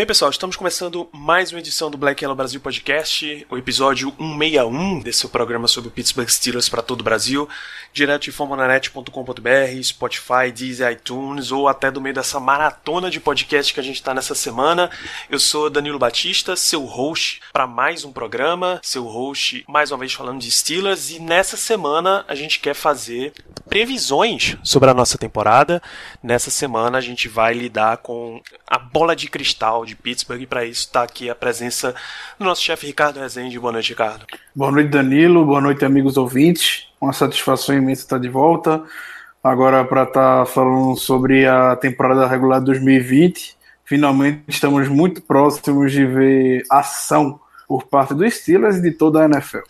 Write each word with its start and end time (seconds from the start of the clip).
bem, 0.00 0.06
pessoal, 0.06 0.30
estamos 0.30 0.56
começando 0.56 1.10
mais 1.12 1.52
uma 1.52 1.58
edição 1.58 1.90
do 1.90 1.98
Black 1.98 2.24
Yellow 2.24 2.34
Brasil 2.34 2.58
Podcast, 2.58 3.46
o 3.50 3.58
episódio 3.58 4.08
161 4.18 5.00
desse 5.00 5.28
programa 5.28 5.68
sobre 5.68 5.88
o 5.88 5.90
Pittsburgh 5.90 6.26
Steelers 6.26 6.70
para 6.70 6.80
todo 6.80 7.02
o 7.02 7.04
Brasil, 7.04 7.46
direto 7.92 8.22
de 8.22 8.32
fomonanet.com.br, 8.32 9.82
Spotify, 9.82 10.50
Deezer, 10.54 10.90
iTunes 10.90 11.52
ou 11.52 11.68
até 11.68 11.90
do 11.90 12.00
meio 12.00 12.14
dessa 12.14 12.40
maratona 12.40 13.10
de 13.10 13.20
podcast 13.20 13.74
que 13.74 13.80
a 13.80 13.82
gente 13.82 13.96
está 13.96 14.14
nessa 14.14 14.34
semana. 14.34 14.90
Eu 15.28 15.38
sou 15.38 15.68
Danilo 15.68 15.98
Batista, 15.98 16.56
seu 16.56 16.86
host 16.86 17.42
para 17.52 17.66
mais 17.66 18.02
um 18.02 18.10
programa, 18.10 18.80
seu 18.82 19.04
host 19.04 19.66
mais 19.68 19.90
uma 19.90 19.98
vez 19.98 20.14
falando 20.14 20.40
de 20.40 20.50
Steelers 20.50 21.10
e 21.10 21.18
nessa 21.18 21.58
semana 21.58 22.24
a 22.26 22.34
gente 22.34 22.58
quer 22.58 22.72
fazer 22.72 23.34
previsões 23.68 24.56
sobre 24.64 24.88
a 24.88 24.94
nossa 24.94 25.18
temporada. 25.18 25.82
Nessa 26.22 26.50
semana 26.50 26.96
a 26.96 27.00
gente 27.02 27.28
vai 27.28 27.52
lidar 27.52 27.98
com 27.98 28.40
a 28.66 28.78
bola 28.78 29.14
de 29.14 29.28
cristal 29.28 29.84
de 29.90 29.96
Pittsburgh 29.96 30.42
e 30.42 30.46
para 30.46 30.64
isso 30.64 30.86
está 30.86 31.02
aqui 31.02 31.28
a 31.28 31.34
presença 31.34 31.94
do 32.38 32.44
nosso 32.44 32.62
chefe 32.62 32.86
Ricardo 32.86 33.20
Rezende. 33.20 33.58
Boa 33.58 33.72
noite, 33.72 33.90
Ricardo. 33.90 34.24
Boa 34.54 34.70
noite, 34.70 34.88
Danilo. 34.88 35.44
Boa 35.44 35.60
noite, 35.60 35.84
amigos 35.84 36.16
ouvintes. 36.16 36.86
Uma 37.00 37.12
satisfação 37.12 37.74
imensa 37.74 38.02
estar 38.02 38.18
de 38.18 38.28
volta. 38.28 38.82
Agora, 39.42 39.84
para 39.84 40.04
estar 40.04 40.46
falando 40.46 40.96
sobre 40.96 41.46
a 41.46 41.74
temporada 41.74 42.26
regular 42.26 42.60
de 42.60 42.66
2020, 42.66 43.56
finalmente 43.84 44.42
estamos 44.48 44.86
muito 44.88 45.22
próximos 45.22 45.92
de 45.92 46.06
ver 46.06 46.62
ação 46.70 47.40
por 47.66 47.84
parte 47.84 48.14
dos 48.14 48.34
Steelers 48.34 48.76
e 48.76 48.82
de 48.82 48.90
toda 48.92 49.22
a 49.22 49.24
NFL. 49.24 49.60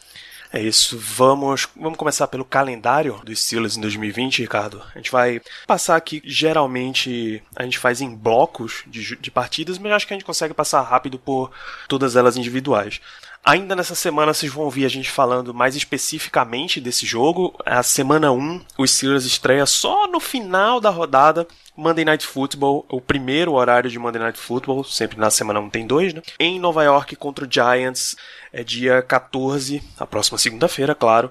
É 0.53 0.61
isso, 0.61 0.99
vamos, 0.99 1.69
vamos 1.77 1.97
começar 1.97 2.27
pelo 2.27 2.45
calendário 2.45 3.21
dos 3.25 3.39
Steelers 3.39 3.77
em 3.77 3.81
2020, 3.81 4.43
Ricardo. 4.43 4.83
A 4.93 4.99
gente 4.99 5.13
vai 5.13 5.41
passar 5.65 5.95
aqui, 5.95 6.21
geralmente 6.25 7.41
a 7.55 7.63
gente 7.63 7.79
faz 7.79 8.01
em 8.01 8.13
blocos 8.13 8.83
de, 8.89 9.15
de 9.15 9.31
partidas, 9.31 9.79
mas 9.79 9.93
acho 9.93 10.09
que 10.09 10.13
a 10.13 10.17
gente 10.17 10.27
consegue 10.27 10.53
passar 10.53 10.83
rápido 10.83 11.21
por 11.21 11.53
todas 11.87 12.17
elas 12.17 12.37
individuais. 12.37 13.01
Ainda 13.45 13.75
nessa 13.75 13.95
semana 13.95 14.35
vocês 14.35 14.53
vão 14.53 14.65
ouvir 14.65 14.85
a 14.85 14.89
gente 14.89 15.11
falando 15.11 15.55
mais 15.55 15.75
especificamente 15.75 16.81
desse 16.81 17.07
jogo. 17.07 17.55
A 17.65 17.83
semana 17.83 18.31
1, 18.31 18.61
o 18.77 18.87
Steelers 18.87 19.25
estreia 19.25 19.65
só 19.65 20.07
no 20.07 20.21
final 20.21 20.79
da 20.81 20.91
rodada. 20.91 21.49
Monday 21.75 22.05
Night 22.05 22.27
Football, 22.27 22.85
o 22.91 23.01
primeiro 23.01 23.53
horário 23.53 23.89
de 23.89 23.99
Monday 23.99 24.21
Night 24.21 24.39
Football, 24.39 24.85
sempre 24.85 25.19
na 25.19 25.31
semana 25.31 25.61
1 25.61 25.71
tem 25.71 25.87
dois, 25.87 26.13
né? 26.13 26.21
Em 26.39 26.61
Nova 26.61 26.85
York 26.85 27.17
contra 27.17 27.47
o 27.47 27.51
Giants, 27.51 28.17
é 28.53 28.63
dia 28.63 29.01
14, 29.01 29.83
a 29.99 30.07
próxima 30.07 30.37
segunda-feira, 30.37 30.95
claro, 30.95 31.31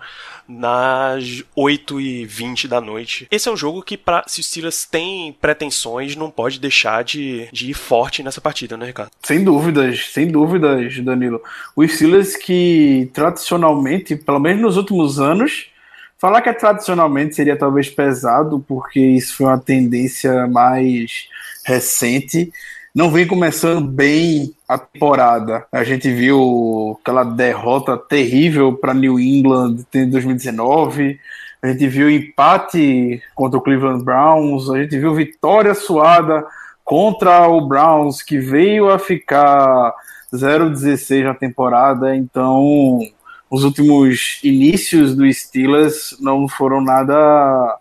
nas 0.49 1.43
8h20 1.55 2.67
da 2.67 2.81
noite. 2.81 3.27
Esse 3.29 3.47
é 3.47 3.51
um 3.51 3.57
jogo 3.57 3.83
que, 3.83 3.95
pra, 3.95 4.23
se 4.25 4.41
o 4.41 4.43
Steelers 4.43 4.83
tem 4.83 5.31
pretensões, 5.39 6.15
não 6.15 6.31
pode 6.31 6.59
deixar 6.59 7.03
de, 7.03 7.47
de 7.51 7.69
ir 7.69 7.75
forte 7.75 8.23
nessa 8.23 8.41
partida, 8.41 8.75
né, 8.75 8.87
Ricardo? 8.87 9.11
Sem 9.21 9.43
dúvidas, 9.43 10.07
sem 10.11 10.27
dúvidas, 10.27 10.99
Danilo. 10.99 11.39
O 11.75 11.87
Steelers 11.87 12.35
que 12.35 13.11
tradicionalmente, 13.13 14.15
pelo 14.15 14.39
menos 14.39 14.61
nos 14.61 14.77
últimos 14.77 15.19
anos, 15.19 15.67
falar 16.17 16.41
que 16.41 16.49
é 16.49 16.53
tradicionalmente 16.53 17.35
seria 17.35 17.55
talvez 17.55 17.87
pesado, 17.87 18.63
porque 18.67 18.99
isso 18.99 19.35
foi 19.35 19.45
uma 19.45 19.59
tendência 19.59 20.47
mais 20.47 21.27
recente. 21.63 22.51
Não 22.93 23.11
vem 23.11 23.27
começando 23.27 23.87
bem 23.87 24.53
a 24.69 24.77
temporada. 24.77 25.65
A 25.71 25.83
gente 25.83 26.11
viu 26.11 26.95
aquela 27.01 27.23
derrota 27.23 27.97
terrível 27.97 28.77
para 28.77 28.93
New 28.93 29.19
England 29.19 29.77
em 29.91 30.07
2019. 30.07 31.19
A 31.59 31.67
gente 31.69 31.87
viu 31.87 32.07
empate 32.07 33.19
contra 33.33 33.57
o 33.57 33.61
Cleveland 33.61 34.05
Browns. 34.05 34.69
A 34.69 34.79
gente 34.79 34.95
viu 34.99 35.15
vitória 35.15 35.73
suada 35.73 36.45
contra 36.85 37.47
o 37.47 37.67
Browns, 37.67 38.21
que 38.21 38.37
veio 38.37 38.91
a 38.91 38.99
ficar 38.99 39.91
0-16 40.31 41.23
na 41.23 41.33
temporada. 41.33 42.15
Então, 42.15 42.99
os 43.49 43.63
últimos 43.63 44.39
inícios 44.43 45.15
do 45.15 45.31
Steelers 45.33 46.15
não 46.21 46.47
foram 46.47 46.79
nada 46.79 47.75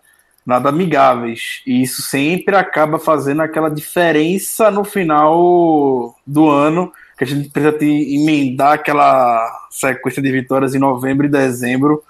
nada 0.49 0.69
amigáveis. 0.69 1.61
E 1.65 1.81
isso 1.81 2.01
sempre 2.01 2.55
acaba 2.55 2.99
fazendo 2.99 3.41
aquela 3.41 3.69
diferença 3.69 4.69
no 4.69 4.83
final 4.83 6.15
do 6.25 6.49
ano, 6.49 6.91
que 7.17 7.23
a 7.23 7.27
gente 7.27 7.49
precisa 7.49 7.77
emendar 7.81 8.73
aquela 8.73 9.67
sequência 9.69 10.21
de 10.21 10.31
vitórias 10.31 10.73
em 10.73 10.79
novembro 10.79 11.25
e 11.25 11.29
dezembro, 11.29 12.03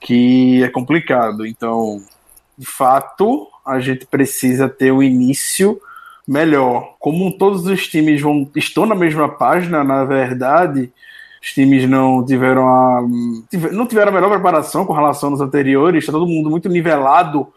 que 0.00 0.62
é 0.64 0.68
complicado. 0.68 1.46
Então, 1.46 2.02
de 2.56 2.66
fato, 2.66 3.46
a 3.64 3.78
gente 3.78 4.06
precisa 4.06 4.68
ter 4.68 4.90
um 4.90 5.02
início 5.02 5.80
melhor. 6.26 6.96
Como 6.98 7.36
todos 7.36 7.66
os 7.66 7.86
times 7.86 8.20
vão, 8.20 8.50
estão 8.56 8.86
na 8.86 8.94
mesma 8.94 9.28
página, 9.28 9.84
na 9.84 10.04
verdade, 10.04 10.90
os 11.40 11.52
times 11.52 11.88
não 11.88 12.24
tiveram 12.24 12.68
a 12.68 13.02
não 13.72 13.86
tiveram 13.86 14.10
a 14.10 14.14
melhor 14.14 14.30
preparação 14.30 14.84
com 14.84 14.92
relação 14.92 15.30
aos 15.30 15.40
anteriores, 15.40 16.00
está 16.00 16.12
todo 16.12 16.26
mundo 16.26 16.50
muito 16.50 16.68
nivelado. 16.68 17.48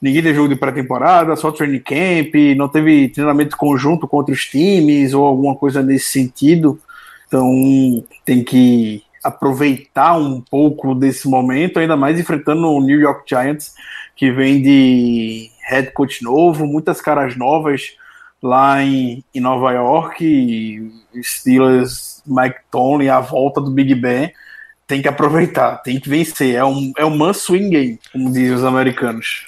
Ninguém 0.00 0.22
tem 0.22 0.34
jogo 0.34 0.48
de 0.48 0.56
pré-temporada, 0.56 1.34
só 1.34 1.50
training 1.50 1.80
camp, 1.80 2.34
não 2.56 2.68
teve 2.68 3.08
treinamento 3.08 3.56
conjunto 3.56 4.06
com 4.06 4.16
outros 4.16 4.44
times 4.44 5.12
ou 5.12 5.24
alguma 5.24 5.56
coisa 5.56 5.82
nesse 5.82 6.06
sentido. 6.06 6.78
Então 7.26 8.04
tem 8.24 8.44
que 8.44 9.02
aproveitar 9.22 10.16
um 10.16 10.40
pouco 10.40 10.94
desse 10.94 11.28
momento, 11.28 11.78
ainda 11.78 11.96
mais 11.96 12.18
enfrentando 12.18 12.68
o 12.68 12.80
New 12.80 12.98
York 12.98 13.24
Giants, 13.28 13.74
que 14.14 14.30
vem 14.30 14.62
de 14.62 15.50
head 15.68 15.90
coach 15.92 16.22
novo, 16.22 16.66
muitas 16.66 17.00
caras 17.00 17.36
novas 17.36 17.96
lá 18.42 18.82
em, 18.82 19.24
em 19.34 19.40
Nova 19.40 19.72
York, 19.72 20.92
Steelers, 21.22 22.22
Mike 22.26 22.58
Tony, 22.70 23.08
a 23.08 23.20
volta 23.20 23.60
do 23.60 23.70
Big 23.70 23.94
Ben, 23.94 24.32
tem 24.86 25.02
que 25.02 25.08
aproveitar, 25.08 25.78
tem 25.78 26.00
que 26.00 26.08
vencer. 26.08 26.54
É 26.54 26.64
um, 26.64 26.92
é 26.96 27.04
um 27.04 27.16
must 27.16 27.42
swing 27.42 27.70
game, 27.70 28.00
como 28.12 28.32
dizem 28.32 28.54
os 28.54 28.64
americanos. 28.64 29.46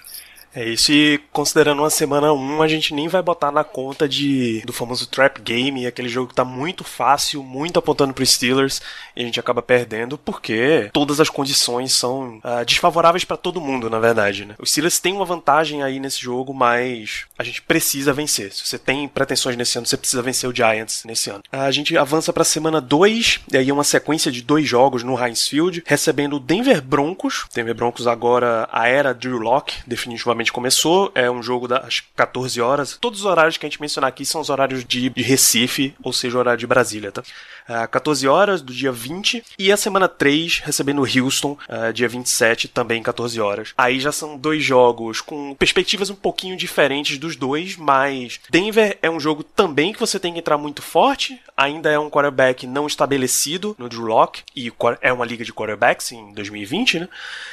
É 0.55 0.69
isso, 0.69 0.91
e 0.93 1.19
considerando 1.33 1.81
uma 1.81 1.91
semana 1.91 2.33
1, 2.33 2.63
a 2.63 2.69
gente 2.69 2.93
nem 2.93 3.07
vai 3.07 3.23
botar 3.23 3.53
na 3.53 3.63
conta 3.63 4.09
de 4.09 4.63
do 4.67 4.73
famoso 4.73 5.07
trap 5.07 5.41
game, 5.41 5.87
aquele 5.87 6.09
jogo 6.09 6.29
que 6.29 6.35
tá 6.35 6.45
muito 6.45 6.83
fácil, 6.83 7.43
muito 7.43 7.79
apontando 7.79 8.13
pro 8.13 8.27
Steelers, 8.27 8.83
e 9.15 9.23
a 9.23 9.25
gente 9.25 9.39
acaba 9.39 9.63
perdendo 9.63 10.19
porque 10.19 10.91
todas 10.93 11.21
as 11.21 11.31
condições 11.31 11.93
são 11.93 12.39
uh, 12.39 12.65
desfavoráveis 12.67 13.25
para 13.25 13.37
todo 13.37 13.61
mundo, 13.61 13.89
na 13.89 14.01
verdade, 14.01 14.45
né? 14.45 14.55
Os 14.59 14.71
Steelers 14.71 14.99
têm 14.99 15.15
uma 15.15 15.25
vantagem 15.25 15.83
aí 15.83 16.01
nesse 16.01 16.21
jogo, 16.21 16.53
mas 16.53 17.27
a 17.39 17.45
gente 17.45 17.63
precisa 17.63 18.13
vencer. 18.13 18.53
Se 18.53 18.67
você 18.67 18.79
tem 18.79 19.07
pretensões 19.07 19.57
nesse 19.57 19.79
ano, 19.79 19.87
você 19.87 19.97
precisa 19.97 20.23
vencer 20.23 20.51
o 20.51 20.55
Giants 20.55 21.05
nesse 21.05 21.31
ano. 21.31 21.43
Uh, 21.53 21.59
a 21.59 21.71
gente 21.71 21.97
avança 21.97 22.33
pra 22.33 22.45
semana 22.45 22.81
2, 22.81 23.41
e 23.53 23.57
aí 23.57 23.69
é 23.69 23.73
uma 23.73 23.85
sequência 23.85 24.33
de 24.33 24.43
dois 24.43 24.67
jogos 24.67 25.05
no 25.05 25.19
Heinz 25.23 25.47
Field, 25.47 25.85
recebendo 25.87 26.37
o 26.37 26.41
Denver 26.41 26.83
Broncos. 26.83 27.47
Denver 27.55 27.75
Broncos 27.75 28.09
agora, 28.09 28.69
a 28.73 28.89
era 28.89 29.15
Drew 29.15 29.39
Locke, 29.39 29.77
definitivamente 29.87 30.40
começou. 30.49 31.11
É 31.15 31.31
um 31.31 31.43
jogo 31.43 31.67
das 31.69 32.01
14 32.17 32.61
horas. 32.61 32.97
Todos 33.01 33.21
os 33.21 33.27
horários 33.27 33.57
que 33.57 33.67
a 33.67 33.69
gente 33.69 33.81
mencionar 33.81 34.09
aqui 34.09 34.25
são 34.25 34.41
os 34.41 34.49
horários 34.49 34.85
de, 34.85 35.11
de 35.11 35.23
Recife, 35.23 35.95
ou 36.03 36.13
seja, 36.13 36.37
o 36.37 36.41
horário 36.41 36.59
de 36.59 36.67
Brasília, 36.67 37.13
tá? 37.13 37.23
Uh, 37.69 37.89
14 37.89 38.27
horas 38.27 38.63
do 38.63 38.73
dia 38.73 38.91
20 38.91 39.45
e 39.59 39.71
a 39.71 39.77
semana 39.77 40.09
3 40.09 40.59
recebendo 40.59 41.03
Houston, 41.03 41.57
uh, 41.69 41.93
dia 41.93 42.09
27, 42.09 42.69
também 42.69 43.03
14 43.03 43.41
horas. 43.41 43.73
Aí 43.77 44.01
já 44.01 44.11
são 44.11 44.37
dois 44.37 44.65
jogos 44.65 45.21
com 45.21 45.55
perspectivas 45.55 46.11
um 46.11 46.15
pouquinho 46.15 46.57
diferentes 46.57 47.19
dos 47.19 47.37
dois, 47.37 47.77
mas 47.77 48.41
Denver 48.51 48.99
é 49.03 49.11
um 49.11 49.21
jogo 49.21 49.43
também 49.43 49.93
que 49.93 50.01
você 50.01 50.19
tem 50.19 50.33
que 50.33 50.39
entrar 50.39 50.59
muito 50.59 50.83
forte. 50.83 51.41
Ainda 51.57 51.91
é 51.91 51.99
um 51.99 52.11
quarterback 52.11 52.67
não 52.67 52.87
estabelecido 52.87 53.77
no 53.79 53.89
Drew 53.89 54.07
Lock 54.07 54.43
e 54.57 54.73
é 55.01 55.13
uma 55.13 55.25
liga 55.25 55.45
de 55.45 55.53
quarterbacks 55.53 56.13
em 56.13 56.33
2020, 56.33 57.01
né? 57.01 57.09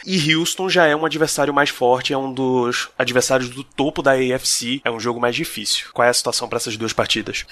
E 0.05 0.35
Houston 0.35 0.69
já 0.69 0.85
é 0.85 0.95
um 0.95 1.05
adversário 1.05 1.53
mais 1.53 1.69
forte, 1.69 2.13
é 2.13 2.17
um 2.17 2.33
dos 2.33 2.76
adversários 2.97 3.49
do 3.49 3.63
topo 3.63 4.01
da 4.01 4.13
AFC, 4.13 4.81
é 4.83 4.91
um 4.91 4.99
jogo 4.99 5.19
mais 5.19 5.35
difícil. 5.35 5.87
Qual 5.93 6.05
é 6.05 6.09
a 6.09 6.13
situação 6.13 6.47
para 6.47 6.57
essas 6.57 6.77
duas 6.77 6.93
partidas? 6.93 7.45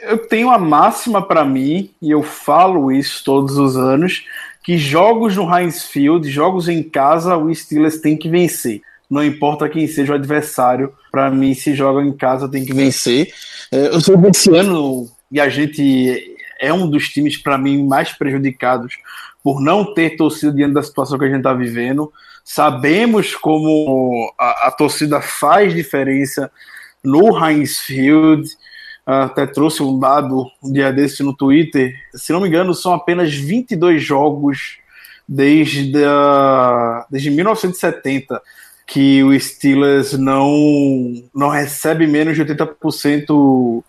Eu 0.00 0.18
tenho 0.18 0.50
a 0.50 0.58
máxima 0.58 1.22
para 1.22 1.44
mim, 1.44 1.90
e 2.00 2.10
eu 2.10 2.22
falo 2.22 2.92
isso 2.92 3.22
todos 3.24 3.56
os 3.56 3.76
anos, 3.76 4.24
que 4.62 4.76
jogos 4.76 5.36
no 5.36 5.54
Heinz 5.54 5.84
Field, 5.84 6.28
jogos 6.30 6.68
em 6.68 6.82
casa, 6.82 7.36
o 7.36 7.54
Steelers 7.54 8.00
tem 8.00 8.16
que 8.16 8.28
vencer. 8.28 8.82
Não 9.08 9.24
importa 9.24 9.68
quem 9.68 9.86
seja 9.86 10.12
o 10.12 10.16
adversário, 10.16 10.92
para 11.12 11.30
mim, 11.30 11.54
se 11.54 11.74
joga 11.74 12.02
em 12.02 12.12
casa, 12.12 12.48
tem 12.48 12.64
que 12.64 12.72
vencer. 12.72 13.32
Eu 13.70 14.00
sou 14.00 14.16
ano, 14.54 15.08
e 15.30 15.40
a 15.40 15.48
gente 15.48 16.36
é 16.60 16.72
um 16.72 16.88
dos 16.88 17.08
times, 17.08 17.36
para 17.36 17.58
mim, 17.58 17.86
mais 17.86 18.12
prejudicados 18.12 18.96
por 19.42 19.60
não 19.60 19.92
ter 19.92 20.16
torcida 20.16 20.52
diante 20.52 20.72
da 20.72 20.82
situação 20.82 21.18
que 21.18 21.24
a 21.24 21.28
gente 21.28 21.38
está 21.38 21.52
vivendo. 21.52 22.10
Sabemos 22.44 23.34
como 23.34 24.30
a, 24.38 24.68
a, 24.68 24.70
torcida 24.70 25.22
faz 25.22 25.72
diferença 25.72 26.52
no 27.02 27.42
Heinz 27.42 27.78
Field. 27.78 28.46
Até 29.06 29.46
trouxe 29.46 29.82
um 29.82 29.98
dado 29.98 30.46
um 30.62 30.70
dia 30.70 30.92
desse 30.92 31.22
no 31.22 31.34
Twitter. 31.34 31.94
Se 32.14 32.32
não 32.32 32.40
me 32.42 32.48
engano, 32.48 32.74
são 32.74 32.92
apenas 32.92 33.32
22 33.34 34.02
jogos 34.02 34.78
desde, 35.26 36.04
a, 36.04 37.06
desde 37.10 37.30
1970 37.30 38.40
que 38.86 39.24
o 39.24 39.38
Steelers 39.40 40.12
não, 40.12 41.24
não 41.34 41.48
recebe 41.48 42.06
menos 42.06 42.36
de 42.36 42.44
80% 42.44 43.82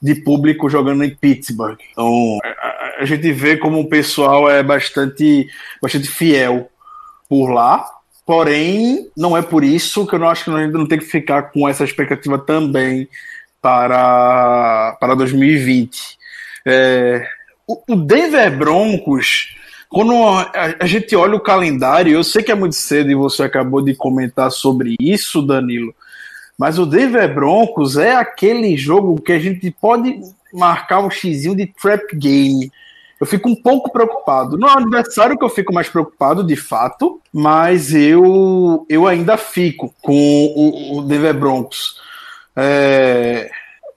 de 0.00 0.14
público 0.16 0.68
jogando 0.68 1.02
em 1.02 1.14
Pittsburgh. 1.14 1.78
Então, 1.92 2.38
a, 2.44 3.00
a, 3.00 3.04
gente 3.06 3.32
vê 3.32 3.56
como 3.56 3.80
o 3.80 3.88
pessoal 3.88 4.50
é 4.50 4.62
bastante, 4.62 5.48
bastante 5.80 6.06
fiel 6.08 6.70
por 7.28 7.50
lá. 7.50 7.86
Porém, 8.24 9.08
não 9.16 9.36
é 9.36 9.42
por 9.42 9.64
isso 9.64 10.06
que 10.06 10.14
eu 10.14 10.18
não 10.18 10.28
acho 10.28 10.44
que 10.44 10.50
a 10.50 10.64
gente 10.64 10.72
não 10.72 10.86
tem 10.86 10.98
que 10.98 11.04
ficar 11.04 11.44
com 11.44 11.68
essa 11.68 11.84
expectativa 11.84 12.38
também 12.38 13.08
para, 13.60 14.96
para 15.00 15.14
2020. 15.14 16.18
É, 16.66 17.26
o, 17.66 17.96
Denver 17.96 18.56
Broncos 18.56 19.54
quando 19.88 20.12
a, 20.12 20.50
a, 20.80 20.86
gente 20.86 21.16
olha 21.16 21.34
o 21.34 21.40
calendário, 21.40 22.12
eu 22.12 22.22
sei 22.22 22.42
que 22.42 22.52
é 22.52 22.54
muito 22.54 22.74
cedo 22.74 23.10
e 23.10 23.14
você 23.14 23.44
acabou 23.44 23.80
de 23.80 23.94
comentar 23.94 24.50
sobre 24.50 24.94
isso, 25.00 25.40
Danilo, 25.40 25.94
mas 26.58 26.78
o 26.78 26.84
Denver 26.84 27.32
Broncos 27.32 27.96
é 27.96 28.14
aquele 28.14 28.76
jogo 28.76 29.20
que 29.20 29.32
a 29.32 29.38
gente 29.38 29.70
pode 29.70 30.20
marcar 30.52 31.00
um 31.00 31.10
xizinho 31.10 31.54
de 31.54 31.66
trap 31.66 32.14
game. 32.16 32.70
Eu 33.20 33.26
fico 33.26 33.48
um 33.48 33.54
pouco 33.54 33.90
preocupado. 33.90 34.56
Não 34.56 34.68
é 34.68 34.74
o 34.74 34.78
adversário 34.78 35.36
que 35.36 35.44
eu 35.44 35.48
fico 35.48 35.74
mais 35.74 35.88
preocupado, 35.88 36.44
de 36.44 36.56
fato, 36.56 37.20
mas 37.32 37.92
eu, 37.94 38.86
eu 38.88 39.06
ainda 39.06 39.36
fico 39.36 39.92
com 40.00 40.14
o, 40.14 40.98
o 40.98 41.02
Denver 41.02 41.34
Broncos. 41.34 42.00
É, 42.54 43.50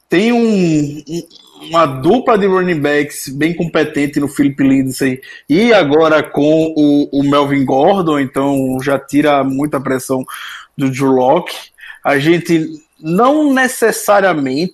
tem 0.10 0.34
um, 0.34 1.04
uma 1.70 1.86
dupla 1.86 2.38
de 2.38 2.48
running 2.48 2.80
backs 2.80 3.30
bem 3.30 3.56
competente 3.56 4.20
no 4.20 4.28
Philip 4.28 4.62
Lindsay 4.62 5.22
e 5.48 5.72
agora 5.72 6.24
com 6.24 6.74
o, 6.76 7.10
o, 7.12 7.24
Melvin 7.24 7.64
Gordon, 7.64 8.20
então 8.20 8.78
já 8.82 9.00
tira 9.00 9.44
muita 9.44 9.80
pressão 9.80 10.26
do 10.78 10.90
Drew 10.90 11.12
Locke. 11.12 11.56
A 12.04 12.18
gente 12.18 12.68
não 13.00 13.54
necessariamente 13.54 14.72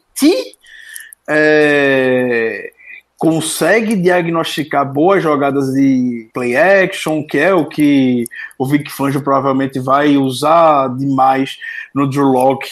é, 1.29 2.71
consegue 3.17 3.95
diagnosticar 3.95 4.85
boas 4.85 5.23
jogadas 5.23 5.73
de 5.73 6.29
play 6.31 6.55
action, 6.55 7.23
que 7.23 7.37
é 7.39 7.51
o 7.51 7.65
que 7.65 8.25
o 8.59 8.65
Vic 8.65 8.91
Fangio 8.91 9.23
provavelmente 9.23 9.79
vai 9.79 10.17
usar 10.17 10.87
demais 10.95 11.57
no 11.95 12.07
Drew 12.07 12.27
Locke 12.27 12.69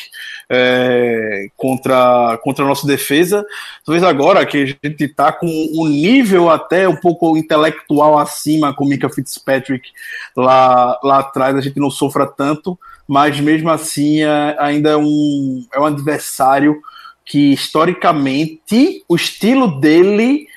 é, 0.48 1.48
contra, 1.58 2.40
contra 2.44 2.64
a 2.64 2.68
nossa 2.68 2.86
defesa. 2.86 3.44
Talvez 3.84 4.04
agora 4.04 4.46
que 4.46 4.62
a 4.62 4.66
gente 4.68 5.06
está 5.06 5.32
com 5.32 5.48
um 5.48 5.88
nível 5.88 6.52
até 6.52 6.88
um 6.88 6.96
pouco 6.96 7.36
intelectual 7.36 8.20
acima 8.20 8.72
com 8.72 8.86
o 8.86 8.88
Mika 8.88 9.10
Fitzpatrick 9.10 9.90
lá, 10.36 11.00
lá 11.04 11.20
atrás, 11.20 11.56
a 11.56 11.62
gente 11.62 11.80
não 11.80 11.90
sofra 11.90 12.28
tanto, 12.28 12.78
mas 13.08 13.40
mesmo 13.40 13.72
assim 13.72 14.22
é, 14.22 14.56
ainda 14.60 14.92
é 14.92 14.98
um, 14.98 15.66
é 15.74 15.80
um 15.80 15.86
adversário 15.86 16.80
que 17.26 17.54
historicamente 17.54 19.04
o 19.10 19.16
estilo 19.16 19.80
dele 19.80 20.48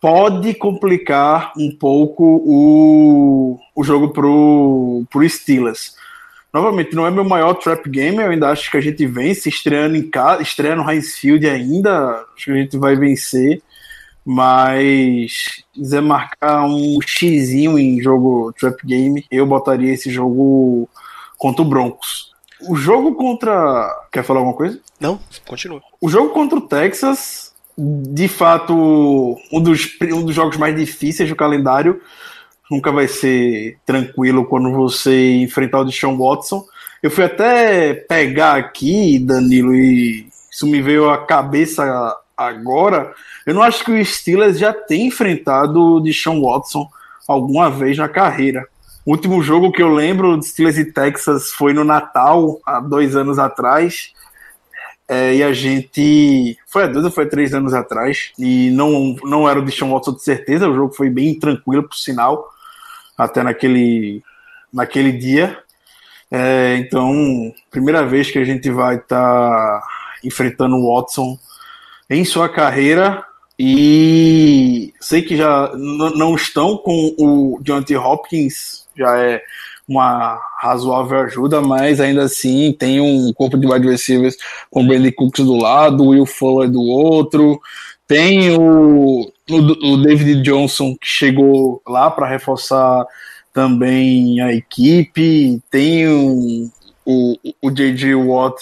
pode 0.00 0.54
complicar 0.54 1.52
um 1.56 1.70
pouco 1.70 2.42
o, 2.44 3.58
o 3.74 3.84
jogo 3.84 4.10
pro, 4.10 5.04
pro 5.10 5.28
Steelers. 5.28 5.94
Novamente, 6.52 6.94
não 6.94 7.06
é 7.06 7.10
meu 7.10 7.24
maior 7.24 7.54
trap 7.54 7.88
game, 7.88 8.16
eu 8.16 8.30
ainda 8.30 8.48
acho 8.48 8.70
que 8.70 8.76
a 8.76 8.80
gente 8.80 9.06
vence, 9.06 9.48
estreando 9.48 9.96
em 9.96 10.08
casa, 10.08 10.42
estreando 10.42 10.82
no 10.82 10.90
Heinz 10.90 11.16
Field 11.16 11.46
ainda, 11.46 12.24
acho 12.34 12.46
que 12.46 12.50
a 12.50 12.54
gente 12.54 12.78
vai 12.78 12.96
vencer, 12.96 13.62
mas 14.24 15.62
quiser 15.72 16.00
marcar 16.00 16.64
um 16.64 16.98
xizinho 17.06 17.78
em 17.78 18.00
jogo 18.00 18.52
trap 18.58 18.84
game, 18.84 19.24
eu 19.30 19.46
botaria 19.46 19.92
esse 19.92 20.10
jogo 20.10 20.88
contra 21.36 21.62
o 21.62 21.68
Broncos. 21.68 22.32
O 22.68 22.74
jogo 22.74 23.14
contra. 23.14 23.88
Quer 24.10 24.24
falar 24.24 24.40
alguma 24.40 24.56
coisa? 24.56 24.80
Não, 25.00 25.18
continua. 25.46 25.82
O 26.00 26.08
jogo 26.08 26.30
contra 26.30 26.58
o 26.58 26.62
Texas, 26.62 27.52
de 27.76 28.28
fato, 28.28 28.74
um 29.52 29.60
dos, 29.60 29.96
um 30.02 30.24
dos 30.24 30.34
jogos 30.34 30.56
mais 30.56 30.74
difíceis 30.74 31.28
do 31.28 31.36
calendário. 31.36 32.00
Nunca 32.70 32.90
vai 32.90 33.06
ser 33.06 33.78
tranquilo 33.84 34.46
quando 34.46 34.72
você 34.72 35.36
enfrentar 35.36 35.80
o 35.80 35.84
Deshaun 35.84 36.16
Watson. 36.16 36.64
Eu 37.02 37.10
fui 37.10 37.24
até 37.24 37.94
pegar 37.94 38.56
aqui, 38.56 39.18
Danilo, 39.18 39.74
e 39.74 40.26
isso 40.50 40.66
me 40.66 40.80
veio 40.80 41.10
à 41.10 41.24
cabeça 41.24 41.84
agora. 42.36 43.14
Eu 43.46 43.54
não 43.54 43.62
acho 43.62 43.84
que 43.84 43.92
o 43.92 44.04
Steelers 44.04 44.58
já 44.58 44.72
tem 44.72 45.06
enfrentado 45.06 45.80
o 45.80 46.00
Deshaun 46.00 46.42
Watson 46.42 46.88
alguma 47.28 47.70
vez 47.70 47.96
na 47.98 48.08
carreira. 48.08 48.66
O 49.04 49.12
último 49.12 49.40
jogo 49.42 49.70
que 49.70 49.82
eu 49.82 49.94
lembro 49.94 50.36
de 50.38 50.46
Steelers 50.46 50.78
e 50.78 50.92
Texas 50.92 51.50
foi 51.52 51.72
no 51.72 51.84
Natal, 51.84 52.58
há 52.66 52.80
dois 52.80 53.14
anos 53.14 53.38
atrás. 53.38 54.12
É, 55.08 55.36
e 55.36 55.42
a 55.42 55.52
gente. 55.52 56.58
Foi 56.66 56.84
há 56.84 56.86
dois 56.86 57.04
ou 57.04 57.10
foi 57.10 57.26
três 57.26 57.54
anos 57.54 57.72
atrás. 57.72 58.32
E 58.38 58.70
não, 58.70 59.16
não 59.24 59.48
era 59.48 59.58
o 59.58 59.64
Deshaun 59.64 59.92
Watson 59.92 60.14
de 60.14 60.22
certeza. 60.22 60.68
O 60.68 60.74
jogo 60.74 60.94
foi 60.94 61.08
bem 61.08 61.38
tranquilo, 61.38 61.84
por 61.88 61.96
sinal. 61.96 62.48
Até 63.16 63.42
naquele, 63.42 64.22
naquele 64.72 65.12
dia. 65.12 65.58
É, 66.30 66.76
então, 66.76 67.54
primeira 67.70 68.04
vez 68.04 68.30
que 68.30 68.38
a 68.38 68.44
gente 68.44 68.68
vai 68.70 68.96
estar 68.96 69.16
tá 69.16 69.82
enfrentando 70.24 70.76
o 70.76 70.94
Watson 70.94 71.38
em 72.10 72.24
sua 72.24 72.48
carreira. 72.48 73.24
E 73.58 74.92
sei 75.00 75.22
que 75.22 75.36
já 75.36 75.72
não 75.74 76.34
estão 76.34 76.76
com 76.76 77.14
o 77.18 77.58
Deontay 77.62 77.96
Hopkins 77.96 78.86
já 78.96 79.18
é 79.18 79.42
uma 79.88 80.40
razoável 80.58 81.20
ajuda, 81.20 81.60
mas 81.60 82.00
ainda 82.00 82.24
assim 82.24 82.72
tem 82.72 83.00
um 83.00 83.32
corpo 83.32 83.56
de 83.56 83.66
wide 83.66 83.88
receivers 83.88 84.36
com 84.70 84.82
o 84.82 84.86
Brandon 84.86 85.12
Cooks 85.12 85.44
do 85.44 85.56
lado, 85.56 86.02
o 86.02 86.08
Will 86.08 86.26
Fuller 86.26 86.68
do 86.68 86.82
outro, 86.82 87.60
tem 88.06 88.56
o, 88.56 89.32
o, 89.50 89.92
o 89.92 89.96
David 90.02 90.42
Johnson 90.42 90.96
que 91.00 91.06
chegou 91.06 91.80
lá 91.86 92.10
para 92.10 92.28
reforçar 92.28 93.06
também 93.52 94.40
a 94.40 94.52
equipe, 94.52 95.62
tem 95.70 96.06
o, 96.08 96.68
o, 97.04 97.36
o 97.62 97.70
J.J. 97.70 98.14
Watt 98.14 98.56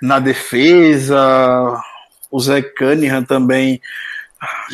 na 0.00 0.18
defesa, 0.18 1.80
o 2.30 2.40
Zé 2.40 2.62
Cunningham 2.62 3.24
também 3.24 3.80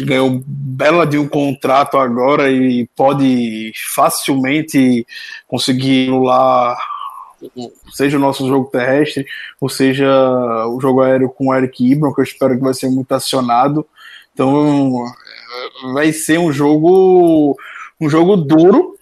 ganhou 0.01 0.43
bela 0.47 1.07
de 1.07 1.19
um 1.19 1.29
contrato 1.29 1.97
agora 1.97 2.51
e 2.51 2.87
pode 2.97 3.73
facilmente 3.95 5.07
conseguir 5.47 6.11
lá 6.11 6.77
seja 7.93 8.17
o 8.17 8.21
nosso 8.21 8.47
jogo 8.47 8.71
terrestre, 8.71 9.27
ou 9.61 9.69
seja 9.69 10.09
o 10.69 10.81
jogo 10.81 11.03
aéreo 11.03 11.29
com 11.29 11.49
o 11.49 11.55
Eric 11.55 11.85
Ibram, 11.85 12.15
que 12.15 12.21
eu 12.21 12.25
espero 12.25 12.57
que 12.57 12.63
vai 12.63 12.75
ser 12.75 12.89
muito 12.89 13.13
acionado. 13.13 13.87
Então 14.33 15.05
vai 15.93 16.13
ser 16.13 16.39
um 16.39 16.53
jogo 16.53 17.57
um 18.01 18.09
jogo 18.09 18.37
duro, 18.37 18.97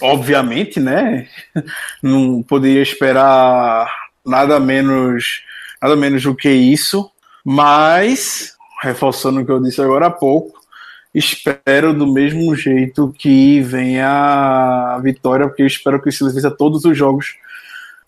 obviamente, 0.00 0.80
né? 0.80 1.28
Não 2.02 2.42
poderia 2.42 2.82
esperar 2.82 3.90
nada 4.24 4.58
menos 4.60 5.42
nada 5.80 5.96
menos 5.96 6.22
do 6.22 6.34
que 6.34 6.50
isso, 6.50 7.10
mas 7.44 8.54
reforçando 8.80 9.40
o 9.40 9.44
que 9.44 9.52
eu 9.52 9.60
disse 9.60 9.80
agora 9.80 10.06
há 10.06 10.10
pouco, 10.10 10.58
espero 11.14 11.92
do 11.92 12.06
mesmo 12.06 12.54
jeito 12.54 13.14
que 13.18 13.60
venha 13.60 14.08
a 14.94 15.00
vitória, 15.02 15.46
porque 15.46 15.62
eu 15.62 15.66
espero 15.66 16.00
que 16.00 16.08
o 16.08 16.12
Steelers 16.12 16.34
vença 16.34 16.50
todos 16.50 16.84
os 16.84 16.96
jogos 16.96 17.36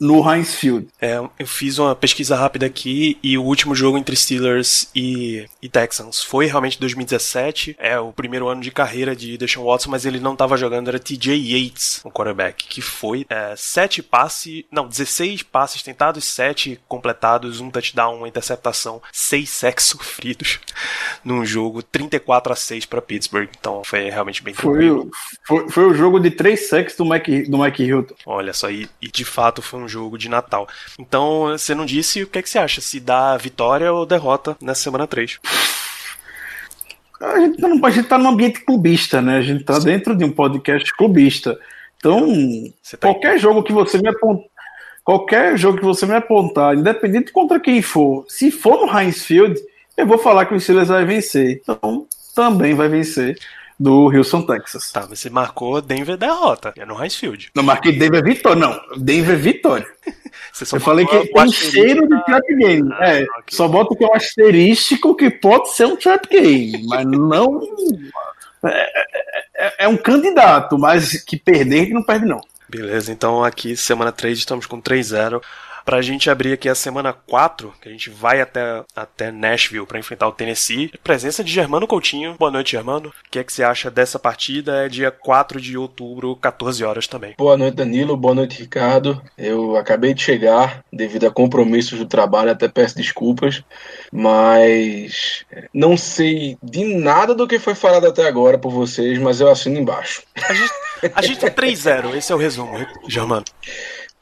no 0.00 0.28
Heinz 0.28 0.54
Field. 0.54 0.88
É, 1.00 1.20
eu 1.38 1.46
fiz 1.46 1.78
uma 1.78 1.94
pesquisa 1.94 2.37
rápida 2.37 2.66
aqui 2.66 3.18
e 3.22 3.38
o 3.38 3.44
último 3.44 3.75
jogo 3.75 3.96
entre 3.96 4.16
Steelers 4.16 4.88
e, 4.94 5.46
e, 5.61 5.68
Texans 5.68 6.22
foi 6.22 6.46
realmente 6.46 6.78
2017. 6.80 7.76
É 7.78 7.99
o 7.99 8.12
primeiro 8.12 8.49
ano 8.49 8.61
de 8.61 8.70
carreira 8.70 9.14
de 9.14 9.38
Deshaun 9.38 9.64
Watson, 9.64 9.90
mas 9.90 10.04
ele 10.04 10.18
não 10.18 10.32
estava 10.32 10.56
jogando, 10.56 10.88
era 10.88 10.99
TJ 10.99 11.37
Yates, 11.37 12.00
o 12.04 12.11
quarterback, 12.11 12.66
que 12.66 12.80
foi 12.80 13.25
é, 13.28 13.54
sete 13.56 14.02
passes, 14.02 14.64
não, 14.70 14.88
16 14.88 15.42
passes 15.44 15.82
tentados, 15.82 16.25
sete 16.25 16.80
completados, 16.88 17.61
um 17.61 17.70
touchdown, 17.70 18.18
uma 18.18 18.28
interceptação, 18.28 19.00
seis 19.12 19.50
sacks 19.50 19.84
sofridos 19.92 20.58
num 21.25 21.44
jogo 21.44 21.82
34 21.82 22.52
a 22.52 22.56
6 22.56 22.87
para 22.87 23.00
Pittsburgh. 23.00 23.49
Então 23.58 23.82
foi 23.84 24.11
realmente 24.11 24.42
bem 24.42 24.54
foi, 24.54 24.88
foi, 25.46 25.68
foi, 25.68 25.84
o 25.84 25.94
jogo 25.94 26.18
de 26.18 26.30
três 26.30 26.68
sacks 26.68 26.96
do 26.96 27.04
Mike, 27.04 27.42
do 27.49 27.58
Mike 27.58 27.82
Hilton. 27.82 28.14
Olha 28.26 28.52
só, 28.52 28.70
e, 28.70 28.88
e 29.00 29.08
de 29.08 29.25
fato 29.25 29.62
foi 29.62 29.80
um 29.80 29.82
jogo 29.89 30.19
de 30.19 30.29
Natal. 30.29 30.69
Então, 30.99 31.49
você 31.49 31.75
não 31.75 31.85
disse 31.85 32.23
o 32.23 32.27
que, 32.27 32.39
é 32.39 32.43
que 32.43 32.51
você 32.51 32.59
acha, 32.59 32.81
se 32.81 33.01
dá 33.01 33.37
vitória 33.37 33.93
ou 33.93 34.07
derrota 34.07 34.57
nessa 34.61 34.83
semana 34.83 35.07
3. 35.07 35.39
A 37.21 37.39
gente, 37.39 37.61
tá 37.61 37.69
num, 37.69 37.87
a 37.87 37.91
gente 37.91 38.09
tá 38.09 38.19
num 38.19 38.29
ambiente 38.31 38.61
clubista, 38.61 39.23
né? 39.23 39.39
A 39.39 39.43
gente 39.43 39.62
tá 39.62 39.79
dentro 39.79 40.17
de 40.17 40.25
um 40.25 40.31
podcast 40.31 40.93
clubista. 40.97 41.59
Então, 41.97 42.29
tá 42.99 43.12
qualquer 43.12 43.39
jogo 43.39 43.62
que 43.62 43.73
você 43.73 43.99
me 43.99 44.09
apontar, 44.09 44.49
qualquer 45.05 45.57
jogo 45.57 45.79
que 45.79 45.85
você 45.85 46.05
me 46.05 46.15
apontar, 46.15 46.75
independente 46.75 47.31
contra 47.31 47.61
quem 47.61 47.81
for, 47.81 48.25
se 48.29 48.51
for 48.51 48.85
no 48.85 48.99
Heinz 48.99 49.25
Field, 49.25 49.61
eu 49.97 50.07
vou 50.07 50.19
falar 50.19 50.47
que 50.47 50.55
o 50.55 50.61
Steelers 50.61 50.89
vai 50.89 51.05
vencer. 51.05 51.61
Então, 51.62 52.07
também 52.35 52.75
vai 52.75 52.89
vencer 52.89 53.39
do 53.83 54.17
Houston, 54.17 54.43
Texas. 54.43 54.93
Tá, 54.93 55.01
você 55.01 55.29
marcou 55.29 55.83
Denver 55.83 56.17
derrota. 56.17 56.73
É 56.77 56.87
no 56.87 57.03
Heinz 57.03 57.17
Field. 57.17 57.51
Não 57.55 57.62
marquei 57.62 57.93
Denver 57.93 58.23
vitória, 58.23 58.59
não. 58.61 58.81
Denver 58.97 59.37
vitória. 59.37 59.87
Eu 60.73 60.81
falei 60.81 61.07
que 61.07 61.27
tem 61.29 61.53
cheiro 61.53 62.07
de 62.07 62.25
trap 62.25 62.45
game. 62.57 62.89
Ah, 62.99 63.09
é, 63.09 63.23
ok. 63.23 63.45
só 63.51 63.67
boto 63.67 63.97
que 63.97 64.05
é 64.05 64.07
um 64.07 64.15
asterístico 64.15 65.15
que 65.17 65.31
pode 65.31 65.71
ser 65.75 65.87
um 65.87 65.97
trap 65.97 66.29
game, 66.29 66.85
mas 66.87 67.05
não. 67.07 67.61
É, 68.65 68.87
é- 69.57 69.75
é 69.81 69.89
um 69.89 69.97
candidato, 69.97 70.79
mas 70.79 71.21
que 71.25 71.37
perder 71.37 71.87
que 71.87 71.93
não 71.93 72.03
perde, 72.05 72.27
não. 72.27 72.41
Beleza, 72.69 73.11
então 73.11 73.43
aqui, 73.43 73.77
semana 73.77 74.12
3, 74.12 74.39
estamos 74.39 74.67
com 74.67 74.81
3-0. 74.81 75.43
Pra 75.85 76.01
gente 76.01 76.31
abrir 76.31 76.53
aqui 76.53 76.69
a 76.69 76.75
semana 76.75 77.12
4, 77.12 77.75
que 77.81 77.89
a 77.89 77.93
gente 77.93 78.09
vai 78.09 78.41
até, 78.41 78.85
até 78.95 79.31
Nashville 79.31 79.87
pra 79.87 79.99
enfrentar 79.99 80.29
o 80.29 80.33
Tennessee. 80.33 80.93
Presença 81.03 81.43
de 81.43 81.53
Germano 81.53 81.87
Coutinho. 81.87 82.37
Boa 82.39 82.51
noite, 82.51 82.73
Germano. 82.73 83.09
O 83.09 83.31
que 83.31 83.39
é 83.39 83.45
que 83.45 83.53
você 83.53 83.62
acha 83.62 83.91
dessa 83.91 84.19
partida? 84.19 84.85
É 84.87 84.89
dia 84.89 85.11
4 85.11 85.61
de 85.61 85.77
outubro, 85.77 86.37
14 86.37 86.85
horas 86.85 87.07
também. 87.07 87.35
Boa 87.37 87.57
noite, 87.57 87.75
Danilo. 87.75 88.17
Boa 88.17 88.35
noite, 88.35 88.61
Ricardo. 88.61 89.21
Eu 89.37 89.77
acabei 89.77 90.15
de 90.15 90.23
chegar 90.23 90.85
devido 90.93 91.27
a 91.27 91.31
compromissos 91.31 91.99
do 91.99 92.07
trabalho, 92.07 92.51
até 92.51 92.69
peço 92.69 92.97
desculpas, 92.97 93.62
mas 94.12 95.45
não 95.73 95.97
sei 95.97 96.57
de 96.62 96.85
nada 96.85 97.35
do 97.35 97.49
que 97.49 97.59
foi 97.59 97.75
falado 97.75 98.07
até 98.07 98.27
agora 98.27 98.59
por 98.59 98.71
vocês, 98.71 99.19
mas 99.19 99.41
eu 99.41 99.51
assino 99.51 99.79
embaixo. 99.79 100.23
A 100.37 100.55
gente, 100.55 100.73
a 101.15 101.23
gente 101.23 101.41
tá 101.41 101.51
3-0, 101.51 102.17
esse 102.17 102.33
é 102.33 102.35
o 102.35 102.39
resumo, 102.39 102.73
Germano. 103.09 103.45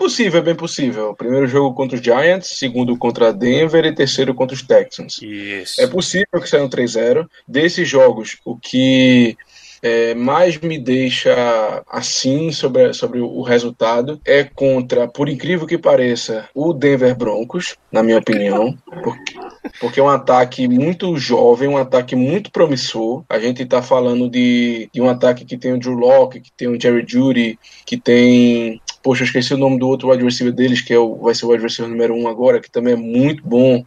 Possível, 0.00 0.40
é 0.40 0.42
bem 0.42 0.54
possível. 0.54 1.14
Primeiro 1.14 1.46
jogo 1.46 1.74
contra 1.74 1.94
os 1.94 2.02
Giants, 2.02 2.58
segundo 2.58 2.96
contra 2.96 3.34
Denver 3.34 3.84
e 3.84 3.94
terceiro 3.94 4.34
contra 4.34 4.56
os 4.56 4.62
Texans. 4.62 5.20
Isso. 5.20 5.78
É 5.78 5.86
possível 5.86 6.40
que 6.40 6.48
saia 6.48 6.64
um 6.64 6.70
3-0. 6.70 7.28
Desses 7.46 7.86
jogos, 7.86 8.38
o 8.42 8.56
que 8.56 9.36
é, 9.82 10.14
mais 10.14 10.58
me 10.58 10.78
deixa 10.78 11.82
assim 11.86 12.50
sobre, 12.50 12.94
sobre 12.94 13.20
o 13.20 13.42
resultado 13.42 14.18
é 14.24 14.42
contra, 14.42 15.06
por 15.06 15.28
incrível 15.28 15.66
que 15.66 15.76
pareça, 15.76 16.48
o 16.54 16.72
Denver 16.72 17.14
Broncos, 17.14 17.76
na 17.90 18.02
minha 18.02 18.18
opinião. 18.18 18.76
Porque, 19.02 19.34
porque 19.80 20.00
é 20.00 20.02
um 20.02 20.08
ataque 20.08 20.68
muito 20.68 21.16
jovem, 21.18 21.68
um 21.68 21.76
ataque 21.76 22.16
muito 22.16 22.50
promissor. 22.50 23.22
A 23.28 23.38
gente 23.38 23.62
está 23.62 23.82
falando 23.82 24.28
de, 24.30 24.88
de 24.92 25.00
um 25.00 25.08
ataque 25.08 25.44
que 25.44 25.58
tem 25.58 25.72
o 25.72 25.78
Drew 25.78 25.94
Locke, 25.94 26.40
que 26.40 26.52
tem 26.52 26.68
o 26.68 26.80
Jerry 26.80 27.04
Judy, 27.06 27.58
que 27.84 27.98
tem. 27.98 28.80
Poxa, 29.02 29.22
eu 29.22 29.26
esqueci 29.26 29.54
o 29.54 29.58
nome 29.58 29.78
do 29.78 29.88
outro 29.88 30.10
wide 30.10 30.22
receiver 30.22 30.52
deles, 30.52 30.80
que 30.80 30.92
é 30.92 30.98
o, 30.98 31.16
vai 31.16 31.34
ser 31.34 31.46
o 31.46 31.50
wide 31.50 31.62
receiver 31.62 31.90
número 31.90 32.14
um 32.14 32.28
agora, 32.28 32.60
que 32.60 32.70
também 32.70 32.92
é 32.94 32.96
muito 32.96 33.42
bom. 33.42 33.84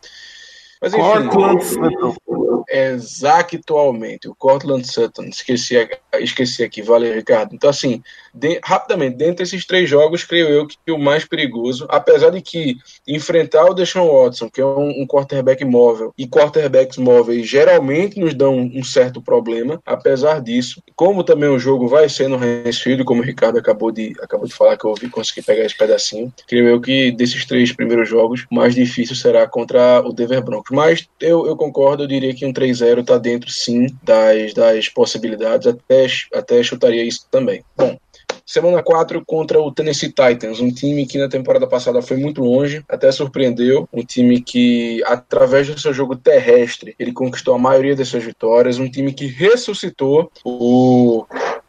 Mas 0.81 0.93
enfim, 0.93 1.01
Cortland 1.01 1.63
Sutton. 1.63 2.15
Exatamente, 2.67 4.27
o 4.27 4.35
Cortland 4.35 4.85
Sutton. 4.85 5.25
Esqueci, 5.25 5.75
esqueci 6.19 6.63
aqui, 6.63 6.81
valeu, 6.81 7.13
Ricardo. 7.13 7.53
Então, 7.53 7.69
assim, 7.69 8.01
de- 8.33 8.59
rapidamente, 8.63 9.17
dentre 9.17 9.43
esses 9.43 9.65
três 9.65 9.89
jogos, 9.89 10.23
creio 10.23 10.47
eu 10.49 10.67
que 10.67 10.91
o 10.91 10.97
mais 10.97 11.25
perigoso, 11.25 11.85
apesar 11.89 12.29
de 12.31 12.41
que 12.41 12.75
enfrentar 13.07 13.65
o 13.65 13.73
Deshaun 13.73 14.07
Watson, 14.07 14.49
que 14.49 14.61
é 14.61 14.65
um, 14.65 15.01
um 15.01 15.07
quarterback 15.07 15.63
móvel, 15.63 16.13
e 16.17 16.27
quarterbacks 16.27 16.97
móveis 16.97 17.47
geralmente 17.47 18.19
nos 18.19 18.33
dão 18.33 18.57
um 18.57 18.83
certo 18.83 19.21
problema, 19.21 19.79
apesar 19.85 20.41
disso, 20.41 20.81
como 20.95 21.23
também 21.23 21.49
o 21.49 21.59
jogo 21.59 21.87
vai 21.87 22.09
ser 22.09 22.27
no 22.27 22.43
Heinz 22.43 22.79
Field, 22.79 23.03
como 23.03 23.21
o 23.21 23.25
Ricardo 23.25 23.57
acabou 23.59 23.91
de, 23.91 24.13
acabou 24.21 24.47
de 24.47 24.53
falar, 24.53 24.77
que 24.77 24.85
eu 24.85 24.89
ouvi, 24.89 25.09
consegui 25.09 25.41
pegar 25.41 25.65
esse 25.65 25.77
pedacinho, 25.77 26.33
creio 26.47 26.67
eu 26.67 26.81
que 26.81 27.11
desses 27.11 27.45
três 27.45 27.71
primeiros 27.71 28.09
jogos, 28.09 28.45
o 28.51 28.55
mais 28.55 28.73
difícil 28.73 29.15
será 29.15 29.47
contra 29.47 30.01
o 30.01 30.13
Denver 30.13 30.43
Broncos. 30.43 30.75
Mas 30.75 31.07
eu, 31.19 31.45
eu 31.45 31.55
concordo, 31.55 32.03
eu 32.03 32.07
diria 32.07 32.33
que 32.33 32.45
um 32.45 32.53
3-0 32.53 33.01
está 33.01 33.17
dentro, 33.17 33.51
sim, 33.51 33.87
das, 34.01 34.53
das 34.53 34.89
possibilidades, 34.89 35.67
até, 35.67 36.07
até 36.33 36.63
chutaria 36.63 37.03
isso 37.03 37.27
também. 37.29 37.63
Bom, 37.75 37.97
Semana 38.45 38.83
4 38.83 39.23
contra 39.25 39.59
o 39.61 39.71
Tennessee 39.71 40.09
Titans, 40.09 40.59
um 40.59 40.69
time 40.69 41.05
que 41.05 41.17
na 41.17 41.29
temporada 41.29 41.65
passada 41.65 42.01
foi 42.01 42.17
muito 42.17 42.41
longe, 42.41 42.83
até 42.89 43.11
surpreendeu, 43.11 43.87
um 43.91 44.03
time 44.03 44.41
que 44.41 45.01
através 45.05 45.67
do 45.67 45.79
seu 45.79 45.93
jogo 45.93 46.15
terrestre, 46.15 46.93
ele 46.99 47.13
conquistou 47.13 47.55
a 47.55 47.59
maioria 47.59 47.95
das 47.95 48.09
suas 48.09 48.23
vitórias, 48.23 48.79
um 48.79 48.89
time 48.89 49.13
que 49.13 49.27
ressuscitou 49.27 50.29
o, 50.43 51.25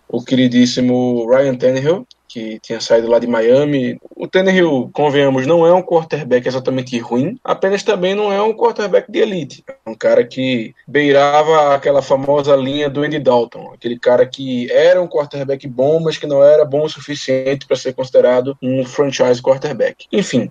o 0.09 0.25
queridíssimo 0.25 1.29
Ryan 1.31 1.55
Tannehill, 1.55 2.07
que 2.35 2.59
tinha 2.59 2.81
saído 2.81 3.09
lá 3.09 3.21
de 3.21 3.29
Miami. 3.29 3.97
O 4.17 4.27
Tannehill, 4.27 4.91
convenhamos, 4.93 5.47
não 5.47 5.65
é 5.65 5.73
um 5.73 5.81
quarterback 5.81 6.49
exatamente 6.49 6.99
ruim, 6.99 7.39
apenas 7.45 7.85
também 7.85 8.13
não 8.13 8.33
é 8.33 8.43
um 8.43 8.53
quarterback 8.53 9.11
de 9.11 9.21
elite. 9.21 9.65
É 9.69 9.89
um 9.89 9.95
cara 9.95 10.25
que 10.25 10.75
beirava 10.89 11.77
aquela 11.77 12.03
famosa 12.03 12.57
linha 12.57 12.91
do 12.91 13.03
Andy 13.03 13.21
Dalton, 13.21 13.73
aquele 13.73 13.97
cara 13.97 14.27
que 14.27 14.69
era 14.73 15.01
um 15.01 15.07
quarterback 15.07 15.69
bom, 15.69 16.01
mas 16.01 16.19
que 16.19 16.27
não 16.27 16.43
era 16.43 16.65
bom 16.65 16.85
o 16.85 16.89
suficiente 16.89 17.69
para 17.69 17.77
ser 17.77 17.93
considerado 17.93 18.59
um 18.61 18.85
franchise 18.85 19.41
quarterback. 19.41 20.07
Enfim, 20.11 20.51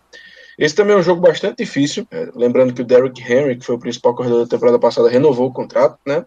esse 0.58 0.74
também 0.74 0.96
é 0.96 1.00
um 1.00 1.04
jogo 1.04 1.20
bastante 1.20 1.58
difícil. 1.58 2.08
É, 2.10 2.30
lembrando 2.34 2.74
que 2.74 2.82
o 2.82 2.86
Derrick 2.86 3.22
Henry, 3.22 3.58
que 3.58 3.66
foi 3.66 3.76
o 3.76 3.80
principal 3.80 4.16
corredor 4.16 4.44
da 4.44 4.50
temporada 4.50 4.80
passada, 4.80 5.10
renovou 5.10 5.48
o 5.48 5.54
contrato, 5.54 6.00
né? 6.06 6.24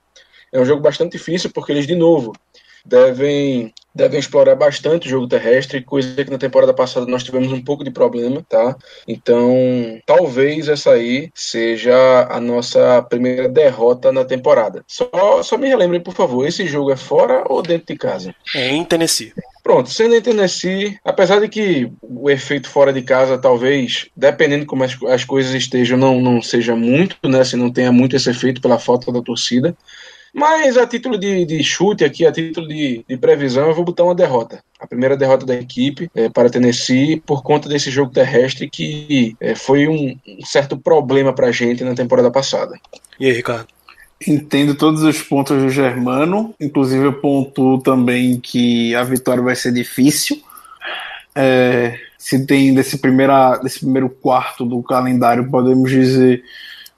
É 0.52 0.60
um 0.60 0.64
jogo 0.64 0.82
bastante 0.82 1.12
difícil 1.12 1.50
porque 1.50 1.72
eles, 1.72 1.86
de 1.86 1.94
novo, 1.94 2.32
devem, 2.86 3.72
devem 3.94 4.18
explorar 4.18 4.54
bastante 4.54 5.06
o 5.06 5.10
jogo 5.10 5.26
terrestre, 5.26 5.82
coisa 5.82 6.24
que 6.24 6.30
na 6.30 6.38
temporada 6.38 6.72
passada 6.72 7.06
nós 7.06 7.24
tivemos 7.24 7.52
um 7.52 7.62
pouco 7.62 7.84
de 7.84 7.90
problema, 7.90 8.44
tá? 8.48 8.76
Então, 9.06 10.00
talvez 10.06 10.68
essa 10.68 10.92
aí 10.92 11.30
seja 11.34 12.28
a 12.30 12.40
nossa 12.40 13.02
primeira 13.02 13.48
derrota 13.48 14.12
na 14.12 14.24
temporada. 14.24 14.84
Só, 14.86 15.42
só 15.42 15.58
me 15.58 15.68
relembrem, 15.68 16.00
por 16.00 16.14
favor, 16.14 16.46
esse 16.46 16.66
jogo 16.66 16.92
é 16.92 16.96
fora 16.96 17.44
ou 17.48 17.62
dentro 17.62 17.86
de 17.88 17.96
casa? 17.96 18.34
É 18.54 18.70
em 18.70 18.84
Tennessee. 18.84 19.32
Pronto, 19.62 19.90
sendo 19.90 20.14
em 20.14 20.22
Tennessee, 20.22 20.96
apesar 21.04 21.40
de 21.40 21.48
que 21.48 21.90
o 22.00 22.30
efeito 22.30 22.70
fora 22.70 22.92
de 22.92 23.02
casa, 23.02 23.36
talvez, 23.36 24.06
dependendo 24.16 24.60
de 24.60 24.66
como 24.66 24.84
as, 24.84 24.96
as 25.08 25.24
coisas 25.24 25.52
estejam, 25.54 25.98
não, 25.98 26.20
não 26.20 26.40
seja 26.40 26.76
muito, 26.76 27.16
né? 27.28 27.42
Se 27.42 27.56
não 27.56 27.72
tenha 27.72 27.90
muito 27.90 28.14
esse 28.14 28.30
efeito 28.30 28.60
pela 28.60 28.78
falta 28.78 29.10
da 29.10 29.20
torcida. 29.20 29.76
Mas 30.36 30.76
a 30.76 30.86
título 30.86 31.16
de, 31.16 31.46
de 31.46 31.64
chute 31.64 32.04
aqui, 32.04 32.26
a 32.26 32.30
título 32.30 32.68
de, 32.68 33.02
de, 33.08 33.16
previsão, 33.16 33.68
eu 33.68 33.74
vou 33.74 33.86
botar 33.86 34.04
uma 34.04 34.14
derrota. 34.14 34.62
A 34.78 34.86
primeira 34.86 35.16
derrota 35.16 35.46
da 35.46 35.54
equipe 35.54 36.10
é, 36.14 36.28
para 36.28 36.50
Tennessee 36.50 37.22
por 37.24 37.42
conta 37.42 37.70
desse 37.70 37.90
jogo 37.90 38.12
terrestre 38.12 38.68
que 38.68 39.34
é, 39.40 39.54
foi 39.54 39.88
um, 39.88 40.14
um 40.28 40.44
certo 40.44 40.76
problema 40.76 41.32
para 41.32 41.46
a 41.46 41.52
gente 41.52 41.82
na 41.82 41.94
temporada 41.94 42.30
passada. 42.30 42.78
E 43.18 43.24
aí, 43.24 43.32
Ricardo? 43.32 43.68
Entendo 44.28 44.74
todos 44.74 45.02
os 45.02 45.22
pontos 45.22 45.62
do 45.62 45.70
Germano, 45.70 46.54
inclusive 46.60 47.06
eu 47.06 47.14
pontuo 47.14 47.80
também 47.80 48.38
que 48.38 48.94
a 48.94 49.02
vitória 49.04 49.42
vai 49.42 49.56
ser 49.56 49.72
difícil. 49.72 50.38
É, 51.34 51.98
se 52.18 52.44
tem 52.44 52.74
desse, 52.74 52.98
primeira, 52.98 53.56
desse 53.56 53.80
primeiro 53.80 54.10
quarto 54.10 54.66
do 54.66 54.82
calendário, 54.82 55.50
podemos 55.50 55.90
dizer 55.90 56.44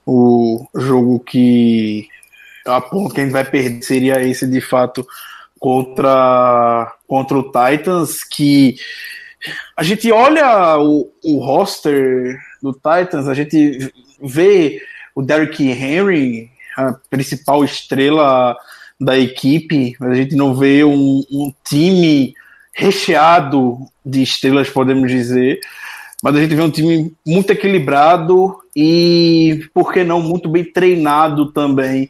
o 0.05 0.67
jogo 0.75 1.21
que 1.21 2.09
aponta 2.75 3.15
quem 3.15 3.29
vai 3.29 3.43
perder 3.43 3.83
seria 3.83 4.21
esse 4.21 4.47
de 4.47 4.61
fato 4.61 5.05
contra, 5.59 6.93
contra 7.07 7.37
o 7.37 7.43
Titans, 7.43 8.23
que 8.23 8.75
a 9.75 9.83
gente 9.83 10.11
olha 10.11 10.77
o, 10.79 11.11
o 11.23 11.39
roster 11.39 12.39
do 12.61 12.73
Titans, 12.73 13.27
a 13.27 13.33
gente 13.33 13.91
vê 14.21 14.81
o 15.15 15.21
Derrick 15.21 15.63
Henry, 15.63 16.49
a 16.77 16.93
principal 17.09 17.63
estrela 17.63 18.55
da 18.99 19.17
equipe, 19.17 19.95
a 20.01 20.13
gente 20.13 20.35
não 20.35 20.53
vê 20.53 20.83
um, 20.83 21.23
um 21.31 21.53
time 21.67 22.33
recheado 22.73 23.77
de 24.05 24.21
estrelas, 24.21 24.69
podemos 24.69 25.09
dizer, 25.09 25.59
mas 26.23 26.35
a 26.35 26.41
gente 26.41 26.55
vê 26.55 26.61
um 26.61 26.71
time 26.71 27.13
muito 27.25 27.51
equilibrado 27.51 28.57
e, 28.75 29.65
por 29.73 29.93
que 29.93 30.03
não, 30.03 30.21
muito 30.21 30.49
bem 30.49 30.65
treinado 30.65 31.51
também 31.51 32.09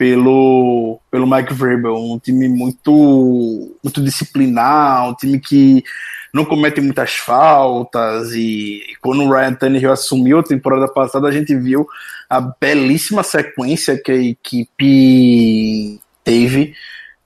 pelo, 0.00 0.98
pelo 1.10 1.26
Mike 1.26 1.52
Vrabel, 1.52 1.94
um 1.94 2.18
time 2.18 2.48
muito, 2.48 3.76
muito 3.84 4.02
disciplinar, 4.02 5.10
um 5.10 5.14
time 5.14 5.38
que 5.38 5.84
não 6.32 6.42
comete 6.42 6.80
muitas 6.80 7.16
faltas 7.16 8.32
e 8.32 8.80
quando 9.02 9.22
o 9.22 9.30
Ryan 9.30 9.52
Tannehill 9.52 9.92
assumiu 9.92 10.38
a 10.38 10.42
temporada 10.42 10.88
passada 10.88 11.28
a 11.28 11.30
gente 11.30 11.54
viu 11.54 11.86
a 12.30 12.40
belíssima 12.40 13.22
sequência 13.22 14.00
que 14.02 14.10
a 14.10 14.16
equipe 14.16 16.00
teve 16.24 16.72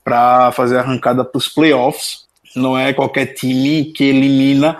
para 0.03 0.51
fazer 0.51 0.75
a 0.75 0.81
arrancada 0.81 1.23
para 1.23 1.37
os 1.37 1.47
playoffs. 1.47 2.25
Não 2.57 2.77
é 2.77 2.91
qualquer 2.91 3.27
time 3.27 3.85
que 3.85 4.03
elimina 4.03 4.77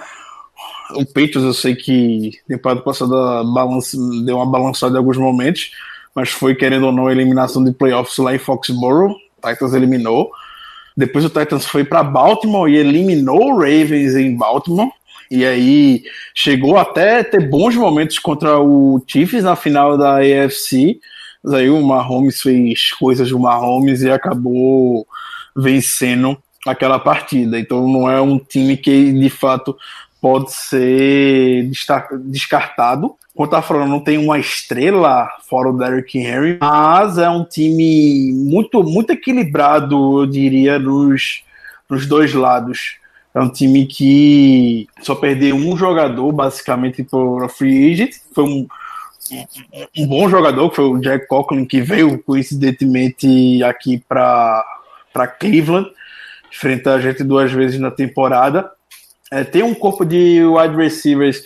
o 0.91 1.05
Patriots. 1.05 1.43
Eu 1.43 1.53
sei 1.53 1.75
que 1.75 2.31
temporada 2.45 2.81
passada 2.81 3.41
balance, 3.45 3.95
deu 4.25 4.35
uma 4.35 4.45
balançada 4.45 4.95
em 4.95 4.97
alguns 4.97 5.15
momentos, 5.15 5.71
mas 6.15 6.29
foi, 6.29 6.55
querendo 6.55 6.85
ou 6.85 6.91
não, 6.93 7.07
a 7.07 7.11
eliminação 7.11 7.61
de 7.61 7.73
playoffs 7.73 8.17
lá 8.17 8.33
em 8.33 8.39
Foxborough. 8.39 9.13
Titans 9.45 9.73
eliminou. 9.73 10.31
Depois 10.95 11.25
o 11.25 11.29
Titans 11.29 11.65
foi 11.65 11.83
para 11.83 12.01
Baltimore 12.01 12.69
e 12.69 12.77
eliminou 12.77 13.51
o 13.51 13.57
Ravens 13.57 14.15
em 14.15 14.35
Baltimore. 14.35 14.89
E 15.29 15.45
aí 15.45 16.03
chegou 16.33 16.77
até 16.77 17.21
ter 17.21 17.49
bons 17.49 17.75
momentos 17.75 18.17
contra 18.17 18.59
o 18.59 19.03
Chiefs 19.05 19.43
na 19.43 19.55
final 19.55 19.97
da 19.97 20.19
AFC. 20.19 20.99
Mas 21.43 21.53
aí 21.53 21.69
o 21.69 21.81
Mahomes 21.81 22.41
fez 22.41 22.91
coisas 22.93 23.29
do 23.29 23.37
Mahomes 23.37 24.01
e 24.01 24.09
acabou 24.09 25.05
vencendo 25.55 26.37
aquela 26.65 26.97
partida. 26.97 27.59
Então 27.59 27.87
não 27.87 28.09
é 28.09 28.21
um 28.21 28.39
time 28.39 28.77
que 28.77 29.11
de 29.11 29.29
fato 29.29 29.75
pode 30.25 30.53
ser 30.53 31.69
descartado. 32.23 33.15
Eu 33.37 33.61
falando, 33.61 33.91
não 33.91 33.99
tem 33.99 34.17
uma 34.17 34.39
estrela 34.39 35.29
fora 35.47 35.69
o 35.69 35.77
Derrick 35.77 36.17
Henry, 36.17 36.57
mas 36.59 37.19
é 37.19 37.29
um 37.29 37.45
time 37.45 38.33
muito, 38.33 38.83
muito 38.83 39.11
equilibrado, 39.11 40.21
eu 40.21 40.25
diria, 40.25 40.79
nos, 40.79 41.43
nos 41.87 42.07
dois 42.07 42.33
lados. 42.33 42.97
É 43.35 43.39
um 43.39 43.51
time 43.51 43.85
que 43.85 44.87
só 45.03 45.13
perdeu 45.13 45.55
um 45.55 45.77
jogador, 45.77 46.31
basicamente, 46.31 47.03
por 47.03 47.47
free 47.51 47.91
agent. 47.93 48.15
Foi 48.33 48.45
um, 48.45 48.67
um 49.95 50.07
bom 50.07 50.27
jogador, 50.27 50.71
que 50.71 50.77
foi 50.77 50.85
o 50.85 50.99
Jack 51.01 51.27
Coughlin, 51.27 51.65
que 51.65 51.81
veio 51.81 52.17
coincidentemente 52.23 53.63
aqui 53.63 54.03
para 54.09 54.65
Cleveland, 55.39 55.87
enfrentar 56.51 56.95
a 56.95 56.99
gente 56.99 57.23
duas 57.23 57.51
vezes 57.51 57.79
na 57.79 57.91
temporada. 57.91 58.71
É, 59.31 59.43
tem 59.43 59.63
um 59.63 59.73
corpo 59.73 60.05
de 60.05 60.43
wide 60.45 60.75
receivers 60.75 61.43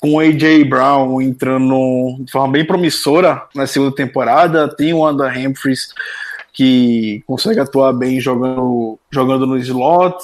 com 0.00 0.18
AJ 0.18 0.64
Brown 0.68 1.20
entrando 1.20 2.16
de 2.20 2.30
forma 2.32 2.52
bem 2.52 2.64
promissora 2.64 3.42
na 3.54 3.66
segunda 3.66 3.94
temporada. 3.94 4.68
Tem 4.68 4.92
o 4.92 5.04
Andrew 5.04 5.28
Humphries 5.28 5.94
que 6.52 7.22
consegue 7.26 7.60
atuar 7.60 7.92
bem 7.92 8.20
jogando, 8.20 8.98
jogando 9.10 9.46
no 9.46 9.56
slot. 9.58 10.16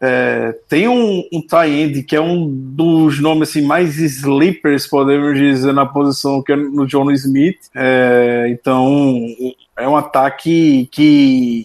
É, 0.00 0.52
tem 0.68 0.88
um, 0.88 1.24
um 1.32 1.40
tie-end 1.40 2.02
que 2.02 2.16
é 2.16 2.20
um 2.20 2.46
dos 2.46 3.20
nomes 3.20 3.48
assim, 3.48 3.62
mais 3.62 3.96
sleepers, 3.98 4.86
podemos 4.86 5.38
dizer, 5.38 5.72
na 5.72 5.86
posição 5.86 6.42
que 6.42 6.52
é 6.52 6.56
no 6.56 6.86
John 6.86 7.10
Smith. 7.12 7.58
É, 7.74 8.46
então, 8.50 9.26
é 9.78 9.88
um 9.88 9.96
ataque 9.96 10.88
que 10.90 11.64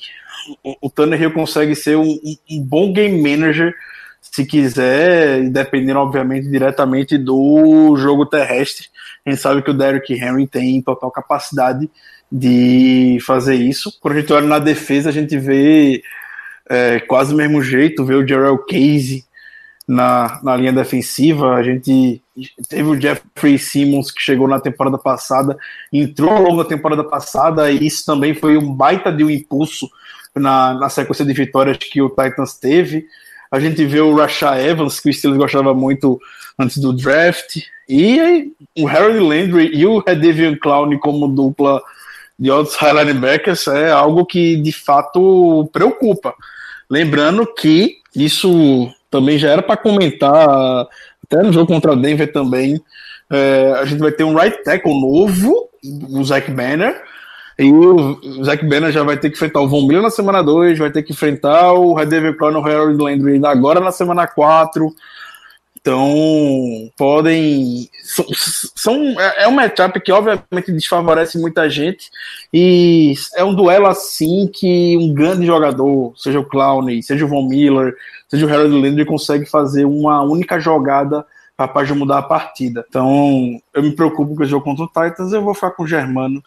o, 0.64 0.76
o 0.84 0.90
Tanner 0.90 1.22
Hill 1.22 1.34
consegue 1.34 1.76
ser 1.76 1.98
um, 1.98 2.20
um, 2.50 2.62
bom 2.62 2.94
game 2.94 3.22
manager 3.22 3.74
se 4.22 4.46
quiser, 4.46 5.50
dependendo, 5.50 6.00
obviamente, 6.00 6.50
diretamente 6.50 7.18
do 7.18 7.96
jogo 7.98 8.26
terrestre. 8.26 8.88
A 9.26 9.30
gente 9.30 9.42
sabe 9.42 9.62
que 9.62 9.72
o 9.72 9.74
Derrick 9.74 10.14
Henry 10.14 10.48
tem 10.48 10.82
total 10.82 11.12
capacidade 11.12 11.90
de 12.32 13.18
fazer 13.26 13.56
isso. 13.56 13.92
Quando 14.00 14.18
a 14.18 14.20
gente 14.22 14.34
olha 14.34 14.48
na 14.48 14.60
defesa, 14.60 15.10
a 15.10 15.12
gente 15.12 15.38
vê 15.38 16.04
é, 16.70 17.00
quase 17.00 17.32
do 17.32 17.38
mesmo 17.38 17.62
jeito, 17.62 18.06
ver 18.06 18.16
o 18.16 18.28
Jarrell 18.28 18.60
Casey 18.60 19.24
na, 19.88 20.40
na 20.44 20.56
linha 20.56 20.72
defensiva. 20.72 21.56
A 21.56 21.64
gente 21.64 22.22
teve 22.70 22.84
o 22.84 23.02
Jeffrey 23.02 23.58
Simmons 23.58 24.12
que 24.12 24.22
chegou 24.22 24.48
na 24.48 24.60
temporada 24.60 24.98
passada, 24.98 25.58
entrou 25.92 26.30
ao 26.30 26.44
longo 26.44 26.64
da 26.64 26.70
temporada 26.70 27.04
passada, 27.04 27.72
e 27.72 27.88
isso 27.88 28.06
também 28.06 28.36
foi 28.36 28.56
um 28.56 28.72
baita 28.72 29.12
de 29.12 29.24
um 29.24 29.30
impulso 29.30 29.90
na, 30.36 30.76
na 30.76 30.90
sequência 30.90 31.26
de 31.26 31.34
vitórias 31.34 31.78
que 31.78 32.02
o 32.02 32.10
Titans 32.10 32.54
teve. 32.54 33.08
A 33.52 33.60
gente 33.60 33.86
vê 33.86 34.00
o 34.00 34.16
Rasha 34.16 34.60
Evans, 34.60 35.00
que 35.00 35.10
o 35.10 35.14
Steelers 35.14 35.42
gostava 35.42 35.74
muito 35.74 36.20
antes 36.58 36.78
do 36.78 36.94
draft, 36.94 37.58
e 37.88 38.52
o 38.78 38.88
Harold 38.88 39.20
Landry 39.20 39.72
e 39.74 39.86
o 39.86 40.00
Redevian 40.00 40.56
Clown 40.56 40.98
como 41.00 41.28
dupla 41.28 41.82
de 42.38 42.52
outros 42.52 42.76
high 42.76 42.94
linebackers 42.94 43.68
é 43.68 43.92
algo 43.92 44.26
que 44.26 44.56
de 44.58 44.72
fato 44.72 45.70
preocupa. 45.74 46.34
Lembrando 46.90 47.46
que 47.46 47.98
isso 48.16 48.90
também 49.10 49.38
já 49.38 49.50
era 49.50 49.62
para 49.62 49.76
comentar, 49.76 50.88
até 51.24 51.44
no 51.44 51.52
jogo 51.52 51.68
contra 51.68 51.94
o 51.94 51.96
Denver 51.96 52.32
também. 52.32 52.80
É, 53.30 53.74
a 53.80 53.86
gente 53.86 54.00
vai 54.00 54.12
ter 54.12 54.24
um 54.24 54.36
right 54.36 54.64
tackle 54.64 55.00
novo, 55.00 55.70
o 55.84 56.24
Zach 56.24 56.50
Banner. 56.52 57.02
E 57.60 57.70
o 57.70 58.44
Zach 58.46 58.66
Banner 58.66 58.90
já 58.90 59.04
vai 59.04 59.18
ter 59.18 59.30
que 59.30 59.36
enfrentar 59.36 59.60
o 59.60 59.68
Von 59.68 59.86
Miller 59.86 60.02
na 60.02 60.10
semana 60.10 60.42
2, 60.42 60.80
vai 60.80 60.90
ter 60.90 61.04
que 61.04 61.12
enfrentar 61.12 61.74
o 61.74 61.94
Red 61.94 62.06
Devil 62.06 62.38
Crown 62.38 62.54
o 62.54 62.66
Harold 62.66 62.98
Landry 62.98 63.46
agora 63.46 63.82
na 63.82 63.92
semana 63.92 64.26
4. 64.26 64.96
Então, 65.82 66.10
podem. 66.98 67.90
São, 68.76 68.96
é, 69.20 69.44
é 69.44 69.48
um 69.48 69.52
matchup 69.52 70.00
que, 70.00 70.12
obviamente, 70.12 70.72
desfavorece 70.72 71.38
muita 71.38 71.70
gente. 71.70 72.10
E 72.54 73.14
é 73.36 73.44
um 73.44 73.54
duelo 73.54 73.88
assim 73.88 74.50
que 74.54 74.96
um 74.98 75.14
grande 75.14 75.46
jogador, 75.46 76.14
seja 76.16 76.40
o 76.40 76.46
Clowney, 76.46 77.04
seja 77.04 77.26
o 77.26 77.28
Von 77.28 77.48
Miller, 77.48 77.94
seja 78.30 78.46
o 78.46 78.50
Harold 78.50 78.74
Landry, 78.74 79.06
consegue 79.06 79.46
fazer 79.46 79.84
uma 79.84 80.22
única 80.22 80.60
jogada 80.60 81.26
capaz 81.58 81.90
de 81.90 81.94
mudar 81.94 82.20
a 82.20 82.24
partida. 82.24 82.86
Então, 82.88 83.60
eu 83.74 83.84
me 83.84 83.94
preocupo 83.94 84.34
com 84.34 84.44
o 84.44 84.46
jogo 84.46 84.64
contra 84.64 84.86
o 84.86 84.88
Titans. 84.88 85.34
Eu 85.34 85.44
vou 85.44 85.54
ficar 85.54 85.72
com 85.72 85.84
o 85.84 85.88
Germano. 85.88 86.42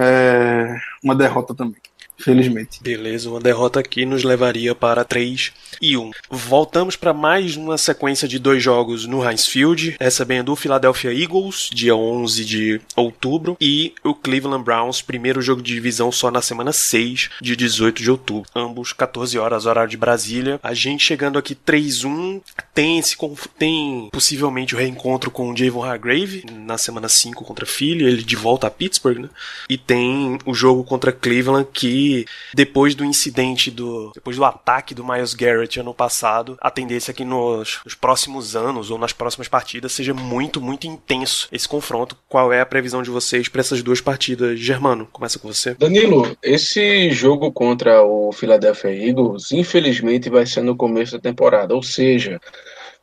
É, 0.00 0.76
uma 1.04 1.14
derrota 1.14 1.54
também 1.54 1.80
felizmente. 2.20 2.82
Beleza, 2.82 3.30
uma 3.30 3.40
derrota 3.40 3.80
aqui 3.80 4.04
nos 4.04 4.24
levaria 4.24 4.74
para 4.74 5.04
3 5.04 5.52
e 5.80 5.96
1. 5.96 6.10
Voltamos 6.30 6.96
para 6.96 7.12
mais 7.12 7.56
uma 7.56 7.78
sequência 7.78 8.28
de 8.28 8.38
dois 8.38 8.62
jogos 8.62 9.06
no 9.06 9.24
Heinz 9.28 9.46
Field, 9.46 9.96
recebendo 10.00 10.52
o 10.52 10.56
Philadelphia 10.56 11.12
Eagles, 11.12 11.70
dia 11.72 11.94
11 11.94 12.44
de 12.44 12.80
outubro, 12.96 13.56
e 13.60 13.94
o 14.04 14.14
Cleveland 14.14 14.64
Browns, 14.64 15.02
primeiro 15.02 15.40
jogo 15.40 15.62
de 15.62 15.74
divisão 15.74 16.12
só 16.12 16.30
na 16.30 16.42
semana 16.42 16.72
6 16.72 17.30
de 17.40 17.56
18 17.56 18.02
de 18.02 18.10
outubro. 18.10 18.50
Ambos 18.54 18.92
14 18.92 19.38
horas, 19.38 19.66
horário 19.66 19.90
de 19.90 19.96
Brasília. 19.96 20.60
A 20.62 20.74
gente 20.74 21.04
chegando 21.04 21.38
aqui 21.38 21.54
3-1, 21.54 22.40
tem, 22.74 22.98
esse, 22.98 23.16
tem 23.58 24.08
possivelmente 24.12 24.74
o 24.74 24.78
reencontro 24.78 25.30
com 25.30 25.50
o 25.50 25.56
Javon 25.56 25.84
Hargrave 25.84 26.44
na 26.50 26.78
semana 26.78 27.08
5 27.08 27.44
contra 27.44 27.66
Philly, 27.66 28.04
ele 28.04 28.22
de 28.22 28.36
volta 28.36 28.66
a 28.66 28.70
Pittsburgh, 28.70 29.18
né? 29.18 29.28
E 29.68 29.78
tem 29.78 30.38
o 30.44 30.54
jogo 30.54 30.84
contra 30.84 31.12
Cleveland 31.12 31.68
que 31.72 32.09
depois 32.54 32.94
do 32.94 33.04
incidente 33.04 33.70
do. 33.70 34.10
depois 34.14 34.36
do 34.36 34.44
ataque 34.44 34.94
do 34.94 35.04
Miles 35.04 35.34
Garrett 35.34 35.80
ano 35.80 35.94
passado, 35.94 36.56
a 36.60 36.70
tendência 36.70 37.10
é 37.10 37.14
que 37.14 37.24
nos, 37.24 37.80
nos 37.84 37.94
próximos 37.94 38.56
anos 38.56 38.90
ou 38.90 38.98
nas 38.98 39.12
próximas 39.12 39.48
partidas 39.48 39.92
seja 39.92 40.14
muito, 40.14 40.60
muito 40.60 40.86
intenso 40.86 41.48
esse 41.52 41.68
confronto. 41.68 42.16
Qual 42.28 42.52
é 42.52 42.60
a 42.60 42.66
previsão 42.66 43.02
de 43.02 43.10
vocês 43.10 43.48
para 43.48 43.60
essas 43.60 43.82
duas 43.82 44.00
partidas? 44.00 44.58
Germano, 44.58 45.08
começa 45.12 45.38
com 45.38 45.52
você. 45.52 45.74
Danilo, 45.74 46.36
esse 46.42 47.10
jogo 47.10 47.52
contra 47.52 48.02
o 48.02 48.32
Philadelphia 48.32 48.90
Eagles, 48.90 49.52
infelizmente, 49.52 50.30
vai 50.30 50.46
ser 50.46 50.62
no 50.62 50.76
começo 50.76 51.12
da 51.12 51.20
temporada, 51.20 51.74
ou 51.74 51.82
seja. 51.82 52.40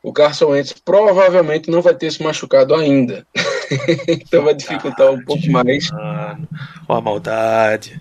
O 0.04 0.14
Carson 0.14 0.52
Wentz 0.52 0.74
provavelmente 0.86 1.70
não 1.70 1.82
vai 1.82 1.94
ter 1.94 2.12
se 2.12 2.24
machucado 2.24 2.74
ainda. 2.76 3.26
então 4.08 4.44
vai 4.44 4.54
dificultar 4.54 5.12
um 5.12 5.22
pouco 5.24 5.50
mais. 5.50 5.92
Mano, 5.92 6.48
ó 6.88 6.96
a 6.96 7.02
maldade. 7.02 8.00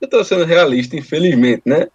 Eu 0.00 0.08
tô 0.08 0.24
sendo 0.24 0.44
realista, 0.44 0.96
infelizmente, 0.96 1.62
né? 1.66 1.86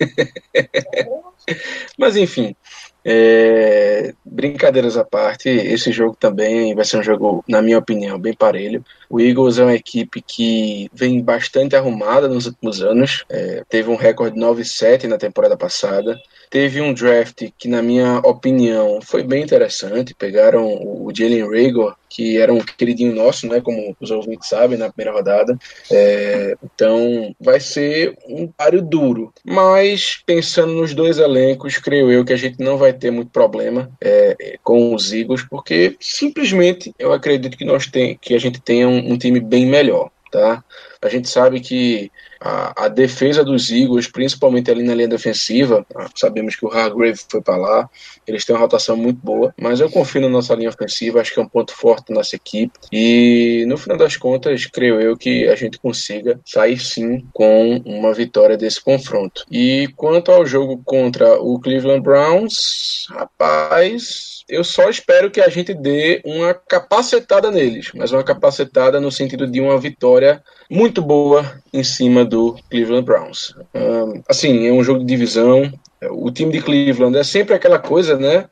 Mas 1.96 2.16
enfim, 2.16 2.56
é, 3.04 4.14
brincadeiras 4.24 4.96
à 4.96 5.04
parte, 5.04 5.48
esse 5.48 5.92
jogo 5.92 6.16
também 6.18 6.74
vai 6.74 6.84
ser 6.84 6.98
um 6.98 7.02
jogo, 7.02 7.44
na 7.46 7.60
minha 7.60 7.78
opinião, 7.78 8.18
bem 8.18 8.32
parelho. 8.34 8.84
O 9.08 9.20
Eagles 9.20 9.58
é 9.58 9.64
uma 9.64 9.74
equipe 9.74 10.22
que 10.22 10.88
vem 10.92 11.22
bastante 11.22 11.76
arrumada 11.76 12.28
nos 12.28 12.46
últimos 12.46 12.82
anos, 12.82 13.24
é, 13.28 13.62
teve 13.68 13.90
um 13.90 13.96
recorde 13.96 14.38
9-7 14.38 15.04
na 15.04 15.18
temporada 15.18 15.56
passada, 15.56 16.18
teve 16.54 16.80
um 16.80 16.94
draft 16.94 17.48
que, 17.58 17.66
na 17.66 17.82
minha 17.82 18.18
opinião, 18.18 19.00
foi 19.02 19.24
bem 19.24 19.42
interessante. 19.42 20.14
Pegaram 20.14 20.64
o 20.64 21.10
Jalen 21.12 21.48
Rager, 21.48 21.94
que 22.08 22.38
era 22.38 22.54
um 22.54 22.60
queridinho 22.60 23.12
nosso, 23.12 23.48
né, 23.48 23.60
como 23.60 23.96
os 24.00 24.10
ouvintes 24.12 24.48
sabem, 24.48 24.78
na 24.78 24.88
primeira 24.88 25.16
rodada. 25.16 25.58
É, 25.90 26.56
então, 26.62 27.34
vai 27.40 27.58
ser 27.58 28.16
um 28.28 28.46
páreo 28.46 28.80
duro. 28.80 29.32
Mas, 29.44 30.22
pensando 30.24 30.74
nos 30.74 30.94
dois 30.94 31.18
elencos, 31.18 31.78
creio 31.78 32.12
eu 32.12 32.24
que 32.24 32.32
a 32.32 32.36
gente 32.36 32.60
não 32.60 32.78
vai 32.78 32.92
ter 32.92 33.10
muito 33.10 33.32
problema 33.32 33.90
é, 34.00 34.56
com 34.62 34.94
os 34.94 35.12
Eagles, 35.12 35.42
porque 35.50 35.96
simplesmente 35.98 36.94
eu 37.00 37.12
acredito 37.12 37.58
que 37.58 37.64
nós 37.64 37.88
tem, 37.88 38.16
que 38.20 38.32
a 38.32 38.38
gente 38.38 38.60
tenha 38.60 38.88
um, 38.88 38.93
um 38.98 39.18
time 39.18 39.40
bem 39.40 39.66
melhor. 39.66 40.10
Tá? 40.30 40.64
A 41.00 41.08
gente 41.08 41.28
sabe 41.28 41.60
que 41.60 42.10
a, 42.44 42.84
a, 42.84 42.88
defesa 42.88 43.42
dos 43.42 43.70
Eagles, 43.70 44.06
principalmente 44.06 44.70
ali 44.70 44.82
na 44.82 44.94
linha 44.94 45.08
defensiva, 45.08 45.84
ah, 45.96 46.10
sabemos 46.14 46.54
que 46.54 46.66
o 46.66 46.68
Hargrave 46.70 47.18
foi 47.28 47.40
para 47.40 47.56
lá, 47.56 47.90
eles 48.26 48.44
têm 48.44 48.54
uma 48.54 48.60
rotação 48.60 48.96
muito 48.96 49.18
boa, 49.24 49.54
mas 49.58 49.80
eu 49.80 49.90
confio 49.90 50.20
na 50.20 50.28
nossa 50.28 50.54
linha 50.54 50.68
ofensiva, 50.68 51.20
acho 51.20 51.32
que 51.32 51.40
é 51.40 51.42
um 51.42 51.48
ponto 51.48 51.74
forte 51.74 52.08
da 52.08 52.16
nossa 52.16 52.36
equipe, 52.36 52.78
e 52.92 53.64
no 53.66 53.78
final 53.78 53.96
das 53.96 54.18
contas, 54.18 54.66
creio 54.66 55.00
eu 55.00 55.16
que 55.16 55.48
a 55.48 55.56
gente 55.56 55.78
consiga 55.78 56.38
sair 56.44 56.78
sim 56.78 57.26
com 57.32 57.82
uma 57.86 58.12
vitória 58.12 58.58
desse 58.58 58.82
confronto. 58.82 59.46
E 59.50 59.88
quanto 59.96 60.30
ao 60.30 60.44
jogo 60.44 60.82
contra 60.84 61.40
o 61.40 61.58
Cleveland 61.58 62.02
Browns, 62.02 63.06
rapaz, 63.10 64.34
eu 64.48 64.62
só 64.62 64.90
espero 64.90 65.30
que 65.30 65.40
a 65.40 65.48
gente 65.48 65.72
dê 65.72 66.20
uma 66.24 66.52
capacetada 66.52 67.50
neles, 67.50 67.90
mas 67.94 68.12
uma 68.12 68.22
capacetada 68.22 69.00
no 69.00 69.10
sentido 69.10 69.46
de 69.46 69.60
uma 69.60 69.78
vitória 69.78 70.42
muito 70.70 71.00
boa 71.00 71.62
em 71.72 71.82
cima 71.82 72.24
do 72.24 72.33
Cleveland 72.70 73.04
Browns. 73.04 73.54
Um, 73.74 74.22
assim, 74.28 74.66
é 74.66 74.72
um 74.72 74.82
jogo 74.82 75.00
de 75.00 75.06
divisão. 75.06 75.72
O 76.10 76.30
time 76.30 76.52
de 76.52 76.60
Cleveland 76.60 77.16
é 77.16 77.24
sempre 77.24 77.54
aquela 77.54 77.78
coisa, 77.78 78.16
né? 78.16 78.48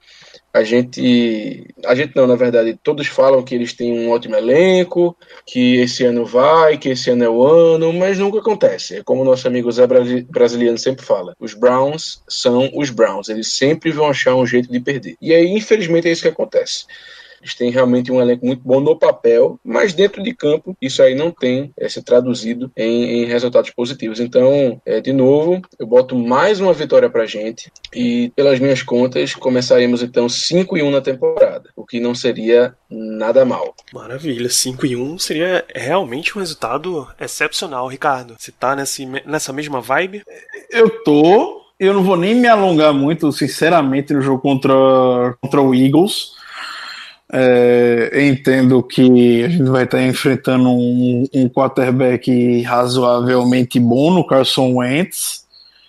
A 0.54 0.62
gente, 0.62 1.66
a 1.86 1.94
gente 1.94 2.14
não, 2.14 2.26
na 2.26 2.36
verdade, 2.36 2.78
todos 2.82 3.06
falam 3.06 3.42
que 3.42 3.54
eles 3.54 3.72
têm 3.72 3.98
um 3.98 4.10
ótimo 4.10 4.36
elenco, 4.36 5.16
que 5.46 5.76
esse 5.76 6.04
ano 6.04 6.26
vai, 6.26 6.76
que 6.76 6.90
esse 6.90 7.08
ano 7.08 7.24
é 7.24 7.28
o 7.28 7.42
ano, 7.42 7.90
mas 7.90 8.18
nunca 8.18 8.38
acontece. 8.38 8.96
É 8.96 9.02
como 9.02 9.24
nosso 9.24 9.48
amigo 9.48 9.72
Zé 9.72 9.86
Brasiliano 10.28 10.76
sempre 10.76 11.06
fala: 11.06 11.34
os 11.40 11.54
Browns 11.54 12.22
são 12.28 12.70
os 12.74 12.90
Browns, 12.90 13.30
eles 13.30 13.50
sempre 13.54 13.90
vão 13.90 14.10
achar 14.10 14.34
um 14.34 14.44
jeito 14.44 14.70
de 14.70 14.78
perder. 14.78 15.16
E 15.22 15.32
aí, 15.32 15.48
infelizmente, 15.48 16.06
é 16.06 16.12
isso 16.12 16.22
que 16.22 16.28
acontece. 16.28 16.84
Eles 17.42 17.54
têm 17.56 17.70
realmente 17.70 18.12
um 18.12 18.20
elenco 18.20 18.46
muito 18.46 18.62
bom 18.64 18.80
no 18.80 18.96
papel, 18.96 19.58
mas 19.64 19.92
dentro 19.92 20.22
de 20.22 20.32
campo 20.32 20.76
isso 20.80 21.02
aí 21.02 21.14
não 21.14 21.32
tem 21.32 21.72
é, 21.76 21.88
se 21.88 22.00
traduzido 22.02 22.70
em, 22.76 23.22
em, 23.22 23.24
resultados 23.24 23.70
positivos. 23.70 24.20
Então, 24.20 24.80
é, 24.86 25.00
de 25.00 25.12
novo, 25.12 25.60
eu 25.78 25.86
boto 25.86 26.16
mais 26.16 26.60
uma 26.60 26.72
vitória 26.72 27.10
pra 27.10 27.26
gente 27.26 27.70
e, 27.92 28.30
pelas 28.36 28.60
minhas 28.60 28.82
contas, 28.82 29.34
começaremos 29.34 30.02
então 30.02 30.28
5 30.28 30.78
e 30.78 30.82
1 30.82 30.90
na 30.90 31.00
temporada, 31.00 31.68
o 31.74 31.84
que 31.84 31.98
não 31.98 32.14
seria 32.14 32.74
nada 32.88 33.44
mal. 33.44 33.74
Maravilha, 33.92 34.48
5 34.48 34.86
e 34.86 34.94
1 34.94 35.18
seria 35.18 35.64
realmente 35.74 36.36
um 36.36 36.40
resultado 36.40 37.08
excepcional, 37.20 37.88
Ricardo. 37.88 38.36
Você 38.38 38.52
tá 38.52 38.76
nesse, 38.76 39.04
nessa 39.04 39.52
mesma 39.52 39.80
vibe? 39.80 40.22
Eu 40.70 40.88
tô. 41.02 41.60
Eu 41.80 41.92
não 41.92 42.04
vou 42.04 42.16
nem 42.16 42.36
me 42.36 42.46
alongar 42.46 42.92
muito, 42.92 43.32
sinceramente, 43.32 44.14
no 44.14 44.20
jogo 44.20 44.40
contra, 44.40 44.72
contra 45.40 45.60
o 45.60 45.74
Eagles 45.74 46.40
é, 47.32 48.26
entendo 48.28 48.82
que 48.82 49.44
a 49.44 49.48
gente 49.48 49.70
vai 49.70 49.84
estar 49.84 50.02
enfrentando 50.02 50.68
um, 50.68 51.24
um 51.32 51.48
quarterback 51.48 52.60
razoavelmente 52.62 53.80
bom 53.80 54.12
no 54.12 54.26
Carson 54.26 54.74
Wentz, 54.74 55.42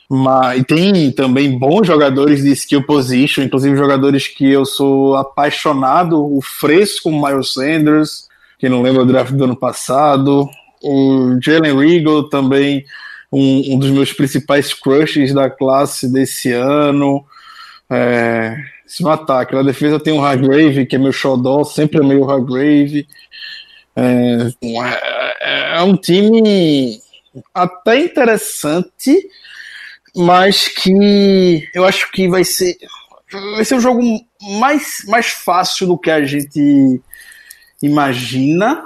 mas 0.09 0.63
tem 0.63 1.11
também 1.11 1.57
bons 1.57 1.85
jogadores 1.85 2.41
de 2.41 2.51
skill 2.51 2.83
position, 2.83 3.43
inclusive 3.43 3.75
jogadores 3.75 4.27
que 4.27 4.49
eu 4.49 4.65
sou 4.65 5.15
apaixonado, 5.15 6.23
o 6.23 6.41
fresco 6.41 7.11
Miles 7.11 7.53
Sanders, 7.53 8.27
que 8.57 8.69
não 8.69 8.81
lembra 8.81 9.03
o 9.03 9.05
draft 9.05 9.33
do 9.33 9.43
ano 9.43 9.55
passado, 9.55 10.49
o 10.81 11.37
Jalen 11.41 11.77
Regal 11.77 12.23
também 12.29 12.85
um, 13.31 13.73
um, 13.73 13.79
dos 13.79 13.89
meus 13.89 14.13
principais 14.13 14.73
crushes 14.73 15.33
da 15.33 15.49
classe 15.49 16.07
desse 16.07 16.51
ano. 16.51 17.25
É, 17.89 18.55
no 18.99 19.09
ataque. 19.09 19.55
Na 19.55 19.63
defesa 19.63 19.99
tem 19.99 20.13
o 20.13 20.23
Hargrave, 20.23 20.85
que 20.85 20.95
é 20.95 20.99
meu 20.99 21.11
xodó, 21.11 21.63
sempre 21.63 21.99
é 21.99 22.03
meio 22.03 22.29
Hargrave. 22.29 23.07
É, 23.95 24.49
é, 25.41 25.77
é 25.77 25.81
um 25.81 25.95
time 25.95 26.99
até 27.53 27.99
interessante, 27.99 29.29
mas 30.15 30.67
que 30.67 31.67
eu 31.73 31.85
acho 31.85 32.11
que 32.11 32.27
vai 32.27 32.43
ser 32.43 32.75
vai 33.55 33.65
ser 33.65 33.75
um 33.75 33.79
jogo 33.79 34.01
mais, 34.59 35.03
mais 35.07 35.27
fácil 35.27 35.87
do 35.87 35.97
que 35.97 36.11
a 36.11 36.23
gente 36.23 37.01
imagina, 37.81 38.83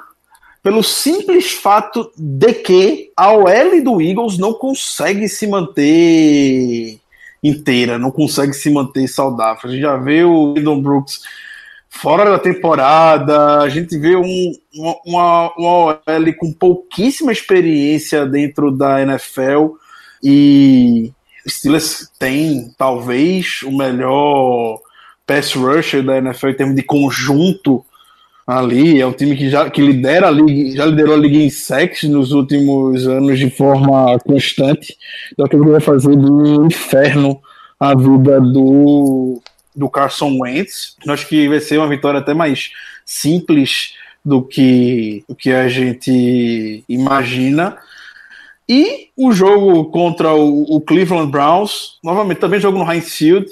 pelo 0.63 0.83
simples 0.83 1.51
fato 1.51 2.11
de 2.17 2.53
que 2.53 3.11
a 3.15 3.31
OL 3.33 3.83
do 3.83 4.01
Eagles 4.01 4.37
não 4.37 4.53
consegue 4.53 5.27
se 5.27 5.47
manter 5.47 6.99
inteira, 7.47 7.97
não 7.97 8.11
consegue 8.11 8.53
se 8.53 8.69
manter 8.69 9.07
saudável. 9.07 9.61
A 9.63 9.67
gente 9.67 9.81
já 9.81 9.97
vê 9.97 10.23
o 10.23 10.53
Lyndon 10.53 10.81
Brooks 10.81 11.21
fora 11.89 12.25
da 12.25 12.37
temporada, 12.37 13.59
a 13.61 13.69
gente 13.69 13.97
vê 13.97 14.15
um, 14.15 14.53
uma, 15.05 15.51
uma 15.57 15.93
OL 15.97 16.33
com 16.37 16.53
pouquíssima 16.53 17.31
experiência 17.31 18.25
dentro 18.25 18.71
da 18.71 19.01
NFL 19.01 19.75
e 20.23 21.11
Steelers 21.47 22.11
tem 22.19 22.71
talvez 22.77 23.61
o 23.63 23.71
melhor 23.71 24.79
pass 25.25 25.53
rusher 25.53 26.03
da 26.03 26.17
NFL 26.17 26.49
em 26.49 26.53
termos 26.53 26.75
de 26.75 26.83
conjunto 26.83 27.83
ali. 28.47 29.01
É 29.01 29.05
um 29.05 29.11
time 29.11 29.35
que 29.35 29.49
já 29.49 29.69
que 29.69 29.81
lidera 29.81 30.29
a 30.29 30.31
liga, 30.31 30.77
já 30.77 30.85
liderou 30.85 31.15
a 31.15 31.17
liga 31.17 31.37
em 31.37 31.49
sacks 31.49 32.03
nos 32.03 32.31
últimos 32.31 33.05
anos 33.05 33.37
de 33.37 33.49
forma 33.49 34.17
constante. 34.19 34.97
Então, 35.33 35.47
que 35.47 35.57
vai 35.57 35.81
fazer 35.81 36.15
do 36.15 36.65
inferno 36.65 37.41
a 37.77 37.93
vida 37.93 38.39
do, 38.39 39.41
do 39.75 39.89
Carson 39.89 40.39
Wentz. 40.39 40.95
Acho 41.09 41.27
que 41.27 41.49
vai 41.49 41.59
ser 41.59 41.77
uma 41.77 41.89
vitória 41.89 42.21
até 42.21 42.33
mais 42.33 42.71
simples 43.05 43.93
do 44.23 44.41
que, 44.41 45.23
do 45.27 45.35
que 45.35 45.51
a 45.51 45.67
gente 45.67 46.83
imagina. 46.87 47.77
E 48.69 49.09
o 49.15 49.31
jogo 49.31 49.85
contra 49.85 50.33
o, 50.33 50.63
o 50.75 50.81
Cleveland 50.81 51.31
Browns, 51.31 51.97
novamente, 52.03 52.39
também 52.39 52.59
jogo 52.59 52.77
no 52.77 52.91
Heinz 52.91 53.13
Field. 53.15 53.47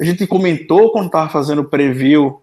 A 0.00 0.04
gente 0.04 0.26
comentou 0.26 0.92
quando 0.92 1.06
estava 1.06 1.28
fazendo 1.28 1.62
o 1.62 1.64
preview 1.64 2.39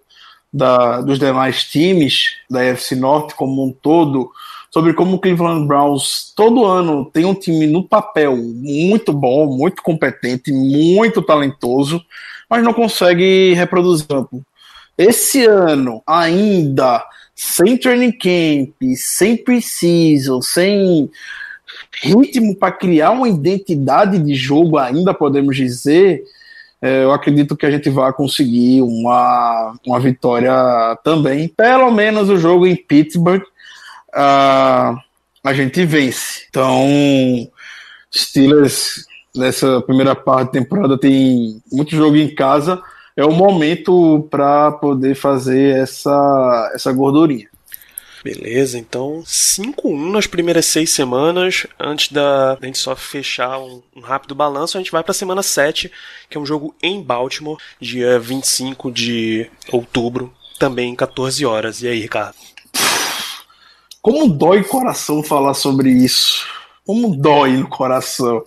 da, 0.52 1.02
dos 1.02 1.20
demais 1.20 1.64
times 1.64 2.38
da 2.50 2.64
FC 2.64 2.96
Norte 2.96 3.36
como 3.36 3.66
um 3.66 3.72
todo, 3.72 4.32
sobre 4.72 4.94
como 4.94 5.16
o 5.16 5.20
Cleveland 5.20 5.68
Browns 5.68 6.34
todo 6.36 6.66
ano 6.66 7.06
tem 7.06 7.26
um 7.26 7.34
time 7.34 7.68
no 7.68 7.84
papel 7.84 8.36
muito 8.38 9.12
bom, 9.14 9.48
muito 9.48 9.82
competente, 9.82 10.52
muito 10.52 11.22
talentoso, 11.22 12.04
mas 12.50 12.64
não 12.64 12.74
consegue 12.74 13.54
reproduzir. 13.54 14.08
Esse 14.98 15.46
ano, 15.46 16.02
ainda, 16.08 17.04
sem 17.36 17.78
training 17.78 18.12
camp, 18.12 18.76
sem 18.96 19.38
precision, 19.38 20.42
sem 20.42 21.10
ritmo 22.02 22.56
para 22.56 22.72
criar 22.72 23.12
uma 23.12 23.30
identidade 23.30 24.18
de 24.20 24.34
jogo, 24.34 24.78
ainda 24.78 25.14
podemos 25.14 25.56
dizer, 25.56 26.24
eu 26.82 27.12
acredito 27.12 27.56
que 27.56 27.66
a 27.66 27.72
gente 27.72 27.90
vai 27.90 28.14
conseguir 28.14 28.82
uma, 28.82 29.74
uma 29.86 30.00
vitória 30.00 30.54
também. 31.04 31.48
Pelo 31.48 31.92
menos 31.92 32.30
o 32.30 32.38
jogo 32.38 32.68
em 32.68 32.76
Pittsburgh 32.76 33.42
uh, 34.14 34.98
a 35.44 35.54
gente 35.54 35.84
vence. 35.86 36.46
Então, 36.50 36.88
Steelers 38.16 39.06
nessa 39.36 39.82
primeira 39.82 40.16
parte 40.16 40.48
da 40.48 40.60
temporada 40.60 40.98
tem 40.98 41.62
muito 41.72 41.96
jogo 41.96 42.16
em 42.16 42.34
casa. 42.34 42.82
É 43.16 43.26
o 43.26 43.32
momento 43.32 44.28
para 44.30 44.72
poder 44.74 45.16
fazer 45.16 45.78
essa, 45.78 46.72
essa 46.74 46.92
gordurinha. 46.92 47.48
Beleza, 48.24 48.78
então 48.78 49.22
5-1 49.26 50.12
nas 50.12 50.28
primeiras 50.28 50.66
seis 50.66 50.92
semanas. 50.92 51.68
Antes 51.80 52.12
da, 52.12 52.56
da 52.56 52.66
gente 52.66 52.78
só 52.78 52.96
fechar 52.96 53.60
um, 53.60 53.82
um, 53.96 54.02
rápido 54.02 54.36
balanço, 54.36 54.78
a 54.78 54.82
gente 54.82 54.92
vai 54.92 55.04
para 55.04 55.12
a 55.12 55.16
semana 55.16 55.44
7, 55.44 55.92
que 56.30 56.38
é 56.38 56.42
um 56.42 56.46
jogo 56.46 56.76
em 56.82 57.02
Baltimore, 57.02 57.58
dia 57.80 58.20
25 58.20 58.92
de 58.92 59.50
outubro, 59.72 60.34
também 60.60 60.96
14 60.96 61.46
horas. 61.46 61.82
E 61.82 61.88
aí, 61.88 62.00
Ricardo? 62.00 62.36
Como 64.02 64.28
dói 64.30 64.62
o 64.62 64.68
coração 64.68 65.22
falar 65.22 65.54
sobre 65.54 65.90
isso. 65.90 66.46
Como 66.86 67.16
dói 67.16 67.58
no 67.58 67.68
coração. 67.68 68.44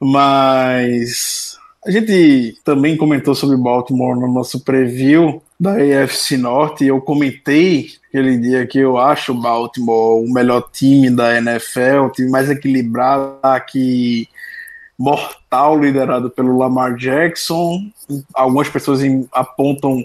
Mas 0.00 1.56
a 1.84 1.90
gente 1.90 2.58
também 2.64 2.96
comentou 2.96 3.34
sobre 3.34 3.56
Baltimore 3.56 4.18
no 4.18 4.32
nosso 4.32 4.60
preview 4.60 5.42
da 5.62 5.74
AFC 5.74 6.36
Norte. 6.36 6.84
Eu 6.84 7.00
comentei 7.00 7.92
aquele 8.08 8.36
dia 8.36 8.66
que 8.66 8.80
eu 8.80 8.98
acho 8.98 9.30
o 9.30 9.40
Baltimore 9.40 10.20
o 10.20 10.32
melhor 10.32 10.68
time 10.72 11.08
da 11.08 11.38
NFL, 11.38 12.06
o 12.06 12.10
time 12.10 12.28
mais 12.28 12.50
equilibrado, 12.50 13.38
que 13.70 14.28
mortal, 14.98 15.78
liderado 15.78 16.28
pelo 16.30 16.58
Lamar 16.58 16.96
Jackson. 16.96 17.78
Algumas 18.34 18.68
pessoas 18.68 19.02
apontam 19.32 20.04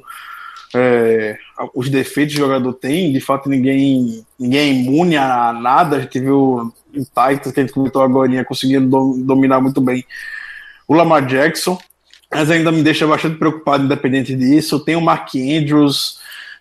é, 0.76 1.36
os 1.74 1.90
defeitos 1.90 2.36
que 2.36 2.42
o 2.42 2.46
jogador 2.46 2.74
tem. 2.74 3.12
De 3.12 3.20
fato, 3.20 3.50
ninguém, 3.50 4.24
ninguém 4.40 4.60
é 4.60 4.72
imune 4.72 5.18
a 5.18 5.52
nada. 5.54 5.96
A 5.96 6.02
gente 6.02 6.20
viu 6.20 6.72
em 6.94 7.02
Titans, 7.02 7.52
que 7.52 7.60
a 7.60 7.64
gente 7.64 7.74
comentou 7.74 8.04
agora, 8.04 8.46
conseguindo 8.46 9.16
dominar 9.24 9.60
muito 9.60 9.82
bem 9.82 10.06
o 10.88 10.94
Lamar 10.94 11.26
Jackson, 11.26 11.80
mas 12.32 12.52
ainda 12.52 12.72
me 12.72 12.84
deixa 12.84 13.08
bastante 13.08 13.38
preocupado, 13.38 13.86
independente 13.86 14.36
disso. 14.36 14.80
Tem 14.80 14.96
o 14.96 15.02
Mark 15.02 15.30
Andrews, 15.36 16.20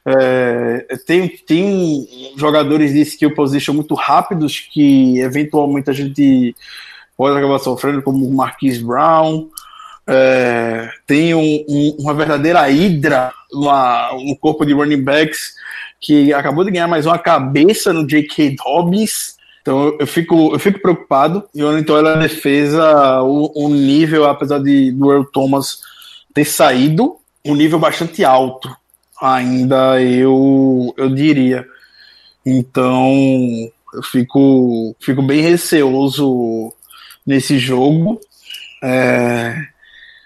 É, 0.08 0.86
tem, 1.04 1.28
tem 1.28 2.06
jogadores 2.36 2.92
de 2.92 3.00
skill 3.00 3.34
position 3.34 3.74
muito 3.74 3.92
rápidos 3.96 4.60
que 4.60 5.18
eventualmente 5.18 5.90
a 5.90 5.92
gente 5.92 6.54
pode 7.16 7.36
acabar 7.36 7.58
sofrendo, 7.58 8.00
como 8.02 8.24
o 8.24 8.32
Marquise 8.32 8.84
Brown. 8.84 9.48
É, 10.06 10.88
tem 11.08 11.34
um, 11.34 11.64
um, 11.68 11.96
uma 11.98 12.14
verdadeira 12.14 12.70
hidra 12.70 13.32
no 13.52 14.36
corpo 14.36 14.64
de 14.64 14.72
running 14.72 15.02
backs 15.02 15.54
que 16.00 16.32
acabou 16.32 16.64
de 16.64 16.70
ganhar 16.70 16.86
mais 16.86 17.04
uma 17.04 17.18
cabeça 17.18 17.92
no 17.92 18.06
J.K. 18.06 18.54
Dobbins. 18.64 19.35
Então 19.66 19.96
eu 19.98 20.06
fico, 20.06 20.54
eu 20.54 20.60
fico 20.60 20.80
preocupado. 20.80 21.42
E 21.52 21.60
então 21.60 21.96
ela 21.96 22.14
defesa 22.14 23.20
o, 23.22 23.50
o 23.64 23.68
nível, 23.68 24.24
apesar 24.24 24.60
de 24.60 24.92
do 24.92 25.10
Earl 25.10 25.24
Thomas 25.24 25.80
ter 26.32 26.44
saído, 26.44 27.16
um 27.44 27.56
nível 27.56 27.76
bastante 27.76 28.24
alto 28.24 28.70
ainda 29.20 30.00
eu, 30.00 30.94
eu 30.96 31.12
diria. 31.12 31.66
Então, 32.44 33.12
eu 33.92 34.02
fico, 34.04 34.94
fico 35.00 35.20
bem 35.20 35.40
receoso 35.40 36.72
nesse 37.26 37.58
jogo. 37.58 38.20
É, 38.84 39.52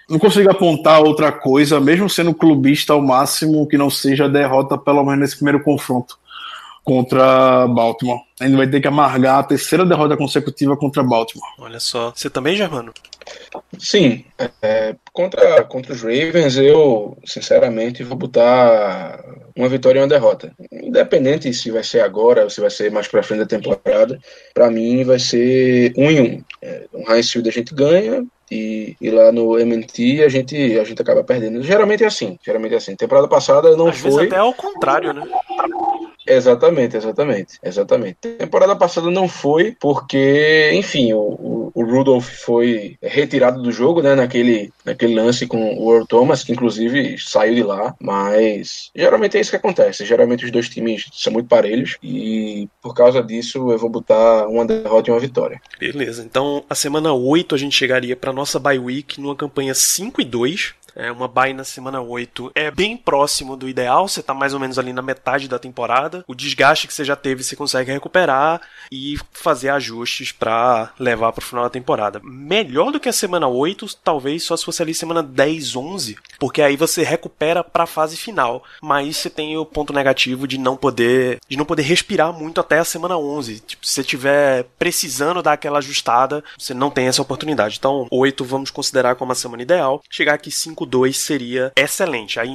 não 0.07 0.19
consigo 0.19 0.51
apontar 0.51 1.01
outra 1.01 1.31
coisa, 1.31 1.79
mesmo 1.79 2.07
sendo 2.07 2.31
clubista 2.31 2.93
ao 2.93 3.01
máximo, 3.01 3.67
que 3.67 3.77
não 3.77 3.89
seja 3.89 4.29
derrota, 4.29 4.77
pelo 4.77 5.03
menos 5.03 5.21
nesse 5.21 5.35
primeiro 5.37 5.63
confronto 5.63 6.20
contra 6.83 7.67
Baltimore. 7.67 8.19
Ainda 8.39 8.57
vai 8.57 8.67
ter 8.67 8.81
que 8.81 8.87
amargar 8.87 9.39
a 9.39 9.43
terceira 9.43 9.85
derrota 9.85 10.17
consecutiva 10.17 10.75
contra 10.75 11.03
Baltimore. 11.03 11.47
Olha 11.59 11.79
só. 11.79 12.11
Você 12.15 12.29
também, 12.29 12.55
Germano? 12.55 12.93
Sim. 13.77 14.25
É, 14.61 14.95
contra, 15.13 15.63
contra 15.63 15.93
os 15.93 16.01
Ravens, 16.01 16.57
eu, 16.57 17.17
sinceramente, 17.25 18.03
vou 18.03 18.17
botar 18.17 19.23
uma 19.55 19.69
vitória 19.69 19.99
e 19.99 20.01
uma 20.01 20.07
derrota. 20.07 20.53
Independente 20.71 21.53
se 21.53 21.69
vai 21.69 21.83
ser 21.83 22.01
agora 22.01 22.43
ou 22.43 22.49
se 22.49 22.61
vai 22.61 22.69
ser 22.69 22.91
mais 22.91 23.07
pra 23.07 23.23
frente 23.23 23.41
da 23.41 23.45
temporada, 23.45 24.19
para 24.53 24.71
mim 24.71 25.03
vai 25.03 25.19
ser 25.19 25.93
um 25.97 26.09
em 26.09 26.21
um. 26.21 26.43
É, 26.61 26.85
um 26.93 27.11
Heinz 27.11 27.31
Field 27.31 27.47
a 27.47 27.51
gente 27.51 27.73
ganha, 27.73 28.25
e, 28.51 28.97
e, 28.99 29.09
lá 29.09 29.31
no 29.31 29.57
MNT 29.57 30.23
a 30.23 30.27
gente, 30.27 30.77
a 30.77 30.83
gente 30.83 31.01
acaba 31.01 31.23
perdendo. 31.23 31.63
Geralmente 31.63 32.03
é 32.03 32.07
assim, 32.07 32.37
geralmente 32.45 32.73
é 32.73 32.77
assim. 32.77 32.97
Temporada 32.97 33.27
passada 33.27 33.77
não 33.77 33.87
Às 33.87 33.99
foi. 33.99 34.11
Vezes 34.11 34.27
até 34.27 34.37
ao 34.37 34.53
contrário, 34.53 35.13
né? 35.13 35.23
Exatamente, 36.25 36.97
exatamente, 36.97 37.59
exatamente. 37.63 38.17
Temporada 38.37 38.75
passada 38.75 39.09
não 39.09 39.27
foi 39.27 39.75
porque, 39.79 40.71
enfim, 40.73 41.13
o, 41.13 41.19
o, 41.19 41.71
o, 41.73 41.83
Rudolph 41.83 42.27
foi 42.27 42.97
retirado 43.01 43.61
do 43.61 43.71
jogo, 43.71 44.01
né, 44.01 44.15
naquele, 44.15 44.71
naquele 44.85 45.15
lance 45.15 45.47
com 45.47 45.77
o 45.77 45.93
Earl 45.93 46.05
Thomas, 46.05 46.43
que 46.43 46.51
inclusive 46.51 47.17
saiu 47.17 47.55
de 47.55 47.63
lá, 47.63 47.95
mas 47.99 48.91
geralmente 48.95 49.37
é 49.37 49.41
isso 49.41 49.51
que 49.51 49.57
acontece. 49.57 50.05
Geralmente 50.05 50.45
os 50.45 50.51
dois 50.51 50.69
times 50.69 51.07
são 51.13 51.33
muito 51.33 51.47
parelhos 51.47 51.97
e 52.03 52.69
por 52.81 52.93
causa 52.93 53.21
disso 53.23 53.71
eu 53.71 53.77
vou 53.77 53.89
botar 53.89 54.47
uma 54.47 54.65
derrota 54.65 55.09
e 55.09 55.13
uma 55.13 55.19
vitória. 55.19 55.59
Beleza, 55.79 56.23
então 56.23 56.63
a 56.69 56.75
semana 56.75 57.13
8 57.13 57.55
a 57.55 57.57
gente 57.57 57.75
chegaria 57.75 58.15
para 58.15 58.31
nossa 58.31 58.59
bye 58.59 58.79
week 58.79 59.19
numa 59.19 59.35
campanha 59.35 59.73
5 59.73 60.21
e 60.21 60.25
2, 60.25 60.73
é, 60.95 61.11
uma 61.11 61.27
bye 61.27 61.53
na 61.53 61.63
semana 61.63 62.01
8 62.01 62.51
é 62.55 62.71
bem 62.71 62.97
próximo 62.97 63.55
do 63.55 63.69
ideal, 63.69 64.07
você 64.07 64.21
tá 64.21 64.33
mais 64.33 64.53
ou 64.53 64.59
menos 64.59 64.77
ali 64.77 64.93
na 64.93 65.01
metade 65.01 65.47
da 65.47 65.59
temporada. 65.59 66.23
O 66.27 66.35
desgaste 66.35 66.87
que 66.87 66.93
você 66.93 67.03
já 67.03 67.15
teve, 67.15 67.43
você 67.43 67.55
consegue 67.55 67.91
recuperar 67.91 68.61
e 68.91 69.17
fazer 69.31 69.69
ajustes 69.69 70.31
para 70.31 70.91
levar 70.99 71.31
para 71.31 71.41
o 71.41 71.45
final 71.45 71.63
da 71.63 71.69
temporada. 71.69 72.21
Melhor 72.23 72.91
do 72.91 72.99
que 72.99 73.09
a 73.09 73.13
semana 73.13 73.47
8, 73.47 73.97
talvez 74.03 74.43
só 74.43 74.55
se 74.57 74.65
fosse 74.65 74.81
ali 74.81 74.93
semana 74.93 75.23
10, 75.23 75.75
11, 75.75 76.17
porque 76.39 76.61
aí 76.61 76.75
você 76.75 77.03
recupera 77.03 77.63
para 77.63 77.83
a 77.83 77.87
fase 77.87 78.17
final, 78.17 78.63
mas 78.81 79.17
você 79.17 79.29
tem 79.29 79.57
o 79.57 79.65
ponto 79.65 79.93
negativo 79.93 80.47
de 80.47 80.57
não 80.57 80.75
poder 80.75 81.39
de 81.47 81.57
não 81.57 81.65
poder 81.65 81.83
respirar 81.83 82.33
muito 82.33 82.59
até 82.59 82.79
a 82.79 82.85
semana 82.85 83.17
11. 83.17 83.59
Tipo, 83.61 83.85
se 83.85 83.95
você 83.95 84.03
tiver 84.03 84.65
precisando 84.77 85.41
dar 85.41 85.53
aquela 85.53 85.79
ajustada, 85.79 86.43
você 86.57 86.73
não 86.73 86.89
tem 86.89 87.07
essa 87.07 87.21
oportunidade. 87.21 87.77
Então, 87.77 88.07
8 88.11 88.43
vamos 88.43 88.71
considerar 88.71 89.15
como 89.15 89.31
a 89.31 89.35
semana 89.35 89.63
ideal. 89.63 90.01
Chegar 90.09 90.33
aqui 90.33 90.51
5 90.51 90.80
5-2 90.85 91.13
seria 91.13 91.71
excelente. 91.75 92.39
Aí, 92.39 92.49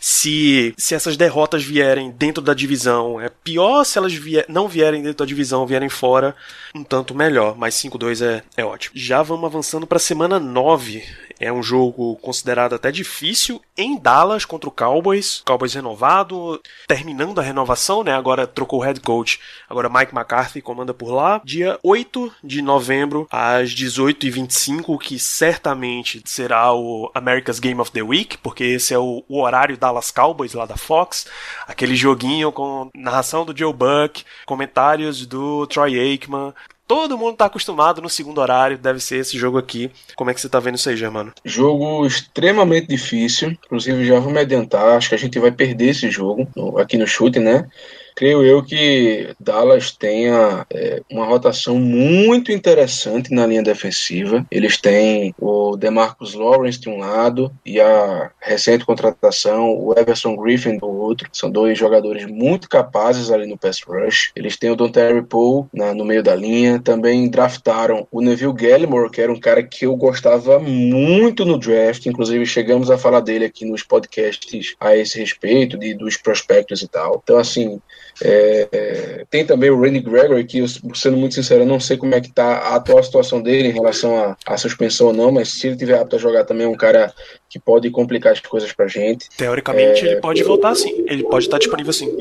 se, 0.00 0.74
se 0.76 0.94
essas 0.94 1.16
derrotas 1.16 1.62
vierem 1.62 2.10
dentro 2.10 2.42
da 2.42 2.54
divisão, 2.54 3.20
é 3.20 3.28
pior 3.28 3.84
se 3.84 3.98
elas 3.98 4.12
vier, 4.12 4.44
não 4.48 4.68
vierem 4.68 5.02
dentro 5.02 5.18
da 5.18 5.24
divisão, 5.24 5.66
vierem 5.66 5.88
fora, 5.88 6.34
um 6.74 6.82
tanto 6.82 7.14
melhor. 7.14 7.56
Mas 7.56 7.74
5-2 7.74 8.24
é, 8.24 8.42
é 8.56 8.64
ótimo. 8.64 8.92
Já 8.96 9.22
vamos 9.22 9.44
avançando 9.44 9.86
para 9.86 9.98
semana 9.98 10.38
9. 10.38 11.04
É 11.42 11.52
um 11.52 11.60
jogo 11.60 12.14
considerado 12.22 12.76
até 12.76 12.92
difícil 12.92 13.60
em 13.76 13.98
Dallas 13.98 14.44
contra 14.44 14.68
o 14.68 14.72
Cowboys. 14.72 15.42
Cowboys 15.44 15.74
renovado, 15.74 16.62
terminando 16.86 17.40
a 17.40 17.42
renovação, 17.42 18.04
né? 18.04 18.14
Agora 18.14 18.46
trocou 18.46 18.78
o 18.78 18.82
head 18.84 19.00
coach. 19.00 19.40
Agora 19.68 19.88
Mike 19.88 20.14
McCarthy 20.14 20.62
comanda 20.62 20.94
por 20.94 21.10
lá. 21.10 21.42
Dia 21.44 21.80
8 21.82 22.32
de 22.44 22.62
novembro, 22.62 23.26
às 23.28 23.74
18h25, 23.74 24.96
que 25.00 25.18
certamente 25.18 26.22
será 26.24 26.72
o 26.72 27.10
America's 27.12 27.58
Game 27.58 27.80
of 27.80 27.90
the 27.90 28.02
Week, 28.02 28.38
porque 28.38 28.62
esse 28.62 28.94
é 28.94 28.98
o, 29.00 29.24
o 29.28 29.42
horário 29.42 29.76
Dallas 29.76 30.12
Cowboys 30.12 30.54
lá 30.54 30.64
da 30.64 30.76
Fox. 30.76 31.26
Aquele 31.66 31.96
joguinho 31.96 32.52
com 32.52 32.88
narração 32.94 33.44
do 33.44 33.56
Joe 33.56 33.72
Buck, 33.72 34.24
comentários 34.46 35.26
do 35.26 35.66
Troy 35.66 35.98
Aikman, 35.98 36.54
todo 36.86 37.18
mundo 37.18 37.36
tá 37.36 37.46
acostumado 37.46 38.02
no 38.02 38.08
segundo 38.08 38.40
horário, 38.40 38.78
deve 38.78 39.00
ser 39.00 39.16
esse 39.16 39.38
jogo 39.38 39.58
aqui. 39.58 39.90
Como 40.16 40.30
é 40.30 40.34
que 40.34 40.40
você 40.40 40.48
tá 40.48 40.60
vendo 40.60 40.76
isso 40.76 40.88
aí, 40.88 40.96
Germano? 40.96 41.32
Jogo 41.44 42.06
extremamente 42.06 42.86
difícil, 42.86 43.50
inclusive 43.50 44.04
já 44.04 44.18
vou 44.20 44.32
me 44.32 44.40
adiantar, 44.40 44.96
acho 44.96 45.08
que 45.08 45.14
a 45.14 45.18
gente 45.18 45.38
vai 45.38 45.50
perder 45.50 45.90
esse 45.90 46.10
jogo 46.10 46.48
aqui 46.78 46.96
no 46.96 47.06
chute, 47.06 47.38
né? 47.38 47.68
Creio 48.14 48.44
eu 48.44 48.62
que 48.62 49.34
Dallas 49.38 49.90
tenha 49.92 50.66
é, 50.70 51.02
uma 51.10 51.26
rotação 51.26 51.78
muito 51.78 52.52
interessante 52.52 53.32
na 53.32 53.46
linha 53.46 53.62
defensiva. 53.62 54.46
Eles 54.50 54.76
têm 54.76 55.34
o 55.38 55.76
DeMarcus 55.76 56.34
Lawrence 56.34 56.80
de 56.80 56.88
um 56.88 56.98
lado 56.98 57.52
e 57.64 57.80
a 57.80 58.30
recente 58.40 58.84
contratação, 58.84 59.70
o 59.78 59.92
Everson 59.98 60.36
Griffin 60.36 60.78
do 60.78 60.86
outro. 60.86 61.28
São 61.32 61.50
dois 61.50 61.78
jogadores 61.78 62.26
muito 62.26 62.68
capazes 62.68 63.30
ali 63.30 63.46
no 63.46 63.58
pass 63.58 63.80
rush. 63.82 64.32
Eles 64.36 64.56
têm 64.56 64.70
o 64.70 64.76
Don 64.76 64.90
Terry 64.90 65.22
Poe 65.22 65.66
na, 65.72 65.94
no 65.94 66.04
meio 66.04 66.22
da 66.22 66.34
linha. 66.34 66.80
Também 66.80 67.28
draftaram 67.28 68.06
o 68.10 68.20
Neville 68.20 68.52
Gallimore, 68.52 69.10
que 69.10 69.20
era 69.20 69.32
um 69.32 69.40
cara 69.40 69.62
que 69.62 69.86
eu 69.86 69.96
gostava 69.96 70.58
muito 70.58 71.44
no 71.44 71.58
draft. 71.58 72.06
Inclusive, 72.06 72.44
chegamos 72.46 72.90
a 72.90 72.98
falar 72.98 73.20
dele 73.20 73.44
aqui 73.44 73.64
nos 73.64 73.82
podcasts 73.82 74.74
a 74.78 74.96
esse 74.96 75.18
respeito, 75.18 75.78
de, 75.78 75.94
dos 75.94 76.16
prospectos 76.16 76.82
e 76.82 76.88
tal. 76.88 77.20
Então, 77.22 77.38
assim, 77.38 77.80
é, 78.20 79.24
tem 79.30 79.44
também 79.44 79.70
o 79.70 79.80
Randy 79.80 80.00
Gregory, 80.00 80.44
que, 80.44 80.58
eu, 80.58 80.66
sendo 80.94 81.16
muito 81.16 81.34
sincero, 81.34 81.62
eu 81.62 81.66
não 81.66 81.80
sei 81.80 81.96
como 81.96 82.14
é 82.14 82.20
que 82.20 82.28
está 82.28 82.58
a 82.58 82.76
atual 82.76 83.02
situação 83.02 83.40
dele 83.40 83.68
em 83.68 83.72
relação 83.72 84.36
à 84.46 84.56
suspensão 84.56 85.08
ou 85.08 85.12
não, 85.12 85.32
mas 85.32 85.48
se 85.52 85.68
ele 85.68 85.76
tiver 85.76 85.98
apto 85.98 86.16
a 86.16 86.18
jogar 86.18 86.44
também 86.44 86.66
é 86.66 86.68
um 86.68 86.76
cara 86.76 87.12
que 87.48 87.58
pode 87.58 87.90
complicar 87.90 88.32
as 88.32 88.40
coisas 88.40 88.72
pra 88.72 88.86
gente. 88.86 89.28
Teoricamente, 89.36 90.06
é, 90.06 90.12
ele 90.12 90.20
pode 90.20 90.42
voltar 90.42 90.74
sim, 90.74 91.04
ele 91.08 91.24
pode 91.24 91.46
estar 91.46 91.58
disponível 91.58 91.92
sim. 91.92 92.14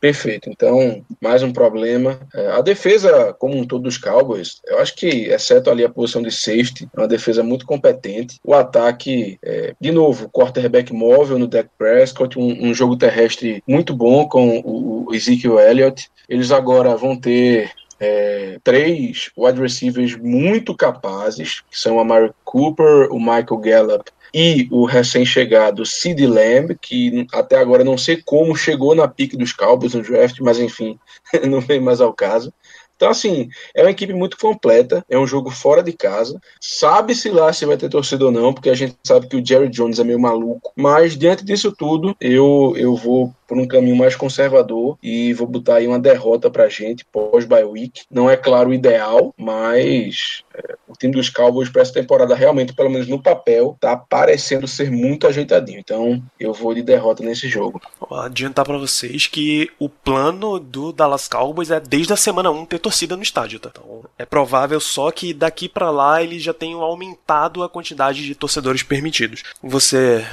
Perfeito. 0.00 0.48
Então, 0.48 1.04
mais 1.20 1.42
um 1.42 1.52
problema. 1.52 2.20
É, 2.34 2.48
a 2.52 2.60
defesa, 2.60 3.34
como 3.38 3.56
um 3.56 3.66
todo 3.66 3.82
dos 3.82 3.98
Cowboys, 3.98 4.60
eu 4.66 4.78
acho 4.78 4.94
que, 4.94 5.06
exceto 5.06 5.70
ali 5.70 5.84
a 5.84 5.88
posição 5.88 6.22
de 6.22 6.30
safety, 6.30 6.88
é 6.92 7.00
uma 7.00 7.08
defesa 7.08 7.42
muito 7.42 7.66
competente. 7.66 8.38
O 8.44 8.54
ataque, 8.54 9.38
é, 9.42 9.74
de 9.80 9.90
novo, 9.90 10.28
quarterback 10.28 10.92
móvel 10.92 11.38
no 11.38 11.48
Dak 11.48 11.68
Prescott, 11.76 12.38
um, 12.38 12.68
um, 12.68 12.74
jogo 12.74 12.96
terrestre 12.96 13.62
muito 13.66 13.94
bom 13.94 14.28
com 14.28 14.60
o, 14.60 15.08
o 15.08 15.14
Ezekiel 15.14 15.58
Elliott. 15.58 16.08
Eles 16.28 16.52
agora 16.52 16.96
vão 16.96 17.16
ter 17.16 17.70
é, 18.00 18.58
três 18.62 19.30
wide 19.36 19.60
receivers 19.60 20.16
muito 20.16 20.74
capazes, 20.74 21.62
que 21.70 21.78
são 21.78 21.98
a 21.98 22.04
Mary 22.04 22.32
Cooper, 22.44 23.08
o 23.10 23.18
Michael 23.18 23.58
Gallup 23.58 24.10
e 24.32 24.68
o 24.70 24.84
recém-chegado 24.84 25.86
Sid 25.86 26.26
Lamb, 26.26 26.76
que 26.80 27.26
até 27.32 27.58
agora 27.58 27.82
não 27.82 27.96
sei 27.96 28.22
como 28.22 28.54
chegou 28.54 28.94
na 28.94 29.08
pique 29.08 29.36
dos 29.36 29.52
Cowboys 29.52 29.94
no 29.94 30.02
draft, 30.02 30.38
mas 30.40 30.58
enfim, 30.58 30.98
não 31.48 31.60
vem 31.60 31.80
mais 31.80 32.00
ao 32.00 32.12
caso. 32.12 32.52
Então, 32.98 33.10
assim, 33.10 33.48
é 33.76 33.82
uma 33.82 33.92
equipe 33.92 34.12
muito 34.12 34.36
completa, 34.36 35.04
é 35.08 35.16
um 35.16 35.24
jogo 35.26 35.50
fora 35.50 35.84
de 35.84 35.92
casa. 35.92 36.40
Sabe-se 36.60 37.30
lá 37.30 37.52
se 37.52 37.64
vai 37.64 37.76
ter 37.76 37.88
torcida 37.88 38.24
ou 38.24 38.32
não, 38.32 38.52
porque 38.52 38.68
a 38.68 38.74
gente 38.74 38.96
sabe 39.06 39.28
que 39.28 39.36
o 39.36 39.46
Jerry 39.46 39.68
Jones 39.68 40.00
é 40.00 40.04
meio 40.04 40.18
maluco. 40.18 40.72
Mas, 40.74 41.16
diante 41.16 41.44
disso 41.44 41.70
tudo, 41.70 42.16
eu, 42.20 42.74
eu 42.76 42.96
vou 42.96 43.32
por 43.46 43.56
um 43.56 43.68
caminho 43.68 43.94
mais 43.94 44.16
conservador 44.16 44.98
e 45.00 45.32
vou 45.32 45.46
botar 45.46 45.76
aí 45.76 45.86
uma 45.86 45.98
derrota 45.98 46.50
pra 46.50 46.68
gente 46.68 47.04
pós-bye 47.04 47.64
week. 47.64 48.02
Não 48.10 48.28
é 48.28 48.36
claro 48.36 48.70
o 48.70 48.74
ideal, 48.74 49.32
mas 49.38 50.42
é, 50.52 50.76
o 50.88 50.94
time 50.94 51.12
dos 51.12 51.28
Cowboys 51.28 51.68
para 51.68 51.82
essa 51.82 51.92
temporada 51.92 52.34
realmente, 52.34 52.72
pelo 52.72 52.90
menos 52.90 53.06
no 53.06 53.22
papel, 53.22 53.76
tá 53.80 53.96
parecendo 53.96 54.66
ser 54.66 54.90
muito 54.90 55.26
ajeitadinho. 55.26 55.78
Então 55.78 56.22
eu 56.40 56.52
vou 56.52 56.74
de 56.74 56.82
derrota 56.82 57.22
nesse 57.22 57.48
jogo. 57.48 57.80
Vou 58.00 58.18
adiantar 58.18 58.64
para 58.64 58.78
vocês 58.78 59.26
que 59.26 59.70
o 59.78 59.88
plano 59.88 60.58
do 60.58 60.92
Dallas 60.92 61.28
Cowboys 61.28 61.70
é 61.70 61.78
desde 61.78 62.12
a 62.12 62.16
semana 62.16 62.50
1 62.50 62.66
ter 62.66 62.78
torcida 62.78 63.16
no 63.16 63.22
estádio, 63.22 63.60
tá? 63.60 63.70
Então 63.72 64.04
é 64.18 64.24
provável 64.24 64.80
só 64.80 65.10
que 65.10 65.32
daqui 65.34 65.68
para 65.68 65.90
lá 65.90 66.22
eles 66.22 66.42
já 66.42 66.54
tenham 66.54 66.80
aumentado 66.82 67.62
a 67.62 67.68
quantidade 67.68 68.24
de 68.24 68.34
torcedores 68.34 68.82
permitidos. 68.82 69.42
Você, 69.62 70.24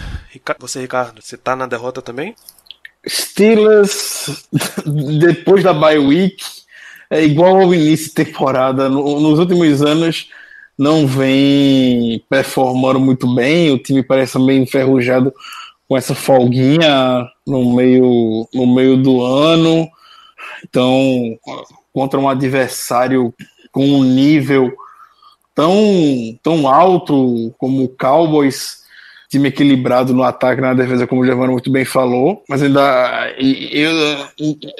você 0.59 0.81
Ricardo, 0.81 1.21
você 1.21 1.37
tá 1.37 1.55
na 1.55 1.67
derrota 1.67 2.01
também? 2.01 2.33
Steelers, 3.07 4.47
depois 5.19 5.63
da 5.63 5.73
bye 5.73 5.97
week, 5.99 6.43
é 7.09 7.23
igual 7.23 7.61
ao 7.61 7.73
início 7.73 8.07
de 8.07 8.13
temporada. 8.13 8.89
No- 8.89 9.19
nos 9.19 9.39
últimos 9.39 9.81
anos, 9.81 10.29
não 10.77 11.07
vem 11.07 12.23
performando 12.29 12.99
muito 12.99 13.33
bem. 13.33 13.71
O 13.71 13.79
time 13.79 14.03
parece 14.03 14.37
meio 14.39 14.61
enferrujado 14.61 15.33
com 15.87 15.95
essa 15.95 16.15
folguinha 16.15 17.27
no 17.45 17.75
meio, 17.75 18.47
no 18.53 18.67
meio 18.67 18.97
do 18.97 19.23
ano. 19.23 19.87
Então, 20.63 21.37
contra 21.93 22.19
um 22.19 22.27
adversário 22.27 23.33
com 23.71 23.85
um 23.85 24.03
nível 24.03 24.73
tão, 25.53 25.73
tão 26.43 26.67
alto 26.67 27.53
como 27.57 27.83
o 27.83 27.89
Cowboys, 27.89 28.84
time 29.29 29.49
equilibrado 29.49 30.13
no 30.13 30.23
ataque 30.23 30.61
na 30.61 30.73
defesa, 30.73 31.07
como 31.07 31.21
o 31.21 31.25
Germano 31.25 31.53
muito 31.53 31.71
bem 31.71 31.83
falou, 31.85 32.43
mas 32.47 32.61
ainda 32.61 33.33
eu, 33.39 33.91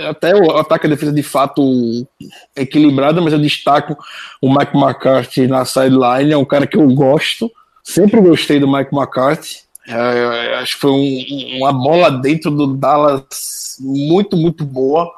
até 0.08 0.36
o 0.36 0.52
ataque 0.58 0.86
e 0.86 0.88
a 0.88 0.92
defesa 0.92 1.12
de 1.12 1.24
fato 1.24 2.08
equilibrada, 2.56 3.22
mas 3.22 3.34
eu 3.34 3.40
destaco 3.40 3.98
o 4.42 4.50
Mike 4.50 4.78
McCarthy 4.78 5.48
na 5.48 5.66
sideline, 5.66 6.32
é 6.32 6.38
um 6.38 6.46
cara 6.46 6.68
que 6.68 6.78
eu 6.78 6.88
gosto, 6.94 7.52
sempre 7.84 8.22
gostei 8.22 8.60
do 8.60 8.72
Mike 8.72 8.96
McCarthy. 8.96 9.66
É, 9.88 10.54
eu 10.54 10.56
acho 10.60 10.74
que 10.76 10.82
foi 10.82 10.92
um- 10.92 11.58
uma 11.60 11.72
bola 11.74 12.10
dentro 12.10 12.50
do 12.50 12.76
Dallas 12.76 13.78
muito, 13.80 14.36
muito 14.36 14.66
boa. 14.66 15.12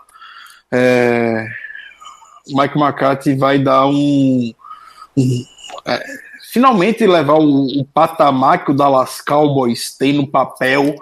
É, 0.72 1.46
Mike 2.50 2.78
McCarthy 2.78 3.36
vai 3.36 3.60
dar 3.60 3.86
um, 3.88 4.54
um- 5.16 5.46
é, 5.86 6.04
finalmente 6.51 7.05
levar 7.05 7.39
o, 7.39 7.65
o 7.65 7.86
patamar 7.86 8.63
que 8.63 8.71
o 8.71 8.73
Dallas 8.73 9.21
Cowboys 9.21 9.95
tem 9.97 10.13
no 10.13 10.27
papel 10.27 10.95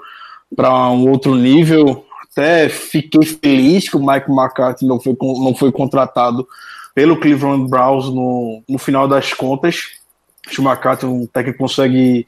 para 0.55 0.89
um 0.89 1.09
outro 1.09 1.35
nível. 1.35 2.05
Até 2.31 2.67
fiquei 2.67 3.25
feliz 3.25 3.87
que 3.87 3.95
o 3.95 4.05
Mike 4.05 4.29
McCarthy 4.29 4.85
não 4.85 4.99
foi, 4.99 5.15
não 5.19 5.55
foi 5.55 5.71
contratado 5.71 6.47
pelo 6.93 7.19
Cleveland 7.19 7.69
Browns 7.69 8.05
no, 8.05 8.63
no 8.67 8.77
final 8.77 9.07
das 9.07 9.33
contas. 9.33 9.93
Acho 10.45 10.55
que 10.55 10.61
o 10.61 10.67
McCarthy 10.67 11.05
é 11.05 11.09
um 11.09 11.25
técnico 11.25 11.57
que 11.57 11.63
consegue 11.63 12.27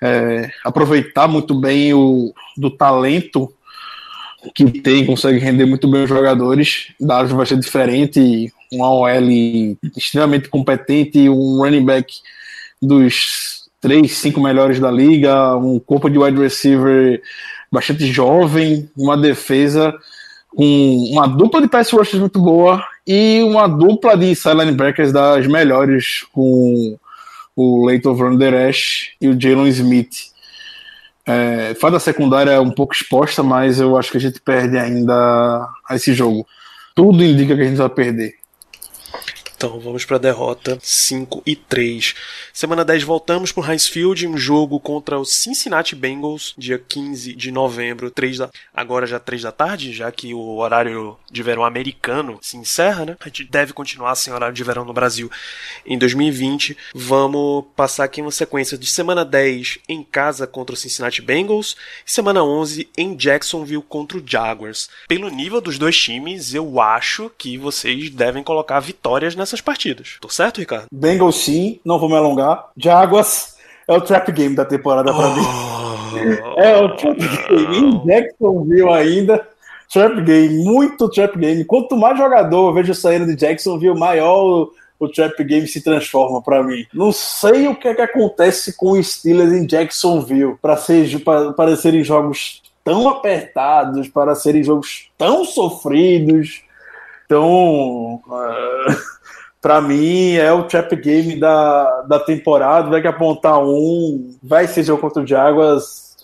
é, 0.00 0.50
aproveitar 0.64 1.28
muito 1.28 1.54
bem 1.54 1.92
o, 1.94 2.32
do 2.56 2.70
talento 2.70 3.52
que 4.54 4.64
tem, 4.80 5.04
consegue 5.04 5.38
render 5.38 5.66
muito 5.66 5.88
bem 5.88 6.04
os 6.04 6.08
jogadores. 6.08 6.92
Dallas 6.98 7.30
vai 7.30 7.44
ser 7.44 7.58
diferente, 7.58 8.52
um 8.72 8.82
OL 8.82 9.30
extremamente 9.96 10.48
competente, 10.48 11.28
um 11.28 11.58
running 11.58 11.84
back 11.84 12.14
dos 12.80 13.68
três, 13.80 14.18
cinco 14.18 14.40
melhores 14.40 14.78
da 14.78 14.90
liga, 14.90 15.56
um 15.56 15.78
corpo 15.78 16.10
de 16.10 16.18
wide 16.18 16.40
receiver 16.40 17.22
bastante 17.70 18.06
jovem, 18.06 18.90
uma 18.96 19.16
defesa 19.16 19.94
com 20.54 21.10
uma 21.12 21.26
dupla 21.26 21.62
de 21.62 21.68
pass 21.68 21.90
rushers 21.90 22.20
muito 22.20 22.40
boa 22.40 22.84
e 23.06 23.42
uma 23.42 23.68
dupla 23.68 24.16
de 24.16 24.34
side 24.34 24.56
linebackers 24.56 25.12
das 25.12 25.46
melhores 25.46 26.24
com 26.32 26.98
o 27.54 27.86
Leighton 27.86 28.14
Van 28.14 28.36
Der 28.36 28.68
Esch 28.68 29.12
e 29.20 29.28
o 29.28 29.40
Jalen 29.40 29.68
Smith. 29.68 30.30
É, 31.24 31.74
faz 31.74 31.92
da 31.92 32.00
secundária 32.00 32.60
um 32.60 32.70
pouco 32.70 32.94
exposta, 32.94 33.42
mas 33.42 33.78
eu 33.78 33.96
acho 33.96 34.10
que 34.10 34.16
a 34.16 34.20
gente 34.20 34.40
perde 34.40 34.76
ainda 34.76 35.68
esse 35.90 36.12
jogo. 36.12 36.46
Tudo 36.94 37.22
indica 37.22 37.54
que 37.54 37.62
a 37.62 37.64
gente 37.64 37.76
vai 37.76 37.88
perder. 37.88 38.34
Então 39.60 39.78
vamos 39.78 40.06
para 40.06 40.16
a 40.16 40.18
derrota 40.18 40.78
5 40.80 41.42
e 41.44 41.54
3. 41.54 42.14
Semana 42.50 42.82
10 42.82 43.02
voltamos 43.02 43.52
para 43.52 43.62
o 43.62 43.70
Heinz 43.70 43.86
Field, 43.86 44.26
um 44.26 44.38
jogo 44.38 44.80
contra 44.80 45.18
o 45.18 45.24
Cincinnati 45.26 45.94
Bengals, 45.94 46.54
dia 46.56 46.78
15 46.78 47.34
de 47.34 47.52
novembro, 47.52 48.10
3 48.10 48.38
da... 48.38 48.48
agora 48.72 49.06
já 49.06 49.20
3 49.20 49.42
da 49.42 49.52
tarde, 49.52 49.92
já 49.92 50.10
que 50.10 50.32
o 50.32 50.56
horário 50.56 51.14
de 51.30 51.42
verão 51.42 51.62
americano 51.62 52.38
se 52.40 52.56
encerra, 52.56 53.04
né? 53.04 53.16
A 53.20 53.28
gente 53.28 53.44
deve 53.44 53.74
continuar 53.74 54.14
sem 54.14 54.32
horário 54.32 54.54
de 54.54 54.64
verão 54.64 54.82
no 54.82 54.94
Brasil 54.94 55.30
em 55.84 55.98
2020. 55.98 56.74
Vamos 56.94 57.66
passar 57.76 58.04
aqui 58.04 58.22
uma 58.22 58.30
sequência 58.30 58.78
de 58.78 58.86
semana 58.86 59.26
10 59.26 59.80
em 59.86 60.02
casa 60.02 60.46
contra 60.46 60.72
o 60.72 60.78
Cincinnati 60.78 61.20
Bengals 61.20 61.76
e 62.06 62.10
semana 62.10 62.42
11 62.42 62.88
em 62.96 63.14
Jacksonville 63.14 63.84
contra 63.86 64.16
o 64.16 64.22
Jaguars. 64.26 64.88
Pelo 65.06 65.28
nível 65.28 65.60
dos 65.60 65.76
dois 65.78 65.98
times, 65.98 66.54
eu 66.54 66.80
acho 66.80 67.30
que 67.36 67.58
vocês 67.58 68.08
devem 68.08 68.42
colocar 68.42 68.80
vitórias 68.80 69.34
nessas 69.50 69.60
partidas. 69.60 70.16
Tô 70.20 70.28
certo, 70.28 70.58
Ricardo? 70.58 70.86
Bengals 70.92 71.36
sim, 71.44 71.80
não 71.84 71.98
vou 71.98 72.08
me 72.08 72.16
alongar. 72.16 72.70
Jaguars 72.76 73.56
é 73.88 73.92
o 73.96 74.00
trap 74.00 74.30
game 74.32 74.54
da 74.54 74.64
temporada 74.64 75.12
para 75.12 75.28
mim. 75.34 75.42
É 76.56 76.76
o 76.76 76.96
trap 76.96 77.18
game 77.18 77.76
em 77.78 78.06
Jacksonville 78.06 78.88
ainda. 78.90 79.48
Trap 79.92 80.20
game, 80.22 80.64
muito 80.64 81.08
trap 81.08 81.36
game. 81.36 81.64
Quanto 81.64 81.96
mais 81.96 82.16
jogador 82.16 82.68
eu 82.68 82.74
vejo 82.74 82.94
saindo 82.94 83.26
de 83.26 83.34
Jacksonville, 83.34 83.98
maior 83.98 84.44
o, 84.44 84.72
o 85.00 85.08
trap 85.08 85.42
game 85.42 85.66
se 85.66 85.82
transforma 85.82 86.40
para 86.40 86.62
mim. 86.62 86.86
Não 86.94 87.10
sei 87.10 87.66
o 87.66 87.74
que 87.74 87.88
é 87.88 87.94
que 87.94 88.02
acontece 88.02 88.76
com 88.76 88.92
os 88.92 89.14
Steelers 89.14 89.52
em 89.52 89.66
Jacksonville 89.66 90.56
para 90.62 90.76
ser, 90.76 91.18
para, 91.24 91.52
para 91.52 91.76
serem 91.76 92.04
jogos 92.04 92.62
tão 92.84 93.08
apertados, 93.08 94.08
para 94.08 94.34
serem 94.34 94.62
jogos 94.62 95.10
tão 95.18 95.44
sofridos. 95.44 96.62
Então, 97.26 98.20
para 99.60 99.80
mim 99.80 100.34
é 100.34 100.52
o 100.52 100.64
trap 100.64 100.96
game 100.96 101.38
da, 101.38 102.02
da 102.02 102.18
temporada. 102.18 102.88
Vai 102.88 103.00
que 103.00 103.08
apontar 103.08 103.62
um, 103.62 104.36
vai 104.42 104.66
ser 104.66 104.82
jogo 104.82 105.00
contra 105.02 105.22
o 105.22 105.26
Jaguars. 105.26 106.16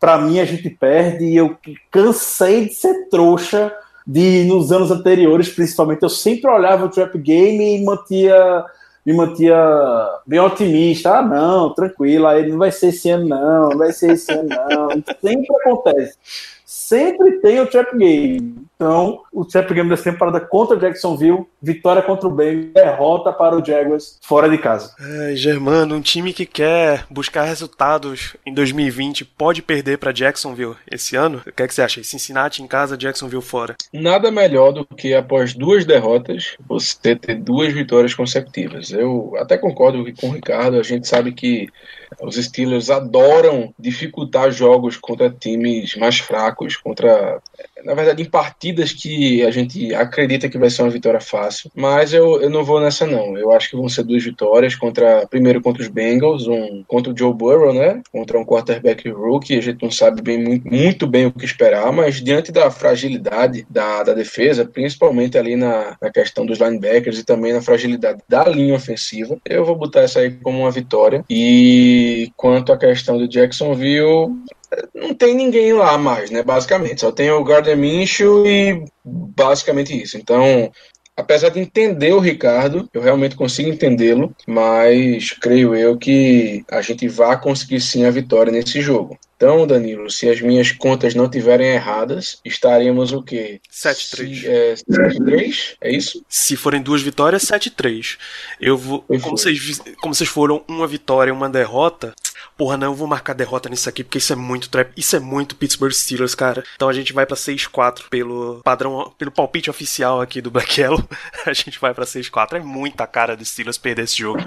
Para 0.00 0.18
mim 0.18 0.40
a 0.40 0.44
gente 0.44 0.68
perde 0.68 1.24
e 1.24 1.36
eu 1.36 1.56
cansei 1.90 2.66
de 2.66 2.74
ser 2.74 3.08
trouxa 3.08 3.72
de 4.04 4.44
nos 4.44 4.72
anos 4.72 4.90
anteriores, 4.90 5.48
principalmente 5.48 6.02
eu 6.02 6.08
sempre 6.08 6.50
olhava 6.50 6.86
o 6.86 6.88
trap 6.88 7.16
game 7.18 7.78
e 7.78 7.84
mantia 7.84 8.64
me 9.04 9.12
mantia 9.12 9.56
bem 10.26 10.38
otimista. 10.38 11.18
Ah, 11.18 11.22
não, 11.22 11.74
tranquilo, 11.74 12.26
aí 12.26 12.48
não 12.48 12.58
vai 12.58 12.70
ser 12.70 12.88
esse 12.88 13.10
ano, 13.10 13.28
não, 13.28 13.70
não 13.70 13.78
vai 13.78 13.92
ser 13.92 14.12
esse 14.12 14.32
ano, 14.32 14.48
não. 14.48 14.88
Sempre 15.20 15.56
acontece. 15.60 16.18
Sempre 16.64 17.32
tem 17.40 17.60
o 17.60 17.66
trap 17.66 17.96
game. 17.96 18.64
Então, 18.82 19.22
o 19.32 19.44
trap 19.44 19.72
game 19.72 19.88
dessa 19.88 20.10
temporada 20.10 20.40
contra 20.40 20.76
o 20.76 20.80
Jacksonville, 20.80 21.46
vitória 21.62 22.02
contra 22.02 22.26
o 22.26 22.32
Bengals, 22.32 22.72
derrota 22.74 23.32
para 23.32 23.56
o 23.56 23.64
Jaguars 23.64 24.18
fora 24.20 24.50
de 24.50 24.58
casa. 24.58 24.92
Ai, 24.98 25.36
Germano, 25.36 25.94
um 25.94 26.00
time 26.00 26.32
que 26.32 26.44
quer 26.44 27.06
buscar 27.08 27.44
resultados 27.44 28.36
em 28.44 28.52
2020 28.52 29.24
pode 29.24 29.62
perder 29.62 29.98
para 29.98 30.10
Jacksonville 30.10 30.74
esse 30.90 31.14
ano? 31.14 31.40
O 31.46 31.52
que, 31.52 31.62
é 31.62 31.68
que 31.68 31.72
você 31.72 31.82
acha? 31.82 32.02
Cincinnati 32.02 32.60
em 32.60 32.66
casa, 32.66 32.96
Jacksonville 32.96 33.40
fora. 33.40 33.76
Nada 33.92 34.32
melhor 34.32 34.72
do 34.72 34.84
que 34.84 35.14
após 35.14 35.54
duas 35.54 35.84
derrotas 35.84 36.56
você 36.66 37.14
ter 37.14 37.36
duas 37.36 37.72
vitórias 37.72 38.14
consecutivas. 38.14 38.90
Eu 38.90 39.32
até 39.38 39.56
concordo 39.56 40.04
com 40.20 40.30
o 40.30 40.32
Ricardo, 40.32 40.76
a 40.76 40.82
gente 40.82 41.06
sabe 41.06 41.30
que 41.30 41.68
os 42.20 42.36
Steelers 42.36 42.90
adoram 42.90 43.72
dificultar 43.78 44.50
jogos 44.50 44.96
contra 44.96 45.30
times 45.30 45.94
mais 45.96 46.18
fracos, 46.18 46.76
contra, 46.76 47.40
na 47.84 47.94
verdade, 47.94 48.22
em 48.22 48.26
partidas 48.26 48.92
que 48.92 49.44
a 49.44 49.50
gente 49.50 49.94
acredita 49.94 50.48
que 50.48 50.58
vai 50.58 50.70
ser 50.70 50.82
uma 50.82 50.90
vitória 50.90 51.20
fácil. 51.20 51.70
Mas 51.74 52.12
eu, 52.12 52.40
eu 52.40 52.50
não 52.50 52.64
vou 52.64 52.80
nessa, 52.80 53.06
não. 53.06 53.36
Eu 53.36 53.52
acho 53.52 53.70
que 53.70 53.76
vão 53.76 53.88
ser 53.88 54.04
duas 54.04 54.22
vitórias, 54.22 54.74
contra 54.74 55.26
primeiro 55.26 55.60
contra 55.60 55.82
os 55.82 55.88
Bengals, 55.88 56.46
um 56.46 56.84
contra 56.86 57.12
o 57.12 57.16
Joe 57.16 57.32
Burrow, 57.32 57.72
né? 57.72 58.02
Contra 58.10 58.38
um 58.38 58.44
quarterback 58.44 59.08
rookie. 59.08 59.58
A 59.58 59.62
gente 59.62 59.82
não 59.82 59.90
sabe 59.90 60.22
bem, 60.22 60.42
muito, 60.42 60.68
muito 60.68 61.06
bem 61.06 61.26
o 61.26 61.32
que 61.32 61.44
esperar, 61.44 61.92
mas 61.92 62.22
diante 62.22 62.52
da 62.52 62.70
fragilidade 62.70 63.66
da, 63.68 64.02
da 64.02 64.14
defesa, 64.14 64.64
principalmente 64.64 65.36
ali 65.38 65.56
na, 65.56 65.96
na 66.00 66.10
questão 66.10 66.46
dos 66.46 66.58
linebackers 66.58 67.18
e 67.18 67.24
também 67.24 67.52
na 67.52 67.62
fragilidade 67.62 68.20
da 68.28 68.44
linha 68.44 68.74
ofensiva, 68.74 69.38
eu 69.44 69.64
vou 69.64 69.76
botar 69.76 70.00
essa 70.00 70.20
aí 70.20 70.30
como 70.30 70.60
uma 70.60 70.70
vitória. 70.70 71.24
E 71.28 72.30
quanto 72.36 72.72
à 72.72 72.76
questão 72.76 73.18
do 73.18 73.28
Jacksonville, 73.28 74.30
não 74.94 75.14
tem 75.14 75.34
ninguém 75.34 75.72
lá 75.72 75.96
mais, 75.98 76.30
né? 76.30 76.42
Basicamente, 76.42 77.00
só 77.00 77.12
tem 77.12 77.30
o 77.30 77.44
Gardner 77.44 77.76
Minshew 77.76 78.46
e 78.46 78.84
basicamente 79.04 80.00
isso. 80.00 80.16
Então, 80.16 80.70
apesar 81.16 81.50
de 81.50 81.60
entender 81.60 82.12
o 82.12 82.20
Ricardo, 82.20 82.88
eu 82.92 83.00
realmente 83.00 83.36
consigo 83.36 83.68
entendê-lo, 83.68 84.34
mas 84.46 85.32
creio 85.32 85.74
eu 85.74 85.96
que 85.96 86.64
a 86.70 86.80
gente 86.80 87.08
vai 87.08 87.40
conseguir 87.40 87.80
sim 87.80 88.04
a 88.04 88.10
vitória 88.10 88.52
nesse 88.52 88.80
jogo. 88.80 89.18
Então, 89.36 89.66
Danilo, 89.66 90.08
se 90.08 90.28
as 90.28 90.40
minhas 90.40 90.70
contas 90.70 91.16
não 91.16 91.28
tiverem 91.28 91.72
erradas, 91.72 92.40
estaremos 92.44 93.12
o 93.12 93.20
quê? 93.20 93.60
7-3. 93.72 94.44
É, 94.46 94.74
7-3? 94.74 95.74
É 95.80 95.90
isso? 95.90 96.24
Se 96.28 96.54
forem 96.54 96.80
duas 96.80 97.02
vitórias, 97.02 97.42
7-3. 97.42 98.18
Eu 98.60 98.78
vou. 98.78 99.02
Como 99.02 99.36
vocês, 99.36 99.80
como 100.00 100.14
vocês 100.14 100.30
foram 100.30 100.62
uma 100.68 100.86
vitória 100.86 101.30
e 101.30 101.32
uma 101.32 101.50
derrota. 101.50 102.14
Porra, 102.56 102.76
não, 102.76 102.88
eu 102.88 102.94
vou 102.94 103.06
marcar 103.06 103.32
derrota 103.34 103.68
nisso 103.68 103.88
aqui, 103.88 104.04
porque 104.04 104.18
isso 104.18 104.32
é 104.32 104.36
muito 104.36 104.68
trap. 104.68 104.92
Isso 104.96 105.16
é 105.16 105.20
muito 105.20 105.56
Pittsburgh 105.56 105.92
Steelers, 105.92 106.34
cara. 106.34 106.64
Então 106.74 106.88
a 106.88 106.92
gente 106.92 107.12
vai 107.12 107.26
pra 107.26 107.36
6-4 107.36 108.08
pelo 108.08 108.60
padrão, 108.62 109.12
pelo 109.18 109.30
palpite 109.30 109.70
oficial 109.70 110.20
aqui 110.20 110.40
do 110.40 110.50
Black 110.50 110.80
Yellow. 110.80 111.02
A 111.46 111.52
gente 111.52 111.78
vai 111.80 111.92
pra 111.92 112.04
6-4. 112.04 112.54
É 112.54 112.60
muita 112.60 113.06
cara 113.06 113.36
dos 113.36 113.48
Steelers 113.48 113.78
perder 113.78 114.04
esse 114.04 114.18
jogo. 114.18 114.40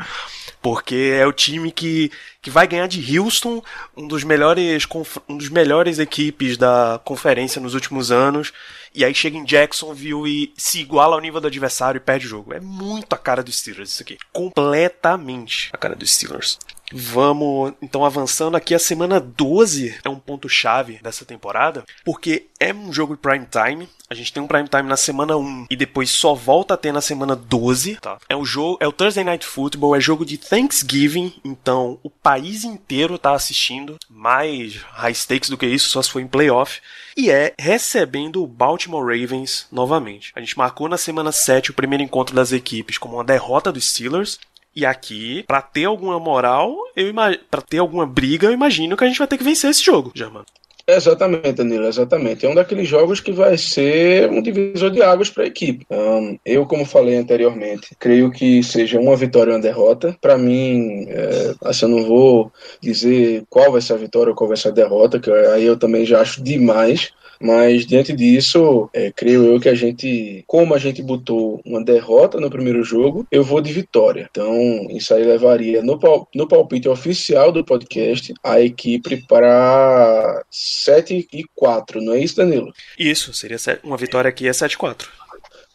Porque 0.65 1.13
é 1.13 1.27
o 1.27 1.31
time 1.31 1.71
que, 1.71 2.11
que 2.41 2.49
vai 2.49 2.65
ganhar 2.65 2.87
de 2.87 3.19
Houston, 3.19 3.61
um 3.95 4.07
dos 4.07 4.23
melhores 4.23 4.87
um 5.29 5.37
dos 5.37 5.47
melhores 5.47 5.99
equipes 5.99 6.57
da 6.57 6.99
conferência 7.05 7.61
nos 7.61 7.75
últimos 7.75 8.11
anos, 8.11 8.51
e 8.91 9.05
aí 9.05 9.13
chega 9.13 9.37
em 9.37 9.45
Jacksonville 9.45 10.27
e 10.27 10.53
se 10.57 10.79
iguala 10.79 11.13
ao 11.13 11.21
nível 11.21 11.39
do 11.39 11.45
adversário 11.45 11.99
e 11.99 12.01
perde 12.01 12.25
o 12.25 12.29
jogo. 12.29 12.51
É 12.51 12.59
muito 12.59 13.13
a 13.13 13.17
cara 13.17 13.43
dos 13.43 13.59
Steelers 13.59 13.91
isso 13.91 14.01
aqui. 14.01 14.17
Completamente 14.33 15.69
a 15.71 15.77
cara 15.77 15.95
dos 15.95 16.11
Steelers. 16.11 16.57
Vamos 16.93 17.73
então 17.81 18.05
avançando 18.05 18.55
aqui. 18.55 18.75
A 18.75 18.79
semana 18.79 19.19
12 19.19 19.97
é 20.03 20.09
um 20.09 20.19
ponto-chave 20.19 20.99
dessa 21.01 21.25
temporada, 21.25 21.83
porque 22.03 22.47
é 22.59 22.73
um 22.73 22.93
jogo 22.93 23.15
de 23.15 23.21
prime 23.21 23.45
time. 23.45 23.89
A 24.07 24.13
gente 24.13 24.31
tem 24.31 24.41
um 24.41 24.47
prime 24.47 24.67
time 24.67 24.83
na 24.83 24.97
semana 24.97 25.35
1 25.35 25.65
e 25.69 25.75
depois 25.75 26.11
só 26.11 26.35
volta 26.35 26.75
a 26.75 26.77
ter 26.77 26.91
na 26.91 27.01
semana 27.01 27.35
12. 27.35 27.95
Tá? 27.95 28.17
É 28.29 28.35
o 28.35 28.45
jogo, 28.45 28.77
é 28.79 28.87
o 28.87 28.91
Thursday 28.91 29.23
Night 29.23 29.45
Football, 29.45 29.95
é 29.95 29.99
jogo 29.99 30.23
de 30.23 30.37
Thanksgiving, 30.55 31.33
então 31.43 31.99
o 32.01 32.09
país 32.09 32.63
inteiro 32.63 33.17
tá 33.17 33.33
assistindo. 33.33 33.97
Mais 34.09 34.77
high 34.93 35.13
stakes 35.13 35.49
do 35.49 35.57
que 35.57 35.65
isso, 35.65 35.89
só 35.89 36.01
se 36.01 36.09
for 36.09 36.21
em 36.21 36.27
playoff. 36.27 36.79
E 37.17 37.29
é 37.29 37.53
recebendo 37.59 38.41
o 38.41 38.47
Baltimore 38.47 39.03
Ravens 39.05 39.67
novamente. 39.69 40.31
A 40.33 40.39
gente 40.39 40.57
marcou 40.57 40.87
na 40.87 40.97
semana 40.97 41.33
7 41.33 41.71
o 41.71 41.73
primeiro 41.73 42.03
encontro 42.03 42.33
das 42.33 42.53
equipes 42.53 42.97
como 42.97 43.15
uma 43.15 43.23
derrota 43.23 43.69
dos 43.69 43.89
Steelers. 43.89 44.39
E 44.73 44.85
aqui, 44.85 45.43
para 45.43 45.61
ter 45.61 45.85
alguma 45.85 46.17
moral, 46.21 46.73
eu 46.95 47.13
para 47.51 47.61
ter 47.61 47.79
alguma 47.79 48.05
briga, 48.05 48.47
eu 48.47 48.53
imagino 48.53 48.95
que 48.95 49.03
a 49.03 49.07
gente 49.07 49.19
vai 49.19 49.27
ter 49.27 49.37
que 49.37 49.43
vencer 49.43 49.69
esse 49.69 49.83
jogo, 49.83 50.13
Germano. 50.15 50.45
Exatamente, 50.87 51.53
Danilo, 51.53 51.87
exatamente. 51.87 52.45
É 52.45 52.49
um 52.49 52.53
daqueles 52.53 52.87
jogos 52.87 53.19
que 53.19 53.31
vai 53.31 53.57
ser 53.57 54.29
um 54.29 54.39
divisor 54.39 54.91
de 54.91 55.01
águas 55.01 55.31
para 55.31 55.43
a 55.43 55.47
equipe. 55.47 55.83
Um, 55.89 56.37
eu, 56.45 56.63
como 56.67 56.85
falei 56.85 57.15
anteriormente, 57.15 57.95
creio 57.99 58.29
que 58.29 58.61
seja 58.61 58.99
uma 58.99 59.15
vitória 59.15 59.51
ou 59.51 59.57
uma 59.57 59.61
derrota. 59.61 60.15
Para 60.21 60.37
mim, 60.37 61.07
é, 61.09 61.55
assim, 61.63 61.85
eu 61.85 61.89
não 61.89 62.03
vou 62.03 62.51
dizer 62.79 63.43
qual 63.49 63.71
vai 63.71 63.81
ser 63.81 63.93
a 63.93 63.97
vitória 63.97 64.29
ou 64.29 64.35
qual 64.35 64.47
vai 64.47 64.57
ser 64.57 64.67
a 64.67 64.71
derrota, 64.71 65.19
que 65.19 65.31
aí 65.31 65.65
eu 65.65 65.75
também 65.75 66.05
já 66.05 66.21
acho 66.21 66.43
demais. 66.43 67.11
Mas 67.39 67.85
diante 67.85 68.13
disso, 68.13 68.89
é, 68.93 69.11
creio 69.11 69.45
eu 69.45 69.59
que 69.59 69.69
a 69.69 69.75
gente, 69.75 70.43
como 70.47 70.73
a 70.73 70.77
gente 70.77 71.01
botou 71.01 71.61
uma 71.65 71.83
derrota 71.83 72.39
no 72.39 72.49
primeiro 72.49 72.83
jogo, 72.83 73.27
eu 73.31 73.43
vou 73.43 73.61
de 73.61 73.71
vitória. 73.71 74.27
Então, 74.29 74.87
isso 74.89 75.13
aí 75.13 75.23
levaria 75.23 75.81
no, 75.81 75.99
no 76.33 76.47
palpite 76.47 76.89
oficial 76.89 77.51
do 77.51 77.63
podcast 77.63 78.33
a 78.43 78.61
equipe 78.61 79.25
para 79.27 80.43
7 80.49 81.27
e 81.31 81.43
4, 81.55 82.01
não 82.01 82.13
é 82.13 82.19
isso, 82.19 82.37
Danilo? 82.37 82.73
Isso, 82.97 83.33
seria 83.33 83.57
uma 83.83 83.97
vitória 83.97 84.29
aqui 84.29 84.47
é 84.47 84.53
7 84.53 84.73
e 84.73 84.77
4. 84.77 85.09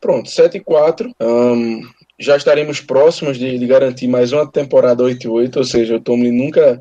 Pronto, 0.01 0.31
7 0.31 0.57
e 0.57 0.61
4. 0.61 1.15
Um, 1.21 1.83
já 2.19 2.37
estaremos 2.37 2.81
próximos 2.81 3.39
de, 3.39 3.59
de, 3.59 3.67
garantir 3.67 4.07
mais 4.07 4.33
uma 4.33 4.47
temporada 4.47 5.03
8 5.03 5.25
e 5.25 5.29
8, 5.29 5.59
ou 5.59 5.65
seja, 5.65 5.97
o 5.97 6.01
Tomlin 6.01 6.33
nunca 6.33 6.81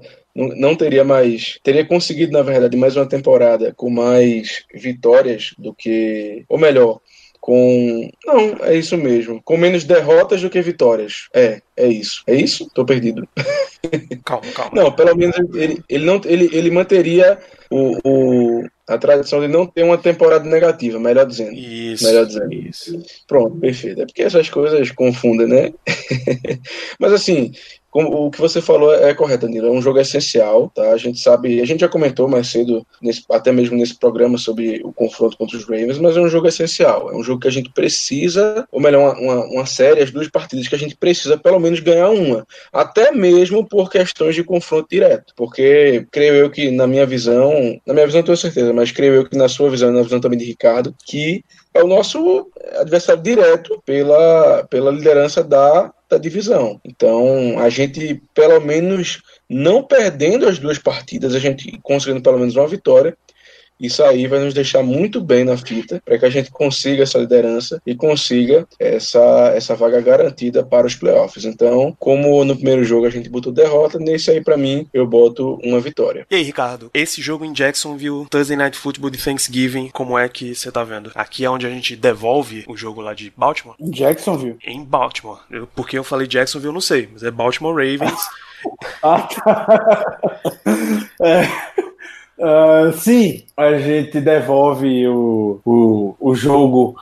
não 0.56 0.76
teria 0.76 1.04
mais. 1.04 1.60
Teria 1.64 1.86
conseguido, 1.86 2.32
na 2.32 2.42
verdade, 2.42 2.78
mais 2.78 2.96
uma 2.96 3.08
temporada 3.08 3.74
com 3.76 3.90
mais 3.90 4.64
vitórias 4.74 5.54
do 5.58 5.74
que. 5.74 6.46
Ou 6.48 6.58
melhor, 6.58 7.00
com. 7.40 8.10
Não, 8.26 8.58
é 8.62 8.76
isso 8.76 8.98
mesmo. 8.98 9.42
Com 9.44 9.58
menos 9.58 9.84
derrotas 9.84 10.42
do 10.42 10.50
que 10.50 10.62
vitórias. 10.62 11.30
É, 11.34 11.62
é 11.76 11.88
isso. 11.88 12.24
É 12.28 12.36
isso? 12.36 12.70
Tô 12.74 12.86
perdido. 12.86 13.28
Calma, 14.26 14.44
calma. 14.54 14.72
Não, 14.74 14.92
pelo 14.92 15.16
menos 15.16 15.38
ele, 15.56 15.82
ele, 15.88 16.06
não, 16.06 16.20
ele, 16.26 16.50
ele 16.52 16.70
manteria 16.70 17.40
o, 17.72 17.98
o, 18.04 18.64
a 18.86 18.98
tradição 18.98 19.40
de 19.40 19.48
não 19.48 19.66
ter 19.66 19.84
uma 19.84 19.98
temporada 19.98 20.48
negativa, 20.50 21.00
melhor 21.00 21.26
dizendo. 21.26 21.54
Isso. 21.54 22.04
Melhor 22.04 22.26
dizendo. 22.26 22.54
Isso. 22.54 23.02
Pronto, 23.26 23.56
perfeito. 23.58 24.02
É 24.02 24.06
porque 24.06 24.24
essas 24.24 24.50
coisas 24.50 24.92
confundem, 24.92 25.48
né? 25.48 25.74
Mas 27.00 27.14
assim, 27.14 27.54
como, 27.92 28.28
o 28.28 28.32
que 28.32 28.40
você 28.40 28.62
falou 28.62 28.94
é, 28.94 29.14
correto, 29.14 29.46
Danilo. 29.46 29.68
É 29.68 29.72
um 29.72 29.82
jogo 29.82 30.00
essencial, 30.00 30.72
tá? 30.74 30.92
A 30.92 30.98
gente 30.98 31.20
sabe, 31.20 31.60
a 31.60 31.66
gente 31.66 31.82
já 31.82 31.90
comentou 31.90 32.28
mais 32.28 32.48
cedo, 32.48 32.86
nesse, 33.02 33.24
até 33.32 33.52
mesmo 33.52 33.78
nesse 33.78 33.98
programa, 33.98 34.38
sobre 34.38 34.82
o 34.84 34.94
confronto 34.94 35.38
contra 35.38 35.58
os 35.58 35.64
Ravens, 35.64 35.98
mas 35.98 36.16
é 36.16 36.22
um 36.22 36.30
jogo 36.30 36.48
essencial. 36.48 37.12
É 37.12 37.16
um 37.16 37.24
jogo 37.24 37.42
que 37.42 37.48
a 37.48 37.52
gente 37.52 37.72
precisa, 37.72 38.68
ou 38.72 38.80
melhor, 38.80 39.18
uma, 39.18 39.20
uma, 39.20 39.46
uma 39.46 39.66
série, 39.66 40.02
as 40.02 40.12
duas 40.12 40.28
partidas 40.28 40.68
que 40.68 40.76
a 40.76 40.80
gente 40.80 40.96
precisa 40.96 41.38
pelo 41.38 41.60
menos 41.60 41.80
ganhar 41.80 42.10
uma. 42.10 42.46
Até 42.72 43.12
mesmo 43.12 43.68
por 43.68 43.90
questões 43.90 44.36
de 44.36 44.44
confronto 44.44 44.88
direto. 44.90 45.34
Porque 45.36 46.06
creio 46.12 46.36
eu 46.36 46.50
que, 46.50 46.70
na 46.70 46.86
minha 46.86 47.06
visão, 47.06 47.80
na 47.86 47.94
minha 47.94 48.06
visão 48.06 48.22
tenho 48.22 48.38
certeza, 48.38 48.72
mas 48.72 48.92
creio 48.92 49.14
eu 49.14 49.26
que 49.28 49.38
na 49.38 49.48
sua 49.48 49.70
visão, 49.70 49.92
na 49.92 50.04
visão 50.04 50.20
também 50.20 50.38
de 50.38 50.46
Ricardo, 50.46 50.94
que 51.06 51.44
é 51.74 51.84
o 51.84 51.88
nosso 51.88 52.52
adversário 52.80 53.22
direto 53.22 53.82
pela, 53.86 54.66
pela 54.70 54.92
liderança 54.92 55.44
da, 55.44 55.92
da 56.10 56.18
divisão. 56.18 56.80
Então, 56.84 57.60
a 57.60 57.70
gente, 57.70 58.22
pelo 58.34 58.60
menos, 58.60 59.22
não 59.50 59.84
perdendo 59.84 60.48
as 60.48 60.58
duas 60.58 60.80
partidas, 60.80 61.36
a 61.36 61.40
gente 61.40 61.80
conseguindo 61.84 62.22
pelo 62.22 62.40
menos 62.40 62.56
uma 62.56 62.68
vitória, 62.68 63.16
isso 63.80 64.04
aí 64.04 64.28
vai 64.28 64.40
nos 64.40 64.54
deixar 64.54 64.84
muito 64.84 65.22
bem 65.22 65.44
na 65.44 65.58
fita 65.58 66.02
para 66.04 66.18
que 66.18 66.26
a 66.26 66.30
gente 66.30 66.52
consiga 66.52 67.04
essa 67.04 67.18
liderança 67.18 67.82
e 67.86 67.96
consiga 67.96 68.68
essa, 68.80 69.54
essa 69.56 69.76
vaga 69.76 70.02
garantida 70.02 70.64
para 70.64 70.86
os 70.86 70.96
playoffs. 70.96 71.46
Então, 71.46 71.96
como 71.98 72.44
no 72.44 72.56
primeiro 72.56 72.84
jogo 72.84 73.06
a 73.06 73.10
gente 73.10 73.30
botou 73.30 73.52
derrota, 73.52 73.98
nesse 73.98 74.32
aí 74.32 74.42
para 74.42 74.58
mim 74.58 74.88
eu 74.94 75.08
boto 75.08 75.60
uma 75.64 75.80
vitória. 75.80 76.26
E 76.30 76.36
aí, 76.36 76.44
Ricardo, 76.44 76.90
esse 76.94 77.22
jogo 77.22 77.46
em 77.46 77.54
Jacksonville, 77.54 78.28
Thursday 78.30 78.58
Night 78.58 78.78
Football 78.78 79.10
de 79.10 79.24
Thanksgiving, 79.24 79.90
como 79.90 80.18
é 80.18 80.28
que 80.28 80.54
você 80.54 80.72
tá 80.72 80.84
vendo? 80.84 81.12
Aqui 81.16 81.46
é 81.46 81.50
onde 81.50 81.66
a 81.66 81.70
gente 81.70 81.96
devolve 81.96 82.66
o 82.68 82.76
jogo 82.76 83.02
lá 83.02 83.14
de 83.14 83.32
Baltimore? 83.36 83.76
Em 83.80 83.92
Jacksonville. 83.92 84.58
Em 84.66 84.84
Baltimore. 84.84 85.40
Eu, 85.50 85.68
porque 85.76 85.98
eu 85.98 86.04
falei 86.04 86.28
Jacksonville, 86.28 86.70
eu 86.70 86.74
não 86.74 86.82
sei, 86.82 87.10
mas 87.12 87.24
é 87.24 87.32
Baltimore 87.32 87.76
Ravens. 87.76 88.20
ah, 89.02 89.22
tá. 89.22 90.20
é. 91.24 91.89
Uh, 92.40 92.94
sim, 92.94 93.44
a 93.58 93.78
gente 93.78 94.22
devolve 94.22 95.06
o, 95.10 95.60
o, 95.66 96.16
o 96.18 96.34
jogo, 96.34 96.96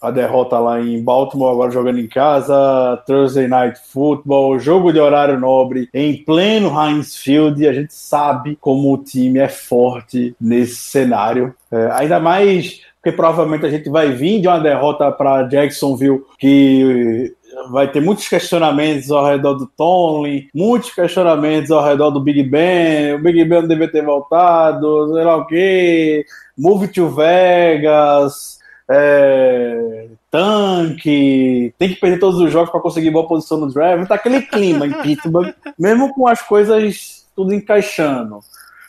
a 0.00 0.08
derrota 0.12 0.56
lá 0.60 0.80
em 0.80 1.02
Baltimore, 1.02 1.50
agora 1.50 1.72
jogando 1.72 1.98
em 1.98 2.06
casa, 2.06 3.02
Thursday 3.04 3.48
Night 3.48 3.80
Football, 3.92 4.60
jogo 4.60 4.92
de 4.92 5.00
horário 5.00 5.40
nobre 5.40 5.88
em 5.92 6.22
pleno 6.24 6.70
Heinz 6.80 7.16
Field. 7.16 7.66
A 7.66 7.72
gente 7.72 7.92
sabe 7.92 8.56
como 8.60 8.94
o 8.94 8.98
time 9.02 9.40
é 9.40 9.48
forte 9.48 10.36
nesse 10.40 10.76
cenário. 10.76 11.52
É, 11.72 11.88
ainda 11.90 12.20
mais 12.20 12.80
porque 13.04 13.14
provavelmente 13.14 13.66
a 13.66 13.70
gente 13.70 13.90
vai 13.90 14.12
vir 14.12 14.40
de 14.40 14.48
uma 14.48 14.58
derrota 14.58 15.12
para 15.12 15.42
Jacksonville 15.42 16.22
que 16.38 17.34
vai 17.70 17.90
ter 17.90 18.00
muitos 18.00 18.28
questionamentos 18.28 19.10
ao 19.10 19.26
redor 19.26 19.54
do 19.54 19.66
Tomlin, 19.66 20.48
muitos 20.54 20.92
questionamentos 20.92 21.70
ao 21.70 21.84
redor 21.84 22.10
do 22.10 22.20
Big 22.20 22.42
Ben, 22.42 23.14
o 23.14 23.18
Big 23.18 23.44
Ben 23.44 23.62
não 23.62 23.68
deveria 23.68 23.92
ter 23.92 24.04
voltado, 24.04 25.12
sei 25.14 25.24
lá 25.24 25.36
o 25.36 25.46
quê, 25.46 26.24
move 26.56 26.88
to 26.88 27.08
Vegas, 27.10 28.58
é, 28.88 30.06
tanque, 30.30 31.74
tem 31.78 31.88
que 31.90 32.00
perder 32.00 32.18
todos 32.18 32.40
os 32.40 32.52
jogos 32.52 32.70
para 32.70 32.80
conseguir 32.80 33.10
boa 33.10 33.26
posição 33.26 33.58
no 33.58 33.72
draft, 33.72 34.08
tá 34.08 34.14
aquele 34.16 34.42
clima 34.42 34.86
em 34.86 34.92
Pittsburgh, 35.02 35.54
mesmo 35.78 36.12
com 36.14 36.26
as 36.26 36.42
coisas 36.42 37.24
tudo 37.34 37.52
encaixando. 37.54 38.40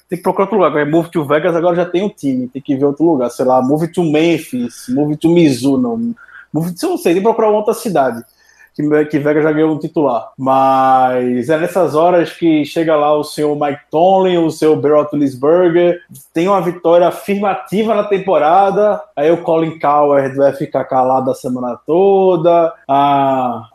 Tem 0.07 0.18
que 0.18 0.24
procurar 0.24 0.45
outro 0.45 0.59
lugar. 0.59 0.86
Move 0.86 1.09
to 1.09 1.26
Vegas 1.26 1.55
agora 1.55 1.76
já 1.76 1.86
tem 1.86 2.03
um 2.03 2.09
time, 2.09 2.47
tem 2.47 2.61
que 2.61 2.76
ver 2.76 2.86
outro 2.86 3.03
lugar. 3.03 3.28
Sei 3.32 3.43
lá, 3.43 3.59
move 3.59 3.88
to 3.88 4.03
Memphis, 4.03 4.86
move 4.89 5.18
to 5.18 5.30
Mizuno. 5.30 6.16
Move, 6.53 6.76
não 6.84 6.95
sei, 6.95 7.13
tem 7.13 7.16
que 7.16 7.28
procurar 7.28 7.49
outra 7.49 7.74
cidade 7.74 8.24
que, 8.76 9.05
que 9.05 9.19
Vega 9.19 9.41
já 9.41 9.51
ganhou 9.51 9.73
um 9.73 9.80
titular. 9.80 10.32
Mas 10.38 11.49
é 11.49 11.57
nessas 11.57 11.95
horas 11.95 12.34
que 12.34 12.65
chega 12.65 12.95
lá 12.95 13.15
o 13.15 13.23
senhor 13.23 13.55
Mike 13.55 13.84
Tomlin, 13.89 14.38
o 14.38 14.51
seu 14.51 14.76
Brot 14.76 15.15
Lisberger, 15.15 16.01
tem 16.34 16.47
uma 16.47 16.61
vitória 16.61 17.07
afirmativa 17.07 17.95
na 17.95 18.03
temporada, 18.03 19.01
aí 19.15 19.32
o 19.32 19.41
Colin 19.41 19.80
Coward 19.80 20.36
vai 20.36 20.51
ficar 20.53 20.84
calado 20.84 21.32
a 21.32 21.36
semana 21.36 21.80
toda, 21.86 22.73
a, 22.88 23.67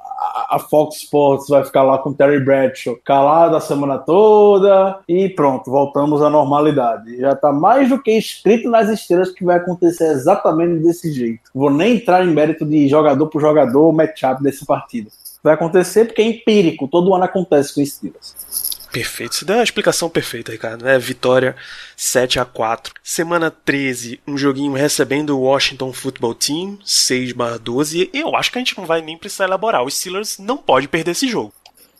a 0.49 0.59
Fox 0.59 0.97
Sports 0.97 1.49
vai 1.49 1.65
ficar 1.65 1.83
lá 1.83 1.99
com 1.99 2.13
Terry 2.13 2.41
Bradshaw 2.41 2.97
calado 3.05 3.57
a 3.57 3.61
semana 3.61 3.99
toda 3.99 5.01
e 5.09 5.29
pronto, 5.29 5.71
voltamos 5.71 6.23
à 6.23 6.31
normalidade. 6.31 7.19
Já 7.19 7.33
está 7.33 7.53
mais 7.53 7.89
do 7.89 8.01
que 8.01 8.13
escrito 8.13 8.69
nas 8.69 8.89
estrelas 8.89 9.31
que 9.31 9.45
vai 9.45 9.57
acontecer 9.57 10.07
exatamente 10.13 10.83
desse 10.83 11.13
jeito. 11.13 11.51
Vou 11.55 11.71
nem 11.71 11.97
entrar 11.97 12.25
em 12.25 12.33
mérito 12.33 12.65
de 12.65 12.89
jogador 12.89 13.27
por 13.27 13.41
jogador, 13.41 13.93
matchup 13.93 14.43
desse 14.43 14.65
partido. 14.65 15.11
Vai 15.43 15.55
acontecer 15.55 16.05
porque 16.05 16.23
é 16.23 16.27
empírico, 16.27 16.87
todo 16.87 17.15
ano 17.15 17.25
acontece 17.25 17.75
com 17.75 17.81
estrelas. 17.81 18.70
Perfeito, 18.93 19.37
você 19.37 19.45
deu 19.45 19.59
a 19.59 19.63
explicação 19.63 20.11
perfeita, 20.11 20.51
Ricardo. 20.51 20.85
Né? 20.85 20.99
Vitória 20.99 21.55
7 21.97 22.41
a 22.41 22.45
4 22.45 22.95
Semana 23.03 23.51
13, 23.51 24.21
um 24.27 24.37
joguinho 24.37 24.73
recebendo 24.73 25.31
o 25.31 25.43
Washington 25.43 25.93
Football 25.93 26.35
Team, 26.35 26.79
6 26.85 27.33
12 27.63 28.11
E 28.13 28.19
eu 28.19 28.35
acho 28.35 28.51
que 28.51 28.59
a 28.59 28.61
gente 28.61 28.77
não 28.77 28.87
vai 28.87 29.01
nem 29.01 29.17
precisar 29.17 29.45
elaborar. 29.45 29.85
O 29.85 29.91
Steelers 29.91 30.39
não 30.39 30.57
pode 30.57 30.89
perder 30.89 31.13
esse 31.13 31.29
jogo. 31.29 31.53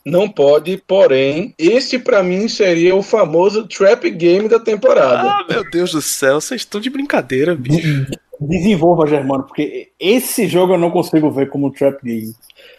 Não 0.05 0.29
pode, 0.29 0.83
porém, 0.87 1.55
esse 1.59 1.99
para 1.99 2.23
mim 2.23 2.49
seria 2.49 2.97
o 2.97 3.03
famoso 3.03 3.69
trap 3.69 4.11
game 4.11 4.49
da 4.49 4.59
temporada. 4.59 5.31
Ah, 5.31 5.45
meu 5.49 5.69
Deus 5.71 5.93
do 5.93 6.01
céu, 6.01 6.41
vocês 6.41 6.63
estão 6.63 6.81
de 6.81 6.89
brincadeira, 6.89 7.55
bicho. 7.55 8.07
Desenvolva, 8.41 9.07
Germano, 9.07 9.45
porque 9.45 9.91
esse 10.01 10.49
jogo 10.49 10.73
eu 10.73 10.79
não 10.79 10.91
consigo 10.91 11.31
ver 11.31 11.51
como 11.51 11.71
trap 11.71 12.03
game. 12.03 12.35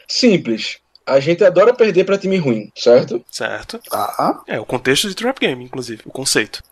Simples 0.07 0.79
a 1.05 1.19
gente 1.19 1.43
adora 1.43 1.73
perder 1.73 2.03
pra 2.03 2.17
time 2.17 2.37
ruim, 2.37 2.71
certo? 2.75 3.23
Certo. 3.29 3.79
Tá. 3.89 4.41
É, 4.47 4.59
o 4.59 4.65
contexto 4.65 5.07
de 5.07 5.15
Trap 5.15 5.39
Game, 5.39 5.63
inclusive. 5.63 6.01
O 6.05 6.11
conceito. 6.11 6.63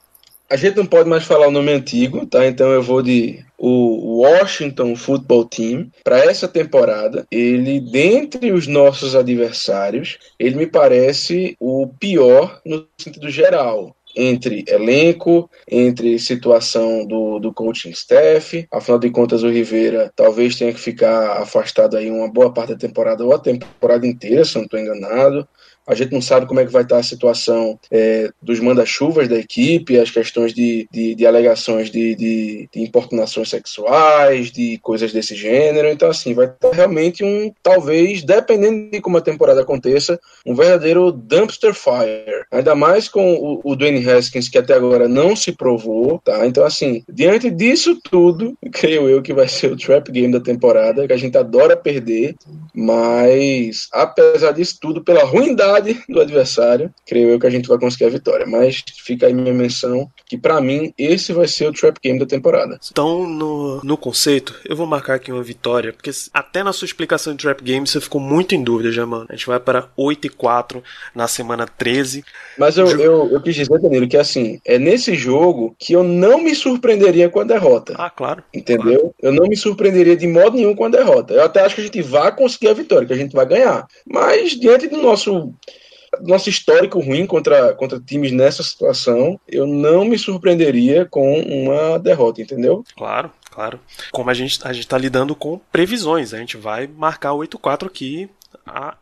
A 0.50 0.56
gente 0.56 0.78
não 0.78 0.86
pode 0.86 1.08
mais 1.08 1.26
falar 1.26 1.48
o 1.48 1.52
nome 1.52 1.72
antigo, 1.72 2.26
tá? 2.26 2.48
Então 2.48 2.72
eu 2.72 2.82
vou 2.82 3.04
de 3.04 3.46
o 3.56 4.22
Washington 4.22 4.96
Football 4.96 5.46
Team 5.46 5.92
para 6.04 6.18
essa 6.20 6.48
temporada. 6.48 7.28
Ele, 7.30 7.80
dentre 7.80 8.52
os 8.52 8.66
nossos 8.66 9.16
adversários, 9.16 10.18
ele 10.40 10.56
me 10.56 10.66
parece 10.66 11.56
o 11.60 11.88
pior 12.00 12.60
no 12.66 12.88
sentido 12.98 13.30
geral 13.30 13.96
entre 14.16 14.64
elenco, 14.68 15.50
entre 15.68 16.18
situação 16.20 17.06
do, 17.06 17.40
do 17.40 17.54
coaching 17.54 17.92
staff. 17.92 18.68
Afinal 18.72 19.00
de 19.00 19.10
contas, 19.10 19.44
o 19.44 19.50
Rivera 19.50 20.12
talvez 20.16 20.56
tenha 20.56 20.74
que 20.74 20.80
ficar 20.80 21.42
afastado 21.42 21.98
aí 21.98 22.10
uma 22.10 22.28
boa 22.28 22.54
parte 22.54 22.74
da 22.74 22.80
temporada 22.80 23.24
ou 23.24 23.34
a 23.34 23.40
temporada 23.40 24.06
inteira, 24.06 24.44
se 24.44 24.56
não 24.56 24.64
estou 24.64 24.80
enganado. 24.80 25.48
A 25.90 25.96
gente 25.96 26.12
não 26.12 26.22
sabe 26.22 26.46
como 26.46 26.60
é 26.60 26.66
que 26.66 26.72
vai 26.72 26.84
estar 26.84 26.98
a 26.98 27.04
situação 27.04 27.80
é, 27.90 28.30
dos 28.40 28.60
manda-chuvas 28.60 29.28
da 29.28 29.40
equipe, 29.40 29.98
as 29.98 30.12
questões 30.12 30.54
de, 30.54 30.88
de, 30.92 31.16
de 31.16 31.26
alegações 31.26 31.90
de, 31.90 32.14
de, 32.14 32.70
de, 32.72 32.82
importunações 32.82 33.50
sexuais, 33.50 34.52
de 34.52 34.78
coisas 34.84 35.12
desse 35.12 35.36
gênero. 35.36 35.88
Então, 35.88 36.08
assim, 36.08 36.36
vai 36.36 36.46
estar 36.46 36.70
realmente 36.70 37.24
um, 37.24 37.52
talvez, 37.64 38.22
dependendo 38.22 38.92
de 38.92 39.02
como 39.02 39.18
a 39.18 39.22
temporada 39.22 39.62
aconteça, 39.62 40.20
um 40.46 40.54
verdadeiro 40.54 41.12
dumpster 41.12 41.74
fire. 41.74 42.46
Ainda 42.52 42.76
mais 42.76 43.10
com 43.10 43.34
o, 43.34 43.60
o 43.64 43.76
Dwayne 43.76 44.08
Haskins, 44.08 44.48
que 44.48 44.60
até 44.60 44.76
agora 44.76 45.08
não 45.08 45.36
se 45.36 45.52
provou, 45.52 46.20
tá? 46.24 46.46
Então, 46.46 46.64
assim, 46.64 47.04
diante 47.10 47.50
disso 47.50 48.00
tudo, 48.00 48.56
creio 48.72 49.10
eu 49.10 49.24
que 49.24 49.34
vai 49.34 49.48
ser 49.48 49.72
o 49.72 49.78
trap 49.78 50.12
game 50.12 50.32
da 50.32 50.40
temporada, 50.40 51.08
que 51.08 51.14
a 51.14 51.18
gente 51.18 51.36
adora 51.36 51.76
perder, 51.76 52.36
mas, 52.76 53.88
apesar 53.92 54.52
disso 54.52 54.78
tudo, 54.80 55.04
pela 55.04 55.24
ruindade 55.24 55.79
do 56.08 56.22
adversário, 56.22 56.94
creio 57.06 57.30
eu 57.30 57.40
que 57.40 57.48
a 57.48 57.50
gente 57.50 57.68
vai 57.68 57.78
conseguir 57.78 58.06
a 58.06 58.10
vitória. 58.10 58.46
Mas 58.46 58.84
fica 59.04 59.28
aí 59.28 59.34
minha 59.34 59.54
menção 59.54 60.10
que 60.26 60.38
para 60.38 60.62
mim 60.62 60.94
esse 60.98 61.34
vai 61.34 61.48
ser 61.48 61.68
o 61.68 61.74
trap 61.74 61.98
game 62.02 62.20
da 62.20 62.26
temporada. 62.26 62.80
Então, 62.92 63.28
no, 63.28 63.82
no 63.84 63.98
conceito, 63.98 64.56
eu 64.66 64.76
vou 64.76 64.86
marcar 64.86 65.16
aqui 65.16 65.32
uma 65.32 65.44
vitória, 65.44 65.92
porque 65.92 66.12
até 66.34 66.64
na 66.64 66.74
sua 66.74 66.86
explicação 66.86 67.34
de 67.34 67.44
trap 67.44 67.64
game 67.64 67.88
você 67.88 68.00
ficou 68.00 68.22
muito 68.22 68.54
em 68.54 68.64
dúvida 68.64 68.92
já, 68.92 69.06
mano. 69.06 69.26
A 69.30 69.36
gente 69.36 69.48
vai 69.48 69.60
para 69.60 69.90
8 69.98 70.28
e 70.28 70.30
4 70.30 70.84
na 71.16 71.28
semana 71.28 71.68
13. 71.68 72.24
Mas 72.58 72.78
eu, 72.78 72.88
eu, 73.00 73.30
eu 73.32 73.42
quis 73.42 73.56
dizer, 73.56 73.80
Danilo, 73.80 74.08
que 74.08 74.18
assim, 74.18 74.60
é 74.66 74.78
nesse 74.78 75.16
jogo 75.16 75.76
que 75.80 75.94
eu 75.94 76.04
não 76.04 76.42
me 76.44 76.54
surpreenderia 76.54 77.30
com 77.30 77.40
a 77.40 77.44
derrota. 77.44 77.96
Ah, 77.98 78.10
claro. 78.10 78.44
Entendeu? 78.54 79.00
Claro. 79.00 79.16
Eu 79.22 79.32
não 79.32 79.48
me 79.48 79.56
surpreenderia 79.56 80.16
de 80.16 80.28
modo 80.28 80.56
nenhum 80.56 80.76
com 80.76 80.86
a 80.86 80.90
derrota. 80.90 81.34
Eu 81.34 81.44
até 81.44 81.62
acho 81.62 81.76
que 81.76 81.82
a 81.82 81.84
gente 81.84 82.02
vai 82.02 82.36
conseguir 82.36 82.70
a 82.70 82.74
vitória, 82.74 83.08
que 83.08 83.14
a 83.14 83.18
gente 83.18 83.36
vai 83.36 83.46
ganhar. 83.46 83.88
Mas 84.06 84.52
diante 84.52 84.88
do 84.88 84.98
nosso 84.98 85.54
nosso 86.22 86.50
histórico 86.50 87.00
ruim 87.00 87.26
contra, 87.26 87.74
contra 87.74 88.00
times 88.00 88.32
nessa 88.32 88.64
situação, 88.64 89.40
eu 89.48 89.66
não 89.66 90.06
me 90.06 90.18
surpreenderia 90.18 91.06
com 91.06 91.40
uma 91.42 91.98
derrota, 92.00 92.42
entendeu? 92.42 92.84
Claro, 92.96 93.32
claro. 93.52 93.80
Como 94.12 94.30
a 94.30 94.34
gente 94.34 94.60
a 94.64 94.72
está 94.72 94.98
lidando 94.98 95.36
com 95.36 95.60
previsões, 95.72 96.34
a 96.34 96.38
gente 96.38 96.58
vai 96.58 96.88
marcar 96.88 97.32
8-4 97.32 97.88
aqui 97.88 98.30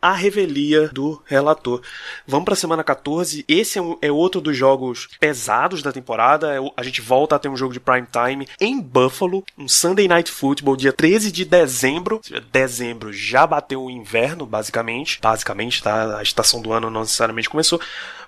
a, 0.02 0.14
revelia 0.14 0.88
do 0.89 1.22
relator. 1.26 1.82
Vamos 2.26 2.45
para 2.45 2.54
a 2.54 2.58
semana 2.58 2.84
14. 2.84 3.43
Esse 3.48 3.78
é, 3.78 3.82
um, 3.82 3.98
é, 4.02 4.12
outro 4.12 4.41
dos 4.41 4.56
jogos 4.56 5.08
pesados 5.20 5.82
da 5.82 5.91
temporada. 5.91 6.56
É, 6.56 6.72
a 6.76 6.84
gente 6.84 7.02
volta 7.02 7.36
a 7.36 7.39
ter 7.39 7.50
um 7.50 7.58
jogo 7.58 7.74
de 7.74 7.80
prime 7.80 8.08
time 8.12 8.48
em 8.60 8.80
Buffalo, 8.80 9.43
um 9.58 9.68
Sunday 9.68 10.08
Night 10.08 10.32
Football, 10.32 10.78
dia 10.78 10.93
13 10.93 11.32
de 11.32 11.45
dezembro. 11.45 12.22
Dezembro 12.52 13.12
já 13.12 13.45
bateu 13.45 13.84
o 13.84 13.91
inverno, 13.91 14.45
basicamente. 14.45 15.20
Basicamente, 15.22 15.82
tá? 15.82 16.18
A 16.18 16.24
estação 16.24 16.62
do 16.62 16.72
ano 16.72 16.89
não 16.89 17.02
necessariamente 17.02 17.50
começou 17.50 17.80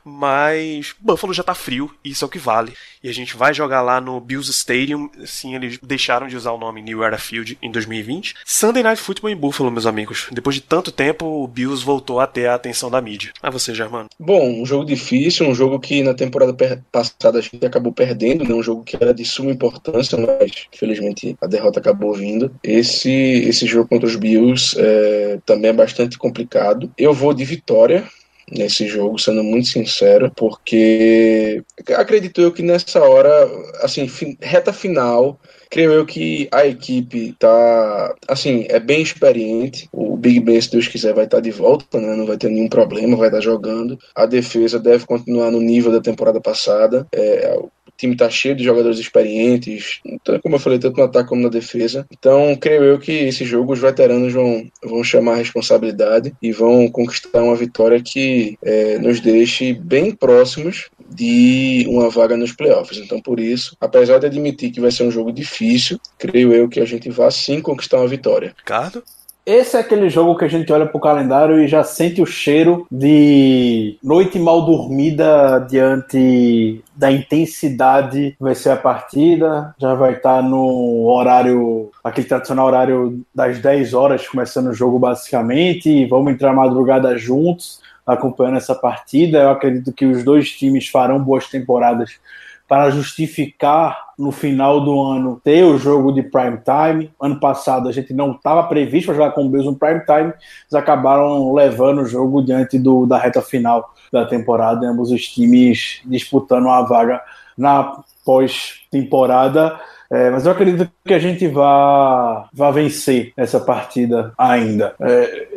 mas 0.03 0.95
Buffalo 0.99 1.33
já 1.33 1.43
tá 1.43 1.53
frio, 1.53 1.93
isso 2.03 2.23
é 2.23 2.27
o 2.27 2.29
que 2.29 2.39
vale. 2.39 2.73
E 3.03 3.09
a 3.09 3.13
gente 3.13 3.35
vai 3.35 3.53
jogar 3.53 3.81
lá 3.81 4.01
no 4.01 4.19
Bills 4.19 4.51
Stadium, 4.51 5.09
sim, 5.25 5.55
eles 5.55 5.79
deixaram 5.81 6.27
de 6.27 6.35
usar 6.35 6.51
o 6.51 6.57
nome 6.57 6.81
New 6.81 7.03
Era 7.03 7.17
Field 7.17 7.57
em 7.61 7.71
2020. 7.71 8.35
Sunday 8.45 8.83
Night 8.83 9.01
Football 9.01 9.29
em 9.29 9.35
Buffalo, 9.35 9.71
meus 9.71 9.85
amigos. 9.85 10.27
Depois 10.31 10.55
de 10.55 10.61
tanto 10.61 10.91
tempo, 10.91 11.25
o 11.25 11.47
Bills 11.47 11.83
voltou 11.83 12.19
a 12.19 12.27
ter 12.27 12.47
a 12.47 12.55
atenção 12.55 12.89
da 12.91 13.01
mídia. 13.01 13.31
A 13.41 13.49
você, 13.49 13.73
Germano. 13.73 14.09
Bom, 14.19 14.61
um 14.61 14.65
jogo 14.65 14.85
difícil, 14.85 15.47
um 15.47 15.55
jogo 15.55 15.79
que 15.79 16.03
na 16.03 16.13
temporada 16.13 16.55
passada 16.91 17.39
a 17.39 17.41
gente 17.41 17.65
acabou 17.65 17.93
perdendo, 17.93 18.43
né? 18.43 18.53
um 18.53 18.63
jogo 18.63 18.83
que 18.83 18.95
era 18.95 19.13
de 19.13 19.23
suma 19.23 19.51
importância, 19.51 20.17
mas 20.17 20.67
infelizmente 20.73 21.37
a 21.41 21.47
derrota 21.47 21.79
acabou 21.79 22.13
vindo. 22.13 22.51
Esse, 22.63 23.09
esse 23.09 23.65
jogo 23.65 23.87
contra 23.87 24.07
os 24.07 24.15
Bills 24.15 24.75
é, 24.77 25.39
também 25.45 25.69
é 25.69 25.73
bastante 25.73 26.17
complicado. 26.17 26.91
Eu 26.97 27.13
vou 27.13 27.33
de 27.33 27.45
vitória, 27.45 28.07
nesse 28.51 28.87
jogo, 28.87 29.19
sendo 29.19 29.43
muito 29.43 29.67
sincero, 29.67 30.31
porque 30.35 31.63
acredito 31.95 32.41
eu 32.41 32.51
que 32.51 32.61
nessa 32.61 33.01
hora, 33.01 33.49
assim, 33.81 34.09
reta 34.41 34.73
final, 34.73 35.39
creio 35.69 35.91
eu 35.91 36.05
que 36.05 36.47
a 36.51 36.65
equipe 36.65 37.35
tá, 37.37 38.15
assim, 38.27 38.65
é 38.69 38.79
bem 38.79 39.01
experiente. 39.01 39.87
O 39.91 40.17
Big 40.17 40.39
Ben, 40.39 40.59
se 40.59 40.71
Deus 40.71 40.87
quiser, 40.87 41.13
vai 41.13 41.25
estar 41.25 41.37
tá 41.37 41.41
de 41.41 41.51
volta, 41.51 41.99
né? 41.99 42.15
Não 42.15 42.25
vai 42.25 42.37
ter 42.37 42.49
nenhum 42.49 42.67
problema, 42.67 43.15
vai 43.15 43.27
estar 43.27 43.37
tá 43.37 43.43
jogando. 43.43 43.97
A 44.15 44.25
defesa 44.25 44.79
deve 44.79 45.05
continuar 45.05 45.51
no 45.51 45.61
nível 45.61 45.91
da 45.91 46.01
temporada 46.01 46.41
passada. 46.41 47.07
É, 47.13 47.59
time 47.99 48.13
está 48.13 48.29
cheio 48.29 48.55
de 48.55 48.63
jogadores 48.63 48.97
experientes, 48.97 49.99
como 50.41 50.55
eu 50.55 50.59
falei, 50.59 50.79
tanto 50.79 50.97
no 50.97 51.03
ataque 51.03 51.29
como 51.29 51.43
na 51.43 51.49
defesa. 51.49 52.07
Então, 52.11 52.55
creio 52.55 52.83
eu 52.83 52.99
que 52.99 53.11
esse 53.11 53.43
jogo 53.43 53.73
os 53.73 53.79
veteranos 53.79 54.33
vão, 54.33 54.65
vão 54.83 55.03
chamar 55.03 55.33
a 55.33 55.37
responsabilidade 55.37 56.33
e 56.41 56.51
vão 56.51 56.87
conquistar 56.87 57.43
uma 57.43 57.55
vitória 57.55 58.01
que 58.01 58.57
é, 58.63 58.97
nos 58.99 59.19
deixe 59.19 59.73
bem 59.73 60.11
próximos 60.11 60.89
de 61.09 61.85
uma 61.89 62.09
vaga 62.09 62.37
nos 62.37 62.53
playoffs. 62.53 62.99
Então, 62.99 63.19
por 63.19 63.39
isso, 63.39 63.75
apesar 63.81 64.19
de 64.19 64.27
admitir 64.27 64.71
que 64.71 64.79
vai 64.79 64.91
ser 64.91 65.03
um 65.03 65.11
jogo 65.11 65.31
difícil, 65.31 65.99
creio 66.17 66.53
eu 66.53 66.69
que 66.69 66.79
a 66.79 66.85
gente 66.85 67.09
vai 67.09 67.29
sim 67.31 67.61
conquistar 67.61 67.97
uma 67.97 68.07
vitória. 68.07 68.53
Ricardo? 68.57 69.03
Esse 69.49 69.77
é 69.77 69.79
aquele 69.79 70.11
jogo 70.11 70.37
que 70.37 70.45
a 70.45 70.47
gente 70.47 70.71
olha 70.71 70.85
pro 70.85 70.99
calendário 70.99 71.59
e 71.59 71.67
já 71.67 71.83
sente 71.83 72.21
o 72.21 72.25
cheiro 72.25 72.85
de 72.91 73.97
noite 74.03 74.37
mal 74.37 74.63
dormida 74.63 75.65
diante 75.67 76.83
da 76.95 77.11
intensidade 77.11 78.35
vai 78.39 78.53
ser 78.53 78.69
a 78.69 78.77
partida. 78.77 79.73
Já 79.79 79.95
vai 79.95 80.13
estar 80.13 80.35
tá 80.35 80.41
no 80.43 81.07
horário, 81.07 81.89
aquele 82.03 82.27
tradicional 82.27 82.67
horário 82.67 83.25
das 83.33 83.57
10 83.57 83.95
horas, 83.95 84.27
começando 84.27 84.67
o 84.67 84.73
jogo 84.75 84.99
basicamente. 84.99 85.89
E 85.89 86.05
vamos 86.05 86.31
entrar 86.31 86.53
madrugada 86.53 87.17
juntos, 87.17 87.81
acompanhando 88.05 88.57
essa 88.57 88.75
partida. 88.75 89.39
Eu 89.39 89.49
acredito 89.49 89.91
que 89.91 90.05
os 90.05 90.23
dois 90.23 90.51
times 90.51 90.87
farão 90.89 91.19
boas 91.19 91.47
temporadas 91.47 92.19
para 92.67 92.91
justificar 92.91 94.08
no 94.19 94.33
final 94.33 94.81
do 94.81 95.01
ano 95.01 95.39
ter 95.41 95.63
o 95.63 95.77
jogo 95.77 96.11
de 96.11 96.21
prime 96.21 96.57
time. 96.57 97.09
Ano 97.19 97.39
passado 97.39 97.87
a 97.87 97.91
gente 97.91 98.13
não 98.13 98.33
estava 98.33 98.63
previsto 98.63 99.05
para 99.05 99.15
jogar 99.15 99.31
com 99.31 99.45
o 99.45 99.49
Bills 99.49 99.65
no 99.65 99.77
prime 99.77 100.01
time, 100.01 100.33
eles 100.33 100.73
acabaram 100.73 101.53
levando 101.53 102.01
o 102.01 102.05
jogo 102.05 102.41
diante 102.41 102.77
do, 102.77 103.05
da 103.05 103.17
reta 103.17 103.41
final 103.41 103.93
da 104.11 104.25
temporada, 104.25 104.85
ambos 104.85 105.09
os 105.09 105.25
times 105.27 106.01
disputando 106.05 106.67
a 106.67 106.81
vaga 106.81 107.21
na 107.57 108.01
pós-temporada. 108.25 109.79
É, 110.11 110.29
mas 110.31 110.45
eu 110.45 110.51
acredito 110.51 110.89
que 111.05 111.13
a 111.13 111.19
gente 111.19 111.47
vai, 111.47 112.43
vai 112.51 112.71
vencer 112.73 113.31
essa 113.37 113.59
partida 113.59 114.33
ainda. 114.37 114.95
É, 114.99 115.47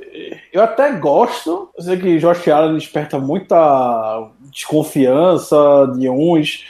eu 0.53 0.63
até 0.63 0.93
gosto, 0.93 1.71
eu 1.77 1.83
sei 1.83 1.97
que 1.97 2.19
Josh 2.19 2.47
Allen 2.49 2.75
desperta 2.75 3.19
muita 3.19 4.29
desconfiança 4.53 5.57
de 5.97 6.09
uns, 6.11 6.65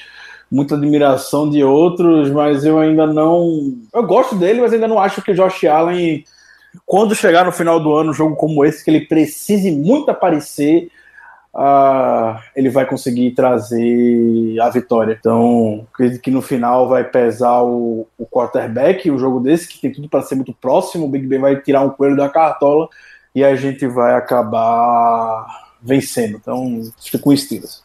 muita 0.53 0.75
admiração 0.75 1.49
de 1.49 1.65
outros, 1.65 2.31
mas 2.31 2.63
eu 2.63 2.79
ainda 2.79 3.07
não. 3.07 3.75
Eu 3.91 4.03
gosto 4.03 4.37
dele, 4.37 4.61
mas 4.61 4.71
ainda 4.71 4.87
não 4.87 4.99
acho 4.99 5.23
que 5.23 5.31
o 5.31 5.35
Josh 5.35 5.65
Allen, 5.65 6.23
quando 6.85 7.15
chegar 7.15 7.47
no 7.47 7.53
final 7.53 7.81
do 7.81 7.91
ano, 7.95 8.11
um 8.11 8.15
jogo 8.15 8.37
como 8.37 8.63
esse, 8.63 8.85
que 8.85 8.91
ele 8.91 9.07
precise 9.07 9.71
muito 9.71 10.11
aparecer, 10.11 10.91
uh, 11.55 12.39
ele 12.55 12.69
vai 12.69 12.85
conseguir 12.85 13.31
trazer 13.31 14.61
a 14.61 14.69
vitória. 14.69 15.17
Então, 15.19 15.87
acredito 15.91 16.21
que 16.21 16.31
no 16.31 16.43
final 16.43 16.87
vai 16.87 17.03
pesar 17.03 17.63
o, 17.63 18.07
o 18.19 18.27
quarterback, 18.27 19.11
o 19.11 19.19
jogo 19.19 19.41
desse, 19.41 19.67
que 19.67 19.81
tem 19.81 19.91
tudo 19.91 20.07
para 20.07 20.21
ser 20.21 20.35
muito 20.35 20.53
próximo. 20.53 21.07
O 21.07 21.09
Big 21.09 21.27
Ben 21.27 21.41
vai 21.41 21.57
tirar 21.63 21.81
um 21.81 21.89
coelho 21.91 22.17
da 22.17 22.29
cartola 22.29 22.91
e 23.35 23.43
a 23.43 23.57
gente 23.57 23.87
vai 23.87 24.15
acabar 24.15 25.47
vencendo. 25.81 26.37
Então, 26.37 26.83
fica 27.01 27.19
com 27.19 27.33
estilos. 27.33 27.82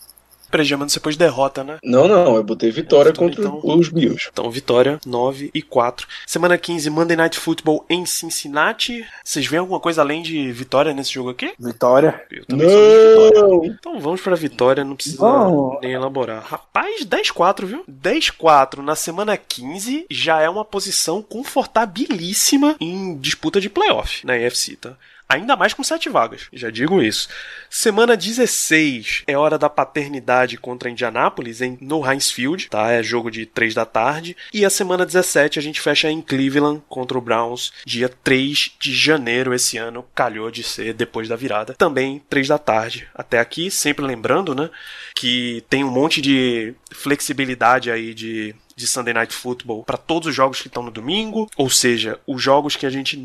Prejamando 0.50 0.91
depois 0.91 1.18
derrota, 1.18 1.64
né? 1.64 1.78
Não, 1.84 2.08
não, 2.08 2.36
eu 2.36 2.43
botei 2.43 2.72
vitória, 2.72 3.14
contra 3.14 3.41
então, 3.41 3.62
os 3.64 3.89
Bills. 3.89 4.30
Então, 4.32 4.50
vitória 4.50 5.00
9 5.06 5.52
e 5.54 5.62
4. 5.62 6.08
Semana 6.26 6.58
15, 6.58 6.89
Monday 6.89 7.16
Night 7.18 7.38
Football 7.38 7.86
em 7.89 8.06
Cincinnati. 8.06 9.06
Vocês 9.24 9.45
veem 9.48 9.60
alguma 9.60 9.80
coisa 9.80 10.02
além 10.02 10.22
de 10.22 10.52
vitória 10.52 10.93
nesse 10.93 11.14
jogo 11.14 11.30
aqui? 11.30 11.54
Vitória. 11.60 12.22
Eu 12.32 12.45
também 12.45 12.68
não. 12.68 12.74
sou 12.74 13.28
vitória. 13.30 13.68
Então 13.80 14.00
vamos 14.00 14.22
pra 14.22 14.36
vitória, 14.36 14.84
não 14.84 14.95
precisa 14.95 15.22
não. 15.22 15.80
nem 15.82 15.93
elaborar. 15.93 16.43
Rapaz, 16.43 17.06
10-4, 17.06 17.66
viu? 17.66 17.84
10-4 17.89 18.78
na 18.78 18.95
semana 18.95 19.38
15 19.38 20.06
já 20.10 20.41
é 20.41 20.50
uma 20.50 20.66
posição 20.66 21.22
confortabilíssima 21.22 22.76
em 22.80 23.18
disputa 23.18 23.62
de 23.62 23.70
playoff 23.70 24.26
na 24.26 24.38
EFC, 24.38 24.76
tá? 24.76 24.98
Ainda 25.30 25.57
mais 25.57 25.73
com 25.73 25.84
sete 25.84 26.07
vagas, 26.09 26.47
já 26.53 26.69
digo 26.69 27.01
isso. 27.01 27.28
Semana 27.69 28.15
16 28.15 29.23
é 29.28 29.38
hora 29.38 29.57
da 29.57 29.69
paternidade 29.69 30.57
contra 30.57 30.89
Indianápolis 30.89 31.61
em 31.61 31.78
no 31.82 32.05
Heinz 32.09 32.32
Field, 32.32 32.69
tá? 32.69 32.91
É 32.91 33.03
jogo 33.03 33.30
de 33.30 33.45
3 33.45 33.73
da 33.73 33.86
tarde. 33.86 34.38
E 34.53 34.63
a 34.63 34.69
semana 34.69 35.05
17 35.05 35.59
a 35.59 35.61
gente 35.61 35.82
fecha 35.82 36.09
em 36.09 36.21
Cleveland 36.21 36.82
contra 36.88 37.17
o 37.17 37.21
Browns, 37.21 37.73
dia 37.86 38.07
3 38.07 38.71
de 38.80 38.93
janeiro 38.93 39.53
esse 39.53 39.78
ano, 39.78 40.05
calhou 40.15 40.49
de 40.49 40.63
ser 40.63 40.93
depois 40.93 41.28
da 41.28 41.36
virada, 41.36 41.73
também 41.73 42.21
3 42.30 42.47
da 42.47 42.57
tarde. 42.57 43.07
Até 43.13 43.39
aqui, 43.39 43.69
sempre 43.69 44.05
lembrando, 44.05 44.55
né, 44.55 44.69
que 45.13 45.63
tem 45.69 45.84
um 45.84 45.91
monte 45.91 46.21
de 46.21 46.73
flexibilidade 46.93 47.91
aí 47.91 48.13
de 48.13 48.55
de 48.78 48.88
Sunday 48.88 49.13
Night 49.13 49.34
Football 49.34 49.84
para 49.84 49.97
todos 49.97 50.30
os 50.30 50.36
jogos 50.36 50.61
que 50.61 50.67
estão 50.67 50.84
no 50.84 50.91
domingo, 50.91 51.49
ou 51.57 51.69
seja, 51.69 52.19
os 52.28 52.41
jogos 52.41 52.75
que 52.75 52.86
a 52.86 52.89
gente 52.89 53.17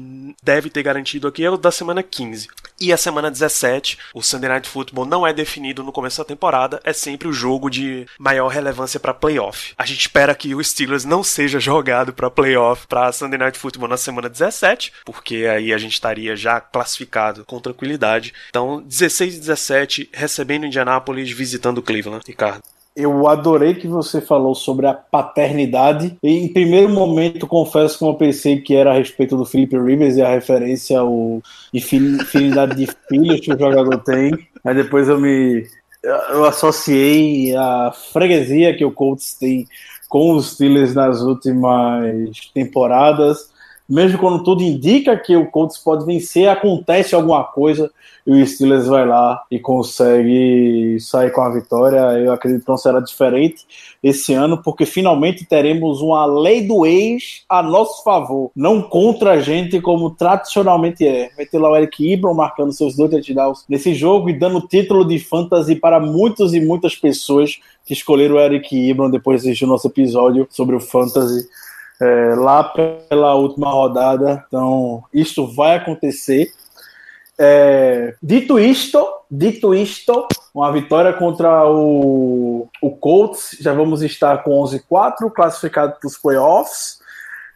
deve 0.42 0.70
ter 0.70 0.82
garantido 0.82 1.28
aqui 1.28 1.44
é 1.44 1.50
o 1.50 1.58
da 1.58 1.70
semana 1.70 2.02
15. 2.02 2.48
E 2.80 2.92
a 2.92 2.96
semana 2.96 3.30
17, 3.30 3.98
o 4.14 4.22
Sunday 4.22 4.48
Night 4.48 4.68
Football 4.68 5.04
não 5.04 5.26
é 5.26 5.32
definido 5.32 5.84
no 5.84 5.92
começo 5.92 6.18
da 6.18 6.24
temporada, 6.24 6.80
é 6.82 6.92
sempre 6.92 7.28
o 7.28 7.32
jogo 7.32 7.68
de 7.68 8.06
maior 8.18 8.48
relevância 8.48 8.98
para 8.98 9.14
playoff. 9.14 9.74
A 9.76 9.84
gente 9.84 10.00
espera 10.00 10.34
que 10.34 10.54
o 10.54 10.64
Steelers 10.64 11.04
não 11.04 11.22
seja 11.22 11.60
jogado 11.60 12.12
para 12.12 12.30
playoff 12.30 12.86
para 12.86 13.12
Sunday 13.12 13.38
Night 13.38 13.58
Football 13.58 13.88
na 13.88 13.96
semana 13.98 14.28
17, 14.28 14.92
porque 15.04 15.46
aí 15.46 15.72
a 15.72 15.78
gente 15.78 15.92
estaria 15.92 16.34
já 16.34 16.60
classificado 16.60 17.44
com 17.44 17.60
tranquilidade. 17.60 18.32
Então, 18.48 18.82
16 18.82 19.36
e 19.36 19.38
17, 19.38 20.10
recebendo 20.12 20.66
Indianapolis, 20.66 21.30
visitando 21.30 21.82
Cleveland, 21.82 22.24
Ricardo. 22.26 22.71
Eu 22.94 23.26
adorei 23.26 23.74
que 23.74 23.88
você 23.88 24.20
falou 24.20 24.54
sobre 24.54 24.86
a 24.86 24.92
paternidade. 24.92 26.16
E, 26.22 26.44
em 26.44 26.52
primeiro 26.52 26.90
momento, 26.90 27.46
confesso 27.46 27.98
que 27.98 28.04
eu 28.04 28.14
pensei 28.14 28.60
que 28.60 28.74
era 28.74 28.90
a 28.90 28.94
respeito 28.94 29.36
do 29.36 29.46
Felipe 29.46 29.78
Rivers 29.78 30.16
e 30.16 30.22
a 30.22 30.28
referência 30.28 30.98
ao 30.98 31.42
infinidade 31.72 32.76
de 32.76 32.86
filhos 33.08 33.40
que 33.40 33.52
o 33.52 33.58
jogador 33.58 33.98
tem. 33.98 34.32
Aí 34.64 34.74
depois 34.74 35.08
eu 35.08 35.18
me 35.18 35.66
eu 36.02 36.44
associei 36.44 37.54
a 37.54 37.92
freguesia 38.12 38.76
que 38.76 38.84
o 38.84 38.90
Colts 38.90 39.34
tem 39.34 39.68
com 40.08 40.34
os 40.34 40.54
Steelers 40.54 40.94
nas 40.94 41.20
últimas 41.20 42.50
temporadas 42.52 43.52
mesmo 43.88 44.18
quando 44.18 44.42
tudo 44.42 44.62
indica 44.62 45.16
que 45.16 45.36
o 45.36 45.50
Colts 45.50 45.78
pode 45.78 46.04
vencer, 46.04 46.48
acontece 46.48 47.14
alguma 47.14 47.44
coisa 47.44 47.90
e 48.26 48.30
o 48.30 48.46
Steelers 48.46 48.86
vai 48.86 49.06
lá 49.06 49.42
e 49.50 49.58
consegue 49.58 50.96
sair 51.00 51.30
com 51.32 51.40
a 51.40 51.50
vitória. 51.50 51.98
Eu 52.18 52.32
acredito 52.32 52.64
que 52.64 52.68
não 52.68 52.76
será 52.76 53.00
diferente 53.00 53.66
esse 54.02 54.32
ano, 54.32 54.62
porque 54.62 54.86
finalmente 54.86 55.44
teremos 55.44 56.00
uma 56.00 56.24
lei 56.24 56.66
do 56.66 56.86
ex 56.86 57.42
a 57.48 57.62
nosso 57.62 58.02
favor, 58.02 58.50
não 58.54 58.80
contra 58.80 59.32
a 59.32 59.40
gente 59.40 59.80
como 59.80 60.10
tradicionalmente 60.10 61.06
é. 61.06 61.30
Vai 61.36 61.46
ter 61.46 61.58
lá 61.58 61.70
o 61.70 61.76
Eric 61.76 62.12
Ibram 62.12 62.34
marcando 62.34 62.72
seus 62.72 62.96
dois 62.96 63.10
touchdowns 63.10 63.64
nesse 63.68 63.94
jogo 63.94 64.30
e 64.30 64.38
dando 64.38 64.60
título 64.60 65.04
de 65.04 65.18
fantasy 65.18 65.76
para 65.76 65.98
muitos 65.98 66.54
e 66.54 66.60
muitas 66.60 66.94
pessoas 66.94 67.58
que 67.84 67.92
escolheram 67.92 68.36
o 68.36 68.40
Eric 68.40 68.74
Ibram 68.74 69.10
depois 69.10 69.42
de 69.42 69.48
assistir 69.48 69.64
o 69.64 69.68
nosso 69.68 69.88
episódio 69.88 70.46
sobre 70.50 70.76
o 70.76 70.80
fantasy 70.80 71.48
é, 72.02 72.34
lá 72.34 72.64
pela 72.64 73.34
última 73.36 73.70
rodada. 73.70 74.44
Então, 74.48 75.04
isso 75.14 75.46
vai 75.54 75.76
acontecer. 75.76 76.52
É, 77.38 78.14
dito 78.20 78.58
isto, 78.58 79.06
dito 79.30 79.72
isto, 79.72 80.26
uma 80.52 80.72
vitória 80.72 81.12
contra 81.12 81.68
o, 81.70 82.68
o 82.82 82.90
Colts, 82.90 83.56
já 83.60 83.72
vamos 83.72 84.02
estar 84.02 84.42
com 84.42 84.50
11-4, 84.62 85.30
classificado 85.32 85.96
para 85.98 86.06
os 86.08 86.18
playoffs. 86.18 87.00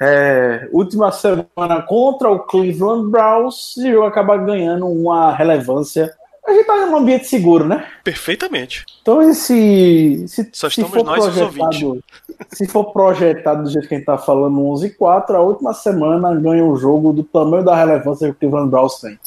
É, 0.00 0.68
última 0.72 1.10
semana 1.10 1.82
contra 1.86 2.30
o 2.30 2.40
Cleveland 2.40 3.10
Browns, 3.10 3.76
e 3.78 3.88
o 3.88 3.92
jogo 3.94 4.06
acaba 4.06 4.36
ganhando 4.36 4.86
uma 4.86 5.32
relevância 5.32 6.14
a 6.46 6.52
gente 6.52 6.64
tá 6.64 6.86
num 6.86 6.96
ambiente 6.96 7.26
seguro, 7.26 7.64
né? 7.64 7.86
Perfeitamente. 8.04 8.84
Então, 9.02 9.20
esse. 9.22 10.24
Se, 10.28 10.48
Só 10.52 10.70
se 10.70 10.84
for 10.84 11.04
nós 11.04 11.24
e 11.26 11.30
projetado, 11.30 12.04
se 12.52 12.66
for 12.68 12.84
projetado 12.92 13.62
do 13.64 13.70
jeito 13.70 13.88
que 13.88 13.94
a 13.94 13.98
gente 13.98 14.06
tá 14.06 14.16
falando, 14.16 14.64
11 14.64 14.86
e 14.86 14.90
4, 14.90 15.36
a 15.36 15.40
última 15.40 15.74
semana 15.74 16.34
ganha 16.34 16.64
um 16.64 16.76
jogo 16.76 17.12
do 17.12 17.24
tamanho 17.24 17.64
da 17.64 17.74
relevância 17.74 18.28
que 18.28 18.32
o 18.32 18.34
Cleveland 18.34 18.70
Browns 18.70 19.00
tem. 19.00 19.18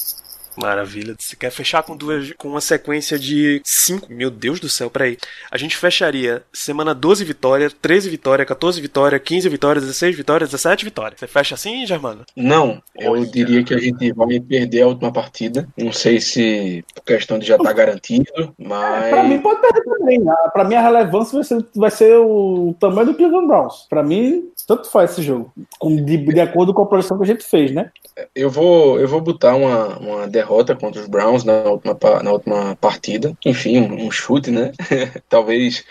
Maravilha. 0.60 1.14
Você 1.18 1.36
quer 1.36 1.50
fechar 1.50 1.82
com 1.82 1.96
duas 1.96 2.32
com 2.32 2.48
uma 2.48 2.60
sequência 2.60 3.18
de 3.18 3.60
5? 3.64 4.12
Meu 4.12 4.30
Deus 4.30 4.60
do 4.60 4.68
céu, 4.68 4.90
peraí. 4.90 5.16
A 5.50 5.56
gente 5.56 5.76
fecharia 5.76 6.42
semana 6.52 6.94
12 6.94 7.24
vitórias, 7.24 7.72
13 7.80 8.10
vitórias, 8.10 8.46
14 8.48 8.80
vitórias, 8.80 9.20
15 9.22 9.48
vitórias, 9.48 9.84
16 9.84 10.16
vitórias, 10.16 10.50
17 10.50 10.84
vitórias. 10.84 11.20
Você 11.20 11.26
fecha 11.26 11.54
assim, 11.54 11.86
Germano? 11.86 12.24
Não, 12.36 12.82
eu 12.98 13.12
Olha. 13.12 13.26
diria 13.26 13.62
que 13.64 13.74
a 13.74 13.78
gente 13.78 14.12
vai 14.12 14.40
perder 14.40 14.82
a 14.82 14.86
última 14.88 15.12
partida. 15.12 15.68
Não 15.76 15.92
sei 15.92 16.20
se 16.20 16.84
por 16.94 17.04
questão 17.04 17.38
de 17.38 17.46
já 17.46 17.56
estar 17.56 17.72
garantido, 17.72 18.24
Pra 18.58 19.22
mim 19.24 19.34
mas 19.34 19.42
pode 19.42 19.60
perder 19.60 19.82
também. 19.84 20.22
Ah, 20.28 20.50
Pra 20.50 20.64
mim 20.64 20.74
a 20.74 20.82
relevância 20.82 21.34
vai 21.34 21.44
ser, 21.44 21.66
vai 21.74 21.90
ser 21.90 22.16
o 22.16 22.74
tamanho 22.78 23.06
do 23.08 23.14
Cleveland 23.14 23.46
Browns. 23.46 23.86
Pra 23.88 24.02
mim, 24.02 24.50
tanto 24.70 24.88
faz 24.88 25.10
esse 25.10 25.22
jogo. 25.22 25.52
De, 25.82 26.16
de 26.16 26.40
acordo 26.40 26.72
com 26.72 26.82
a 26.82 26.86
projeção 26.86 27.18
que 27.18 27.24
a 27.24 27.26
gente 27.26 27.42
fez, 27.42 27.72
né? 27.72 27.90
eu 28.34 28.48
vou, 28.48 29.00
eu 29.00 29.08
vou 29.08 29.20
botar 29.20 29.54
uma, 29.56 29.98
uma 29.98 30.28
derrota 30.28 30.76
contra 30.76 31.00
os 31.00 31.08
Browns 31.08 31.42
na 31.42 31.62
última, 31.62 31.96
na 32.22 32.32
última 32.32 32.76
partida. 32.76 33.36
Enfim, 33.44 33.80
um, 33.80 34.06
um 34.06 34.10
chute, 34.12 34.50
né? 34.50 34.72
Talvez 35.28 35.84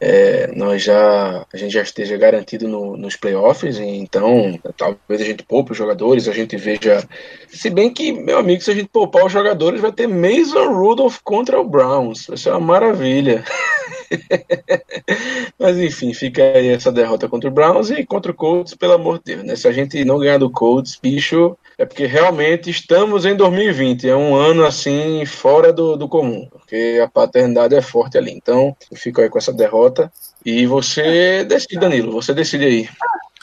é, 0.00 0.50
nós 0.56 0.82
já 0.82 1.46
a 1.52 1.56
gente 1.56 1.72
já 1.72 1.82
esteja 1.82 2.16
garantido 2.16 2.66
no- 2.66 2.96
nos 2.96 3.16
playoffs, 3.16 3.78
então 3.78 4.58
talvez 4.76 5.20
a 5.20 5.24
gente 5.24 5.44
poupe 5.44 5.72
os 5.72 5.78
jogadores, 5.78 6.26
a 6.28 6.32
gente 6.32 6.56
veja. 6.56 7.06
Se 7.48 7.70
bem 7.70 7.92
que, 7.92 8.12
meu 8.12 8.38
amigo, 8.38 8.62
se 8.62 8.70
a 8.70 8.74
gente 8.74 8.88
poupar 8.88 9.24
os 9.24 9.32
jogadores, 9.32 9.80
vai 9.80 9.92
ter 9.92 10.08
Mason 10.08 10.72
Rudolph 10.72 11.18
contra 11.22 11.60
o 11.60 11.68
Browns. 11.68 12.26
Vai 12.26 12.36
ser 12.36 12.50
uma 12.50 12.60
maravilha. 12.60 13.44
Mas 15.58 15.78
enfim, 15.78 16.12
fica 16.12 16.42
aí 16.42 16.68
essa 16.68 16.92
derrota 16.92 17.28
contra 17.28 17.48
o 17.48 17.52
Browns 17.52 17.90
e 17.90 18.04
contra 18.04 18.32
o 18.32 18.34
Colts, 18.34 18.74
pelo 18.74 18.94
amor 18.94 19.18
de 19.18 19.34
Deus, 19.34 19.44
né? 19.44 19.56
Se 19.56 19.68
a 19.68 19.72
gente 19.72 20.04
não 20.04 20.18
ganhar 20.18 20.38
do 20.38 20.50
Colts, 20.50 20.98
bicho, 21.00 21.56
é 21.76 21.84
porque 21.84 22.06
realmente 22.06 22.70
estamos 22.70 23.24
em 23.24 23.36
2020. 23.36 24.08
É 24.08 24.16
um 24.16 24.34
ano 24.34 24.64
assim 24.64 25.24
fora 25.26 25.72
do, 25.72 25.96
do 25.96 26.08
comum, 26.08 26.46
porque 26.50 27.00
a 27.02 27.08
paternidade 27.08 27.74
é 27.74 27.82
forte 27.82 28.16
ali. 28.16 28.32
Então, 28.32 28.76
eu 28.90 28.96
fico 28.96 29.20
aí 29.20 29.28
com 29.28 29.38
essa 29.38 29.52
derrota. 29.52 30.10
E 30.44 30.66
você 30.66 31.44
decide, 31.44 31.78
Danilo, 31.78 32.12
você 32.12 32.34
decide 32.34 32.64
aí. 32.64 32.88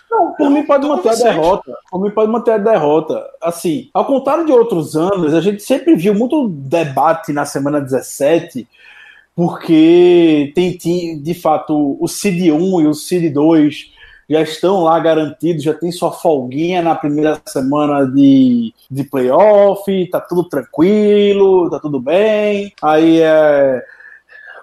Não, 0.10 0.34
por 0.34 0.50
mim 0.50 0.64
pode 0.64 0.88
manter 0.88 1.10
a 1.10 1.16
derrota. 1.16 1.74
Por 1.90 2.02
mim 2.02 2.12
pode 2.12 2.32
manter 2.32 2.52
a 2.52 2.58
derrota. 2.58 3.26
Assim, 3.42 3.90
ao 3.94 4.06
contrário 4.06 4.46
de 4.46 4.52
outros 4.52 4.96
anos, 4.96 5.34
a 5.34 5.42
gente 5.42 5.64
sempre 5.64 5.96
viu 5.96 6.14
muito 6.14 6.48
debate 6.50 7.34
na 7.34 7.46
semana 7.46 7.82
17, 7.82 8.68
porque 9.42 10.52
tem 10.54 10.78
de 11.20 11.34
fato 11.34 11.98
o 12.00 12.08
Cid 12.08 12.52
1 12.52 12.82
e 12.82 12.86
o 12.86 12.94
Cid 12.94 13.28
2 13.32 13.92
já 14.30 14.40
estão 14.40 14.84
lá 14.84 15.00
garantidos, 15.00 15.64
já 15.64 15.74
tem 15.74 15.92
sua 15.92 16.12
folguinha 16.12 16.80
na 16.80 16.94
primeira 16.94 17.42
semana 17.48 18.06
de, 18.06 18.72
de 18.90 19.04
playoff, 19.04 20.08
tá 20.12 20.22
tudo 20.22 20.44
tranquilo, 20.44 21.72
tá 21.72 21.80
tudo 21.80 22.00
bem. 22.00 22.72
Aí 22.84 23.20
é 23.20 23.84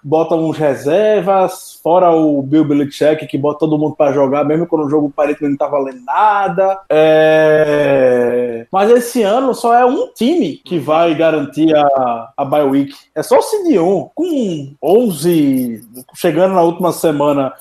bota 0.03 0.35
uns 0.35 0.57
reservas, 0.57 1.79
fora 1.83 2.11
o 2.11 2.43
Bill 2.43 2.65
Belichick, 2.65 3.27
que 3.27 3.39
bota 3.39 3.61
todo 3.61 3.79
mundo 3.79 3.95
pra 3.97 4.13
jogar, 4.13 4.45
mesmo 4.45 4.67
quando 4.67 4.87
o 4.87 4.91
jogo 4.91 5.13
que 5.37 5.49
não 5.49 5.57
tá 5.57 5.67
valendo 5.67 6.05
nada. 6.05 6.81
É... 6.89 8.67
Mas 8.71 8.91
esse 8.91 9.23
ano 9.23 9.55
só 9.55 9.75
é 9.75 9.85
um 9.85 10.13
time 10.13 10.61
que 10.65 10.79
vai 10.79 11.15
garantir 11.15 11.75
a, 11.75 12.33
a 12.37 12.45
bye 12.45 12.63
week. 12.65 12.95
É 13.15 13.23
só 13.23 13.39
o 13.39 13.43
CD1, 13.43 14.11
com 14.15 14.75
11, 14.83 15.85
chegando 16.15 16.55
na 16.55 16.63
última 16.63 16.93
semana 16.93 17.53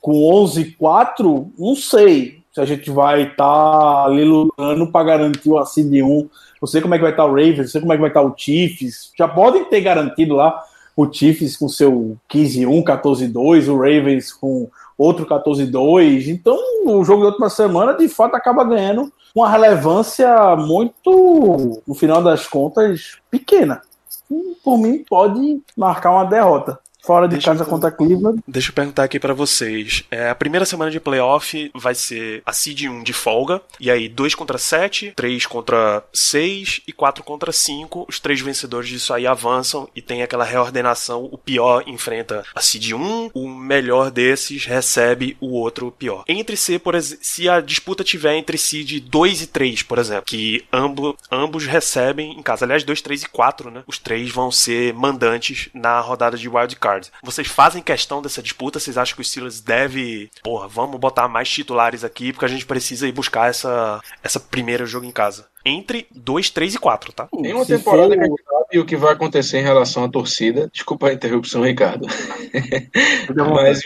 com 0.00 0.12
11-4, 0.12 1.48
não 1.58 1.74
sei 1.74 2.44
se 2.52 2.60
a 2.60 2.64
gente 2.64 2.88
vai 2.88 3.22
estar 3.22 4.04
ali 4.04 4.24
lutando 4.24 4.86
para 4.86 5.04
garantir 5.04 5.50
o 5.50 5.64
seed 5.64 5.92
1. 5.92 6.28
Não 6.62 6.68
sei 6.68 6.80
como 6.80 6.94
é 6.94 6.98
que 6.98 7.02
vai 7.02 7.10
estar 7.10 7.24
o 7.24 7.30
Ravens, 7.34 7.58
não 7.58 7.66
sei 7.66 7.80
como 7.80 7.92
é 7.92 7.96
que 7.96 8.00
vai 8.00 8.10
estar 8.10 8.22
o 8.22 8.34
Chiefs. 8.36 9.10
Já 9.18 9.26
podem 9.26 9.64
ter 9.64 9.80
garantido 9.80 10.34
lá 10.34 10.62
o 10.96 11.12
Chiefs 11.12 11.56
com 11.56 11.68
seu 11.68 12.16
15-1, 12.30 12.84
14-2, 12.84 13.68
o 13.68 13.76
Ravens 13.76 14.32
com 14.32 14.68
outro 14.96 15.26
14-2. 15.26 16.28
Então, 16.28 16.56
o 16.86 17.04
jogo 17.04 17.22
da 17.22 17.28
última 17.28 17.50
semana, 17.50 17.94
de 17.94 18.08
fato, 18.08 18.34
acaba 18.34 18.64
ganhando 18.64 19.12
uma 19.34 19.48
relevância 19.48 20.54
muito, 20.56 21.82
no 21.86 21.94
final 21.94 22.22
das 22.22 22.46
contas, 22.46 23.18
pequena. 23.30 23.82
Por 24.62 24.78
mim, 24.78 25.04
pode 25.08 25.60
marcar 25.76 26.12
uma 26.12 26.24
derrota. 26.24 26.78
Fora 27.04 27.26
de 27.28 27.34
Deixa 27.34 27.50
casa 27.50 27.64
eu- 27.64 27.66
contra 27.66 27.90
Cleveland. 27.90 28.40
Deixa 28.48 28.70
eu 28.70 28.74
perguntar 28.74 29.04
aqui 29.04 29.20
pra 29.20 29.34
vocês. 29.34 30.04
É, 30.10 30.30
a 30.30 30.34
primeira 30.34 30.64
semana 30.64 30.90
de 30.90 30.98
playoff 30.98 31.70
vai 31.74 31.94
ser 31.94 32.42
a 32.46 32.52
seed 32.52 32.82
1 32.84 33.02
de 33.02 33.12
folga, 33.12 33.60
e 33.78 33.90
aí 33.90 34.08
2 34.08 34.34
contra 34.34 34.56
7, 34.56 35.12
3 35.14 35.44
contra 35.46 36.02
6 36.12 36.80
e 36.88 36.92
4 36.92 37.22
contra 37.22 37.52
5. 37.52 38.06
Os 38.08 38.18
três 38.18 38.40
vencedores 38.40 38.88
disso 38.88 39.12
aí 39.12 39.26
avançam 39.26 39.88
e 39.94 40.00
tem 40.00 40.22
aquela 40.22 40.44
reordenação. 40.44 41.28
O 41.30 41.36
pior 41.36 41.82
enfrenta 41.86 42.42
a 42.54 42.60
seed 42.60 42.92
1, 42.92 43.30
o 43.34 43.48
melhor 43.48 44.10
desses 44.10 44.64
recebe 44.64 45.36
o 45.40 45.52
outro 45.52 45.90
pior. 45.92 46.24
Entre 46.26 46.56
ser, 46.56 46.78
por 46.80 46.94
exemplo, 46.94 47.24
se 47.24 47.48
a 47.48 47.60
disputa 47.60 48.02
tiver 48.02 48.34
entre 48.36 48.56
seed 48.56 49.00
2 49.08 49.42
e 49.42 49.46
3, 49.46 49.82
por 49.82 49.98
exemplo, 49.98 50.24
que 50.24 50.64
ambos, 50.72 51.14
ambos 51.30 51.66
recebem 51.66 52.32
em 52.32 52.42
casa. 52.42 52.64
Aliás, 52.64 52.82
2, 52.82 53.02
3 53.02 53.22
e 53.24 53.28
4, 53.28 53.70
né? 53.70 53.82
Os 53.86 53.98
três 53.98 54.30
vão 54.30 54.50
ser 54.50 54.94
mandantes 54.94 55.68
na 55.74 56.00
rodada 56.00 56.36
de 56.38 56.48
wild 56.48 56.74
card. 56.94 57.10
Vocês 57.22 57.46
fazem 57.48 57.82
questão 57.82 58.22
dessa 58.22 58.42
disputa? 58.42 58.78
Vocês 58.78 58.96
acham 58.96 59.14
que 59.16 59.22
o 59.22 59.24
Steelers 59.24 59.60
deve, 59.60 60.30
porra, 60.42 60.68
vamos 60.68 60.98
botar 60.98 61.28
mais 61.28 61.48
titulares 61.48 62.04
aqui 62.04 62.32
porque 62.32 62.44
a 62.44 62.48
gente 62.48 62.66
precisa 62.66 63.06
ir 63.06 63.12
buscar 63.12 63.48
essa 63.50 64.00
essa 64.22 64.40
primeira 64.40 64.86
jogo 64.86 65.06
em 65.06 65.10
casa? 65.10 65.46
Entre 65.66 66.06
2, 66.14 66.50
3 66.50 66.74
e 66.74 66.78
4, 66.78 67.12
tá? 67.12 67.26
Tem 67.42 67.54
uma 67.54 67.64
Se 67.64 67.76
temporada 67.78 68.08
for- 68.08 68.18
que 68.18 68.20
a 68.20 68.26
gente 68.26 68.42
sabe 68.44 68.78
o 68.78 68.84
que 68.84 68.96
vai 68.96 69.12
acontecer 69.14 69.58
em 69.58 69.62
relação 69.62 70.04
à 70.04 70.08
torcida. 70.10 70.68
Desculpa 70.70 71.08
a 71.08 71.12
interrupção, 71.12 71.62
Ricardo. 71.64 72.06
mas, 73.34 73.80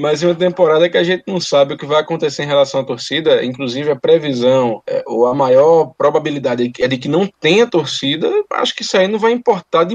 mas 0.00 0.22
em 0.22 0.26
uma 0.26 0.34
temporada 0.34 0.88
que 0.90 0.98
a 0.98 1.04
gente 1.04 1.22
não 1.26 1.38
sabe 1.40 1.74
o 1.74 1.78
que 1.78 1.86
vai 1.86 2.00
acontecer 2.00 2.42
em 2.42 2.46
relação 2.48 2.80
à 2.80 2.84
torcida, 2.84 3.44
inclusive 3.44 3.92
a 3.92 3.96
previsão, 3.96 4.82
é, 4.86 5.04
ou 5.06 5.26
a 5.26 5.34
maior 5.34 5.92
probabilidade 5.96 6.72
é 6.80 6.88
de 6.88 6.98
que 6.98 7.08
não 7.08 7.28
tenha 7.40 7.64
torcida, 7.66 8.28
acho 8.50 8.74
que 8.74 8.82
isso 8.82 8.96
aí 8.96 9.06
não 9.06 9.20
vai 9.20 9.30
importar 9.30 9.84
de 9.84 9.94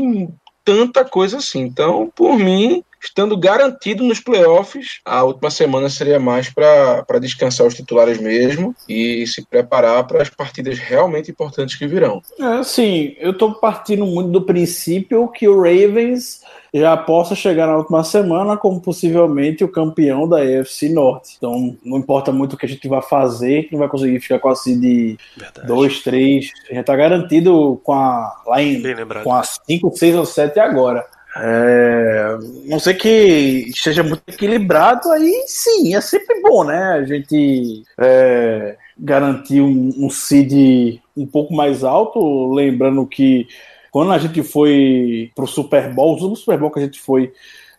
tanta 0.68 1.06
coisa 1.06 1.38
assim. 1.38 1.62
Então, 1.62 2.12
por 2.14 2.38
mim, 2.38 2.84
estando 3.02 3.38
garantido 3.38 4.04
nos 4.04 4.20
playoffs, 4.20 5.00
a 5.06 5.24
última 5.24 5.50
semana 5.50 5.90
seria 5.90 6.20
mais 6.20 6.50
para 6.50 7.20
descansar 7.20 7.68
os 7.68 7.76
titulares 7.76 8.20
mesmo 8.20 8.76
e 8.88 9.26
se 9.28 9.46
preparar 9.46 10.06
para 10.06 10.22
as 10.22 10.30
partidas 10.30 10.78
realmente 10.78 11.32
importantes 11.32 11.76
que 11.76 11.88
virão. 11.88 12.22
É, 12.40 12.44
assim, 12.60 13.16
eu 13.20 13.38
tô 13.38 13.54
partindo 13.54 14.06
muito 14.06 14.32
do 14.32 14.42
princípio 14.42 15.28
que 15.30 15.48
o 15.48 15.58
Ravens 15.62 16.42
já 16.74 16.96
possa 16.98 17.36
chegar 17.36 17.68
na 17.68 17.78
última 17.78 18.04
semana 18.04 18.58
como 18.58 18.82
possivelmente 18.82 19.64
o 19.64 19.72
campeão 19.72 20.28
da 20.28 20.38
AFC 20.38 20.90
Norte. 20.90 21.36
Então, 21.38 21.76
não 21.84 21.98
importa 21.98 22.32
muito 22.32 22.54
o 22.54 22.58
que 22.58 22.66
a 22.66 22.70
gente 22.70 22.88
vai 22.88 23.02
fazer, 23.02 23.64
que 23.64 23.72
não 23.72 23.80
vai 23.80 23.88
conseguir 23.88 24.20
ficar 24.20 24.40
com 24.40 24.50
a 24.50 24.56
seed 24.56 25.18
Verdade. 25.36 25.68
2, 25.68 26.04
3. 26.04 26.52
Já 26.72 26.84
tá 26.84 26.96
garantido 26.96 27.80
com 27.84 27.94
a, 27.94 28.44
lá 28.46 28.62
em, 28.62 28.82
com 29.24 29.34
a 29.34 29.44
5, 29.44 29.98
6 29.98 30.16
ou 30.16 30.26
7 30.26 30.60
agora. 30.60 31.06
É, 31.40 32.38
não 32.66 32.80
sei 32.80 32.96
que 32.96 33.66
esteja 33.70 34.04
muito 34.04 34.24
equilibrado, 34.28 35.12
aí 35.12 35.44
sim, 35.46 35.96
é 35.96 36.02
sempre 36.02 36.42
bom, 36.42 36.64
né? 36.64 36.94
A 36.94 37.04
gente 37.04 37.84
é, 38.00 38.76
garantir 38.98 39.62
um, 39.62 39.92
um 39.98 40.10
seed 40.10 41.00
um 41.16 41.26
pouco 41.26 41.54
mais 41.54 41.84
alto, 41.84 42.54
lembrando 42.54 43.06
que 43.06 43.48
quando 43.92 44.12
a 44.12 44.18
gente 44.18 44.42
foi 44.44 45.32
pro 45.36 45.48
Super 45.48 45.94
Bowl, 45.94 46.14
últimos 46.14 46.40
Super 46.40 46.58
Bowl 46.58 46.72
que 46.72 46.80
a 46.80 46.84
gente 46.84 47.00
foi, 47.00 47.32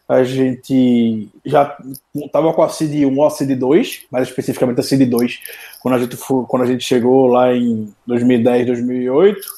a 0.09 0.25
gente 0.25 1.29
já 1.45 1.77
estava 2.15 2.53
com 2.53 2.63
a 2.63 2.69
seed 2.69 3.05
1 3.05 3.19
ou 3.19 3.27
a 3.27 3.31
seed 3.31 3.59
2, 3.59 4.07
mais 4.11 4.29
especificamente 4.29 4.81
a 4.81 4.83
seed 4.83 5.09
2, 5.09 5.41
quando 5.83 5.95
a 5.95 5.99
gente, 5.99 6.17
foi, 6.17 6.45
quando 6.47 6.63
a 6.63 6.67
gente 6.67 6.85
chegou 6.85 7.27
lá 7.27 7.55
em 7.55 7.93
2010, 8.07 8.67
2008. 8.67 9.58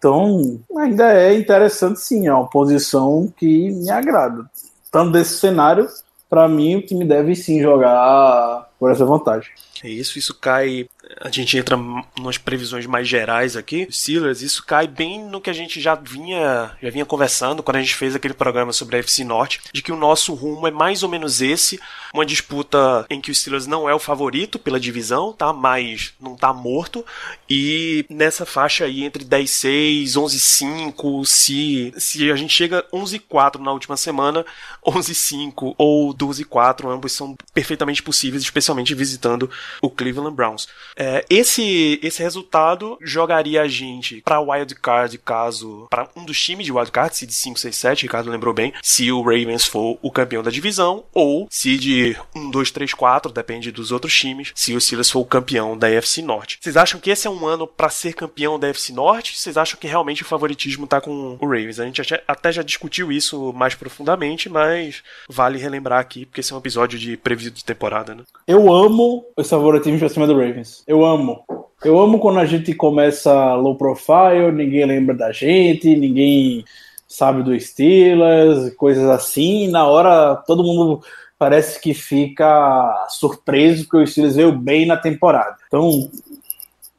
Então, 0.00 0.58
ainda 0.78 1.12
é 1.12 1.34
interessante 1.34 2.00
sim, 2.00 2.26
é 2.26 2.32
uma 2.32 2.48
posição 2.48 3.30
que 3.36 3.70
me 3.70 3.90
agrada. 3.90 4.50
Tanto 4.90 5.12
desse 5.12 5.36
cenário, 5.36 5.86
para 6.26 6.48
mim 6.48 6.76
o 6.76 6.86
time 6.86 7.04
deve 7.04 7.36
sim 7.36 7.60
jogar 7.60 8.66
por 8.78 8.90
essa 8.90 9.04
vantagem. 9.04 9.50
É 9.84 9.90
isso, 9.90 10.18
isso 10.18 10.34
cai. 10.40 10.88
A 11.20 11.30
gente 11.30 11.58
entra 11.58 11.76
nas 12.18 12.38
previsões 12.38 12.86
mais 12.86 13.06
gerais 13.06 13.54
aqui, 13.54 13.86
Steelers, 13.90 14.40
isso 14.40 14.64
cai 14.64 14.86
bem 14.86 15.22
no 15.22 15.40
que 15.40 15.50
a 15.50 15.52
gente 15.52 15.78
já 15.78 15.94
vinha, 15.94 16.70
já 16.82 16.88
vinha 16.88 17.04
conversando 17.04 17.62
quando 17.62 17.76
a 17.76 17.80
gente 17.80 17.94
fez 17.94 18.16
aquele 18.16 18.32
programa 18.32 18.72
sobre 18.72 18.96
a 18.96 19.00
FC 19.00 19.22
Norte, 19.22 19.60
de 19.70 19.82
que 19.82 19.92
o 19.92 19.96
nosso 19.96 20.32
rumo 20.32 20.66
é 20.66 20.70
mais 20.70 21.02
ou 21.02 21.10
menos 21.10 21.42
esse, 21.42 21.78
uma 22.14 22.24
disputa 22.24 23.04
em 23.10 23.20
que 23.20 23.30
o 23.30 23.34
Steelers 23.34 23.66
não 23.66 23.86
é 23.86 23.94
o 23.94 23.98
favorito 23.98 24.58
pela 24.58 24.80
divisão, 24.80 25.32
tá? 25.32 25.52
Mas 25.52 26.14
não 26.18 26.34
tá 26.34 26.54
morto 26.54 27.04
e 27.48 28.06
nessa 28.08 28.46
faixa 28.46 28.84
aí 28.84 29.04
entre 29.04 29.22
10-6, 29.24 30.12
11-5, 30.12 31.26
se 31.26 31.92
se 31.98 32.30
a 32.30 32.36
gente 32.36 32.52
chega 32.52 32.84
11-4 32.92 33.58
na 33.58 33.72
última 33.72 33.96
semana, 33.96 34.44
11-5 34.86 35.74
ou 35.76 36.14
12-4, 36.14 36.90
ambos 36.90 37.12
são 37.12 37.36
perfeitamente 37.52 38.02
possíveis, 38.02 38.42
especialmente 38.42 38.94
visitando 38.94 39.50
o 39.82 39.90
Cleveland 39.90 40.34
Browns. 40.34 40.68
É, 40.96 41.09
esse, 41.28 41.98
esse 42.02 42.22
resultado 42.22 42.98
jogaria 43.00 43.62
a 43.62 43.68
gente 43.68 44.20
para 44.22 44.40
wild 44.40 44.74
card 44.76 45.18
caso 45.18 45.86
para 45.90 46.08
um 46.16 46.24
dos 46.24 46.40
times 46.40 46.66
de 46.66 46.72
wild 46.72 46.90
card, 46.90 47.16
se 47.16 47.26
de 47.26 47.32
5, 47.32 47.58
6, 47.58 47.76
7, 47.76 48.02
Ricardo 48.02 48.30
lembrou 48.30 48.52
bem, 48.54 48.72
se 48.82 49.10
o 49.10 49.22
Ravens 49.22 49.64
for 49.64 49.98
o 50.02 50.10
campeão 50.10 50.42
da 50.42 50.50
divisão 50.50 51.04
ou 51.12 51.46
se 51.50 51.76
de 51.78 52.16
1, 52.34 52.50
2, 52.50 52.70
3, 52.70 52.94
4, 52.94 53.32
depende 53.32 53.70
dos 53.72 53.92
outros 53.92 54.14
times, 54.16 54.52
se 54.54 54.74
o 54.74 54.80
Steelers 54.80 55.10
for 55.10 55.20
o 55.20 55.24
campeão 55.24 55.76
da 55.76 55.86
AFC 55.86 56.22
Norte. 56.22 56.58
Vocês 56.60 56.76
acham 56.76 57.00
que 57.00 57.10
esse 57.10 57.26
é 57.26 57.30
um 57.30 57.46
ano 57.46 57.66
para 57.66 57.88
ser 57.88 58.14
campeão 58.14 58.58
da 58.58 58.68
AFC 58.68 58.92
Norte? 58.92 59.38
Vocês 59.38 59.56
acham 59.56 59.78
que 59.78 59.86
realmente 59.86 60.22
o 60.22 60.26
favoritismo 60.26 60.86
tá 60.86 61.00
com 61.00 61.36
o 61.40 61.46
Ravens? 61.46 61.80
A 61.80 61.84
gente 61.84 62.00
até- 62.26 62.50
já 62.52 62.62
discutiu 62.62 63.12
isso 63.12 63.52
mais 63.52 63.74
profundamente, 63.74 64.48
mas 64.48 65.02
vale 65.28 65.56
relembrar 65.58 66.00
aqui 66.00 66.26
porque 66.26 66.40
esse 66.40 66.52
é 66.52 66.56
um 66.56 66.58
episódio 66.58 66.98
de 66.98 67.16
preview 67.16 67.50
de 67.50 67.64
temporada, 67.64 68.14
né? 68.14 68.24
Eu 68.46 68.72
amo 68.72 69.24
os 69.36 69.48
favoritismos 69.48 70.00
pra 70.00 70.08
cima 70.08 70.26
do 70.26 70.32
Ravens. 70.32 70.82
Eu 70.86 70.99
amo. 71.04 71.44
Eu 71.84 71.98
amo 71.98 72.18
quando 72.18 72.38
a 72.38 72.44
gente 72.44 72.74
começa 72.74 73.54
low 73.54 73.76
profile, 73.76 74.52
ninguém 74.52 74.84
lembra 74.84 75.14
da 75.14 75.32
gente, 75.32 75.96
ninguém 75.96 76.64
sabe 77.08 77.42
do 77.42 77.58
Steelers, 77.58 78.74
coisas 78.74 79.08
assim. 79.08 79.68
Na 79.68 79.86
hora 79.86 80.36
todo 80.46 80.62
mundo 80.62 81.02
parece 81.38 81.80
que 81.80 81.94
fica 81.94 83.06
surpreso 83.08 83.84
porque 83.84 83.96
o 83.96 84.06
Steelers 84.06 84.36
veio 84.36 84.52
bem 84.52 84.86
na 84.86 84.96
temporada. 84.96 85.56
Então, 85.66 86.10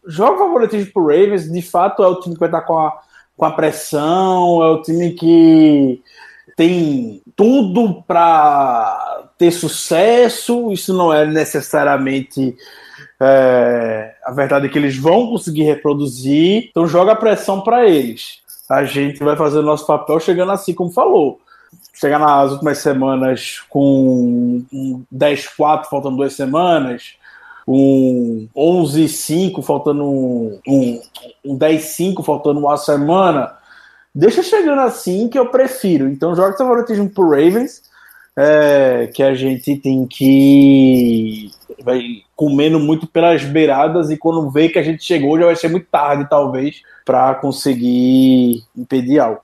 joga 0.06 0.40
favoritismo 0.40 0.92
pro 0.92 1.08
Ravens, 1.08 1.52
de 1.52 1.62
fato 1.62 2.04
é 2.04 2.08
o 2.08 2.20
time 2.20 2.34
que 2.34 2.40
vai 2.40 2.50
estar 2.50 2.62
com 2.62 2.80
a, 2.80 3.00
com 3.38 3.46
a 3.46 3.52
pressão, 3.52 4.64
é 4.64 4.70
o 4.70 4.82
time 4.82 5.12
que 5.12 6.02
tem 6.58 7.22
tudo 7.36 8.04
para 8.08 9.26
ter 9.38 9.52
sucesso. 9.52 10.72
Isso 10.72 10.94
não 10.94 11.14
é 11.14 11.26
necessariamente 11.26 12.56
é, 13.24 14.16
a 14.26 14.32
verdade 14.32 14.66
é 14.66 14.70
que 14.70 14.80
eles 14.80 14.98
vão 14.98 15.28
conseguir 15.28 15.64
reproduzir. 15.64 16.70
Então 16.72 16.88
joga 16.88 17.12
a 17.12 17.16
pressão 17.16 17.62
para 17.62 17.88
eles. 17.88 18.40
A 18.68 18.84
gente 18.84 19.24
vai 19.24 19.36
fazer 19.36 19.60
o 19.60 19.64
nosso 19.64 19.86
papel 19.86 20.20
chegando 20.20 20.52
assim, 20.52 20.74
como 20.74 20.92
falou. 20.92 21.40
Chegar 21.94 22.18
nas 22.18 22.52
últimas 22.52 22.80
semanas 22.80 23.60
com 23.70 24.64
um 24.74 25.04
10-4, 25.14 25.86
faltando 25.86 26.18
duas 26.18 26.34
semanas, 26.34 27.16
um 27.68 28.48
11-5, 28.56 29.62
faltando 29.62 30.04
um, 30.04 30.60
um, 30.68 31.02
um 31.46 31.60
10-5, 31.60 32.24
faltando 32.24 32.60
uma 32.60 32.76
semana. 32.78 33.54
Deixa 34.16 34.42
chegando 34.42 34.82
assim 34.82 35.30
que 35.30 35.38
eu 35.38 35.48
prefiro. 35.48 36.10
Então 36.10 36.36
joga 36.36 36.58
seu 36.58 36.66
favoritismo 36.66 37.08
pro 37.08 37.30
Ravens, 37.30 37.84
é, 38.36 39.12
que 39.14 39.22
a 39.22 39.36
gente 39.36 39.78
tem 39.78 40.08
que 40.08 41.52
vai 41.84 42.24
comendo 42.36 42.80
muito 42.80 43.08
pelas 43.08 43.44
beiradas 43.44 44.10
e 44.10 44.18
quando 44.18 44.50
vê 44.50 44.70
que 44.70 44.80
a 44.80 44.84
gente 44.84 45.04
chegou 45.04 45.40
já 45.40 45.46
vai 45.46 45.56
ser 45.56 45.70
muito 45.70 45.88
tarde, 45.88 46.30
talvez, 46.30 46.82
para 47.06 47.36
conseguir 47.36 48.64
impedir 48.76 49.20
algo. 49.20 49.42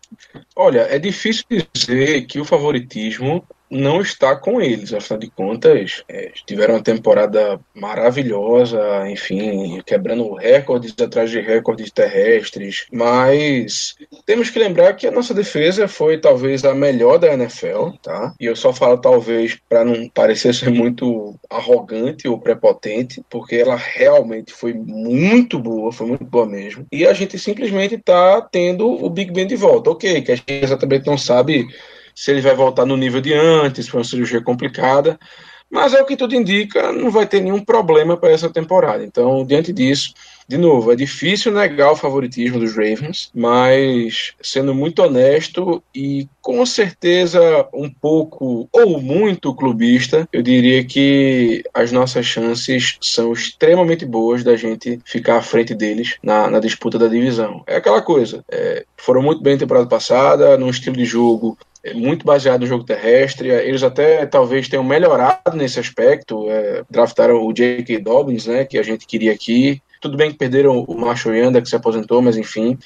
Olha, 0.56 0.82
é 0.82 0.98
difícil 1.00 1.46
dizer 1.74 2.26
que 2.26 2.40
o 2.40 2.46
favoritismo 2.46 3.44
não 3.70 4.02
está 4.02 4.36
com 4.36 4.62
eles, 4.62 4.94
afinal 4.94 5.20
de 5.20 5.30
contas, 5.30 6.04
é, 6.08 6.32
tiveram 6.46 6.76
uma 6.76 6.84
temporada 6.84 7.60
maravilhosa, 7.74 8.80
enfim, 9.10 9.82
quebrando 9.86 10.34
recordes 10.36 10.94
atrás 11.00 11.30
de 11.30 11.40
recordes 11.40 11.92
terrestres, 11.92 12.88
mas 12.92 13.96
temos 14.26 14.50
que 14.50 14.60
lembrar 14.60 14.94
que 14.94 15.08
a 15.08 15.12
nossa 15.12 15.34
defesa 15.34 15.88
foi 15.88 16.18
talvez 16.18 16.64
a 16.64 16.74
melhor 16.74 17.18
da 17.18 17.34
NFL, 17.34 17.92
tá? 18.02 18.34
E 18.40 18.46
eu 18.46 18.56
só 18.56 18.74
falo 18.74 18.98
talvez 18.98 19.58
para 19.68 19.84
não 19.84 20.08
parecer 20.10 20.54
ser 20.54 20.70
muito 20.70 21.36
arrogante 21.50 22.28
ou 22.28 22.40
prepotente, 22.40 23.22
porque 23.30 23.56
ela 23.56 23.76
realmente 23.76 24.54
foi 24.54 24.74
muito 24.74 25.60
boa, 25.60 25.92
foi 25.92 26.08
muito 26.08 26.24
boa 26.24 26.46
mesmo. 26.46 26.86
E 26.92 27.06
a 27.06 27.14
gente 27.14 27.38
simplesmente 27.38 27.96
está 27.96 28.42
tendo 28.42 28.88
o 28.88 29.10
Big 29.10 29.32
Ben 29.32 29.48
de 29.48 29.56
volta, 29.56 29.90
ok, 29.90 30.22
que 30.22 30.32
a 30.32 30.36
gente 30.36 30.52
exatamente 30.52 31.06
não 31.06 31.18
sabe 31.18 31.68
se 32.18 32.32
ele 32.32 32.42
vai 32.42 32.56
voltar 32.56 32.84
no 32.84 32.98
nível 32.98 33.22
de 33.22 33.32
antes, 33.32 33.88
foi 33.88 34.00
uma 34.00 34.04
cirurgia 34.04 34.42
complicada, 34.42 35.20
Mas 35.70 35.94
é 35.94 36.02
o 36.02 36.06
que 36.06 36.16
tudo 36.16 36.34
indica, 36.34 36.94
não 36.94 37.12
vai 37.12 37.28
ter 37.28 37.42
nenhum 37.42 37.64
problema 37.64 38.16
para 38.16 38.32
essa 38.32 38.50
temporada. 38.50 39.04
Então, 39.04 39.46
diante 39.46 39.74
disso, 39.74 40.14
de 40.48 40.58
novo, 40.58 40.94
é 40.94 40.96
difícil 40.96 41.52
negar 41.52 41.92
o 41.92 41.96
favoritismo 41.96 42.58
dos 42.58 42.74
Ravens, 42.74 43.30
mas 43.36 44.34
sendo 44.42 44.74
muito 44.74 45.04
honesto 45.04 45.84
e 45.94 46.26
com 46.42 46.66
certeza 46.66 47.68
um 47.74 47.90
pouco 47.90 48.70
ou 48.72 49.02
muito 49.02 49.54
clubista, 49.54 50.26
eu 50.32 50.42
diria 50.42 50.86
que 50.86 51.64
as 51.74 51.92
nossas 51.92 52.26
chances 52.26 52.98
são 53.02 53.34
extremamente 53.34 54.06
boas 54.06 54.46
da 54.46 54.56
gente 54.56 55.02
ficar 55.04 55.36
à 55.36 55.42
frente 55.42 55.76
deles 55.76 56.16
na, 56.24 56.50
na 56.50 56.62
disputa 56.62 56.98
da 56.98 57.10
divisão. 57.10 57.62
É 57.68 57.76
aquela 57.76 58.02
coisa, 58.02 58.42
é, 58.50 58.86
foram 58.96 59.22
muito 59.22 59.42
bem 59.42 59.58
temporada 59.58 59.88
passada, 59.88 60.58
num 60.58 60.70
estilo 60.70 60.96
de 60.96 61.04
jogo 61.04 61.58
muito 61.94 62.26
baseado 62.26 62.62
no 62.62 62.68
jogo 62.68 62.84
terrestre. 62.84 63.50
Eles 63.50 63.84
até 63.84 64.26
talvez 64.26 64.68
tenham 64.68 64.84
melhorado 64.84 65.56
nesse 65.56 65.80
aspecto. 65.80 66.50
É, 66.50 66.84
draftaram 66.90 67.46
o 67.46 67.54
J.K. 67.54 68.00
Dobbins, 68.00 68.48
né, 68.48 68.66
que 68.66 68.78
a 68.78 68.84
gente 68.84 69.06
queria 69.06 69.32
aqui. 69.32 69.82
Tudo 70.02 70.18
bem 70.18 70.32
que 70.32 70.38
perderam 70.38 70.84
o 70.88 71.00
Marshall 71.00 71.36
Yanda, 71.36 71.62
que 71.62 71.70
se 71.70 71.76
aposentou, 71.76 72.22
mas 72.22 72.38
enfim. 72.38 72.78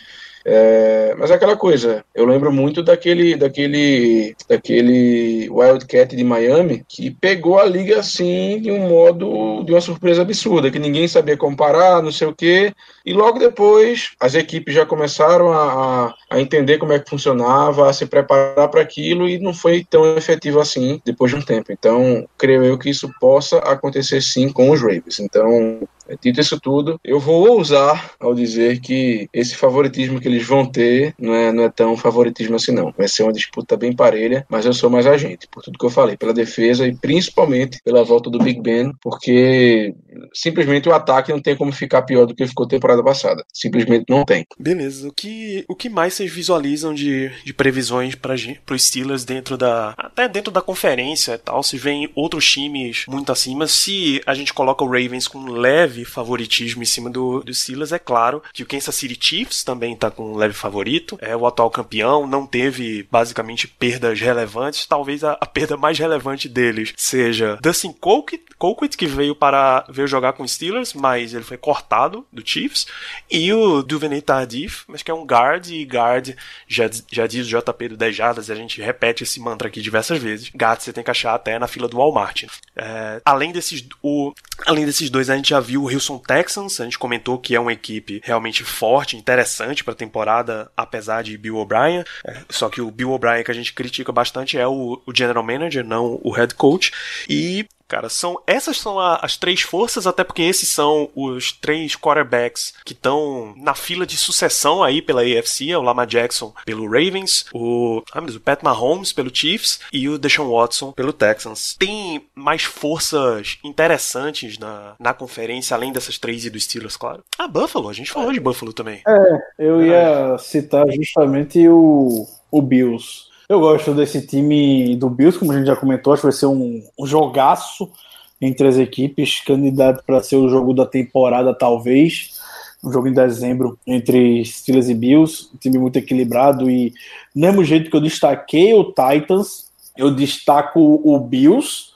É, 0.44 1.16
mas 1.18 1.30
é 1.30 1.36
aquela 1.36 1.56
coisa, 1.56 2.04
eu 2.16 2.26
lembro 2.26 2.52
muito 2.52 2.82
daquele, 2.82 3.36
daquele, 3.36 4.36
daquele 4.50 5.48
Wildcat 5.50 6.16
de 6.16 6.24
Miami 6.24 6.84
que 6.88 7.12
pegou 7.12 7.60
a 7.60 7.66
liga 7.66 8.00
assim 8.00 8.60
de 8.60 8.72
um 8.72 8.88
modo, 8.90 9.64
de 9.64 9.72
uma 9.72 9.82
surpresa 9.82 10.24
absurda, 10.24 10.72
que 10.72 10.80
ninguém 10.80 11.08
sabia 11.08 11.38
comparar, 11.38 12.02
não 12.02 12.12
sei 12.12 12.28
o 12.28 12.36
quê, 12.36 12.74
e 13.06 13.14
logo 13.14 13.38
depois 13.38 14.12
as 14.20 14.34
equipes 14.34 14.74
já 14.74 14.86
começaram 14.86 15.52
a, 15.52 16.14
a, 16.30 16.42
entender 16.42 16.78
como 16.80 16.94
é 16.94 17.00
que 17.00 17.10
funcionava, 17.10 17.90
a 17.90 17.94
se 17.94 18.06
preparar 18.06 18.68
para 18.70 18.82
aquilo 18.82 19.30
e 19.30 19.38
não 19.38 19.54
foi 19.54 19.86
tão 19.88 20.18
efetivo 20.18 20.60
assim 20.60 21.02
depois 21.06 21.32
de 21.32 21.38
um 21.38 21.42
tempo. 21.42 21.72
Então, 21.72 22.28
creio 22.38 22.64
eu 22.64 22.78
que 22.78 22.90
isso 22.90 23.12
possa 23.20 23.58
acontecer 23.60 24.22
sim 24.22 24.50
com 24.50 24.72
os 24.72 24.82
Ravens. 24.82 25.20
Então, 25.20 25.82
Dito 26.22 26.40
isso 26.40 26.60
tudo, 26.60 27.00
eu 27.04 27.20
vou 27.20 27.48
ousar 27.50 28.12
ao 28.20 28.34
dizer 28.34 28.80
que 28.80 29.30
esse 29.34 29.56
favoritismo 29.56 30.20
que 30.20 30.28
eles 30.28 30.46
vão 30.46 30.66
ter 30.66 31.14
não 31.20 31.34
é, 31.34 31.52
não 31.52 31.64
é 31.64 31.70
tão 31.70 31.96
favoritismo 31.98 32.56
assim, 32.56 32.72
não. 32.72 32.94
Vai 32.98 33.08
ser 33.08 33.24
uma 33.24 33.34
disputa 33.34 33.78
bem 33.78 33.94
parelha, 33.94 34.46
mas 34.50 34.66
eu 34.66 34.74
sou 34.74 34.90
mais 34.90 35.06
agente, 35.06 35.48
por 35.50 35.64
tudo 35.64 35.78
que 35.78 35.86
eu 35.86 35.90
falei, 35.90 36.18
pela 36.18 36.34
defesa 36.34 36.88
e 36.88 36.96
principalmente 36.96 37.80
pela 37.84 38.04
volta 38.04 38.30
do 38.30 38.40
Big 38.40 38.62
Ben, 38.62 38.94
porque 39.02 39.94
simplesmente 40.34 40.90
o 40.90 40.94
ataque 40.94 41.32
não 41.32 41.42
tem 41.42 41.56
como 41.56 41.72
ficar 41.72 42.02
pior 42.04 42.26
do 42.26 42.36
que 42.36 42.48
ficou 42.48 42.68
temporada 42.68 43.04
passada. 43.04 43.44
Simplesmente 43.54 44.06
não 44.10 44.26
tem. 44.26 44.46
Beleza. 44.60 45.08
O 45.08 45.14
que, 45.14 45.66
o 45.68 45.76
que 45.76 45.90
mais 45.90 46.14
vocês 46.14 46.32
visualizam 46.32 46.94
de, 46.94 47.30
de 47.44 47.54
previsões 47.54 48.16
para 48.16 48.34
os 48.34 48.84
Steelers 48.84 49.24
dentro 49.24 49.58
da. 49.58 49.94
até 49.98 50.28
dentro 50.28 50.52
da 50.52 50.62
conferência 50.62 51.34
e 51.34 51.38
tal? 51.38 51.64
Se 51.64 51.78
vem 51.78 52.10
outros 52.16 52.50
times 52.50 53.06
muito 53.08 53.32
acima. 53.32 53.68
Se 53.68 54.22
a 54.26 54.34
gente 54.34 54.54
coloca 54.54 54.84
o 54.84 54.88
Ravens 54.88 55.28
com 55.28 55.46
leve 55.46 56.01
favoritismo 56.06 56.82
em 56.82 56.86
cima 56.86 57.10
do, 57.10 57.44
do 57.44 57.54
Steelers, 57.54 57.92
é 57.92 58.00
claro 58.00 58.42
que 58.54 58.64
o 58.64 58.66
Kansas 58.66 58.96
City 58.96 59.18
Chiefs 59.20 59.64
também 59.64 59.96
tá 59.96 60.10
com 60.10 60.34
um 60.34 60.38
leve 60.38 60.54
favorito. 60.54 61.18
É 61.22 61.36
o 61.36 61.46
atual 61.46 61.70
campeão, 61.70 62.28
não 62.28 62.46
teve 62.46 63.08
basicamente 63.12 63.68
perdas 63.68 64.20
relevantes. 64.20 64.86
Talvez 64.86 65.24
a, 65.24 65.34
a 65.34 65.46
perda 65.46 65.78
mais 65.78 65.98
relevante 65.98 66.48
deles 66.48 66.94
seja 66.98 67.58
Dustin 67.62 67.94
Colquitt, 67.94 68.98
que 68.98 69.08
veio 69.08 69.36
para 69.36 69.86
veio 69.90 70.08
jogar 70.08 70.34
com 70.34 70.44
os 70.44 70.52
Steelers, 70.52 70.94
mas 70.94 71.34
ele 71.34 71.44
foi 71.44 71.58
cortado 71.58 72.26
do 72.32 72.46
Chiefs. 72.46 72.88
E 73.30 73.52
o 73.54 73.82
Duvernay 73.82 74.22
Tardif, 74.22 74.84
mas 74.88 75.02
que 75.02 75.12
é 75.12 75.14
um 75.14 75.26
guard, 75.26 75.68
e 75.70 75.84
guard, 75.84 76.36
já, 76.68 76.90
já 77.12 77.28
diz 77.28 77.48
o 77.48 77.50
JP 77.50 77.90
do 77.90 77.98
10 77.98 78.16
Jardas, 78.16 78.50
a 78.50 78.56
gente 78.56 78.82
repete 78.82 79.24
esse 79.24 79.40
mantra 79.40 79.68
aqui 79.68 79.82
diversas 79.82 80.20
vezes. 80.20 80.52
Guard 80.56 80.82
você 80.82 80.94
tem 80.94 81.04
que 81.04 81.12
achar 81.12 81.34
até 81.34 81.58
na 81.58 81.68
fila 81.68 81.88
do 81.88 81.98
Walmart. 81.98 82.44
É, 82.76 83.22
além, 83.26 83.52
desses, 83.52 83.84
o, 84.02 84.34
além 84.66 84.86
desses 84.86 85.10
dois, 85.10 85.30
a 85.30 85.36
gente 85.36 85.50
já 85.50 85.60
viu 85.60 85.86
Houston 85.94 86.18
Texans, 86.18 86.80
a 86.80 86.84
gente 86.84 87.00
comentou 87.00 87.38
que 87.38 87.56
é 87.56 87.60
uma 87.60 87.74
equipe 87.74 88.22
realmente 88.24 88.64
forte, 88.64 89.18
interessante 89.18 89.84
para 89.84 89.94
a 89.94 89.98
temporada, 89.98 90.72
apesar 90.76 91.24
de 91.24 91.38
Bill 91.38 91.58
O'Brien. 91.58 92.04
É, 92.26 92.42
só 92.50 92.70
que 92.70 92.82
o 92.82 92.92
Bill 92.92 93.12
O'Brien 93.12 93.44
que 93.44 93.52
a 93.52 93.56
gente 93.56 93.74
critica 93.74 94.12
bastante 94.12 94.58
é 94.58 94.68
o, 94.68 95.02
o 95.06 95.16
general 95.16 95.44
manager, 95.44 95.84
não 95.84 96.20
o 96.24 96.32
head 96.32 96.56
coach. 96.56 96.92
E 97.30 97.68
cara. 97.92 98.08
São 98.08 98.42
essas 98.48 98.80
são 98.80 98.98
a, 98.98 99.16
as 99.18 99.36
três 99.36 99.62
forças, 99.62 100.08
até 100.08 100.24
porque 100.24 100.42
esses 100.42 100.70
são 100.70 101.10
os 101.14 101.52
três 101.52 101.94
quarterbacks 101.94 102.74
que 102.86 102.94
estão 102.94 103.54
na 103.58 103.76
fila 103.76 104.06
de 104.06 104.16
sucessão 104.16 104.82
aí 104.82 105.02
pela 105.02 105.22
AFC, 105.22 105.72
é 105.72 105.78
o 105.78 105.82
Lamar 105.82 106.08
Jackson 106.08 106.54
pelo 106.66 106.86
Ravens, 106.86 107.46
o, 107.54 108.02
ah, 108.14 108.22
o 108.22 108.40
Pat 108.40 108.64
Mahomes 108.64 109.12
pelo 109.12 109.36
Chiefs 109.36 109.82
e 109.92 110.08
o 110.08 110.18
Deshaun 110.18 110.50
Watson 110.50 110.94
pelo 110.94 111.12
Texans. 111.12 111.76
Tem 111.78 112.26
mais 112.34 112.64
forças 112.64 113.58
interessantes 113.62 114.58
na, 114.58 114.96
na 114.98 115.14
conferência, 115.14 115.76
além 115.76 115.92
dessas 115.92 116.18
três 116.18 116.46
e 116.46 116.50
dos 116.50 116.64
Steelers, 116.64 116.96
claro. 116.96 117.24
Ah, 117.38 117.48
Buffalo, 117.48 117.90
a 117.90 117.94
gente 117.94 118.12
falou 118.12 118.32
de 118.32 118.40
Buffalo 118.40 118.72
também. 118.72 119.02
É, 119.06 119.66
eu 119.66 119.86
ia 119.86 120.38
citar 120.38 120.90
justamente 120.92 121.68
o, 121.68 122.26
o 122.50 122.62
Bills. 122.62 123.31
Eu 123.52 123.60
gosto 123.60 123.94
desse 123.94 124.26
time 124.26 124.96
do 124.96 125.10
Bills, 125.10 125.38
como 125.38 125.52
a 125.52 125.58
gente 125.58 125.68
já 125.68 125.76
comentou, 125.76 126.14
acho 126.14 126.22
que 126.22 126.28
vai 126.28 126.32
ser 126.32 126.46
um, 126.46 126.82
um 126.98 127.06
jogaço 127.06 127.92
entre 128.40 128.66
as 128.66 128.78
equipes, 128.78 129.42
candidato 129.42 130.06
para 130.06 130.24
ser 130.24 130.38
o 130.38 130.48
jogo 130.48 130.74
da 130.74 130.86
temporada, 130.86 131.54
talvez. 131.54 132.40
Um 132.82 132.90
jogo 132.90 133.10
em 133.10 133.14
dezembro 133.14 133.78
entre 133.86 134.46
Steelers 134.46 134.88
e 134.88 134.94
Bills, 134.94 135.50
um 135.54 135.58
time 135.58 135.78
muito 135.78 136.00
equilibrado 136.00 136.72
e, 136.72 136.94
mesmo 137.36 137.62
jeito 137.62 137.90
que 137.90 137.96
eu 137.98 138.00
destaquei 138.00 138.74
o 138.74 138.86
Titans, 138.86 139.70
eu 139.98 140.16
destaco 140.16 141.02
o 141.04 141.20
Bills, 141.20 141.88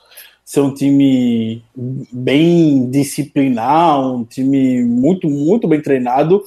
ser 0.43 0.59
um 0.59 0.73
time 0.73 1.63
bem 2.11 2.89
disciplinar, 2.89 4.05
um 4.05 4.25
time 4.25 4.83
muito, 4.83 5.29
muito 5.29 5.69
bem 5.69 5.81
treinado. 5.81 6.43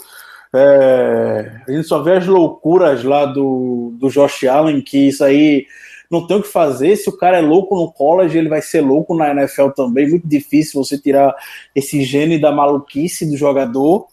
É, 0.55 1.61
a 1.66 1.70
gente 1.70 1.86
só 1.86 2.03
vê 2.03 2.16
as 2.16 2.26
loucuras 2.26 3.05
lá 3.05 3.26
do, 3.26 3.94
do 3.99 4.09
Josh 4.09 4.44
Allen, 4.44 4.80
que 4.80 5.09
isso 5.09 5.22
aí 5.22 5.66
não 6.11 6.26
tem 6.26 6.38
o 6.38 6.42
que 6.42 6.49
fazer. 6.49 6.96
Se 6.96 7.09
o 7.09 7.16
cara 7.16 7.38
é 7.38 7.42
louco 7.42 7.76
no 7.76 7.92
college, 7.92 8.36
ele 8.36 8.49
vai 8.49 8.62
ser 8.62 8.80
louco 8.80 9.14
na 9.16 9.30
NFL 9.30 9.70
também. 9.70 10.09
Muito 10.09 10.26
difícil 10.26 10.82
você 10.82 10.99
tirar 10.99 11.34
esse 11.74 12.03
gene 12.03 12.38
da 12.38 12.51
maluquice 12.51 13.28
do 13.28 13.36
jogador. 13.36 14.07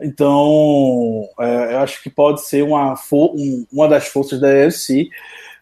Então, 0.00 1.28
é, 1.38 1.74
eu 1.74 1.78
acho 1.78 2.02
que 2.02 2.10
pode 2.10 2.42
ser 2.42 2.62
uma, 2.62 2.94
uma 3.72 3.88
das 3.88 4.08
forças 4.08 4.40
da 4.40 4.48
UFC. 4.48 5.08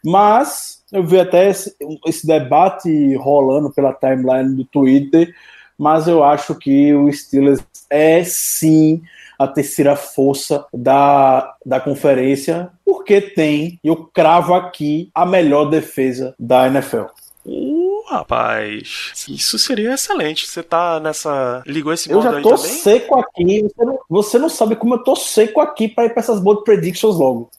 Mas 0.02 0.82
eu 0.90 1.04
vi 1.04 1.18
até 1.20 1.50
esse, 1.50 1.74
esse 2.06 2.26
debate 2.26 3.14
rolando 3.16 3.70
pela 3.70 3.92
timeline 3.92 4.54
do 4.54 4.64
Twitter. 4.64 5.34
Mas 5.78 6.08
eu 6.08 6.22
acho 6.22 6.54
que 6.54 6.94
o 6.94 7.12
Steelers 7.12 7.60
é 7.90 8.22
sim 8.24 9.02
a 9.38 9.48
terceira 9.48 9.96
força 9.96 10.64
da, 10.72 11.54
da 11.64 11.80
conferência, 11.80 12.70
porque 12.84 13.20
tem, 13.20 13.78
eu 13.82 13.96
cravo 13.96 14.54
aqui, 14.54 15.10
a 15.14 15.26
melhor 15.26 15.66
defesa 15.66 16.34
da 16.38 16.66
NFL. 16.66 17.06
Uh, 17.46 18.02
rapaz, 18.08 19.12
isso 19.28 19.58
seria 19.58 19.92
excelente. 19.92 20.46
Você 20.46 20.62
tá 20.62 20.98
nessa. 20.98 21.62
Ligou 21.66 21.92
esse 21.92 22.10
Eu 22.10 22.22
já 22.22 22.40
tô 22.40 22.56
seco 22.56 23.18
aqui. 23.20 23.62
Você 23.62 23.84
não, 23.84 23.98
você 24.08 24.38
não 24.38 24.48
sabe 24.48 24.76
como 24.76 24.94
eu 24.94 25.04
tô 25.04 25.14
seco 25.14 25.60
aqui 25.60 25.86
para 25.86 26.06
ir 26.06 26.10
pra 26.10 26.20
essas 26.20 26.40
bold 26.40 26.64
predictions 26.64 27.16
logo. 27.16 27.50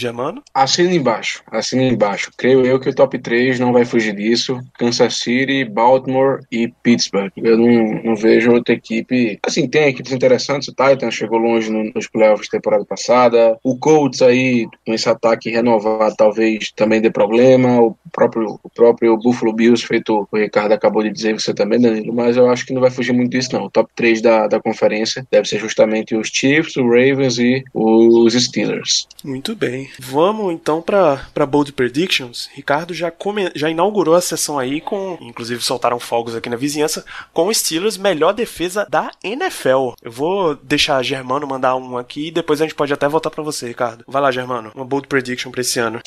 Germano? 0.00 0.42
Assina 0.54 0.94
embaixo, 0.94 1.42
assina 1.50 1.82
embaixo. 1.82 2.30
Creio 2.36 2.64
eu 2.64 2.80
que 2.80 2.88
o 2.88 2.94
top 2.94 3.18
3 3.18 3.60
não 3.60 3.72
vai 3.72 3.84
fugir 3.84 4.14
disso. 4.14 4.60
Kansas 4.78 5.18
City, 5.18 5.64
Baltimore 5.64 6.40
e 6.50 6.72
Pittsburgh. 6.82 7.30
Eu 7.36 7.58
não, 7.58 8.02
não 8.02 8.16
vejo 8.16 8.52
outra 8.52 8.74
equipe. 8.74 9.38
Assim, 9.44 9.68
tem 9.68 9.88
equipes 9.88 10.12
interessantes. 10.12 10.68
O 10.68 10.74
Titans 10.74 11.14
chegou 11.14 11.38
longe 11.38 11.70
nos 11.70 12.06
playoffs 12.06 12.48
da 12.48 12.58
temporada 12.58 12.84
passada. 12.84 13.58
O 13.62 13.76
Colts 13.76 14.22
aí, 14.22 14.66
com 14.86 14.94
esse 14.94 15.08
ataque 15.08 15.50
renovado, 15.50 16.14
talvez 16.16 16.72
também 16.72 17.00
dê 17.00 17.10
problema. 17.10 17.80
O 17.80 17.96
próprio, 18.12 18.58
o 18.62 18.70
próprio 18.70 19.16
Buffalo 19.18 19.52
Bills, 19.52 19.86
feito 19.86 20.26
o 20.30 20.36
Ricardo 20.36 20.72
acabou 20.72 21.02
de 21.02 21.10
dizer, 21.10 21.34
você 21.34 21.52
também, 21.52 21.80
Danilo. 21.80 22.12
Mas 22.12 22.36
eu 22.36 22.48
acho 22.48 22.64
que 22.64 22.72
não 22.72 22.80
vai 22.80 22.90
fugir 22.90 23.12
muito 23.12 23.30
disso, 23.30 23.52
não. 23.52 23.64
O 23.64 23.70
top 23.70 23.90
3 23.94 24.22
da, 24.22 24.46
da 24.46 24.60
conferência 24.60 25.26
deve 25.30 25.46
ser 25.46 25.58
justamente 25.58 26.14
os 26.14 26.28
Chiefs, 26.28 26.76
o 26.76 26.88
Ravens 26.88 27.38
e 27.38 27.62
os 27.74 28.32
Steelers. 28.32 29.06
Muito 29.24 29.54
bem. 29.54 29.89
Vamos 29.98 30.52
então 30.52 30.80
para 30.82 31.46
Bold 31.46 31.72
Predictions. 31.72 32.48
Ricardo 32.52 32.94
já, 32.94 33.10
come, 33.10 33.50
já 33.54 33.68
inaugurou 33.68 34.14
a 34.14 34.20
sessão 34.20 34.58
aí 34.58 34.80
com, 34.80 35.18
inclusive 35.20 35.62
soltaram 35.62 35.98
fogos 35.98 36.34
aqui 36.34 36.48
na 36.48 36.56
vizinhança, 36.56 37.04
com 37.32 37.48
o 37.48 37.54
Steelers 37.54 37.96
melhor 37.96 38.32
defesa 38.32 38.86
da 38.88 39.10
NFL. 39.22 39.92
Eu 40.02 40.10
vou 40.10 40.54
deixar 40.54 41.02
Germano 41.02 41.46
mandar 41.46 41.76
um 41.76 41.96
aqui 41.96 42.28
e 42.28 42.30
depois 42.30 42.60
a 42.60 42.64
gente 42.64 42.74
pode 42.74 42.92
até 42.92 43.08
voltar 43.08 43.30
para 43.30 43.42
você, 43.42 43.68
Ricardo. 43.68 44.04
Vai 44.06 44.22
lá, 44.22 44.30
Germano. 44.30 44.72
Uma 44.74 44.84
Bold 44.84 45.08
Prediction 45.08 45.50
para 45.50 45.60
esse 45.60 45.78
ano. 45.78 46.00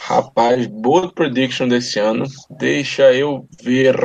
Rapaz, 0.00 0.66
Bold 0.66 1.12
Prediction 1.14 1.68
desse 1.68 1.98
ano. 1.98 2.26
Deixa 2.50 3.12
eu 3.12 3.46
ver. 3.62 3.96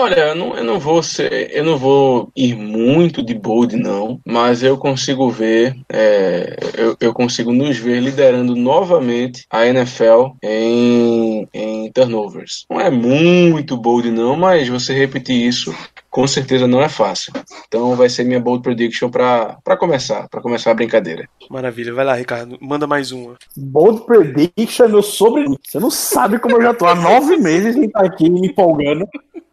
Olha, 0.00 0.28
eu 0.28 0.34
não, 0.36 0.56
eu 0.56 0.62
não 0.62 0.78
vou 0.78 1.02
ser, 1.02 1.50
eu 1.52 1.64
não 1.64 1.76
vou 1.76 2.30
ir 2.36 2.54
muito 2.54 3.20
de 3.20 3.34
bold 3.34 3.74
não, 3.74 4.20
mas 4.24 4.62
eu 4.62 4.78
consigo 4.78 5.28
ver, 5.28 5.76
é, 5.92 6.56
eu, 6.76 6.96
eu 7.00 7.12
consigo 7.12 7.52
nos 7.52 7.76
ver 7.78 8.00
liderando 8.00 8.54
novamente 8.54 9.44
a 9.50 9.66
NFL 9.66 10.36
em, 10.40 11.48
em 11.52 11.90
turnovers. 11.90 12.64
Não 12.70 12.80
é 12.80 12.88
muito 12.88 13.76
bold 13.76 14.08
não, 14.12 14.36
mas 14.36 14.68
você 14.68 14.94
repetir 14.94 15.48
isso 15.48 15.74
com 16.10 16.26
certeza 16.26 16.66
não 16.66 16.80
é 16.80 16.88
fácil. 16.88 17.32
Então 17.66 17.94
vai 17.94 18.08
ser 18.08 18.24
minha 18.24 18.40
bold 18.40 18.62
prediction 18.62 19.10
para 19.10 19.76
começar, 19.78 20.28
para 20.28 20.40
começar 20.40 20.70
a 20.70 20.74
brincadeira. 20.74 21.28
Maravilha, 21.50 21.92
vai 21.92 22.04
lá, 22.04 22.14
Ricardo, 22.14 22.58
manda 22.60 22.86
mais 22.86 23.12
uma. 23.12 23.36
Bold 23.56 24.04
prediction 24.06 24.84
é 24.84 24.88
meu 24.88 25.02
sobrenome. 25.02 25.58
Você 25.66 25.78
não 25.78 25.90
sabe 25.90 26.38
como 26.38 26.56
eu 26.56 26.62
já 26.62 26.74
tô 26.74 26.86
há 26.86 26.94
nove 26.94 27.36
meses 27.36 27.76
em 27.76 27.84
estar 27.84 28.04
aqui 28.04 28.28
me 28.28 28.48
empolgando. 28.48 29.06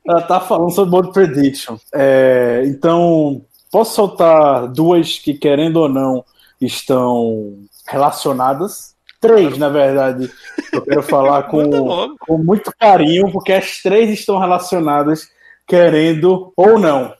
Ela 0.07 0.21
tá 0.21 0.39
falando 0.39 0.71
sobre 0.71 0.91
bold 0.91 1.11
prediction. 1.11 1.77
É, 1.93 2.63
então, 2.65 3.41
posso 3.71 3.95
soltar 3.95 4.67
duas 4.67 5.19
que, 5.19 5.33
querendo 5.33 5.77
ou 5.77 5.89
não, 5.89 6.23
estão 6.61 7.57
relacionadas. 7.87 8.95
Três, 9.19 9.57
na 9.57 9.69
verdade. 9.69 10.29
Eu 10.71 10.81
quero 10.83 11.01
falar 11.01 11.43
com, 11.43 12.15
com 12.19 12.37
muito 12.37 12.71
carinho, 12.79 13.31
porque 13.31 13.51
as 13.51 13.81
três 13.81 14.11
estão 14.11 14.37
relacionadas 14.37 15.27
querendo 15.67 16.51
ou 16.55 16.79
não. 16.79 17.13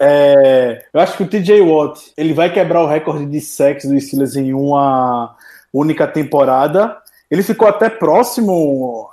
É, 0.00 0.84
eu 0.92 1.00
acho 1.00 1.16
que 1.16 1.22
o 1.22 1.28
TJ 1.28 1.60
Watt 1.60 2.12
ele 2.16 2.34
vai 2.34 2.52
quebrar 2.52 2.82
o 2.82 2.88
recorde 2.88 3.24
de 3.26 3.40
sacks 3.40 3.88
do 3.88 4.00
Steelers 4.00 4.36
em 4.36 4.52
uma 4.52 5.36
única 5.72 6.06
temporada. 6.06 6.96
Ele 7.30 7.42
ficou 7.42 7.68
até 7.68 7.88
próximo 7.88 9.08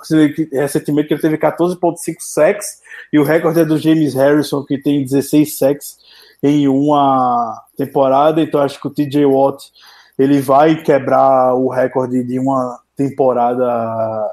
recentemente, 0.52 1.08
que 1.08 1.14
ele 1.14 1.22
teve 1.22 1.38
14,5 1.38 2.16
sacks, 2.18 2.80
e 3.12 3.18
o 3.18 3.22
recorde 3.24 3.60
é 3.60 3.64
do 3.64 3.78
James 3.78 4.14
Harrison, 4.14 4.62
que 4.64 4.76
tem 4.76 5.02
16 5.02 5.56
sacks 5.56 5.96
em 6.42 6.68
uma 6.68 7.62
temporada. 7.76 8.42
Então 8.42 8.60
acho 8.60 8.80
que 8.80 8.88
o 8.88 8.90
TJ 8.90 9.24
Watt 9.24 9.64
ele 10.18 10.40
vai 10.40 10.82
quebrar 10.82 11.54
o 11.54 11.68
recorde 11.68 12.22
de 12.22 12.38
uma 12.38 12.78
temporada 12.94 14.28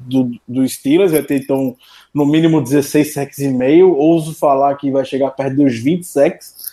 do, 0.00 0.30
do 0.46 0.68
Steelers, 0.68 1.12
vai 1.12 1.22
ter 1.22 1.42
então 1.42 1.76
no 2.12 2.26
mínimo 2.26 2.62
16 2.62 3.12
sacks 3.12 3.38
e 3.38 3.48
meio. 3.48 3.94
Ouso 3.94 4.34
falar 4.34 4.74
que 4.76 4.90
vai 4.90 5.04
chegar 5.04 5.30
perto 5.30 5.56
dos 5.56 5.78
20 5.78 6.04
sacks 6.04 6.72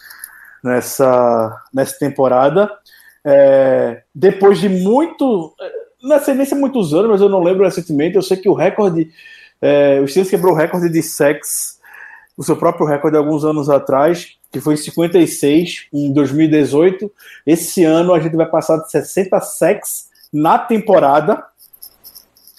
nessa, 0.63 1.61
nessa 1.73 1.97
temporada. 1.97 2.71
É, 3.23 4.03
depois 4.13 4.59
de 4.59 4.69
muito. 4.69 5.53
Não 6.01 6.19
sei 6.19 6.33
é 6.33 6.55
muitos 6.55 6.93
anos, 6.93 7.11
mas 7.11 7.21
eu 7.21 7.29
não 7.29 7.43
lembro 7.43 7.63
recentemente. 7.63 8.15
Eu 8.15 8.21
sei 8.21 8.37
que 8.37 8.49
o 8.49 8.53
recorde. 8.53 9.11
É, 9.61 9.99
o 9.99 10.07
Steelers 10.07 10.29
quebrou 10.29 10.53
o 10.53 10.57
recorde 10.57 10.89
de 10.89 11.03
sacks, 11.03 11.79
o 12.35 12.43
seu 12.43 12.57
próprio 12.57 12.87
recorde 12.87 13.15
alguns 13.15 13.45
anos 13.45 13.69
atrás, 13.69 14.37
que 14.51 14.59
foi 14.59 14.75
56 14.75 15.87
em 15.93 16.11
2018. 16.11 17.11
Esse 17.45 17.83
ano 17.83 18.13
a 18.13 18.19
gente 18.19 18.35
vai 18.35 18.47
passar 18.47 18.77
de 18.77 18.89
60 18.89 19.39
sacks 19.41 20.09
na 20.33 20.57
temporada. 20.57 21.43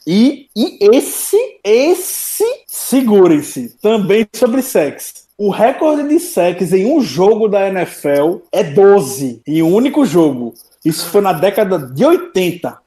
E, 0.07 0.48
e 0.57 0.78
esse, 0.94 1.36
esse, 1.64 2.44
segurem-se, 2.66 3.76
também 3.80 4.26
sobre 4.32 4.62
sexo. 4.62 5.22
O 5.38 5.50
recorde 5.50 6.09
de 6.09 6.20
sacks 6.20 6.72
em 6.72 6.86
um 6.86 7.00
jogo 7.00 7.48
da 7.48 7.68
NFL 7.68 8.38
é 8.53 8.62
12 8.62 9.42
em 9.46 9.62
um 9.62 9.74
único 9.74 10.05
jogo. 10.05 10.55
Isso 10.84 11.07
foi 11.07 11.20
na 11.20 11.32
década 11.32 11.78
de 11.78 12.05
80. 12.05 12.78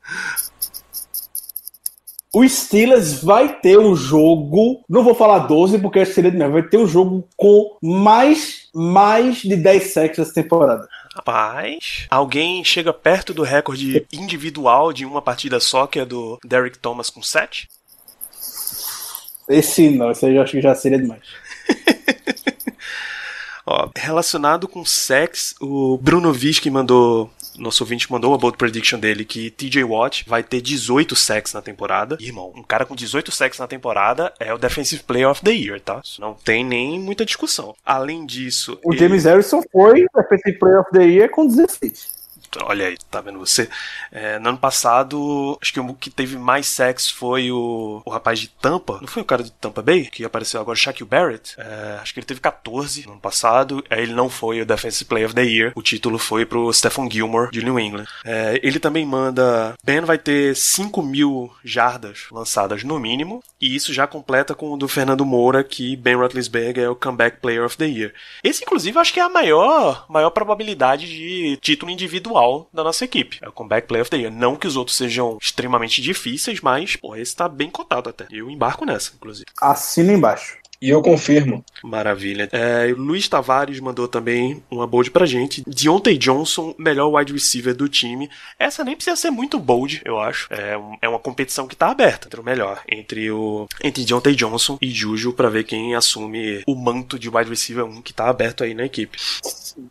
O 2.33 2.47
Steelers 2.47 3.23
vai 3.23 3.59
ter 3.61 3.79
um 3.79 3.95
jogo, 3.95 4.83
não 4.89 5.05
vou 5.05 5.15
falar 5.15 5.39
12 5.39 5.79
porque 5.79 6.05
seria 6.05 6.29
demais, 6.29 6.51
vai 6.51 6.63
ter 6.63 6.77
um 6.77 6.85
jogo 6.85 7.25
com 7.37 7.77
mais, 7.81 8.67
mais 8.73 9.37
de 9.37 9.55
10 9.55 9.93
sacks 9.93 10.19
essa 10.19 10.33
temporada. 10.33 10.85
Rapaz, 11.15 12.05
alguém 12.09 12.61
chega 12.65 12.91
perto 12.91 13.33
do 13.33 13.41
recorde 13.41 14.05
individual 14.11 14.91
de 14.91 15.05
uma 15.05 15.21
partida 15.21 15.61
só, 15.61 15.87
que 15.87 15.99
é 15.99 16.05
do 16.05 16.37
Derek 16.43 16.77
Thomas 16.77 17.09
com 17.09 17.23
7? 17.23 17.69
Esse 19.47 19.89
não, 19.91 20.11
esse 20.11 20.25
aí 20.25 20.35
eu 20.35 20.41
acho 20.41 20.51
que 20.51 20.61
já 20.61 20.75
seria 20.75 20.97
demais. 20.97 21.21
Ó, 23.65 23.89
relacionado 23.95 24.67
com 24.67 24.83
sex, 24.83 25.55
o 25.61 25.97
Bruno 25.97 26.33
Vischi 26.33 26.69
mandou 26.69 27.31
nosso 27.57 27.83
ouvinte 27.83 28.11
mandou 28.11 28.31
uma 28.31 28.37
bold 28.37 28.57
prediction 28.57 28.99
dele 28.99 29.25
que 29.25 29.49
TJ 29.51 29.83
Watt 29.83 30.23
vai 30.27 30.43
ter 30.43 30.61
18 30.61 31.15
sacks 31.15 31.53
na 31.53 31.61
temporada. 31.61 32.17
Irmão, 32.19 32.51
um 32.55 32.63
cara 32.63 32.85
com 32.85 32.95
18 32.95 33.31
sacks 33.31 33.59
na 33.59 33.67
temporada 33.67 34.33
é 34.39 34.53
o 34.53 34.57
Defensive 34.57 35.03
Player 35.03 35.29
of 35.29 35.41
the 35.41 35.51
Year, 35.51 35.79
tá? 35.79 36.01
Isso 36.03 36.21
não 36.21 36.33
tem 36.33 36.63
nem 36.63 36.99
muita 36.99 37.25
discussão. 37.25 37.75
Além 37.85 38.25
disso. 38.25 38.79
O 38.83 38.93
ele... 38.93 38.99
James 38.99 39.25
Harrison 39.25 39.61
foi 39.71 40.05
Defensive 40.15 40.59
Player 40.59 40.79
of 40.79 40.89
the 40.91 41.03
Year 41.03 41.29
com 41.29 41.47
16 41.47 42.14
olha 42.63 42.87
aí, 42.87 42.97
tá 43.09 43.21
vendo 43.21 43.39
você? 43.39 43.69
É, 44.11 44.39
no 44.39 44.49
ano 44.49 44.57
passado, 44.57 45.57
acho 45.61 45.73
que 45.73 45.79
o 45.79 45.93
que 45.93 46.09
teve 46.09 46.37
mais 46.37 46.67
sacks 46.67 47.09
foi 47.09 47.51
o, 47.51 48.01
o 48.05 48.09
rapaz 48.09 48.39
de 48.39 48.47
Tampa. 48.47 48.99
Não 49.01 49.07
foi 49.07 49.21
o 49.21 49.25
cara 49.25 49.43
de 49.43 49.51
Tampa 49.51 49.81
Bay? 49.81 50.05
Que 50.05 50.23
apareceu 50.23 50.59
agora, 50.59 50.77
Shaquille 50.77 51.09
Barrett. 51.09 51.55
É, 51.57 51.99
acho 52.01 52.13
que 52.13 52.19
ele 52.19 52.27
teve 52.27 52.39
14 52.39 53.05
no 53.05 53.13
ano 53.13 53.21
passado. 53.21 53.83
Aí 53.89 54.03
ele 54.03 54.13
não 54.13 54.29
foi 54.29 54.61
o 54.61 54.65
Defensive 54.65 55.05
Player 55.05 55.27
of 55.27 55.35
the 55.35 55.43
Year. 55.43 55.71
O 55.75 55.81
título 55.81 56.17
foi 56.17 56.45
pro 56.45 56.71
Stephen 56.73 57.09
Gilmore, 57.09 57.51
de 57.51 57.63
New 57.63 57.79
England. 57.79 58.05
É, 58.23 58.59
ele 58.63 58.79
também 58.79 59.05
manda. 59.05 59.73
Ben 59.83 60.01
vai 60.01 60.17
ter 60.17 60.55
5 60.55 61.01
mil 61.01 61.51
jardas 61.63 62.25
lançadas 62.31 62.83
no 62.83 62.99
mínimo. 62.99 63.43
E 63.59 63.75
isso 63.75 63.93
já 63.93 64.05
completa 64.05 64.53
com 64.53 64.73
o 64.73 64.77
do 64.77 64.87
Fernando 64.87 65.25
Moura, 65.25 65.63
que 65.63 65.95
Ben 65.95 66.15
Roethlisberger 66.15 66.83
é 66.83 66.89
o 66.89 66.95
Comeback 66.95 67.39
Player 67.39 67.65
of 67.65 67.77
the 67.77 67.85
Year. 67.85 68.13
Esse, 68.43 68.63
inclusive, 68.63 68.97
acho 68.99 69.13
que 69.13 69.19
é 69.19 69.23
a 69.23 69.29
maior, 69.29 70.05
maior 70.09 70.29
probabilidade 70.29 71.07
de 71.07 71.57
título 71.61 71.91
individual 71.91 72.44
principal 72.45 72.69
da 72.71 72.83
nossa 72.83 73.03
equipe. 73.03 73.39
É 73.41 73.49
o 73.49 73.51
Comeback 73.51 73.87
Player 73.87 74.03
of 74.03 74.11
the 74.11 74.17
Year. 74.17 74.31
Não 74.31 74.55
que 74.55 74.67
os 74.67 74.75
outros 74.75 74.95
sejam 74.95 75.37
extremamente 75.41 76.01
difíceis, 76.01 76.61
mas, 76.61 76.95
pô, 76.95 77.15
esse 77.15 77.35
tá 77.35 77.49
bem 77.49 77.69
cotado 77.69 78.09
até. 78.09 78.27
Eu 78.31 78.49
embarco 78.49 78.85
nessa, 78.85 79.13
inclusive. 79.15 79.45
Assina 79.59 80.13
embaixo. 80.13 80.57
E 80.81 80.89
eu 80.89 81.01
confirmo. 81.01 81.63
Maravilha. 81.83 82.49
É, 82.51 82.93
Luiz 82.97 83.27
Tavares 83.27 83.79
mandou 83.79 84.07
também 84.07 84.61
uma 84.69 84.85
bold 84.85 85.11
pra 85.11 85.25
gente. 85.25 85.63
Deontay 85.65 86.17
Johnson, 86.17 86.75
melhor 86.77 87.13
wide 87.13 87.33
receiver 87.33 87.73
do 87.73 87.87
time. 87.87 88.29
Essa 88.59 88.83
nem 88.83 88.95
precisa 88.95 89.15
ser 89.15 89.31
muito 89.31 89.59
bold, 89.59 90.01
eu 90.05 90.19
acho. 90.19 90.47
É, 90.51 90.77
um, 90.77 90.97
é 91.01 91.09
uma 91.09 91.19
competição 91.19 91.67
que 91.67 91.75
tá 91.75 91.89
aberta 91.89 92.27
entre 92.27 92.39
o 92.39 92.43
melhor. 92.43 92.81
Entre 92.89 93.31
o 93.31 93.67
entre 93.83 94.03
Deontay 94.03 94.35
Johnson 94.35 94.77
e 94.81 94.89
Juju 94.89 95.33
para 95.33 95.49
ver 95.49 95.63
quem 95.63 95.95
assume 95.95 96.63
o 96.67 96.75
manto 96.75 97.17
de 97.17 97.29
wide 97.29 97.49
receiver 97.49 97.85
1 97.85 98.01
que 98.01 98.13
tá 98.13 98.29
aberto 98.29 98.63
aí 98.63 98.73
na 98.73 98.85
equipe. 98.85 99.17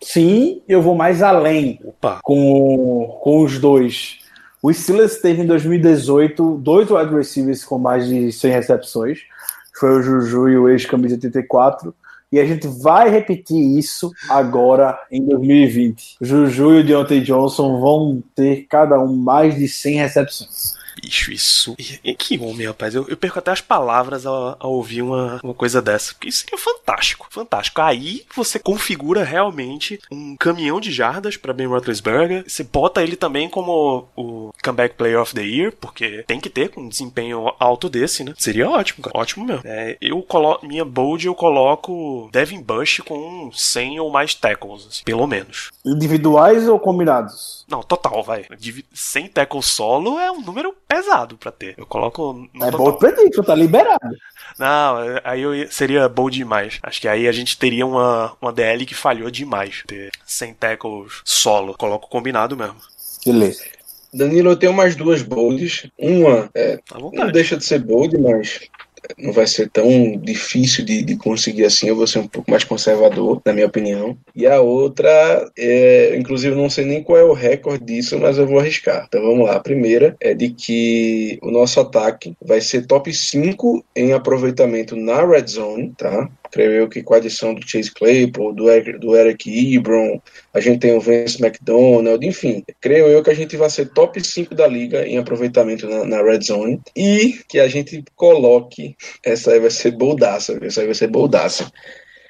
Sim, 0.02 0.62
eu 0.68 0.82
vou 0.82 0.94
mais 0.94 1.22
além 1.22 1.78
Opa. 1.84 2.20
Com, 2.22 3.18
com 3.22 3.42
os 3.42 3.58
dois. 3.58 4.18
O 4.62 4.72
Steelers 4.72 5.18
teve 5.18 5.42
em 5.42 5.46
2018 5.46 6.56
dois 6.58 6.90
wide 6.90 7.14
receivers 7.14 7.64
com 7.64 7.78
mais 7.78 8.06
de 8.06 8.32
100 8.32 8.52
recepções 8.52 9.20
foi 9.78 9.90
o 9.90 10.02
Juju 10.02 10.48
e 10.48 10.56
o 10.56 10.68
ex-camisa 10.68 11.14
84. 11.14 11.94
E 12.32 12.40
a 12.40 12.44
gente 12.44 12.66
vai 12.66 13.10
repetir 13.10 13.78
isso 13.78 14.12
agora 14.28 14.98
em 15.10 15.24
2020. 15.24 16.16
O 16.20 16.24
Juju 16.24 16.74
e 16.74 16.80
o 16.80 16.84
Deontay 16.84 17.20
Johnson 17.20 17.80
vão 17.80 18.22
ter 18.34 18.66
cada 18.68 19.00
um 19.00 19.14
mais 19.14 19.56
de 19.56 19.68
100 19.68 19.98
recepções. 19.98 20.74
Bicho, 21.00 21.32
isso. 21.32 21.74
E, 22.04 22.14
que 22.14 22.38
homem, 22.38 22.66
rapaz. 22.66 22.94
Eu, 22.94 23.06
eu, 23.08 23.16
perco 23.16 23.38
até 23.38 23.50
as 23.50 23.60
palavras 23.60 24.26
ao, 24.26 24.56
ao, 24.58 24.72
ouvir 24.72 25.02
uma, 25.02 25.40
uma 25.42 25.54
coisa 25.54 25.82
dessa. 25.82 26.12
Porque 26.14 26.28
isso 26.28 26.44
seria 26.44 26.58
fantástico. 26.58 27.26
Fantástico. 27.30 27.80
Aí 27.80 28.24
você 28.34 28.58
configura 28.58 29.24
realmente 29.24 30.00
um 30.10 30.36
caminhão 30.36 30.80
de 30.80 30.92
jardas 30.92 31.36
para 31.36 31.52
Ben 31.52 31.66
Roethlisberger. 31.66 32.44
Você 32.46 32.62
bota 32.64 33.02
ele 33.02 33.16
também 33.16 33.48
como 33.48 34.08
o 34.16 34.52
Comeback 34.62 34.94
Player 34.94 35.20
of 35.20 35.34
the 35.34 35.42
Year, 35.42 35.72
porque 35.80 36.24
tem 36.26 36.40
que 36.40 36.50
ter 36.50 36.70
um 36.76 36.88
desempenho 36.88 37.52
alto 37.58 37.88
desse, 37.88 38.24
né? 38.24 38.34
Seria 38.38 38.68
ótimo, 38.68 39.04
cara. 39.04 39.18
Ótimo 39.18 39.44
mesmo. 39.44 39.62
É, 39.64 39.96
eu 40.00 40.22
coloco. 40.22 40.66
Minha 40.66 40.84
bold 40.84 41.26
eu 41.26 41.34
coloco 41.34 42.28
Devin 42.32 42.62
Bush 42.62 43.00
com 43.04 43.50
100 43.52 44.00
ou 44.00 44.10
mais 44.10 44.34
tackles, 44.34 44.86
assim, 44.88 45.04
pelo 45.04 45.26
menos. 45.26 45.70
Individuais 45.84 46.68
ou 46.68 46.78
combinados? 46.78 47.64
Não, 47.68 47.82
total, 47.82 48.22
vai. 48.22 48.46
100 48.92 49.28
tackles 49.28 49.66
solo 49.66 50.18
é 50.18 50.30
um 50.30 50.40
número 50.40 50.74
pesado 50.86 51.36
para 51.36 51.52
ter. 51.52 51.74
Eu 51.76 51.86
coloco. 51.86 52.48
é 52.60 52.70
bom 52.70 52.92
prediction, 52.92 53.42
tá 53.42 53.54
liberado. 53.54 54.16
Não, 54.58 54.96
aí 55.24 55.42
eu, 55.42 55.70
seria 55.70 56.08
bom 56.08 56.30
demais. 56.30 56.78
Acho 56.82 57.00
que 57.00 57.08
aí 57.08 57.26
a 57.26 57.32
gente 57.32 57.58
teria 57.58 57.86
uma, 57.86 58.36
uma 58.40 58.52
DL 58.52 58.86
que 58.86 58.94
falhou 58.94 59.30
demais. 59.30 59.82
Ter 59.86 60.10
100 60.26 60.54
tackles 60.54 61.22
solo. 61.24 61.74
Coloco 61.76 62.08
combinado 62.08 62.56
mesmo. 62.56 62.76
Beleza. 63.24 63.64
Danilo, 64.12 64.50
eu 64.50 64.56
tenho 64.56 64.72
mais 64.72 64.94
duas 64.94 65.22
bolds. 65.22 65.88
Uma 65.98 66.48
é, 66.54 66.78
não 67.12 67.32
deixa 67.32 67.56
de 67.56 67.64
ser 67.64 67.80
bold, 67.80 68.16
mas 68.18 68.60
não 69.18 69.32
vai 69.32 69.46
ser 69.46 69.70
tão 69.70 70.16
difícil 70.16 70.84
de, 70.84 71.02
de 71.02 71.16
conseguir 71.16 71.64
assim. 71.64 71.88
Eu 71.88 71.96
vou 71.96 72.06
ser 72.06 72.18
um 72.18 72.28
pouco 72.28 72.50
mais 72.50 72.64
conservador, 72.64 73.40
na 73.44 73.52
minha 73.52 73.66
opinião. 73.66 74.16
E 74.34 74.46
a 74.46 74.60
outra, 74.60 75.50
é, 75.56 76.16
inclusive, 76.16 76.54
não 76.54 76.70
sei 76.70 76.84
nem 76.84 77.02
qual 77.02 77.18
é 77.18 77.24
o 77.24 77.32
recorde 77.32 77.84
disso, 77.84 78.18
mas 78.18 78.38
eu 78.38 78.46
vou 78.46 78.58
arriscar. 78.58 79.04
Então 79.08 79.22
vamos 79.22 79.46
lá. 79.46 79.56
A 79.56 79.60
primeira 79.60 80.16
é 80.20 80.34
de 80.34 80.50
que 80.50 81.38
o 81.42 81.50
nosso 81.50 81.80
ataque 81.80 82.34
vai 82.40 82.60
ser 82.60 82.86
top 82.86 83.12
5 83.12 83.84
em 83.94 84.12
aproveitamento 84.12 84.96
na 84.96 85.24
red 85.24 85.46
zone, 85.46 85.92
tá? 85.96 86.28
Creio 86.54 86.70
eu 86.70 86.88
que 86.88 87.02
com 87.02 87.14
a 87.14 87.16
adição 87.16 87.52
do 87.52 87.68
Chase 87.68 87.90
Claypool, 87.90 88.54
do 88.54 88.70
Eric, 88.70 88.96
do 89.00 89.16
Eric 89.16 89.74
Ebron, 89.74 90.22
a 90.52 90.60
gente 90.60 90.78
tem 90.78 90.96
o 90.96 91.00
Vince 91.00 91.44
McDonald, 91.44 92.24
enfim, 92.24 92.64
creio 92.80 93.08
eu 93.08 93.24
que 93.24 93.30
a 93.30 93.34
gente 93.34 93.56
vai 93.56 93.68
ser 93.68 93.86
top 93.86 94.24
5 94.24 94.54
da 94.54 94.64
liga 94.64 95.04
em 95.04 95.18
aproveitamento 95.18 95.88
na, 95.88 96.04
na 96.04 96.22
red 96.22 96.42
zone 96.42 96.80
e 96.94 97.40
que 97.48 97.58
a 97.58 97.66
gente 97.66 98.04
coloque, 98.14 98.96
essa 99.24 99.50
aí 99.50 99.58
vai 99.58 99.70
ser 99.70 99.90
boldaça, 99.90 100.56
essa 100.62 100.82
aí 100.82 100.86
vai 100.86 100.94
ser 100.94 101.08
boldaça, 101.08 101.72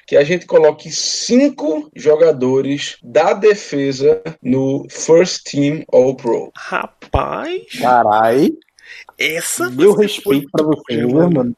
que 0.07 0.17
a 0.17 0.23
gente 0.23 0.47
coloque 0.47 0.89
cinco 0.91 1.91
jogadores 1.95 2.97
da 3.03 3.31
defesa 3.31 4.23
no 4.41 4.87
First 4.89 5.51
Team 5.51 5.83
All 5.91 6.15
Pro. 6.15 6.51
Rapaz, 6.55 7.61
Carai, 7.79 8.49
essa 9.17 9.69
meu 9.69 9.93
respeito 9.93 10.49
pra 10.51 10.65
você, 10.65 11.01
longe. 11.03 11.33
mano. 11.33 11.55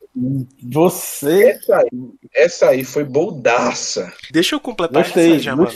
Você. 0.64 1.50
Essa 1.50 1.78
aí, 1.78 1.90
essa 2.34 2.70
aí 2.70 2.84
foi 2.84 3.04
boldaça. 3.04 4.14
Deixa 4.32 4.56
eu 4.56 4.60
completar 4.60 5.04
Gostei, 5.04 5.34
essa 5.34 5.40
já, 5.40 5.56
mano. 5.56 5.72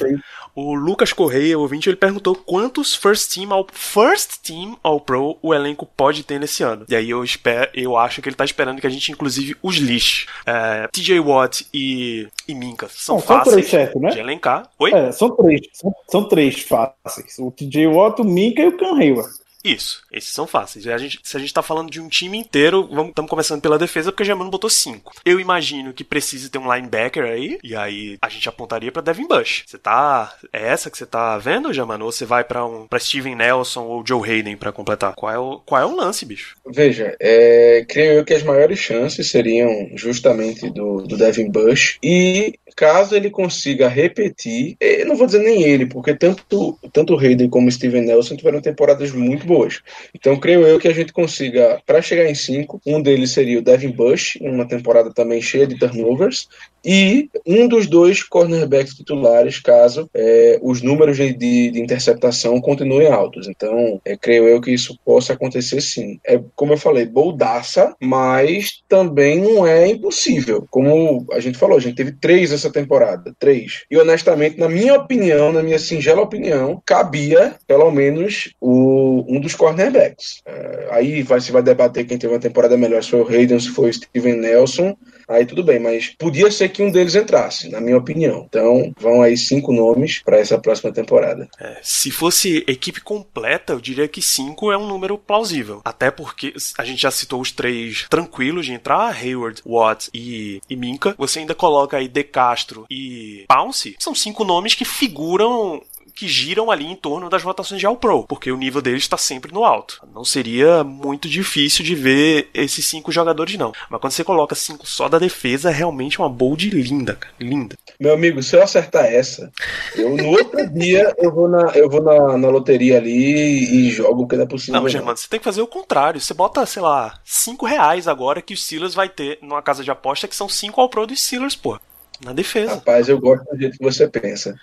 O 0.53 0.73
Lucas 0.73 1.13
Correia, 1.13 1.57
o 1.57 1.61
ouvinte, 1.61 1.87
ele 1.87 1.95
perguntou 1.95 2.35
quantos 2.35 2.93
First 2.93 3.33
Team 3.33 3.53
ao 3.53 3.65
First 3.71 4.41
Team 4.43 4.77
ao 4.83 4.99
Pro 4.99 5.37
o 5.41 5.53
elenco 5.53 5.85
pode 5.85 6.23
ter 6.23 6.39
nesse 6.39 6.61
ano. 6.61 6.85
E 6.89 6.95
aí 6.95 7.09
eu 7.09 7.23
espero, 7.23 7.71
eu 7.73 7.95
acho 7.95 8.21
que 8.21 8.27
ele 8.27 8.35
tá 8.35 8.43
esperando 8.43 8.81
que 8.81 8.87
a 8.87 8.89
gente 8.89 9.11
inclusive 9.11 9.55
os 9.63 9.77
lixe. 9.77 10.25
É, 10.45 10.87
TJ 10.91 11.19
Watt 11.21 11.65
e, 11.73 12.27
e 12.47 12.53
Minka 12.53 12.87
são 12.89 13.15
Não, 13.15 13.21
são 13.21 13.37
fáceis 13.37 13.53
três, 13.53 13.69
certo, 13.69 13.99
né? 13.99 14.09
de 14.09 14.19
elencar. 14.19 14.69
Oi? 14.77 14.91
É, 14.93 15.11
são 15.11 15.29
três. 15.31 15.61
São, 15.71 15.95
são 16.09 16.27
três 16.27 16.59
fáceis. 16.59 17.39
O 17.39 17.49
TJ 17.49 17.87
Watt, 17.87 18.21
o 18.21 18.25
Minka 18.25 18.61
e 18.61 18.67
o 18.67 18.77
Can 18.77 18.97
Hayward. 18.97 19.40
Isso, 19.63 20.03
esses 20.11 20.31
são 20.31 20.47
fáceis. 20.47 20.87
A 20.87 20.97
gente, 20.97 21.19
se 21.23 21.37
a 21.37 21.39
gente 21.39 21.53
tá 21.53 21.61
falando 21.61 21.91
de 21.91 22.01
um 22.01 22.09
time 22.09 22.37
inteiro, 22.37 22.89
estamos 23.07 23.29
começando 23.29 23.61
pela 23.61 23.77
defesa 23.77 24.11
porque 24.11 24.23
o 24.23 24.25
Germano 24.25 24.49
botou 24.49 24.69
5. 24.69 25.13
Eu 25.23 25.39
imagino 25.39 25.93
que 25.93 26.03
precise 26.03 26.49
ter 26.49 26.57
um 26.57 26.73
linebacker 26.73 27.23
aí, 27.23 27.59
e 27.63 27.75
aí 27.75 28.17
a 28.21 28.29
gente 28.29 28.49
apontaria 28.49 28.91
pra 28.91 29.01
Devin 29.01 29.27
Bush. 29.27 29.63
Você 29.65 29.77
tá. 29.77 30.33
É 30.51 30.67
essa 30.67 30.89
que 30.89 30.97
você 30.97 31.05
tá 31.05 31.37
vendo, 31.37 31.73
Germano? 31.73 32.05
Ou 32.05 32.11
você 32.11 32.25
vai 32.25 32.43
pra 32.43 32.65
um 32.65 32.87
para 32.87 32.99
Steven 32.99 33.35
Nelson 33.35 33.83
ou 33.83 34.05
Joe 34.05 34.27
Hayden 34.27 34.57
pra 34.57 34.71
completar? 34.71 35.13
Qual 35.15 35.31
é 35.31 35.37
o, 35.37 35.59
qual 35.59 35.81
é 35.81 35.85
o 35.85 35.95
lance, 35.95 36.25
bicho? 36.25 36.57
Veja, 36.65 37.15
é, 37.19 37.85
creio 37.87 38.13
eu 38.13 38.25
que 38.25 38.33
as 38.33 38.43
maiores 38.43 38.79
chances 38.79 39.29
seriam 39.29 39.91
justamente 39.95 40.69
do, 40.69 41.01
do 41.01 41.17
Devin 41.17 41.49
Bush 41.49 41.97
e 42.03 42.53
caso 42.75 43.15
ele 43.15 43.29
consiga 43.29 43.87
repetir, 43.87 44.75
eu 44.79 45.05
não 45.05 45.15
vou 45.15 45.25
dizer 45.25 45.39
nem 45.39 45.63
ele, 45.63 45.85
porque 45.85 46.15
tanto, 46.15 46.77
tanto 46.91 47.17
Hayden 47.17 47.49
como 47.49 47.71
Steven 47.71 48.03
Nelson 48.03 48.35
tiveram 48.35 48.61
temporadas 48.61 49.11
muito 49.11 49.45
boas. 49.51 49.81
Então 50.15 50.39
creio 50.39 50.65
eu 50.65 50.79
que 50.79 50.87
a 50.87 50.93
gente 50.93 51.11
consiga, 51.11 51.81
para 51.85 52.01
chegar 52.01 52.29
em 52.29 52.35
cinco, 52.35 52.81
um 52.85 53.01
deles 53.01 53.31
seria 53.31 53.59
o 53.59 53.61
Devin 53.61 53.91
Bush, 53.91 54.37
uma 54.39 54.65
temporada 54.65 55.13
também 55.13 55.41
cheia 55.41 55.67
de 55.67 55.77
turnovers, 55.77 56.47
e 56.83 57.29
um 57.45 57.67
dos 57.67 57.87
dois 57.87 58.23
cornerbacks 58.23 58.95
titulares, 58.95 59.59
caso 59.59 60.09
é, 60.13 60.59
os 60.61 60.81
números 60.81 61.17
de, 61.17 61.33
de, 61.33 61.79
interceptação 61.79 62.59
continuem 62.59 63.07
altos. 63.07 63.47
Então, 63.47 64.01
é, 64.03 64.17
creio 64.17 64.47
eu 64.47 64.59
que 64.59 64.71
isso 64.71 64.97
possa 65.05 65.33
acontecer 65.33 65.81
sim. 65.81 66.19
É 66.25 66.39
como 66.55 66.73
eu 66.73 66.77
falei, 66.77 67.05
boldaça, 67.05 67.95
mas 68.01 68.81
também 68.89 69.39
não 69.39 69.65
é 69.65 69.87
impossível. 69.87 70.65
Como 70.69 71.25
a 71.31 71.39
gente 71.39 71.57
falou, 71.57 71.77
a 71.77 71.81
gente 71.81 71.95
teve 71.95 72.13
três 72.13 72.51
essa 72.51 72.71
temporada, 72.71 73.33
três. 73.39 73.83
E 73.89 73.97
honestamente, 73.97 74.57
na 74.57 74.69
minha 74.69 74.95
opinião, 74.95 75.51
na 75.51 75.61
minha 75.61 75.79
singela 75.79 76.21
opinião, 76.21 76.81
cabia 76.85 77.55
pelo 77.67 77.91
menos 77.91 78.53
o, 78.59 79.23
um 79.27 79.39
dos 79.39 79.55
cornerbacks. 79.55 80.41
É, 80.45 80.87
aí 80.91 81.21
vai 81.21 81.39
se 81.39 81.51
vai 81.51 81.61
debater 81.61 82.05
quem 82.05 82.17
teve 82.17 82.33
uma 82.33 82.39
temporada 82.39 82.75
melhor, 82.75 83.03
se 83.03 83.11
foi 83.11 83.21
o 83.21 83.27
Hayden, 83.27 83.59
se 83.59 83.69
foi 83.69 83.89
o 83.89 83.93
Steven 83.93 84.37
Nelson 84.37 84.95
aí 85.31 85.45
tudo 85.45 85.63
bem, 85.63 85.79
mas 85.79 86.13
podia 86.17 86.51
ser 86.51 86.69
que 86.69 86.83
um 86.83 86.91
deles 86.91 87.15
entrasse, 87.15 87.69
na 87.69 87.81
minha 87.81 87.97
opinião. 87.97 88.45
Então, 88.47 88.93
vão 88.99 89.21
aí 89.21 89.37
cinco 89.37 89.71
nomes 89.73 90.21
para 90.23 90.37
essa 90.37 90.57
próxima 90.59 90.91
temporada. 90.91 91.47
É, 91.59 91.77
se 91.81 92.11
fosse 92.11 92.63
equipe 92.67 93.01
completa, 93.01 93.73
eu 93.73 93.81
diria 93.81 94.07
que 94.07 94.21
5 94.21 94.71
é 94.71 94.77
um 94.77 94.87
número 94.87 95.17
plausível. 95.17 95.81
Até 95.83 96.11
porque 96.11 96.53
a 96.77 96.85
gente 96.85 97.01
já 97.01 97.11
citou 97.11 97.41
os 97.41 97.51
três 97.51 98.05
tranquilos 98.09 98.65
de 98.65 98.73
entrar, 98.73 99.15
Hayward, 99.15 99.61
Watt 99.65 100.09
e, 100.13 100.61
e 100.69 100.75
Minka. 100.75 101.15
Você 101.17 101.39
ainda 101.39 101.55
coloca 101.55 101.97
aí 101.97 102.07
De 102.07 102.23
Castro 102.23 102.85
e 102.89 103.45
Pounce. 103.47 103.95
São 103.99 104.15
cinco 104.15 104.43
nomes 104.43 104.75
que 104.75 104.85
figuram 104.85 105.81
que 106.11 106.27
giram 106.27 106.69
ali 106.69 106.85
em 106.85 106.95
torno 106.95 107.29
das 107.29 107.41
votações 107.41 107.79
de 107.79 107.85
All 107.85 107.95
Pro, 107.95 108.23
porque 108.23 108.51
o 108.51 108.57
nível 108.57 108.81
deles 108.81 109.03
está 109.03 109.17
sempre 109.17 109.53
no 109.53 109.63
alto. 109.63 110.01
Não 110.13 110.23
seria 110.23 110.83
muito 110.83 111.27
difícil 111.27 111.83
de 111.83 111.95
ver 111.95 112.49
esses 112.53 112.85
cinco 112.85 113.11
jogadores, 113.11 113.57
não. 113.57 113.71
Mas 113.89 114.01
quando 114.01 114.13
você 114.13 114.23
coloca 114.23 114.55
cinco 114.55 114.85
só 114.87 115.07
da 115.07 115.19
defesa, 115.19 115.69
é 115.69 115.73
realmente 115.73 116.19
uma 116.19 116.29
bold 116.29 116.69
linda, 116.69 117.15
cara. 117.15 117.33
Linda. 117.39 117.75
Meu 117.99 118.13
amigo, 118.13 118.41
se 118.43 118.55
eu 118.55 118.63
acertar 118.63 119.05
essa, 119.05 119.51
eu 119.95 120.15
no 120.15 120.27
outro 120.29 120.67
dia 120.71 121.13
eu 121.17 121.33
vou 121.33 121.47
na, 121.47 121.71
eu 121.75 121.89
vou 121.89 122.01
na, 122.01 122.37
na 122.37 122.49
loteria 122.49 122.97
ali 122.97 123.87
e 123.87 123.91
jogo 123.91 124.23
o 124.23 124.27
que 124.27 124.35
é 124.35 124.45
possível. 124.45 124.79
Não, 124.79 124.89
Germano, 124.89 125.17
você 125.17 125.27
tem 125.27 125.39
que 125.39 125.45
fazer 125.45 125.61
o 125.61 125.67
contrário. 125.67 126.19
Você 126.19 126.33
bota, 126.33 126.65
sei 126.65 126.81
lá, 126.81 127.19
cinco 127.23 127.65
reais 127.65 128.07
agora 128.07 128.41
que 128.41 128.53
os 128.53 128.63
Steelers 128.63 128.93
vai 128.93 129.09
ter 129.09 129.39
numa 129.41 129.61
casa 129.61 129.83
de 129.83 129.91
aposta 129.91 130.27
que 130.27 130.35
são 130.35 130.49
cinco 130.49 130.81
All 130.81 130.89
Pro 130.89 131.07
dos 131.07 131.23
Steelers, 131.23 131.55
pô. 131.55 131.79
Na 132.23 132.33
defesa. 132.33 132.75
Rapaz, 132.75 133.09
eu 133.09 133.19
gosto 133.19 133.43
do 133.45 133.59
jeito 133.59 133.77
que 133.77 133.83
você 133.83 134.07
pensa. 134.07 134.55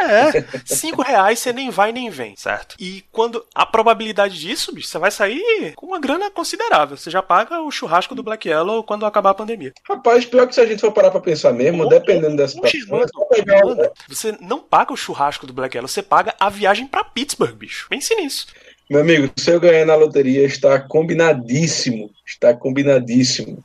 É, 0.00 0.44
cinco 0.64 1.02
reais 1.02 1.38
você 1.38 1.52
nem 1.52 1.68
vai 1.68 1.92
nem 1.92 2.08
vem, 2.08 2.34
certo? 2.36 2.74
E 2.78 3.04
quando 3.12 3.44
a 3.54 3.66
probabilidade 3.66 4.38
disso, 4.38 4.72
bicho, 4.72 4.88
você 4.88 4.98
vai 4.98 5.10
sair 5.10 5.74
com 5.76 5.86
uma 5.86 6.00
grana 6.00 6.30
considerável. 6.30 6.96
Você 6.96 7.10
já 7.10 7.22
paga 7.22 7.60
o 7.60 7.70
churrasco 7.70 8.14
do 8.14 8.22
Black 8.22 8.48
Yellow 8.48 8.82
quando 8.82 9.04
acabar 9.04 9.30
a 9.30 9.34
pandemia. 9.34 9.72
Rapaz, 9.86 10.24
pior 10.24 10.46
que 10.46 10.54
se 10.54 10.60
a 10.60 10.66
gente 10.66 10.80
for 10.80 10.92
parar 10.92 11.10
pra 11.10 11.20
pensar 11.20 11.52
mesmo, 11.52 11.84
Ô, 11.84 11.88
dependendo 11.88 12.36
dessa 12.36 12.58
ô, 12.58 12.66
Germano, 12.66 13.06
Germano, 13.34 13.90
Você 14.08 14.36
não 14.40 14.60
paga 14.60 14.92
o 14.92 14.96
churrasco 14.96 15.46
do 15.46 15.52
Black 15.52 15.76
Yellow, 15.76 15.88
você 15.88 16.02
paga 16.02 16.34
a 16.40 16.48
viagem 16.48 16.86
pra 16.86 17.04
Pittsburgh, 17.04 17.54
bicho. 17.54 17.86
Pense 17.90 18.14
nisso. 18.14 18.46
Meu 18.90 19.00
amigo, 19.00 19.30
se 19.36 19.50
eu 19.50 19.60
ganhar 19.60 19.86
na 19.86 19.94
loteria, 19.94 20.44
está 20.44 20.78
combinadíssimo. 20.78 22.10
Está 22.26 22.54
combinadíssimo. 22.54 23.62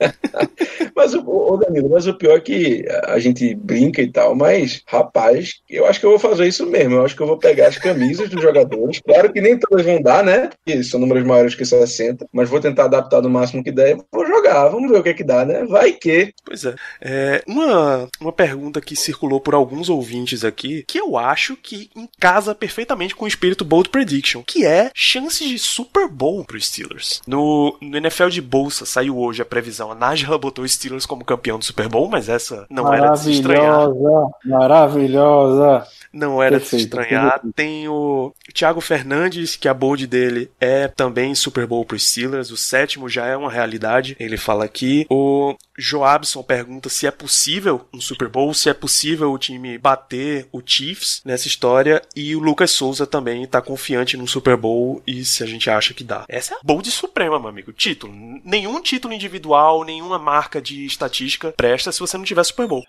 mas, 0.96 1.14
ô 1.14 1.56
Danilo, 1.56 1.90
mas 1.90 2.06
o 2.06 2.14
pior 2.14 2.36
é 2.36 2.40
que 2.40 2.84
a 3.04 3.18
gente 3.18 3.54
brinca 3.54 4.02
e 4.02 4.10
tal, 4.10 4.34
mas, 4.34 4.82
rapaz, 4.86 5.60
eu 5.68 5.86
acho 5.86 6.00
que 6.00 6.06
eu 6.06 6.10
vou 6.10 6.18
fazer 6.18 6.46
isso 6.46 6.66
mesmo. 6.66 6.96
Eu 6.96 7.04
acho 7.04 7.16
que 7.16 7.22
eu 7.22 7.26
vou 7.26 7.38
pegar 7.38 7.68
as 7.68 7.78
camisas 7.78 8.28
dos 8.28 8.42
jogadores. 8.42 9.00
Claro 9.00 9.32
que 9.32 9.40
nem 9.40 9.58
todas 9.58 9.84
vão 9.84 10.00
dar, 10.00 10.24
né? 10.24 10.50
Porque 10.64 10.82
são 10.82 11.00
números 11.00 11.24
maiores 11.24 11.54
que 11.54 11.64
60, 11.64 12.26
mas 12.32 12.48
vou 12.48 12.60
tentar 12.60 12.84
adaptar 12.84 13.22
no 13.22 13.30
máximo 13.30 13.62
que 13.62 13.72
der. 13.72 13.96
Vou 14.10 14.26
jogar, 14.26 14.68
vamos 14.68 14.90
ver 14.90 14.98
o 14.98 15.02
que 15.02 15.10
é 15.10 15.14
que 15.14 15.24
dá, 15.24 15.44
né? 15.44 15.64
Vai 15.64 15.92
que. 15.92 16.32
Pois 16.44 16.64
é. 16.64 16.74
é 17.00 17.42
uma, 17.46 18.08
uma 18.20 18.32
pergunta 18.32 18.80
que 18.80 18.96
circulou 18.96 19.40
por 19.40 19.54
alguns 19.54 19.88
ouvintes 19.88 20.44
aqui, 20.44 20.84
que 20.86 20.98
eu 20.98 21.16
acho 21.16 21.56
que 21.56 21.90
casa 22.20 22.54
perfeitamente 22.54 23.14
com 23.14 23.24
o 23.24 23.28
espírito 23.28 23.64
Bold 23.64 23.88
Prediction, 23.90 24.42
que 24.52 24.66
é 24.66 24.90
chances 24.94 25.48
de 25.48 25.58
Super 25.58 26.06
Bowl 26.06 26.44
para 26.44 26.58
os 26.58 26.66
Steelers. 26.66 27.22
No, 27.26 27.74
no 27.80 27.96
NFL 27.96 28.28
de 28.28 28.42
bolsa 28.42 28.84
saiu 28.84 29.18
hoje 29.18 29.40
a 29.40 29.46
previsão. 29.46 29.90
A 29.90 29.94
Najla 29.94 30.36
botou 30.36 30.62
os 30.62 30.72
Steelers 30.72 31.06
como 31.06 31.24
campeão 31.24 31.58
do 31.58 31.64
Super 31.64 31.88
Bowl, 31.88 32.06
mas 32.06 32.28
essa 32.28 32.66
não 32.68 32.92
era 32.92 33.12
de 33.12 33.20
se 33.20 33.32
estranhar. 33.32 33.88
Maravilhosa, 33.88 34.30
maravilhosa. 34.44 35.86
Não 36.12 36.42
era 36.42 36.60
de 36.60 36.66
se 36.66 36.76
estranhar. 36.76 37.40
Tem 37.54 37.88
o 37.88 38.34
Thiago 38.52 38.82
Fernandes, 38.82 39.56
que 39.56 39.68
a 39.68 39.72
bold 39.72 40.06
dele 40.06 40.50
é 40.60 40.86
também 40.86 41.34
Super 41.34 41.66
Bowl 41.66 41.86
para 41.86 41.96
os 41.96 42.06
Steelers. 42.06 42.50
O 42.50 42.56
sétimo 42.56 43.08
já 43.08 43.26
é 43.26 43.34
uma 43.34 43.50
realidade. 43.50 44.14
Ele 44.20 44.36
fala 44.36 44.66
aqui. 44.66 45.06
O 45.08 45.54
Joabson 45.78 46.42
pergunta 46.42 46.88
se 46.88 47.06
é 47.06 47.10
possível 47.10 47.82
um 47.92 48.00
Super 48.00 48.28
Bowl, 48.28 48.52
se 48.52 48.68
é 48.68 48.74
possível 48.74 49.32
o 49.32 49.38
time 49.38 49.78
bater 49.78 50.46
o 50.52 50.60
Chiefs 50.64 51.22
nessa 51.24 51.48
história. 51.48 52.02
E 52.14 52.36
o 52.36 52.40
Lucas 52.40 52.70
Souza 52.70 53.06
também 53.06 53.46
tá 53.46 53.60
confiante 53.62 54.16
no 54.16 54.26
Super 54.26 54.56
Bowl 54.56 55.02
e 55.06 55.24
se 55.24 55.42
a 55.42 55.46
gente 55.46 55.70
acha 55.70 55.94
que 55.94 56.04
dá. 56.04 56.24
Essa 56.28 56.54
é 56.54 56.56
a 56.56 56.60
bold 56.62 56.90
suprema, 56.90 57.38
meu 57.38 57.48
amigo. 57.48 57.72
Título. 57.72 58.12
Nenhum 58.44 58.80
título 58.80 59.14
individual, 59.14 59.84
nenhuma 59.84 60.18
marca 60.18 60.60
de 60.60 60.84
estatística 60.84 61.52
presta 61.56 61.90
se 61.90 62.00
você 62.00 62.16
não 62.16 62.24
tiver 62.24 62.44
Super 62.44 62.66
Bowl. 62.66 62.84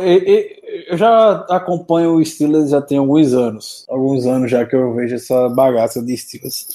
E- 0.00 0.86
eu 0.88 0.96
já 0.96 1.44
acompanho 1.50 2.14
o 2.14 2.24
Steelers 2.24 2.70
já 2.70 2.80
tem 2.80 2.98
alguns 2.98 3.32
anos. 3.32 3.84
Alguns 3.88 4.26
anos 4.26 4.50
já 4.50 4.64
que 4.64 4.74
eu 4.76 4.94
vejo 4.94 5.14
essa 5.14 5.48
bagaça 5.48 6.02
de 6.02 6.16
Steelers. 6.16 6.66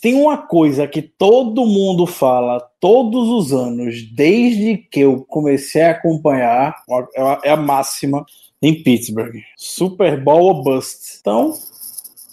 Tem 0.00 0.14
uma 0.14 0.38
coisa 0.38 0.86
que 0.88 1.02
todo 1.02 1.66
mundo 1.66 2.06
fala 2.06 2.58
todos 2.80 3.28
os 3.28 3.52
anos, 3.52 4.02
desde 4.14 4.78
que 4.78 5.00
eu 5.00 5.24
comecei 5.28 5.82
a 5.82 5.90
acompanhar, 5.90 6.74
é 7.14 7.20
a- 7.22 7.40
é 7.44 7.50
a 7.50 7.56
máxima 7.56 8.24
em 8.62 8.82
Pittsburgh. 8.82 9.36
Super 9.56 10.22
Bowl 10.22 10.54
ou 10.54 10.62
bust. 10.62 11.18
Então, 11.20 11.52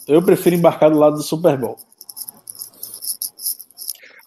eu 0.08 0.22
prefiro 0.22 0.56
embarcar 0.56 0.90
do 0.90 0.98
lado 0.98 1.18
do 1.18 1.24
Super 1.24 1.58
Bowl. 1.58 1.76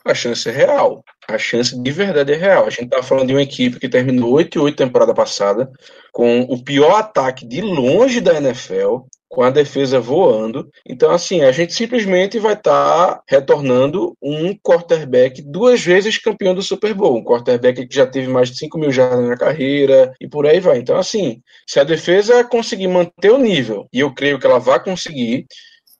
A 0.04 0.14
chance 0.14 0.48
é 0.48 0.52
real. 0.52 1.02
A 1.28 1.38
chance 1.38 1.80
de 1.80 1.90
verdade 1.92 2.32
é 2.32 2.36
real. 2.36 2.66
A 2.66 2.70
gente 2.70 2.88
tá 2.88 3.02
falando 3.02 3.28
de 3.28 3.34
uma 3.34 3.42
equipe 3.42 3.78
que 3.78 3.88
terminou 3.88 4.32
8 4.32 4.58
e 4.58 4.60
8 4.60 4.76
temporada 4.76 5.14
passada, 5.14 5.70
com 6.12 6.40
o 6.42 6.62
pior 6.62 6.96
ataque 6.96 7.46
de 7.46 7.60
longe 7.60 8.20
da 8.20 8.36
NFL, 8.36 9.04
com 9.30 9.42
a 9.42 9.50
defesa 9.50 10.00
voando. 10.00 10.68
Então, 10.84 11.12
assim, 11.12 11.42
a 11.42 11.52
gente 11.52 11.72
simplesmente 11.72 12.38
vai 12.40 12.54
estar 12.54 13.14
tá 13.14 13.22
retornando 13.28 14.16
um 14.20 14.52
quarterback 14.56 15.40
duas 15.40 15.80
vezes 15.80 16.18
campeão 16.18 16.52
do 16.52 16.62
Super 16.62 16.92
Bowl. 16.92 17.16
Um 17.16 17.24
quarterback 17.24 17.86
que 17.86 17.94
já 17.94 18.06
teve 18.06 18.26
mais 18.26 18.50
de 18.50 18.58
5 18.58 18.76
mil 18.76 18.90
jardas 18.90 19.24
na 19.28 19.36
carreira 19.36 20.12
e 20.20 20.28
por 20.28 20.46
aí 20.46 20.58
vai. 20.58 20.78
Então, 20.78 20.96
assim, 20.96 21.40
se 21.64 21.78
a 21.78 21.84
defesa 21.84 22.42
conseguir 22.42 22.88
manter 22.88 23.30
o 23.30 23.38
nível, 23.38 23.86
e 23.92 24.00
eu 24.00 24.12
creio 24.12 24.38
que 24.38 24.46
ela 24.46 24.58
vai 24.58 24.82
conseguir, 24.82 25.46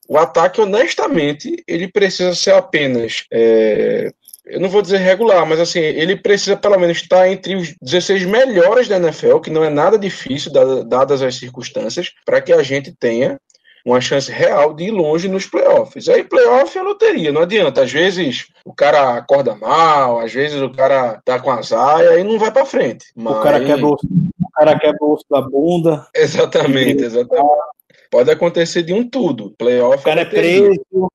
o 0.09 0.19
ataque, 0.19 0.61
honestamente, 0.61 1.63
ele 1.69 1.87
precisa 1.87 2.35
ser 2.35 2.53
apenas 2.53 3.23
é, 3.33 4.11
eu 4.47 4.61
não 4.61 4.69
vou 4.69 4.83
dizer 4.83 4.99
regular, 4.99 5.47
mas 5.47 5.61
assim, 5.61 5.81
ele 5.81 6.17
precisa 6.17 6.57
pelo 6.57 6.79
menos 6.79 6.99
estar 6.99 7.29
entre 7.29 7.57
os 7.57 7.75
16 7.81 8.25
melhores 8.25 8.89
da 8.89 8.97
NFL, 8.97 9.39
que 9.39 9.51
não 9.51 9.65
é 9.65 9.71
nada 9.71 9.99
difícil, 9.99 10.53
dadas 10.87 11.23
as 11.23 11.37
circunstâncias, 11.37 12.13
para 12.25 12.41
que 12.41 12.53
a 12.53 12.63
gente 12.63 12.93
tenha 12.93 13.39
uma 13.85 14.01
chance 14.01 14.31
real 14.31 14.75
de 14.75 14.85
ir 14.85 14.91
longe 14.91 15.29
nos 15.29 15.47
playoffs. 15.47 16.09
Aí 16.09 16.25
playoff 16.25 16.77
é 16.77 16.83
loteria, 16.83 17.33
não 17.33 17.43
adianta. 17.43 17.83
Às 17.83 17.93
vezes 17.93 18.47
o 18.65 18.75
cara 18.75 19.17
acorda 19.17 19.55
mal, 19.55 20.21
às 20.21 20.33
vezes 20.33 20.61
o 20.61 20.71
cara 20.71 21.21
tá 21.25 21.39
com 21.39 21.51
azar 21.51 22.01
e 22.01 22.09
aí 22.09 22.25
não 22.25 22.39
vai 22.39 22.51
para 22.51 22.67
frente. 22.67 23.07
Mas... 23.17 23.37
O 23.37 23.43
cara 23.43 23.65
quebra 23.65 23.87
o, 23.87 23.93
o 23.95 24.51
cara 24.55 24.79
quebra 24.79 24.99
o 25.01 25.13
osso 25.15 25.25
da 25.31 25.41
bunda. 25.41 26.07
Exatamente, 26.15 27.05
exatamente. 27.05 27.49
Pode 28.11 28.31
acontecer 28.31 28.83
de 28.83 28.93
um 28.93 29.09
tudo. 29.09 29.55
Playoff. 29.57 29.99
O 29.99 30.05
cara 30.05 30.23
é 30.23 30.25
preso. 30.25 30.83
O 30.93 31.09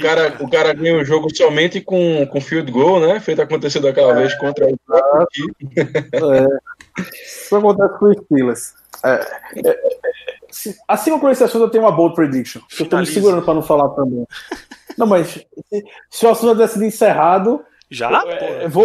cara, 0.00 0.36
o 0.40 0.50
cara 0.50 0.72
ganha 0.72 0.96
o 0.96 1.04
jogo 1.04 1.34
somente 1.34 1.80
com, 1.80 2.26
com 2.26 2.40
field 2.40 2.70
goal, 2.70 3.00
né? 3.00 3.20
Feito 3.20 3.42
acontecer 3.42 3.80
daquela 3.80 4.12
é, 4.12 4.16
vez 4.16 4.34
contra 4.34 4.66
o 4.66 4.70
é. 4.70 6.46
Isso 7.00 7.56
acontece 7.56 7.98
com 7.98 8.06
os 8.06 8.16
Steelers. 8.24 8.74
É, 9.04 9.26
é, 9.64 9.80
acima 10.86 11.20
com 11.20 11.30
esse 11.30 11.44
assunto, 11.44 11.64
eu 11.64 11.70
tenho 11.70 11.84
uma 11.84 11.92
bold 11.92 12.14
prediction. 12.14 12.60
Eu 12.78 12.88
tô 12.88 12.98
me 12.98 13.06
segurando 13.06 13.42
para 13.42 13.54
não 13.54 13.62
falar 13.62 13.90
também. 13.90 14.26
Não, 14.96 15.06
mas 15.06 15.28
se, 15.28 15.46
se 16.10 16.26
o 16.26 16.30
assunto 16.30 16.52
tivesse 16.52 16.84
encerrado. 16.84 17.60
Já? 17.90 18.22
É, 18.26 18.68
vou, 18.68 18.84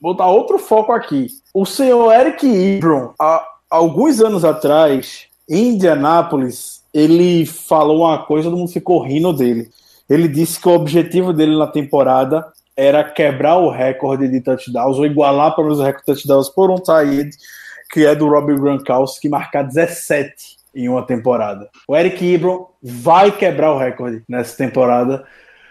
vou 0.00 0.14
dar 0.14 0.26
outro 0.26 0.58
foco 0.58 0.92
aqui. 0.92 1.28
O 1.54 1.64
senhor 1.64 2.12
Eric 2.12 2.46
Ibron, 2.46 3.14
há 3.18 3.46
alguns 3.70 4.20
anos 4.20 4.44
atrás, 4.44 5.26
em 5.48 5.68
Indianápolis, 5.68 6.82
ele 6.92 7.46
falou 7.46 8.00
uma 8.00 8.18
coisa, 8.24 8.50
todo 8.50 8.58
mundo 8.58 8.70
ficou 8.70 9.02
rindo 9.02 9.32
dele. 9.32 9.70
Ele 10.08 10.28
disse 10.28 10.60
que 10.60 10.68
o 10.68 10.74
objetivo 10.74 11.32
dele 11.32 11.56
na 11.56 11.66
temporada 11.66 12.46
era 12.76 13.02
quebrar 13.02 13.56
o 13.56 13.70
recorde 13.70 14.28
de 14.28 14.40
touchdowns, 14.40 14.98
ou 14.98 15.06
igualar 15.06 15.54
para 15.54 15.66
os 15.66 15.80
recordes 15.80 16.22
de 16.22 16.28
touchdowns 16.28 16.48
por 16.50 16.70
um 16.70 16.76
tight 16.76 17.30
que 17.90 18.04
é 18.04 18.14
do 18.14 18.28
Robbie 18.28 18.56
Gronkowski, 18.56 19.28
marcar 19.28 19.62
17 19.62 20.56
em 20.74 20.88
uma 20.88 21.02
temporada. 21.06 21.68
O 21.88 21.96
Eric 21.96 22.22
Ibron 22.24 22.68
vai 22.82 23.32
quebrar 23.32 23.72
o 23.72 23.78
recorde 23.78 24.22
nessa 24.28 24.56
temporada 24.56 25.24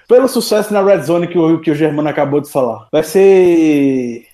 pelo 0.08 0.28
sucesso 0.28 0.74
na 0.74 0.82
Red 0.82 1.04
Zone 1.04 1.28
que 1.28 1.38
o, 1.38 1.60
que 1.60 1.72
o 1.72 1.76
Germano 1.76 2.10
acabou 2.10 2.42
de 2.42 2.50
falar. 2.50 2.88
Vai 2.92 3.04
ser 3.04 4.26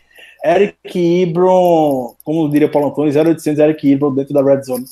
Eric 0.43 0.97
Ibron, 0.97 2.15
como 2.23 2.49
diria 2.49 2.69
Paulo 2.69 2.89
Antônio, 2.89 3.13
0800 3.13 3.59
Eric 3.59 3.89
Ibron 3.89 4.13
dentro 4.13 4.33
da 4.33 4.43
Red 4.43 4.63
Zone. 4.63 4.85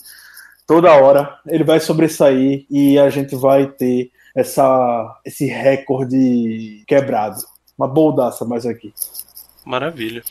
Toda 0.67 0.93
hora 0.93 1.37
ele 1.47 1.63
vai 1.63 1.79
sobressair 1.79 2.65
e 2.69 2.99
a 2.99 3.09
gente 3.09 3.35
vai 3.35 3.67
ter 3.67 4.11
essa, 4.35 5.19
esse 5.25 5.45
recorde 5.45 6.83
quebrado. 6.87 7.41
Uma 7.77 7.87
boldaça 7.87 8.45
mais 8.45 8.65
aqui. 8.65 8.93
Maravilha. 9.65 10.23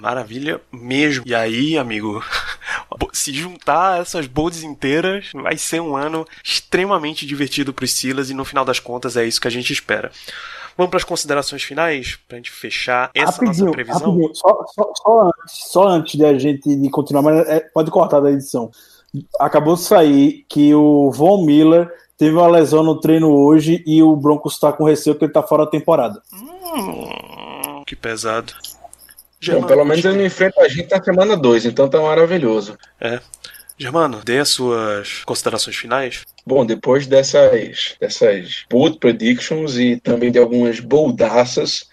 Maravilha 0.00 0.60
mesmo. 0.72 1.24
E 1.26 1.34
aí, 1.34 1.78
amigo, 1.78 2.22
se 3.12 3.32
juntar 3.32 4.00
essas 4.00 4.26
bolds 4.26 4.62
inteiras, 4.62 5.30
vai 5.34 5.56
ser 5.56 5.80
um 5.80 5.96
ano 5.96 6.26
extremamente 6.42 7.26
divertido 7.26 7.72
para 7.72 7.84
os 7.84 7.92
Silas 7.92 8.30
e 8.30 8.34
no 8.34 8.44
final 8.44 8.64
das 8.64 8.80
contas 8.80 9.16
é 9.16 9.24
isso 9.24 9.40
que 9.40 9.48
a 9.48 9.50
gente 9.50 9.72
espera. 9.72 10.10
Vamos 10.76 10.90
para 10.90 10.98
as 10.98 11.04
considerações 11.04 11.62
finais, 11.62 12.18
para 12.26 12.36
a 12.36 12.38
gente 12.38 12.50
fechar 12.50 13.10
essa 13.14 13.32
rapidinho, 13.32 13.66
nossa 13.66 13.76
previsão? 13.76 14.34
Só, 14.34 14.64
só, 14.74 14.92
só, 14.94 15.20
antes, 15.28 15.54
só 15.70 15.88
antes 15.88 16.18
de 16.18 16.24
a 16.24 16.36
gente 16.36 16.74
de 16.74 16.90
continuar, 16.90 17.22
mas 17.22 17.48
é, 17.48 17.60
pode 17.60 17.90
cortar 17.90 18.20
da 18.20 18.30
edição. 18.30 18.70
Acabou 19.38 19.76
de 19.76 19.82
sair 19.82 20.44
que 20.48 20.74
o 20.74 21.12
Von 21.12 21.46
Miller 21.46 21.88
teve 22.16 22.34
uma 22.34 22.46
lesão 22.46 22.82
no 22.82 23.00
treino 23.00 23.30
hoje 23.30 23.82
e 23.86 24.02
o 24.02 24.14
Broncos 24.16 24.54
está 24.54 24.72
com 24.72 24.84
receio 24.84 25.16
que 25.16 25.24
ele 25.24 25.30
está 25.30 25.42
fora 25.42 25.64
da 25.64 25.70
temporada. 25.70 26.20
Hum, 26.32 27.82
que 27.86 27.96
pesado. 27.96 28.52
Germano, 29.40 29.66
Bom, 29.66 29.68
pelo 29.68 29.84
menos 29.84 30.04
ele 30.04 30.18
não 30.18 30.24
enfrenta 30.24 30.60
a 30.62 30.68
gente 30.68 30.90
na 30.90 31.02
semana 31.02 31.36
2, 31.36 31.66
então 31.66 31.88
tá 31.88 32.00
maravilhoso. 32.00 32.78
É. 33.00 33.20
Germano, 33.76 34.22
dê 34.24 34.38
as 34.38 34.50
suas 34.50 35.24
considerações 35.24 35.76
finais. 35.76 36.22
Bom, 36.46 36.64
depois 36.64 37.06
dessas, 37.06 37.96
dessas 38.00 38.64
bold 38.70 38.98
predictions 38.98 39.76
e 39.76 39.96
também 39.96 40.30
de 40.30 40.38
algumas 40.38 40.78
boldaças, 40.78 41.84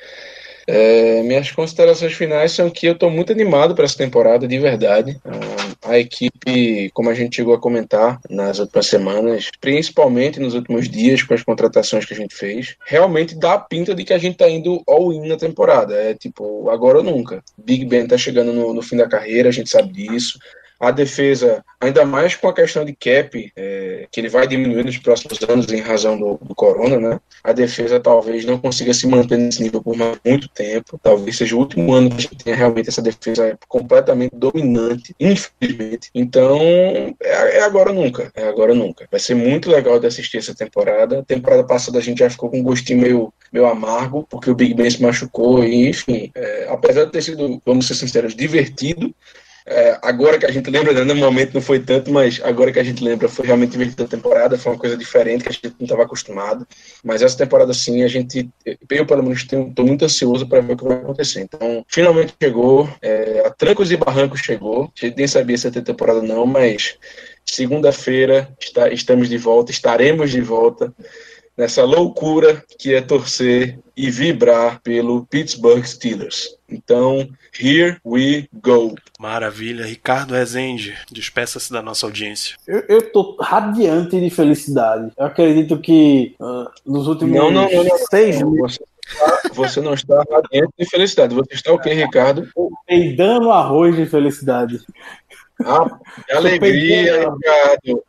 é, 0.72 1.22
minhas 1.24 1.52
considerações 1.52 2.14
finais 2.14 2.54
são 2.54 2.70
que 2.70 2.86
eu 2.86 2.94
estou 2.94 3.10
muito 3.10 3.34
animado 3.34 3.76
para 3.76 3.84
essa 3.84 3.98
temporada, 3.98 4.48
de 4.48 4.58
verdade. 4.58 5.20
A, 5.84 5.92
a 5.92 6.00
equipe, 6.00 6.90
como 6.94 7.10
a 7.10 7.14
gente 7.14 7.36
chegou 7.36 7.54
a 7.54 7.60
comentar 7.60 8.22
nas 8.30 8.60
últimas 8.60 8.86
semanas, 8.86 9.50
principalmente 9.60 10.40
nos 10.40 10.54
últimos 10.54 10.88
dias 10.88 11.24
com 11.24 11.34
as 11.34 11.44
contratações 11.44 12.06
que 12.06 12.14
a 12.14 12.18
gente 12.18 12.34
fez, 12.34 12.78
realmente 12.86 13.38
dá 13.38 13.56
a 13.56 13.60
pinta 13.60 13.94
de 13.94 14.06
que 14.06 14.14
a 14.14 14.18
gente 14.18 14.34
está 14.34 14.50
indo 14.50 14.82
all-in 14.88 15.28
na 15.28 15.36
temporada. 15.36 15.94
É 15.94 16.14
tipo, 16.14 16.70
agora 16.70 17.00
ou 17.00 17.04
nunca. 17.04 17.44
Big 17.58 17.84
Ben 17.86 18.04
está 18.04 18.18
chegando 18.18 18.54
no, 18.54 18.74
no 18.74 18.82
fim 18.82 18.96
da 18.96 19.10
carreira, 19.10 19.50
a 19.50 19.52
gente 19.52 19.70
sabe 19.70 19.92
disso 19.92 20.40
a 20.82 20.90
defesa, 20.90 21.64
ainda 21.80 22.04
mais 22.04 22.36
com 22.36 22.48
a 22.48 22.54
questão 22.54 22.84
de 22.84 22.96
cap, 22.96 23.52
é, 23.56 24.08
que 24.12 24.20
ele 24.20 24.30
vai 24.30 24.48
diminuir 24.48 24.84
nos 24.84 24.98
próximos 24.98 25.38
anos 25.48 25.72
em 25.72 25.80
razão 25.80 26.18
do, 26.18 26.40
do, 26.42 26.56
corona, 26.56 26.98
né? 27.00 27.20
A 27.44 27.54
defesa 27.54 28.00
talvez 28.00 28.44
não 28.46 28.58
consiga 28.58 28.92
se 28.92 29.06
manter 29.06 29.38
nesse 29.38 29.62
nível 29.62 29.80
por 29.84 29.96
muito 29.96 30.50
tempo. 30.50 31.00
Talvez 31.02 31.38
seja 31.38 31.56
o 31.56 31.60
último 31.60 31.94
ano 31.94 32.10
que 32.10 32.16
a 32.16 32.20
gente 32.20 32.36
tenha 32.36 32.56
realmente 32.56 32.90
essa 32.90 33.02
defesa 33.02 33.56
completamente 33.68 34.36
dominante, 34.36 35.16
infelizmente. 35.20 36.10
Então, 36.16 36.58
é, 37.22 37.58
é 37.58 37.62
agora 37.62 37.92
ou 37.92 37.96
nunca. 37.96 38.32
É 38.36 38.48
agora 38.48 38.72
ou 38.72 38.78
nunca. 38.78 39.08
Vai 39.12 39.20
ser 39.20 39.36
muito 39.36 39.70
legal 39.70 40.00
de 40.00 40.08
assistir 40.08 40.40
essa 40.40 40.56
temporada. 40.56 41.20
A 41.20 41.24
temporada 41.24 41.64
passada 41.64 42.00
a 42.00 42.02
gente 42.02 42.20
já 42.20 42.30
ficou 42.30 42.50
com 42.50 42.60
um 42.60 42.64
gostinho 42.64 43.02
meio, 43.02 43.32
meio 43.54 43.68
amargo, 43.68 44.26
porque 44.28 44.50
o 44.50 44.56
Big 44.56 44.74
Ben 44.74 44.90
se 44.90 45.00
machucou, 45.00 45.64
e 45.64 45.90
enfim, 45.90 46.32
é, 46.34 46.68
apesar 46.72 47.06
de 47.06 47.12
ter 47.12 47.22
sido, 47.22 47.62
vamos 47.64 47.86
ser 47.86 47.94
sinceros, 47.94 48.36
divertido, 48.36 49.14
é, 49.66 50.00
agora 50.02 50.40
que 50.40 50.46
a 50.46 50.52
gente 50.52 50.70
lembra, 50.70 50.94
né, 50.94 51.04
no 51.04 51.16
momento 51.16 51.54
não 51.54 51.62
foi 51.62 51.80
tanto, 51.80 52.12
mas 52.12 52.42
agora 52.44 52.72
que 52.72 52.80
a 52.80 52.84
gente 52.84 53.04
lembra, 53.04 53.30
foi 53.30 53.46
realmente 53.46 53.72
divertida 53.72 54.04
a 54.04 54.08
temporada, 54.08 54.58
foi 54.58 54.72
uma 54.72 54.80
coisa 54.80 54.98
diferente 54.98 55.44
que 55.44 55.50
a 55.50 55.52
gente 55.52 55.76
não 55.80 55.86
estava 55.86 56.04
acostumado. 56.04 56.68
Mas 57.04 57.22
essa 57.22 57.38
temporada, 57.38 57.74
sim, 57.74 58.04
a 58.04 58.08
gente, 58.08 58.50
eu 58.66 59.06
pelo 59.06 59.24
menos 59.24 59.40
estou 59.40 59.86
muito 59.86 60.06
ansioso 60.06 60.48
para 60.48 60.62
ver 60.62 60.74
o 60.74 60.78
que 60.78 60.84
vai 60.84 60.98
acontecer. 60.98 61.42
Então, 61.42 61.86
finalmente 61.88 62.34
chegou, 62.42 62.90
é, 63.02 63.44
a 63.46 63.50
trancos 63.52 63.92
e 63.92 63.98
barrancos 63.98 64.40
chegou. 64.40 64.92
A 65.02 65.06
gente 65.06 65.18
nem 65.18 65.28
sabia 65.28 65.58
se 65.58 65.68
ia 65.68 65.72
ter 65.72 65.84
temporada, 65.84 66.22
não, 66.22 66.46
mas 66.46 66.98
segunda-feira 67.46 68.50
estamos 68.92 69.30
de 69.30 69.38
volta, 69.38 69.72
estaremos 69.72 70.32
de 70.32 70.42
volta 70.42 70.94
nessa 71.58 71.84
loucura 71.84 72.64
que 72.80 72.94
é 72.94 73.02
torcer 73.02 73.80
e 73.96 74.10
vibrar 74.10 74.82
pelo 74.82 75.26
Pittsburgh 75.26 75.84
Steelers. 75.84 76.56
Então, 76.70 77.28
here 77.60 77.98
we 78.06 78.48
go. 78.54 78.96
Maravilha. 79.20 79.86
Ricardo 79.86 80.34
Rezende, 80.34 80.98
despeça-se 81.12 81.72
da 81.72 81.82
nossa 81.82 82.06
audiência. 82.06 82.56
Eu, 82.66 82.84
eu 82.88 83.12
tô 83.12 83.38
radiante 83.40 84.20
de 84.20 84.30
felicidade. 84.30 85.12
Eu 85.18 85.26
acredito 85.26 85.78
que 85.80 86.36
uh, 86.40 86.70
nos 86.86 87.08
últimos 87.08 87.36
não, 87.36 87.52
não, 87.52 87.70
não, 87.70 87.84
não, 87.84 87.98
seis 88.10 88.42
meses. 88.42 88.80
Você 89.54 89.82
não 89.82 89.94
está 89.94 90.24
radiante 90.32 90.74
de 90.80 90.90
felicidade. 90.90 91.36
Você 91.36 91.54
está 91.54 91.74
o 91.74 91.80
quê, 91.80 91.94
Ricardo? 91.94 92.48
Peidando 92.88 93.52
arroz 93.52 93.96
de 93.96 94.06
felicidade. 94.06 94.80
Ah, 95.64 96.00
que 96.26 96.34
alegria, 96.34 97.30
Ricardo. 97.30 98.04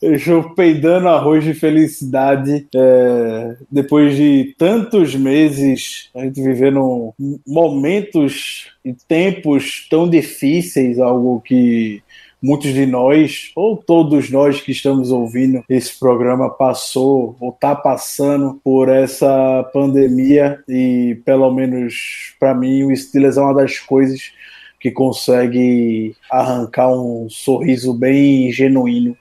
Eu 0.00 0.54
peidando 0.54 1.08
arroz 1.08 1.42
de 1.42 1.54
felicidade 1.54 2.66
é, 2.74 3.56
depois 3.70 4.16
de 4.16 4.54
tantos 4.56 5.14
meses 5.14 6.08
a 6.14 6.20
gente 6.20 6.40
vivendo 6.42 7.12
momentos 7.46 8.68
e 8.84 8.94
tempos 8.94 9.86
tão 9.90 10.08
difíceis, 10.08 10.98
algo 10.98 11.40
que 11.40 12.02
muitos 12.42 12.72
de 12.72 12.86
nós, 12.86 13.50
ou 13.54 13.76
todos 13.76 14.30
nós 14.30 14.60
que 14.60 14.70
estamos 14.72 15.10
ouvindo 15.10 15.64
esse 15.68 15.98
programa, 15.98 16.48
passou 16.48 17.36
ou 17.40 17.50
está 17.50 17.74
passando 17.74 18.60
por 18.62 18.88
essa 18.88 19.68
pandemia 19.72 20.62
e, 20.68 21.20
pelo 21.24 21.52
menos 21.52 22.34
para 22.38 22.54
mim, 22.54 22.84
o 22.84 22.96
Steelers 22.96 23.36
é 23.36 23.40
uma 23.40 23.54
das 23.54 23.78
coisas 23.78 24.32
que 24.78 24.90
consegue 24.90 26.14
arrancar 26.30 26.90
um 26.92 27.28
sorriso 27.28 27.92
bem 27.92 28.50
genuíno 28.52 29.16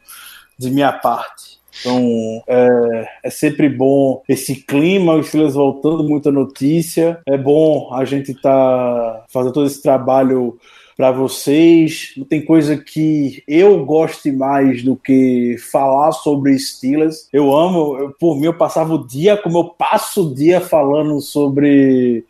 de 0.58 0.70
minha 0.70 0.92
parte. 0.92 1.58
Então 1.80 2.44
é, 2.48 3.08
é 3.26 3.30
sempre 3.30 3.70
bom 3.70 4.24
esse 4.28 4.56
clima, 4.56 5.16
os 5.16 5.28
Steelers 5.28 5.54
voltando, 5.54 6.04
muita 6.04 6.32
notícia. 6.32 7.20
É 7.26 7.38
bom 7.38 7.94
a 7.94 8.04
gente 8.06 8.34
tá 8.34 9.26
fazendo 9.30 9.54
todo 9.54 9.68
esse 9.68 9.82
trabalho 9.82 10.58
para 10.98 11.12
vocês. 11.12 12.14
Não 12.18 12.26
tem 12.26 12.44
coisa 12.44 12.76
que 12.76 13.44
eu 13.48 13.86
goste 13.86 14.32
mais 14.32 14.82
do 14.82 14.96
que 14.96 15.56
falar 15.72 16.12
sobre 16.12 16.58
Steelers. 16.58 17.30
Eu 17.32 17.56
amo, 17.56 17.98
eu, 17.98 18.16
por 18.20 18.36
mim, 18.36 18.48
eu 18.48 18.58
passava 18.58 18.96
o 18.96 19.08
dia 19.08 19.38
como 19.38 19.60
eu 19.60 19.66
passo 19.66 20.28
o 20.28 20.36
dia 20.36 20.60
falando 20.60 21.22
sobre 21.22 22.26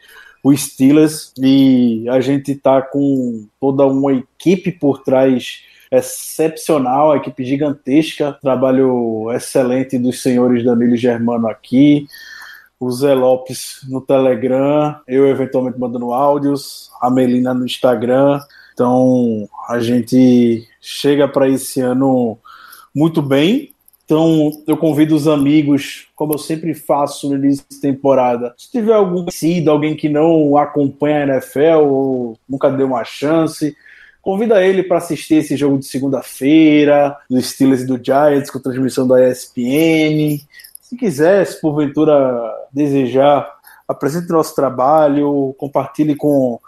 o 0.48 0.56
Steelers 0.56 1.34
e 1.38 2.06
a 2.08 2.22
gente 2.22 2.56
tá 2.56 2.82
com 2.82 3.46
toda 3.60 3.86
uma 3.86 4.14
equipe 4.14 4.72
por 4.72 5.04
trás 5.04 5.62
excepcional, 5.92 7.12
a 7.12 7.18
equipe 7.18 7.44
gigantesca, 7.44 8.32
trabalho 8.32 9.30
excelente 9.34 9.98
dos 9.98 10.22
senhores 10.22 10.64
Danilo 10.64 10.96
Germano 10.96 11.50
aqui, 11.50 12.08
o 12.80 12.90
Zé 12.90 13.14
Lopes 13.14 13.82
no 13.90 14.00
Telegram, 14.00 14.98
eu 15.06 15.28
eventualmente 15.28 15.78
mandando 15.78 16.14
áudios, 16.14 16.92
a 17.02 17.10
Melina 17.10 17.54
no 17.54 17.66
Instagram. 17.66 18.40
Então 18.74 19.50
a 19.68 19.80
gente 19.80 20.66
chega 20.80 21.28
para 21.28 21.50
esse 21.50 21.82
ano 21.82 22.38
muito 22.96 23.22
bem. 23.22 23.74
Então 24.08 24.64
eu 24.66 24.78
convido 24.78 25.14
os 25.14 25.28
amigos, 25.28 26.08
como 26.16 26.34
eu 26.34 26.38
sempre 26.38 26.74
faço 26.74 27.28
no 27.28 27.36
início 27.36 27.66
de 27.70 27.82
temporada. 27.82 28.56
Se 28.58 28.72
tiver 28.72 28.94
algum 28.94 29.26
conhecido, 29.26 29.70
alguém 29.70 29.98
que 29.98 30.08
não 30.08 30.56
acompanha 30.56 31.18
a 31.18 31.28
NFL 31.36 31.82
ou 31.84 32.40
nunca 32.48 32.72
deu 32.72 32.88
uma 32.88 33.04
chance, 33.04 33.76
convida 34.22 34.66
ele 34.66 34.82
para 34.82 35.00
assistir 35.00 35.36
esse 35.36 35.58
jogo 35.58 35.78
de 35.78 35.88
segunda-feira, 35.88 37.18
do 37.30 37.42
Steelers 37.42 37.82
e 37.82 37.86
do 37.86 38.02
Giants, 38.02 38.50
com 38.50 38.60
transmissão 38.60 39.06
da 39.06 39.30
ESPN. 39.30 40.40
Se 40.82 40.96
quiser, 40.96 41.46
se 41.46 41.60
porventura 41.60 42.16
desejar, 42.72 43.58
apresente 43.86 44.30
nosso 44.30 44.56
trabalho, 44.56 45.54
compartilhe 45.58 46.16
com 46.16 46.62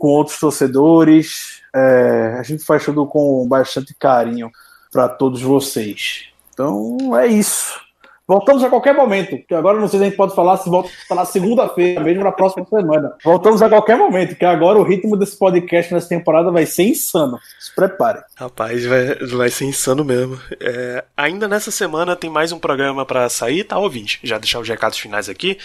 com 0.00 0.08
outros 0.08 0.40
torcedores. 0.40 1.60
É, 1.76 2.36
a 2.40 2.42
gente 2.42 2.64
faz 2.64 2.82
tudo 2.86 3.06
com 3.06 3.46
bastante 3.46 3.94
carinho 3.94 4.50
para 4.90 5.10
todos 5.10 5.42
vocês. 5.42 6.29
Então 6.60 7.18
é 7.18 7.26
isso. 7.26 7.80
Voltamos 8.28 8.62
a 8.62 8.68
qualquer 8.68 8.94
momento, 8.94 9.36
que 9.48 9.54
agora 9.54 9.80
não 9.80 9.88
sei 9.88 9.98
se 9.98 10.04
a 10.04 10.08
gente 10.08 10.16
pode 10.16 10.36
falar 10.36 10.56
se 10.58 10.70
volta 10.70 10.90
na 11.10 11.24
segunda-feira, 11.24 12.00
mesmo 12.00 12.22
na 12.22 12.30
próxima 12.30 12.64
semana. 12.64 13.12
Voltamos 13.24 13.60
a 13.60 13.68
qualquer 13.68 13.96
momento, 13.96 14.36
que 14.36 14.44
agora 14.44 14.78
o 14.78 14.84
ritmo 14.84 15.16
desse 15.16 15.36
podcast 15.36 15.92
nessa 15.92 16.10
temporada 16.10 16.52
vai 16.52 16.64
ser 16.64 16.84
insano. 16.84 17.40
Se 17.58 17.74
prepare. 17.74 18.20
Rapaz, 18.36 18.84
vai, 18.84 19.16
vai 19.16 19.48
ser 19.48 19.64
insano 19.64 20.04
mesmo. 20.04 20.38
É, 20.60 21.02
ainda 21.16 21.48
nessa 21.48 21.72
semana 21.72 22.14
tem 22.14 22.30
mais 22.30 22.52
um 22.52 22.58
programa 22.60 23.04
para 23.04 23.28
sair, 23.28 23.64
tá, 23.64 23.78
ouvinte? 23.78 24.20
Já 24.22 24.38
deixar 24.38 24.60
os 24.60 24.68
recados 24.68 24.98
finais 24.98 25.28
aqui 25.28 25.58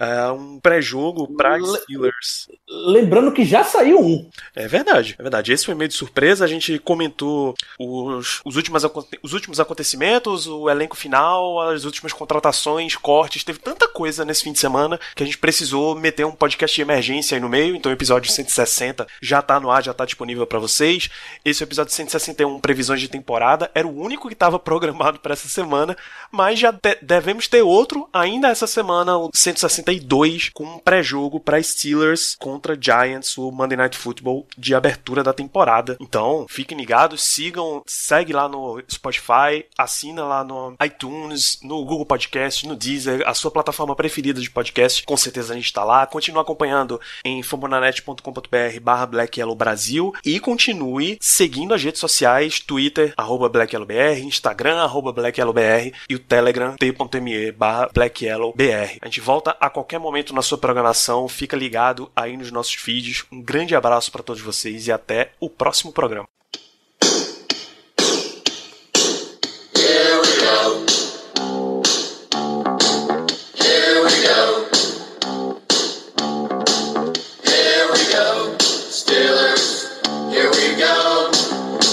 uh, 0.00 0.32
um 0.32 0.58
pré-jogo 0.58 1.28
para 1.36 1.60
Steelers. 1.60 2.48
Lembrando 2.68 3.32
que 3.32 3.44
já 3.44 3.62
saiu 3.62 4.00
um. 4.00 4.30
É 4.54 4.66
verdade, 4.66 5.14
é 5.18 5.22
verdade. 5.22 5.52
Esse 5.52 5.66
foi 5.66 5.74
meio 5.74 5.88
de 5.88 5.94
surpresa. 5.94 6.44
A 6.44 6.48
gente 6.48 6.78
comentou 6.78 7.54
os, 7.78 8.40
os, 8.44 8.56
últimos, 8.56 8.82
os 9.22 9.32
últimos 9.32 9.60
acontecimentos, 9.60 10.46
o 10.46 10.70
elenco 10.70 10.96
final, 10.96 11.60
as 11.60 11.84
últimas 11.84 12.12
contratações, 12.12 12.96
cortes. 12.96 13.44
Teve 13.44 13.58
tanta 13.58 13.86
coisa 13.86 14.24
nesse 14.24 14.44
fim 14.44 14.52
de 14.52 14.58
semana 14.58 14.98
que 15.14 15.22
a 15.22 15.26
gente 15.26 15.38
precisou 15.38 15.94
meter 15.94 16.24
um 16.24 16.32
podcast 16.32 16.74
de 16.74 16.82
emergência 16.82 17.36
aí 17.36 17.40
no 17.40 17.48
meio. 17.48 17.76
Então 17.76 17.90
o 17.90 17.94
episódio 17.94 18.32
160 18.32 19.06
já 19.20 19.42
tá 19.42 19.60
no 19.60 19.70
ar, 19.70 19.82
já 19.82 19.92
tá 19.92 20.04
disponível 20.04 20.46
para 20.46 20.58
vocês. 20.58 21.10
Esse 21.44 21.62
é 21.62 21.64
o 21.64 21.68
episódio 21.68 21.92
161, 21.92 22.60
previsões 22.60 23.00
de 23.00 23.08
temporada. 23.08 23.70
Era 23.74 23.86
o 23.86 24.00
único 24.00 24.28
que 24.28 24.34
estava 24.34 24.58
programado 24.70 25.18
para 25.18 25.32
essa 25.32 25.48
semana, 25.48 25.96
mas 26.30 26.58
já 26.58 26.72
devemos 27.02 27.48
ter 27.48 27.62
outro 27.62 28.08
ainda 28.12 28.48
essa 28.48 28.66
semana, 28.66 29.16
o 29.16 29.30
161 29.34 29.89
62 29.90 30.50
com 30.54 30.64
um 30.64 30.78
pré-jogo 30.78 31.40
para 31.40 31.62
Steelers 31.62 32.36
contra 32.38 32.78
Giants, 32.80 33.36
o 33.36 33.50
Monday 33.50 33.76
Night 33.76 33.96
Football 33.96 34.46
de 34.56 34.74
abertura 34.74 35.22
da 35.22 35.32
temporada. 35.32 35.96
Então, 36.00 36.46
fiquem 36.48 36.78
ligados, 36.78 37.22
sigam, 37.22 37.82
segue 37.86 38.32
lá 38.32 38.48
no 38.48 38.82
Spotify, 38.90 39.64
assina 39.76 40.24
lá 40.24 40.44
no 40.44 40.74
iTunes, 40.84 41.58
no 41.62 41.84
Google 41.84 42.06
Podcast, 42.06 42.66
no 42.66 42.76
Deezer, 42.76 43.22
a 43.26 43.34
sua 43.34 43.50
plataforma 43.50 43.96
preferida 43.96 44.40
de 44.40 44.50
podcast, 44.50 45.02
com 45.04 45.16
certeza 45.16 45.52
a 45.52 45.56
gente 45.56 45.66
está 45.66 45.84
lá. 45.84 46.06
Continue 46.06 46.40
acompanhando 46.40 47.00
em 47.24 47.42
fambonanet.com.br 47.42 48.80
barra 48.82 49.06
Black 49.06 49.40
Yellow 49.40 49.54
Brasil 49.54 50.12
e 50.24 50.38
continue 50.38 51.18
seguindo 51.20 51.74
as 51.74 51.82
redes 51.82 52.00
sociais, 52.00 52.60
Twitter, 52.60 53.12
arroba 53.16 53.48
BlackYellowBR, 53.48 54.20
Instagram, 54.22 54.76
arroba 54.76 55.12
BlackYellowBR 55.12 55.92
e 56.08 56.14
o 56.14 56.18
Telegram, 56.18 56.76
t.me 56.76 57.52
barra 57.52 57.88
BlackYellowBR. 57.92 58.98
A 59.00 59.06
gente 59.06 59.20
volta 59.20 59.56
a 59.58 59.69
a 59.70 59.72
qualquer 59.72 60.00
momento 60.00 60.34
na 60.34 60.42
sua 60.42 60.58
programação. 60.58 61.28
Fica 61.28 61.56
ligado 61.56 62.10
aí 62.14 62.36
nos 62.36 62.50
nossos 62.50 62.74
feeds. 62.74 63.24
Um 63.32 63.40
grande 63.40 63.74
abraço 63.74 64.10
para 64.10 64.22
todos 64.22 64.42
vocês 64.42 64.86
e 64.88 64.92
até 64.92 65.32
o 65.40 65.48
próximo 65.48 65.92
programa. 65.92 66.28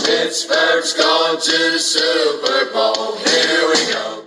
Pittsburgh's 0.04 0.94
going 0.94 1.40
to 1.40 1.72
the 1.72 1.80
Super 1.80 2.72
Bowl. 2.72 3.16
Here 3.16 3.68
we 3.70 3.94
go. 3.94 4.27